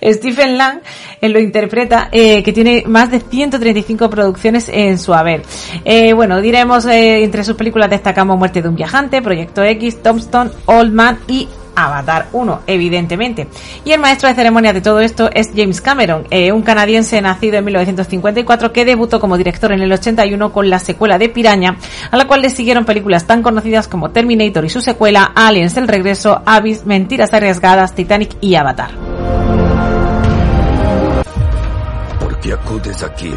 Stephen 0.02 0.58
Lang 0.58 0.80
eh, 1.22 1.30
lo 1.30 1.40
interpreta, 1.40 2.10
eh, 2.12 2.44
que 2.44 2.54
tiene 2.54 2.84
más 2.88 3.12
de 3.12 3.20
135 3.20 4.10
producciones 4.10 4.70
en 4.70 4.98
su 4.98 5.14
haber. 5.14 5.44
Eh, 5.86 6.14
bueno, 6.14 6.42
diremos, 6.42 6.86
entre 6.86 7.44
sus 7.44 7.56
películas 7.56 7.90
destacamos 7.90 8.38
Muerte 8.38 8.62
de 8.62 8.70
un 8.70 8.76
viajante, 8.76 9.22
Proyecto 9.22 9.64
X, 9.64 10.02
Tombstone, 10.02 10.52
Old 10.66 10.94
Man 10.94 11.20
y 11.28 11.48
Avatar 11.78 12.28
1, 12.34 12.62
evidentemente. 12.66 13.48
Y 13.86 13.92
el 13.92 14.00
maestro 14.00 14.28
de 14.28 14.36
ceremonias 14.36 14.74
de 14.74 14.82
todo 14.82 15.00
esto 15.00 15.30
es 15.32 15.52
James 15.56 15.80
Cameron, 15.80 16.28
eh, 16.32 16.52
un 16.52 16.64
canadiense 16.64 17.22
nacido 17.22 17.58
en 17.58 17.66
1954 17.66 18.74
que 18.74 18.84
debutó 18.84 19.20
como 19.20 19.38
director 19.38 19.72
en 19.72 19.82
el 19.82 19.94
81 19.94 20.52
con 20.52 20.70
la 20.70 20.80
secuela 20.80 21.18
de 21.20 21.30
Piraña, 21.30 21.78
a 22.10 22.18
la 22.18 22.26
cual 22.28 22.42
le 22.42 22.50
siguieron 22.50 22.84
películas 22.84 23.28
tan 23.28 23.44
conocidas 23.44 23.88
como 23.88 24.10
Terminator 24.10 24.66
y 24.66 24.70
su 24.70 24.82
secuela, 24.82 25.32
Aliens 25.36 25.78
el 25.78 25.88
regreso, 25.88 26.42
Abyss, 26.46 26.86
Mentiras 26.86 27.34
arriesgadas, 27.34 27.94
Titanic 27.94 28.36
y 28.42 28.56
Avatar. 28.56 28.92
¿Por 32.20 32.40
qué 32.40 32.54
acudes 32.54 33.04
aquí? 33.04 33.32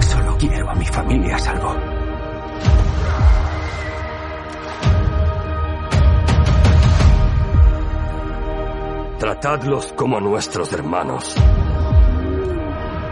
Solo 0.00 0.36
quiero 0.38 0.70
a 0.70 0.74
mi 0.74 0.86
familia 0.86 1.38
salvo. 1.38 1.81
Tratadlos 9.22 9.92
como 9.92 10.16
a 10.16 10.20
nuestros 10.20 10.72
hermanos. 10.72 11.36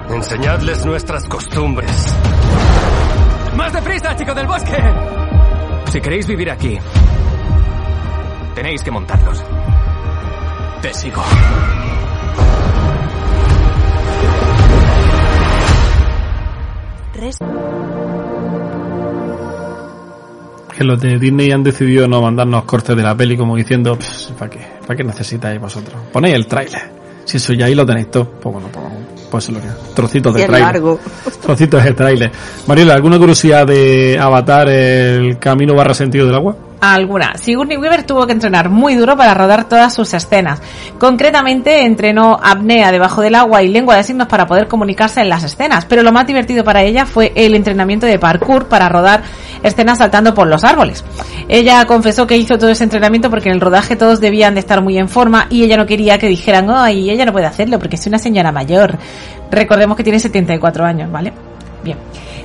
Enseñadles 0.09 0.85
nuestras 0.85 1.29
costumbres. 1.29 2.17
¡Más 3.55 3.73
deprisa, 3.73 4.17
chico 4.17 4.35
del 4.35 4.49
bosque! 4.49 4.77
Si 5.93 6.01
queréis 6.01 6.27
vivir 6.27 6.51
aquí, 6.51 6.77
tenéis 8.57 8.83
que 8.83 8.91
montarlos. 8.91 9.41
Te 10.83 10.93
sigo. 10.95 11.23
Que 20.81 20.85
los 20.85 20.99
de 20.99 21.19
Disney 21.19 21.53
han 21.53 21.63
decidido 21.63 22.09
no 22.09 22.23
mandarnos 22.23 22.65
cortes 22.65 22.97
de 22.97 23.03
la 23.03 23.15
peli 23.15 23.37
como 23.37 23.55
diciendo, 23.55 23.99
¿para 24.39 24.51
qué? 24.51 24.61
¿Para 24.87 24.97
qué 24.97 25.05
necesitáis 25.05 25.61
vosotros? 25.61 25.95
Ponéis 26.11 26.35
el 26.37 26.47
tráiler. 26.47 26.81
Si 27.27 27.37
eso 27.37 27.53
ya 27.53 27.67
ahí 27.67 27.75
lo 27.75 27.85
tenéis 27.85 28.11
todo. 28.11 28.25
Pues 28.25 28.51
bueno, 28.51 28.69
pues, 28.73 28.87
pues 29.31 29.51
lo 29.51 29.61
que 29.61 29.67
Trocitos 29.95 30.33
de 30.33 30.47
tráiler. 30.47 30.73
largo. 30.73 30.99
Trocitos 31.43 31.85
de 31.85 31.93
tráiler. 31.93 32.33
Mariela, 32.67 32.95
¿alguna 32.95 33.19
curiosidad 33.19 33.67
de 33.67 34.19
Avatar 34.19 34.71
el 34.71 35.39
camino 35.39 35.75
barra 35.75 35.93
sentido 35.93 36.25
del 36.25 36.37
agua? 36.37 36.57
Alguna. 36.81 37.35
Sigourney 37.37 37.77
Weaver 37.77 38.05
tuvo 38.05 38.27
que 38.27 38.33
entrenar 38.33 38.71
muy 38.71 38.95
duro 38.95 39.17
para 39.17 39.35
rodar 39.35 39.69
todas 39.69 39.95
sus 39.95 40.15
escenas. 40.15 40.63
Concretamente, 40.99 41.85
entrenó 41.85 42.39
apnea 42.43 42.91
debajo 42.91 43.21
del 43.21 43.35
agua 43.35 43.63
y 43.63 43.69
lengua 43.69 43.97
de 43.97 44.05
signos 44.05 44.29
para 44.29 44.47
poder 44.47 44.67
comunicarse 44.67 45.21
en 45.21 45.29
las 45.29 45.45
escenas. 45.45 45.85
Pero 45.85 46.03
lo 46.03 46.13
más 46.13 46.27
divertido 46.27 46.65
para 46.65 46.83
ella 46.83 47.05
fue 47.05 47.33
el 47.35 47.55
entrenamiento 47.55 48.07
de 48.07 48.19
parkour 48.19 48.67
para 48.69 48.89
rodar 48.89 49.23
escenas 49.63 49.99
saltando 49.99 50.33
por 50.33 50.47
los 50.47 50.65
árboles. 50.65 51.05
Ella 51.49 51.85
confesó 51.85 52.27
que 52.27 52.37
hizo 52.37 52.57
todo 52.57 52.71
ese 52.71 52.85
entrenamiento 52.85 53.29
porque 53.29 53.51
en 53.51 53.57
el 53.57 53.61
rodaje 53.61 53.97
todos 53.97 54.21
debían 54.21 54.55
de 54.55 54.61
estar 54.61 54.83
muy 54.83 54.97
en 54.97 55.09
forma 55.09 55.47
y 55.51 55.65
ella 55.65 55.77
no 55.77 55.85
quería 55.85 56.19
que 56.19 56.29
dijeran, 56.29 56.71
ay, 56.71 57.11
ella 57.11 57.27
no 57.27 57.33
puede 57.33 57.47
hacerlo 57.47 57.79
porque 57.79 57.97
es 57.97 58.07
una 58.07 58.19
señora 58.19 58.53
mayor. 58.53 58.97
Recordemos 59.51 59.97
que 59.97 60.05
tiene 60.05 60.19
74 60.19 60.85
años, 60.85 61.11
¿vale? 61.11 61.50
Bien. 61.83 61.97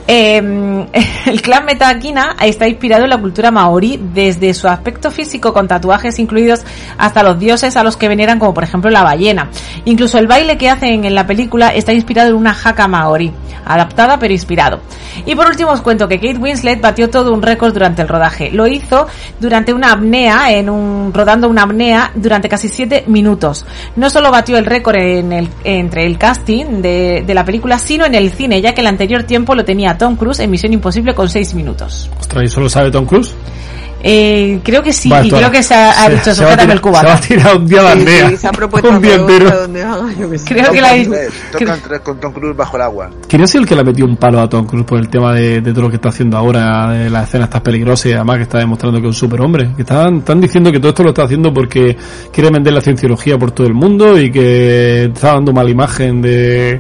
Eh, 0.08 0.38
el 1.26 1.42
clan 1.42 1.66
Metakina 1.66 2.36
está 2.42 2.68
inspirado 2.68 3.06
en 3.06 3.10
la 3.10 3.18
cultura 3.18 3.50
maorí 3.50 4.00
desde 4.14 4.54
su 4.54 4.68
aspecto 4.68 5.10
físico 5.10 5.52
con 5.52 5.68
tatuajes 5.68 6.20
incluidos 6.20 6.64
hasta 7.00 7.24
los 7.24 7.40
dioses 7.40 7.76
a 7.76 7.84
los 7.84 7.98
que 7.98 8.08
veneran 8.08 8.38
como 8.38 8.54
por 8.54 8.64
ejemplo 8.64 8.92
la 8.92 9.04
ballena. 9.04 9.50
Incluso 9.86 10.20
el 10.20 10.28
baile 10.28 10.58
que 10.58 10.70
hacen 10.70 11.06
en 11.06 11.16
la 11.16 11.26
película 11.26 11.70
está 11.70 11.92
inspirado 11.92 12.30
en 12.30 12.36
una 12.36 12.54
jaca 12.54 12.88
maorí, 12.88 13.32
adaptada 13.66 14.20
pero 14.20 14.34
inspirado. 14.34 14.80
Y 15.26 15.34
por 15.34 15.48
último 15.48 15.72
os 15.72 15.82
cuento 15.82 16.08
que 16.08 16.20
Kate 16.20 16.38
Winslet 16.38 16.82
batió 16.82 17.10
todo 17.10 17.34
un 17.34 17.42
récord 17.42 17.74
durante 17.74 18.04
el 18.04 18.08
rodaje. 18.08 18.52
Lo 18.52 18.68
hizo 18.68 19.08
durante 19.40 19.74
una 19.74 19.94
apnea, 19.94 20.52
en 20.52 20.70
un, 20.70 21.12
rodando 21.14 21.50
una 21.50 21.64
apnea 21.64 22.12
durante 22.14 22.48
casi 22.48 22.68
7 22.68 23.06
minutos. 23.08 23.66
No 23.96 24.10
solo 24.10 24.30
batió 24.30 24.58
el 24.58 24.66
récord 24.66 24.98
en 24.98 25.34
el, 25.34 25.50
entre 25.64 26.06
el 26.06 26.18
casting 26.18 26.82
de 26.82 27.34
la 27.34 27.44
película, 27.44 27.80
sino 27.80 28.06
en 28.06 28.14
el 28.14 28.32
cine, 28.32 28.62
ya 28.62 28.74
que 28.74 28.82
el 28.82 28.88
anterior 28.88 29.25
tiempo 29.26 29.56
lo 29.56 29.64
tenía 29.66 29.98
Tom 29.98 30.16
Cruise 30.16 30.40
en 30.40 30.50
Misión 30.52 30.74
Imposible 30.74 31.14
con 31.14 31.30
6 31.30 31.54
minutos. 31.56 32.10
Ostras, 32.20 32.44
¿y 32.44 32.48
solo 32.48 32.70
sabe 32.70 32.92
Tom 32.92 33.06
Cruise? 33.06 33.34
Eh, 34.08 34.60
creo 34.64 34.84
que 34.84 34.94
sí, 34.94 35.10
Vale, 35.10 35.28
y 35.28 35.32
creo 35.32 35.50
que 35.50 35.64
se 35.64 35.74
ha, 35.74 35.90
ha 35.90 36.06
se- 36.06 36.12
dicho 36.14 36.36
sujétame 36.36 36.74
el 36.74 36.82
cubano. 36.82 37.08
se 37.08 37.14
va 37.14 37.18
a 37.18 37.22
tirar 37.22 37.58
un 37.58 37.66
día 37.68 37.82
de 37.82 37.90
apnea. 37.90 38.38
se 38.38 38.48
ha 38.48 38.52
propuesto 38.52 38.90
Un 38.90 39.02
día 39.02 39.16
entero. 39.16 39.50
sé. 39.50 40.46
Creo 40.54 40.72
que 40.72 40.82
la 40.82 40.90
Tocan 41.58 41.80
tres 41.82 42.02
con 42.02 42.20
Tom 42.20 42.32
Cruise 42.32 42.56
bajo 42.56 42.76
el 42.78 42.84
agua. 42.84 43.10
¿Quién 43.28 43.42
ha 43.42 43.48
sido 43.48 43.64
el 43.64 43.68
que 43.68 43.74
le 43.74 43.82
ha 43.82 43.84
metido 43.84 44.06
un 44.08 44.18
palo 44.18 44.42
a 44.42 44.48
Tom 44.48 44.68
Cruise 44.68 44.86
por 44.86 45.00
el 45.00 45.10
tema 45.10 45.34
de, 45.34 45.60
de 45.60 45.72
todo 45.72 45.84
lo 45.84 45.90
que 45.90 45.96
está 45.96 46.10
haciendo 46.10 46.38
ahora, 46.38 46.92
de 46.92 47.10
las 47.10 47.30
escenas 47.30 47.50
tan 47.50 47.64
peligrosas 47.64 48.06
y 48.06 48.12
además 48.14 48.36
que 48.38 48.44
está 48.44 48.60
demostrando 48.60 49.00
que 49.02 49.08
es 49.08 49.10
un 49.10 49.14
superhombre? 49.20 49.72
Que 49.76 49.82
están, 49.82 50.18
están 50.18 50.40
diciendo 50.40 50.72
que 50.72 50.78
todo 50.80 50.90
esto 50.90 51.02
lo 51.02 51.10
está 51.10 51.24
haciendo 51.24 51.52
porque 51.52 51.98
quiere 52.32 52.52
vender 52.52 52.74
la 52.74 52.82
cienciología 52.82 53.40
por 53.40 53.52
todo 53.54 53.66
el 53.66 53.74
mundo 53.74 54.20
y 54.20 54.30
que 54.32 55.06
está 55.06 55.34
dando 55.34 55.52
mala 55.52 55.72
imagen 55.72 56.22
de... 56.22 56.80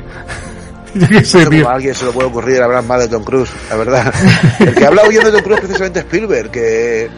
No 1.11 1.23
sé 1.25 1.45
cómo 1.45 1.69
a 1.69 1.73
alguien 1.73 1.93
se 1.95 2.05
le 2.05 2.11
puede 2.11 2.27
ocurrir 2.29 2.61
hablar 2.63 2.83
más 2.83 2.99
de 3.01 3.07
Tom 3.09 3.23
Cruise, 3.23 3.49
la 3.69 3.75
verdad. 3.75 4.13
El 4.59 4.73
que 4.75 4.85
habla 4.85 5.03
huyendo 5.07 5.29
de 5.29 5.33
Tom 5.33 5.43
Cruise 5.43 5.59
es 5.59 5.65
precisamente 5.65 5.99
Spielberg, 5.99 6.49
que, 6.51 7.09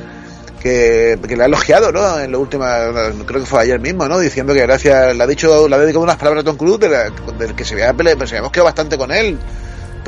que, 0.61 1.19
que 1.27 1.35
le 1.37 1.43
ha 1.43 1.45
elogiado, 1.45 1.91
¿no? 1.91 2.19
En 2.19 2.31
la 2.31 2.37
última, 2.39 2.77
creo 3.25 3.39
que 3.41 3.45
fue 3.45 3.61
ayer 3.61 3.79
mismo, 3.79 4.07
¿no? 4.07 4.19
Diciendo 4.19 4.53
que 4.53 4.61
gracias, 4.61 5.15
le 5.15 5.23
ha 5.23 5.27
dicho, 5.27 5.67
le 5.67 5.75
ha 5.75 5.79
dedicado 5.79 6.03
unas 6.03 6.17
palabras 6.17 6.41
a 6.41 6.45
Tom 6.45 6.57
Cruise 6.57 6.79
de 6.79 6.89
la- 6.89 7.09
del 7.37 7.53
que 7.55 7.63
se 7.63 7.73
había, 7.75 7.93
pele- 7.93 8.15
pues, 8.17 8.31
habíamos 8.31 8.51
quedado 8.51 8.65
bastante 8.65 8.97
con 8.97 9.11
él, 9.11 9.37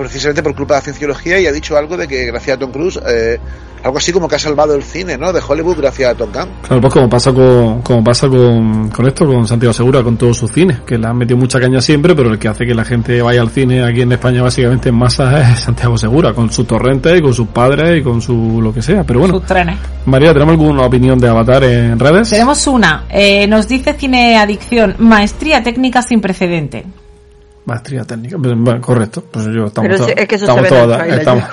precisamente 0.04 0.44
por 0.44 0.56
culpa 0.56 0.76
de 0.76 0.80
la 0.80 0.84
cienciología, 0.84 1.40
y 1.40 1.48
ha 1.48 1.52
dicho 1.52 1.78
algo 1.78 1.98
de 1.98 2.08
que 2.08 2.26
gracias 2.26 2.58
a 2.58 2.60
Tom 2.60 2.72
Cruise, 2.72 3.00
eh, 3.08 3.38
algo 3.84 3.98
así 3.98 4.12
como 4.12 4.28
que 4.28 4.36
ha 4.36 4.40
salvado 4.40 4.76
el 4.76 4.84
cine, 4.84 5.18
¿no? 5.18 5.32
De 5.32 5.42
Hollywood 5.46 5.78
gracias 5.78 6.12
a 6.12 6.16
Tom 6.16 6.32
Cruise. 6.32 6.48
Claro, 6.68 6.82
pues 6.82 6.94
como 6.94 7.10
pasa 7.10 7.32
con, 7.32 7.82
como 7.82 8.04
pasa 8.04 8.28
con, 8.28 8.90
con 8.90 9.08
esto, 9.08 9.26
con 9.26 9.48
Santiago 9.48 9.74
Segura, 9.74 10.04
con 10.04 10.18
todos 10.18 10.38
sus 10.38 10.52
cines, 10.52 10.82
que 10.82 10.98
le 10.98 11.08
han 11.08 11.18
metido 11.18 11.38
mucha 11.38 11.60
caña 11.60 11.82
siempre, 11.82 12.16
pero 12.16 12.30
el 12.32 12.40
que 12.40 12.48
hace 12.48 12.66
que 12.66 12.74
la 12.74 12.84
gente 12.84 13.22
vaya 13.22 13.42
al 13.42 13.50
cine 13.50 13.84
aquí 13.84 14.02
en 14.02 14.12
España 14.12 14.42
básicamente 14.42 14.90
en 14.90 14.96
masa 14.96 15.52
es 15.52 15.60
Santiago 15.60 15.98
Segura, 15.98 16.34
con 16.34 16.52
sus 16.52 16.68
torrentes 16.68 17.18
y 17.18 17.22
con 17.22 17.34
sus 17.34 17.48
padres 17.48 18.00
y 18.00 18.04
con 18.04 18.22
su 18.22 18.62
lo 18.62 18.74
que 18.74 18.82
sea. 18.82 19.04
Pero 19.04 19.20
bueno, 19.20 19.36
Sus 19.36 19.46
trenes. 19.46 19.78
María, 20.06 20.34
¿tenemos 20.34 20.54
alguna 20.54 20.84
opinión 20.84 21.20
de 21.20 21.28
Avatar 21.28 21.64
en 21.64 22.00
redes? 22.00 22.30
Tenemos 22.30 22.66
una. 22.68 23.06
Eh, 23.10 23.48
nos 23.48 23.68
dice 23.68 23.94
Cine 23.94 24.38
Adicción, 24.38 24.96
maestría 25.00 25.64
técnica 25.64 26.02
sin 26.02 26.22
precedente. 26.22 26.86
Maestría 27.70 28.04
técnica, 28.04 28.36
bueno, 28.38 28.82
correcto. 28.82 29.24
Pues 29.32 29.46
yo 29.48 29.66
estamos 29.68 29.92
Pero 29.92 30.06
es 30.08 30.28
que 30.28 30.36
eso 30.36 30.46
estamos 30.46 30.68
se 30.68 30.74
ve 30.76 30.84
en 30.84 31.14
el 31.14 31.20
estamos. 31.20 31.44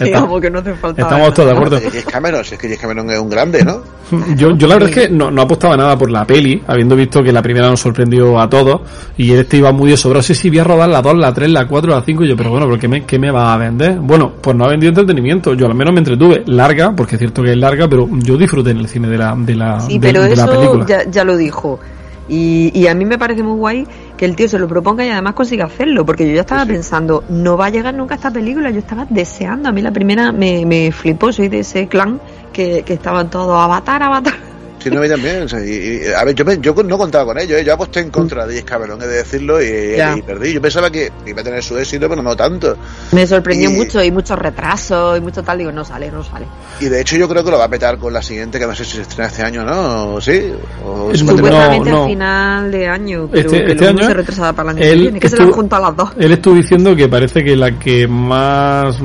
Digamos 0.00 0.40
que 0.40 0.50
no 0.50 0.58
hace 0.60 0.74
falta 0.74 1.02
estamos 1.02 1.34
todos 1.34 1.48
de 1.48 1.54
acuerdo. 1.54 1.80
James 1.82 2.04
Cameron, 2.06 2.44
si 2.44 2.54
es 2.54 2.60
que 2.60 2.66
James 2.68 2.80
Cameron 2.80 3.10
es 3.10 3.18
un 3.18 3.28
grande, 3.28 3.64
¿no? 3.64 3.82
Yo, 4.36 4.54
yo 4.56 4.66
la 4.68 4.74
verdad 4.74 4.90
es 4.90 4.94
que 4.94 5.08
no, 5.08 5.30
no 5.30 5.42
apostaba 5.42 5.76
nada 5.76 5.96
por 5.98 6.10
la 6.10 6.26
peli, 6.26 6.62
habiendo 6.66 6.94
visto 6.94 7.22
que 7.22 7.32
la 7.32 7.40
primera 7.42 7.68
nos 7.70 7.80
sorprendió 7.80 8.38
a 8.38 8.48
todos, 8.48 8.82
y 9.16 9.32
este 9.32 9.56
iba 9.56 9.72
muy 9.72 9.90
de 9.90 9.96
sobrado, 9.96 10.22
sí, 10.22 10.34
sí, 10.34 10.50
voy 10.50 10.58
a 10.58 10.64
rodar 10.64 10.88
la 10.90 11.00
2, 11.02 11.16
la 11.16 11.32
3, 11.32 11.50
la 11.50 11.66
4, 11.66 11.90
la 11.90 12.02
5, 12.02 12.22
y 12.24 12.28
yo, 12.28 12.36
pero 12.36 12.50
bueno, 12.50 12.66
¿pero 12.66 12.78
qué 12.78 12.86
me, 12.86 13.04
qué 13.04 13.18
me 13.18 13.30
va 13.30 13.54
a 13.54 13.56
vender? 13.56 13.94
Bueno, 13.98 14.32
pues 14.40 14.54
no 14.54 14.64
ha 14.64 14.68
vendido 14.68 14.90
entretenimiento, 14.90 15.54
yo 15.54 15.66
al 15.66 15.74
menos 15.74 15.94
me 15.94 16.00
entretuve, 16.00 16.42
larga, 16.46 16.94
porque 16.94 17.14
es 17.16 17.18
cierto 17.18 17.42
que 17.42 17.52
es 17.52 17.56
larga, 17.56 17.88
pero 17.88 18.06
yo 18.12 18.36
disfruté 18.36 18.70
en 18.70 18.78
el 18.78 18.88
cine 18.88 19.08
de 19.08 19.16
la, 19.18 19.34
de 19.36 19.54
la, 19.54 19.80
Sí, 19.80 19.98
de- 19.98 20.06
pero 20.06 20.22
de 20.22 20.36
la 20.36 20.44
eso 20.44 20.52
película. 20.52 20.84
ya, 20.86 21.10
ya 21.10 21.24
lo 21.24 21.36
dijo. 21.38 21.80
Y, 22.28 22.70
y 22.78 22.86
a 22.86 22.94
mí 22.94 23.04
me 23.04 23.18
parece 23.18 23.42
muy 23.42 23.56
guay 23.58 23.86
que 24.24 24.30
el 24.30 24.36
tío 24.36 24.48
se 24.48 24.58
lo 24.58 24.66
proponga 24.66 25.04
y 25.04 25.10
además 25.10 25.34
consiga 25.34 25.66
hacerlo, 25.66 26.06
porque 26.06 26.26
yo 26.26 26.34
ya 26.34 26.40
estaba 26.40 26.64
pensando, 26.64 27.24
no 27.28 27.58
va 27.58 27.66
a 27.66 27.68
llegar 27.68 27.92
nunca 27.92 28.14
esta 28.14 28.30
película, 28.30 28.70
yo 28.70 28.78
estaba 28.78 29.06
deseando, 29.10 29.68
a 29.68 29.72
mí 29.72 29.82
la 29.82 29.92
primera 29.92 30.32
me, 30.32 30.64
me 30.64 30.92
flipó, 30.92 31.30
soy 31.30 31.48
de 31.48 31.58
ese 31.58 31.88
clan 31.88 32.18
que, 32.50 32.84
que 32.84 32.94
estaban 32.94 33.28
todos 33.28 33.54
avatar, 33.62 34.02
avatar. 34.02 34.32
Sí, 34.84 34.90
no, 34.90 35.02
a 35.02 35.08
también. 35.08 35.42
o 35.44 35.48
sea, 35.48 35.64
y- 35.64 35.70
y- 36.04 36.12
a 36.14 36.22
ver, 36.24 36.34
yo, 36.34 36.44
me- 36.44 36.58
yo 36.60 36.74
no 36.84 36.98
contaba 36.98 37.24
con 37.24 37.38
ello, 37.38 37.56
¿eh? 37.56 37.64
yo 37.64 37.72
aposté 37.74 38.00
en 38.00 38.10
contra 38.10 38.46
de 38.46 38.52
James 38.54 38.64
Cameron, 38.64 39.00
he 39.02 39.06
de 39.06 39.16
decirlo, 39.16 39.62
y, 39.62 39.66
y 40.18 40.22
perdí. 40.22 40.52
Yo 40.52 40.60
pensaba 40.60 40.90
que 40.90 41.10
iba 41.26 41.40
a 41.40 41.44
tener 41.44 41.62
su 41.62 41.78
éxito, 41.78 42.08
pero 42.08 42.22
no 42.22 42.36
tanto. 42.36 42.76
Me 43.12 43.26
sorprendió 43.26 43.70
Y- 43.70 43.72
mucho 43.74 44.02
y 44.02 44.10
muchos 44.12 44.38
retrasos 44.38 45.16
y 45.18 45.20
mucho 45.22 45.42
tal, 45.42 45.58
digo, 45.58 45.72
no 45.72 45.84
sale, 45.84 46.10
no 46.10 46.22
sale. 46.22 46.46
Y 46.80 46.86
de 46.86 47.00
hecho 47.00 47.16
yo 47.16 47.28
creo 47.28 47.42
que 47.42 47.50
lo 47.50 47.58
va 47.58 47.64
a 47.64 47.68
petar 47.70 47.96
con 47.98 48.12
la 48.12 48.20
siguiente, 48.22 48.58
que 48.58 48.66
no 48.66 48.74
sé 48.74 48.84
si 48.84 48.96
se 48.96 49.02
estrena 49.02 49.28
este 49.28 49.42
año, 49.42 49.64
¿no? 49.64 50.14
¿O 50.14 50.20
¿Sí? 50.20 50.52
¿O 50.84 51.10
Es 51.10 51.22
a 51.22 51.26
Supuestamente 51.26 51.90
no. 51.90 52.02
al 52.02 52.08
final 52.10 52.70
de 52.70 52.86
año, 52.88 53.28
pero 53.32 53.50
Este- 53.50 53.64
que 53.64 53.72
este 53.72 53.88
año 53.88 54.06
se 54.06 54.14
retrasada 54.14 54.52
para 54.52 54.70
el 54.72 54.76
año 54.76 54.84
él 54.86 54.92
que 54.96 55.00
viene, 55.00 55.20
que 55.20 55.28
se 55.30 55.36
la 55.36 55.42
estuvo- 55.44 55.56
juntado 55.56 55.82
las 55.84 55.96
dos. 55.96 56.10
Él 56.18 56.32
estuvo 56.32 56.54
diciendo 56.56 56.94
que 56.94 57.08
parece 57.08 57.42
que 57.42 57.56
la 57.56 57.78
que 57.78 58.06
más 58.06 58.96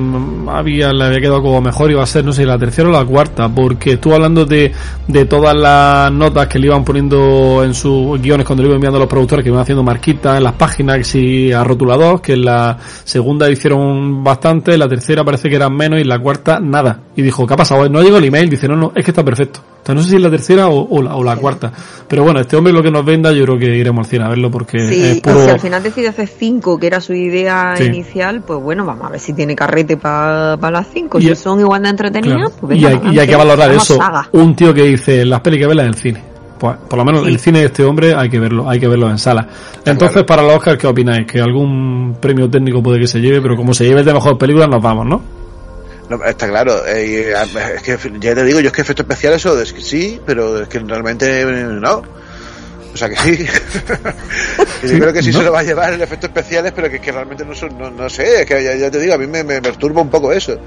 había, 0.50 0.92
le 0.92 1.06
había 1.06 1.20
quedado 1.20 1.42
como 1.42 1.62
mejor 1.62 1.92
iba 1.92 2.04
a 2.04 2.06
ser, 2.08 2.26
no 2.26 2.34
sé, 2.34 2.46
la 2.46 2.58
tercera 2.58 2.90
o 2.90 2.92
la 2.92 3.06
cuarta, 3.06 3.48
porque 3.48 3.94
estuvo 3.94 4.16
hablando 4.16 4.46
de, 4.46 4.72
de 5.08 5.26
todas 5.26 5.56
las 5.56 5.69
notas 6.12 6.48
que 6.48 6.60
le 6.60 6.68
iban 6.68 6.84
poniendo 6.84 7.64
en 7.64 7.74
sus 7.74 8.22
guiones 8.22 8.46
cuando 8.46 8.64
le 8.64 8.70
iban 8.70 8.78
enviando 8.78 8.98
a 8.98 9.02
los 9.02 9.10
productores, 9.10 9.44
que 9.44 9.50
iban 9.50 9.62
haciendo 9.62 9.84
marquitas 9.84 10.38
en 10.38 10.44
las 10.44 10.54
páginas, 10.54 11.08
si 11.08 11.52
a 11.52 11.64
rotulador, 11.64 12.22
que 12.22 12.34
en 12.34 12.46
la 12.46 12.78
segunda 13.04 13.50
hicieron 13.50 14.24
bastante, 14.24 14.74
en 14.74 14.80
la 14.80 14.88
tercera 14.88 15.24
parece 15.24 15.50
que 15.50 15.56
eran 15.56 15.76
menos 15.76 16.00
y 16.00 16.04
la 16.04 16.20
cuarta 16.20 16.60
nada. 16.60 17.00
Y 17.16 17.22
dijo, 17.22 17.46
¿qué 17.46 17.54
ha 17.54 17.58
pasado? 17.58 17.88
No 17.90 18.02
llegó 18.02 18.18
el 18.18 18.26
email, 18.26 18.50
dice, 18.50 18.68
no, 18.68 18.76
no, 18.76 18.92
es 18.96 19.04
que 19.04 19.12
está 19.12 19.24
perfecto. 19.24 19.62
No 19.88 20.04
sé 20.04 20.10
si 20.10 20.16
es 20.18 20.22
la 20.22 20.30
tercera 20.30 20.68
o, 20.70 20.88
o 20.88 21.02
la, 21.02 21.16
o 21.16 21.24
la 21.24 21.36
cuarta. 21.36 21.72
Pero 22.08 22.24
bueno, 22.24 22.40
este 22.40 22.56
hombre 22.56 22.72
lo 22.72 22.84
que 22.84 22.92
nos 22.92 23.04
venda, 23.04 23.32
yo 23.32 23.44
creo 23.44 23.58
que 23.58 23.76
iremos 23.76 24.06
al 24.06 24.10
cine 24.12 24.26
a 24.26 24.30
verlo 24.30 24.52
porque 24.52 24.78
es 25.14 25.20
puro... 25.22 25.44
si 25.44 25.50
al 25.50 25.60
final 25.60 25.82
decide 25.82 26.10
hacer 26.10 26.28
cinco, 26.28 26.78
que 26.78 26.86
era 26.88 27.02
su 27.02 27.14
idea 27.14 27.74
Sí. 27.76 27.86
inicial, 27.86 28.42
pues 28.46 28.62
bueno, 28.62 28.86
vamos 28.86 29.08
a 29.08 29.10
ver 29.10 29.20
si 29.20 29.34
tiene 29.34 29.56
carrete 29.56 29.98
para 29.98 30.58
las 30.70 30.88
cinco. 30.94 31.18
Y 31.20 31.24
si 31.24 31.36
son 31.36 31.60
igual 31.60 31.82
de 31.82 31.90
entretenidas, 31.90 32.38
Claro. 32.38 32.54
pues 32.62 32.78
y, 32.78 32.84
venga, 32.86 33.10
hay, 33.10 33.16
y 33.16 33.20
hay 33.20 33.28
que 33.28 33.36
valorar 33.36 33.72
eso. 33.72 33.98
saga. 33.98 34.30
Un 34.34 34.56
tío 34.56 34.74
que 34.76 34.84
dice 34.84 35.26
las 35.26 35.42
pelis 35.42 35.60
que 35.60 35.66
verlas 35.68 35.86
en 35.86 35.90
el 35.90 35.96
cine. 35.96 36.24
Pues 36.60 36.76
por 36.90 37.00
lo 37.00 37.06
menos 37.06 37.26
el 37.26 37.40
cine 37.40 37.60
de 37.60 37.66
este 37.68 37.84
hombre 37.86 38.14
hay 38.14 38.30
que 38.30 38.38
verlo, 38.38 38.70
hay 38.70 38.80
que 38.80 38.88
verlo 38.88 39.10
en 39.10 39.18
sala. 39.18 39.48
Entonces, 39.86 40.24
para 40.24 40.44
los 40.44 40.54
Oscars, 40.56 40.78
¿qué 40.78 40.88
opináis? 40.88 41.26
Que 41.26 41.40
algún 41.40 42.18
premio 42.20 42.50
técnico 42.50 42.84
puede 42.84 43.00
que 43.00 43.08
se 43.08 43.20
lleve, 43.20 43.42
pero 43.42 43.56
como 43.56 43.74
se 43.74 43.86
lleve 43.86 44.02
el 44.02 44.06
de 44.06 44.14
mejor 44.14 44.38
película, 44.38 44.68
nos 44.68 44.84
vamos, 44.84 45.06
¿no? 45.08 45.39
No, 46.10 46.24
está 46.26 46.48
claro, 46.48 46.86
eh, 46.88 47.06
y, 47.30 47.34
a- 47.34 47.44
es 47.76 47.82
que 47.84 47.98
ya 48.20 48.34
te 48.34 48.44
digo, 48.44 48.60
yo 48.60 48.68
es 48.68 48.74
que 48.74 48.82
efectos 48.82 49.04
especiales 49.04 49.42
eso 49.42 49.60
es 49.62 49.72
que 49.74 49.82
sí, 49.82 50.20
pero 50.26 50.62
es 50.62 50.68
que 50.68 50.80
realmente 50.80 51.42
eh, 51.42 51.46
no. 51.46 52.02
O 52.92 52.98
sea 52.98 53.08
que 53.08 53.16
sí. 53.18 53.46
Yo 54.84 54.98
creo 55.00 55.14
que 55.14 55.22
sí 55.22 55.32
¿no? 55.32 55.38
se 55.40 55.46
lo 55.46 55.52
va 55.52 55.60
a 55.60 55.64
llevar 55.64 55.94
el 55.94 56.02
efectos 56.02 56.30
especiales, 56.30 56.72
pero 56.76 56.90
que, 56.90 56.96
es 56.96 57.02
que 57.02 57.12
realmente 57.12 57.46
no, 57.46 57.54
son- 57.54 57.78
no, 57.78 57.92
no 57.92 58.10
sé, 58.10 58.42
es 58.42 58.46
que 58.48 58.64
ya, 58.64 58.76
ya 58.76 58.90
te 58.90 59.00
digo, 59.00 59.14
a 59.14 59.18
mí 59.20 59.28
me, 59.28 59.44
me 59.44 59.62
perturba 59.62 60.02
un 60.02 60.10
poco 60.10 60.32
eso. 60.34 60.58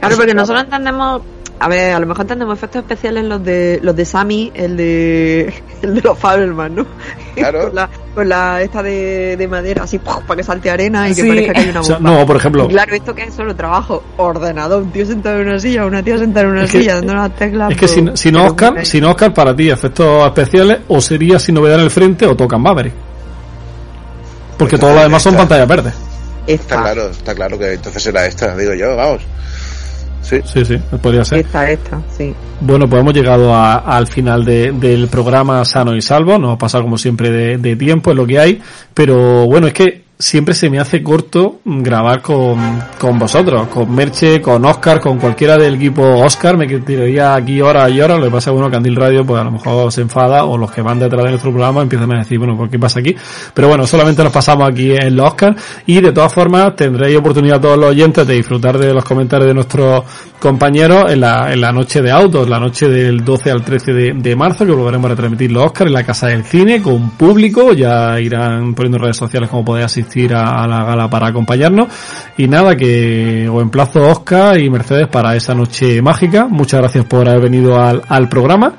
Claro, 0.00 0.16
porque 0.16 0.34
nosotros 0.34 0.64
entendemos, 0.64 1.22
a 1.60 1.68
ver, 1.68 1.92
a 1.94 2.00
lo 2.00 2.06
mejor 2.06 2.22
entendemos 2.22 2.58
efectos 2.58 2.82
especiales 2.82 3.24
los 3.24 3.42
de 3.44 3.78
los 3.82 3.94
de 3.94 4.04
Sammy, 4.04 4.50
el 4.54 4.76
de 4.76 5.54
el 5.82 5.94
de 5.94 6.00
los 6.02 6.18
Fabelman, 6.18 6.74
¿no? 6.74 6.86
Claro. 7.34 7.66
con 7.66 7.74
la, 7.76 7.88
con 8.16 8.28
la 8.28 8.62
esta 8.62 8.82
de, 8.82 9.36
de 9.36 9.46
madera 9.48 9.84
así 9.84 9.98
¡puf! 10.00 10.16
para 10.26 10.38
que 10.38 10.42
salte 10.42 10.68
arena 10.70 11.08
y 11.08 11.14
que 11.14 11.22
parezca 11.24 11.52
que 11.52 11.60
hay 11.60 11.68
una 11.70 11.80
O 11.80 11.84
sea, 11.84 11.96
bomba. 11.98 12.10
no, 12.10 12.26
por 12.26 12.36
ejemplo- 12.36 12.64
Y 12.64 12.68
claro, 12.68 12.94
esto 12.96 13.14
que 13.14 13.22
es 13.22 13.34
solo 13.34 13.54
trabajo, 13.54 14.02
ordenador, 14.16 14.82
un 14.82 14.90
tío 14.90 15.06
sentado 15.06 15.36
en 15.40 15.48
una 15.48 15.58
silla, 15.60 15.86
una 15.86 16.02
tía 16.02 16.18
sentada 16.18 16.46
en 16.46 16.52
una 16.52 16.64
Es 16.64 16.72
que- 16.72 16.80
silla, 16.80 16.94
dando 16.96 17.14
las 17.14 17.36
teclas. 17.36 17.70
Es 17.70 17.76
que 17.76 17.86
si, 17.88 18.02
pues, 18.02 18.18
si 18.18 18.32
no 18.32 18.38
pero 18.40 18.50
Oscar, 18.50 18.74
muy 18.74 18.86
si 18.86 19.00
no 19.00 19.10
Oscar 19.10 19.32
para 19.34 19.54
ti, 19.54 19.70
efectos 19.70 20.26
especiales, 20.26 20.78
o 20.88 21.00
sería 21.00 21.38
sin 21.38 21.54
novedad 21.54 21.78
en 21.78 21.84
el 21.84 21.90
frente 21.90 22.26
o 22.26 22.34
tocan 22.34 22.60
Maverick. 22.60 22.94
Porque 24.58 24.76
todo 24.78 24.94
lo 24.94 25.00
demás 25.02 25.22
son 25.22 25.36
pantallas 25.36 25.68
verdes. 25.68 25.94
Está 26.46 26.80
claro, 26.82 27.10
está 27.10 27.34
claro 27.34 27.58
que 27.58 27.74
entonces 27.74 28.02
será 28.02 28.26
esta, 28.26 28.56
digo 28.56 28.74
yo, 28.74 28.96
vamos. 28.96 29.22
Sí, 30.28 30.40
sí, 30.44 30.64
sí, 30.64 30.76
podría 31.00 31.24
ser. 31.24 31.38
Esta, 31.38 31.70
esta, 31.70 32.02
sí. 32.16 32.34
Bueno, 32.60 32.86
pues 32.88 33.00
hemos 33.00 33.14
llegado 33.14 33.54
a- 33.54 33.76
al 33.76 34.06
final 34.06 34.44
de- 34.44 34.72
del 34.72 35.08
programa 35.08 35.64
Sano 35.64 35.94
y 35.96 36.02
Salvo. 36.02 36.38
Nos 36.38 36.54
ha 36.54 36.58
pasado 36.58 36.84
como 36.84 36.98
siempre 36.98 37.30
de, 37.30 37.56
de 37.58 37.76
tiempo, 37.76 38.10
es 38.10 38.16
lo 38.16 38.26
que 38.26 38.38
hay. 38.38 38.60
Pero 38.92 39.46
bueno, 39.46 39.68
es 39.68 39.72
que 39.72 40.04
siempre 40.18 40.52
se 40.54 40.68
me 40.68 40.80
hace 40.80 41.00
corto 41.02 41.60
grabar 41.64 42.20
con, 42.22 42.58
con 42.98 43.18
vosotros, 43.18 43.68
con 43.68 43.94
Merche, 43.94 44.40
con 44.40 44.64
Oscar, 44.64 45.00
con 45.00 45.18
cualquiera 45.18 45.56
del 45.56 45.76
equipo 45.76 46.02
Oscar. 46.02 46.56
Me 46.56 46.66
tiraría 46.66 47.34
aquí 47.34 47.60
horas 47.60 47.90
y 47.92 48.00
horas. 48.00 48.18
Lo 48.18 48.24
que 48.24 48.32
pasa 48.32 48.50
es 48.50 48.60
que 48.60 48.70
Candil 48.70 48.96
Radio, 48.96 49.24
pues 49.24 49.40
a 49.40 49.44
lo 49.44 49.52
mejor 49.52 49.92
se 49.92 50.00
enfada 50.00 50.44
o 50.44 50.58
los 50.58 50.72
que 50.72 50.82
van 50.82 50.98
detrás 50.98 51.22
de 51.22 51.30
nuestro 51.30 51.52
programa 51.52 51.82
empiezan 51.82 52.12
a 52.12 52.18
decir, 52.18 52.38
bueno, 52.38 52.56
¿por 52.56 52.68
qué 52.68 52.78
pasa 52.78 53.00
aquí? 53.00 53.14
Pero 53.54 53.68
bueno, 53.68 53.86
solamente 53.86 54.24
nos 54.24 54.32
pasamos 54.32 54.68
aquí 54.68 54.92
en 54.92 55.14
los 55.14 55.28
Oscar 55.28 55.54
y 55.86 56.00
de 56.00 56.12
todas 56.12 56.32
formas 56.34 56.74
tendréis 56.74 57.16
oportunidad 57.16 57.60
todos 57.60 57.78
los 57.78 57.90
oyentes 57.90 58.26
de 58.26 58.34
disfrutar 58.34 58.76
de 58.76 58.92
los 58.92 59.04
comentarios 59.04 59.48
de 59.48 59.54
nuestros 59.54 60.02
compañeros 60.40 61.10
en 61.10 61.20
la, 61.20 61.52
en 61.52 61.60
la 61.60 61.72
noche 61.72 62.02
de 62.02 62.10
autos, 62.10 62.48
la 62.48 62.58
noche 62.58 62.88
del 62.88 63.24
12 63.24 63.50
al 63.50 63.64
13 63.64 63.92
de, 63.92 64.12
de 64.14 64.36
marzo, 64.36 64.66
que 64.66 64.72
volveremos 64.72 65.06
a 65.06 65.08
retransmitir 65.10 65.52
los 65.52 65.64
Oscar 65.64 65.86
en 65.86 65.92
la 65.92 66.04
Casa 66.04 66.26
del 66.28 66.44
Cine 66.44 66.82
con 66.82 67.10
público, 67.10 67.72
ya 67.72 68.20
irán 68.20 68.74
poniendo 68.74 68.98
en 68.98 69.02
redes 69.04 69.16
sociales 69.16 69.48
cómo 69.48 69.64
podéis 69.64 69.86
asistir 69.86 70.07
asistir 70.08 70.34
a, 70.34 70.62
a 70.62 70.66
la 70.66 70.84
gala 70.84 71.08
para 71.10 71.28
acompañarnos. 71.28 71.88
Y 72.36 72.48
nada, 72.48 72.76
que 72.76 73.48
os 73.48 73.62
emplazo 73.62 74.06
Oscar 74.08 74.58
y 74.58 74.70
Mercedes 74.70 75.08
para 75.08 75.36
esa 75.36 75.54
noche 75.54 76.00
mágica. 76.02 76.46
Muchas 76.48 76.80
gracias 76.80 77.04
por 77.04 77.28
haber 77.28 77.42
venido 77.42 77.80
al, 77.80 78.02
al 78.08 78.28
programa. 78.28 78.74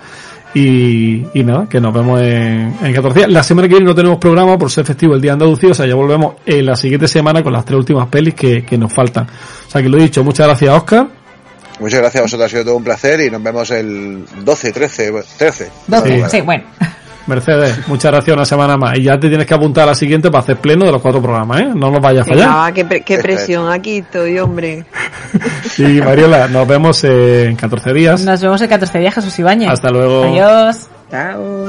Y, 0.51 1.27
y 1.35 1.43
nada, 1.43 1.67
que 1.69 1.79
nos 1.79 1.93
vemos 1.93 2.19
en, 2.21 2.73
en 2.81 2.93
14 2.93 3.19
días. 3.19 3.29
La 3.31 3.43
semana 3.43 3.67
que 3.67 3.75
viene 3.75 3.85
no 3.85 3.93
tenemos 3.93 4.17
programa 4.17 4.57
por 4.57 4.71
ser 4.71 4.83
festivo 4.83 5.13
el 5.13 5.21
día 5.21 5.31
de 5.31 5.33
Andalucía, 5.33 5.69
o 5.69 5.73
sea, 5.75 5.85
ya 5.85 5.93
volvemos 5.93 6.35
en 6.43 6.65
la 6.65 6.75
siguiente 6.75 7.07
semana 7.07 7.43
con 7.43 7.53
las 7.53 7.63
tres 7.63 7.77
últimas 7.77 8.07
pelis 8.07 8.33
que, 8.33 8.65
que 8.65 8.75
nos 8.75 8.91
faltan. 8.91 9.25
O 9.25 9.69
sea, 9.71 9.79
que 9.83 9.87
lo 9.89 9.97
he 9.99 10.01
dicho, 10.01 10.23
muchas 10.23 10.47
gracias 10.47 10.73
Oscar. 10.75 11.07
Muchas 11.79 11.99
gracias 11.99 12.19
a 12.21 12.23
vosotros, 12.23 12.47
ha 12.47 12.49
sido 12.49 12.63
todo 12.65 12.75
un 12.77 12.83
placer 12.83 13.21
y 13.21 13.29
nos 13.29 13.43
vemos 13.43 13.69
el 13.71 14.25
12, 14.43 14.71
13, 14.71 15.13
13. 15.37 15.69
Doce, 15.87 16.17
Sí. 16.23 16.23
sí, 16.31 16.41
bueno. 16.41 16.63
Mercedes, 17.29 17.87
muchas 17.87 18.11
gracias 18.11 18.35
una 18.35 18.45
semana 18.45 18.75
más. 18.75 18.97
Y 18.97 19.03
ya 19.03 19.17
te 19.19 19.29
tienes 19.29 19.45
que 19.47 19.53
apuntar 19.53 19.83
a 19.83 19.87
la 19.87 19.95
siguiente 19.95 20.29
para 20.29 20.41
hacer 20.43 20.57
pleno 20.57 20.85
de 20.85 20.91
los 20.91 21.01
cuatro 21.01 21.21
programas, 21.21 21.61
¿eh? 21.61 21.69
No 21.73 21.89
nos 21.91 22.01
vayas 22.01 22.25
a 22.25 22.29
fallar. 22.29 22.49
Ah, 22.51 22.71
qué, 22.73 22.83
pre- 22.85 23.01
qué 23.01 23.19
presión, 23.19 23.71
aquí 23.71 23.97
estoy, 23.99 24.37
hombre. 24.39 24.85
Y 25.77 26.01
Mariola, 26.01 26.47
nos 26.47 26.67
vemos 26.67 27.03
en 27.03 27.55
14 27.55 27.93
días. 27.93 28.21
Nos 28.25 28.41
vemos 28.41 28.59
el 28.61 28.67
14 28.67 28.99
días, 28.99 29.13
Jesús 29.15 29.37
Ibáñez. 29.39 29.69
Hasta 29.69 29.89
luego. 29.89 30.23
Adiós. 30.25 30.87
Chao. 31.09 31.65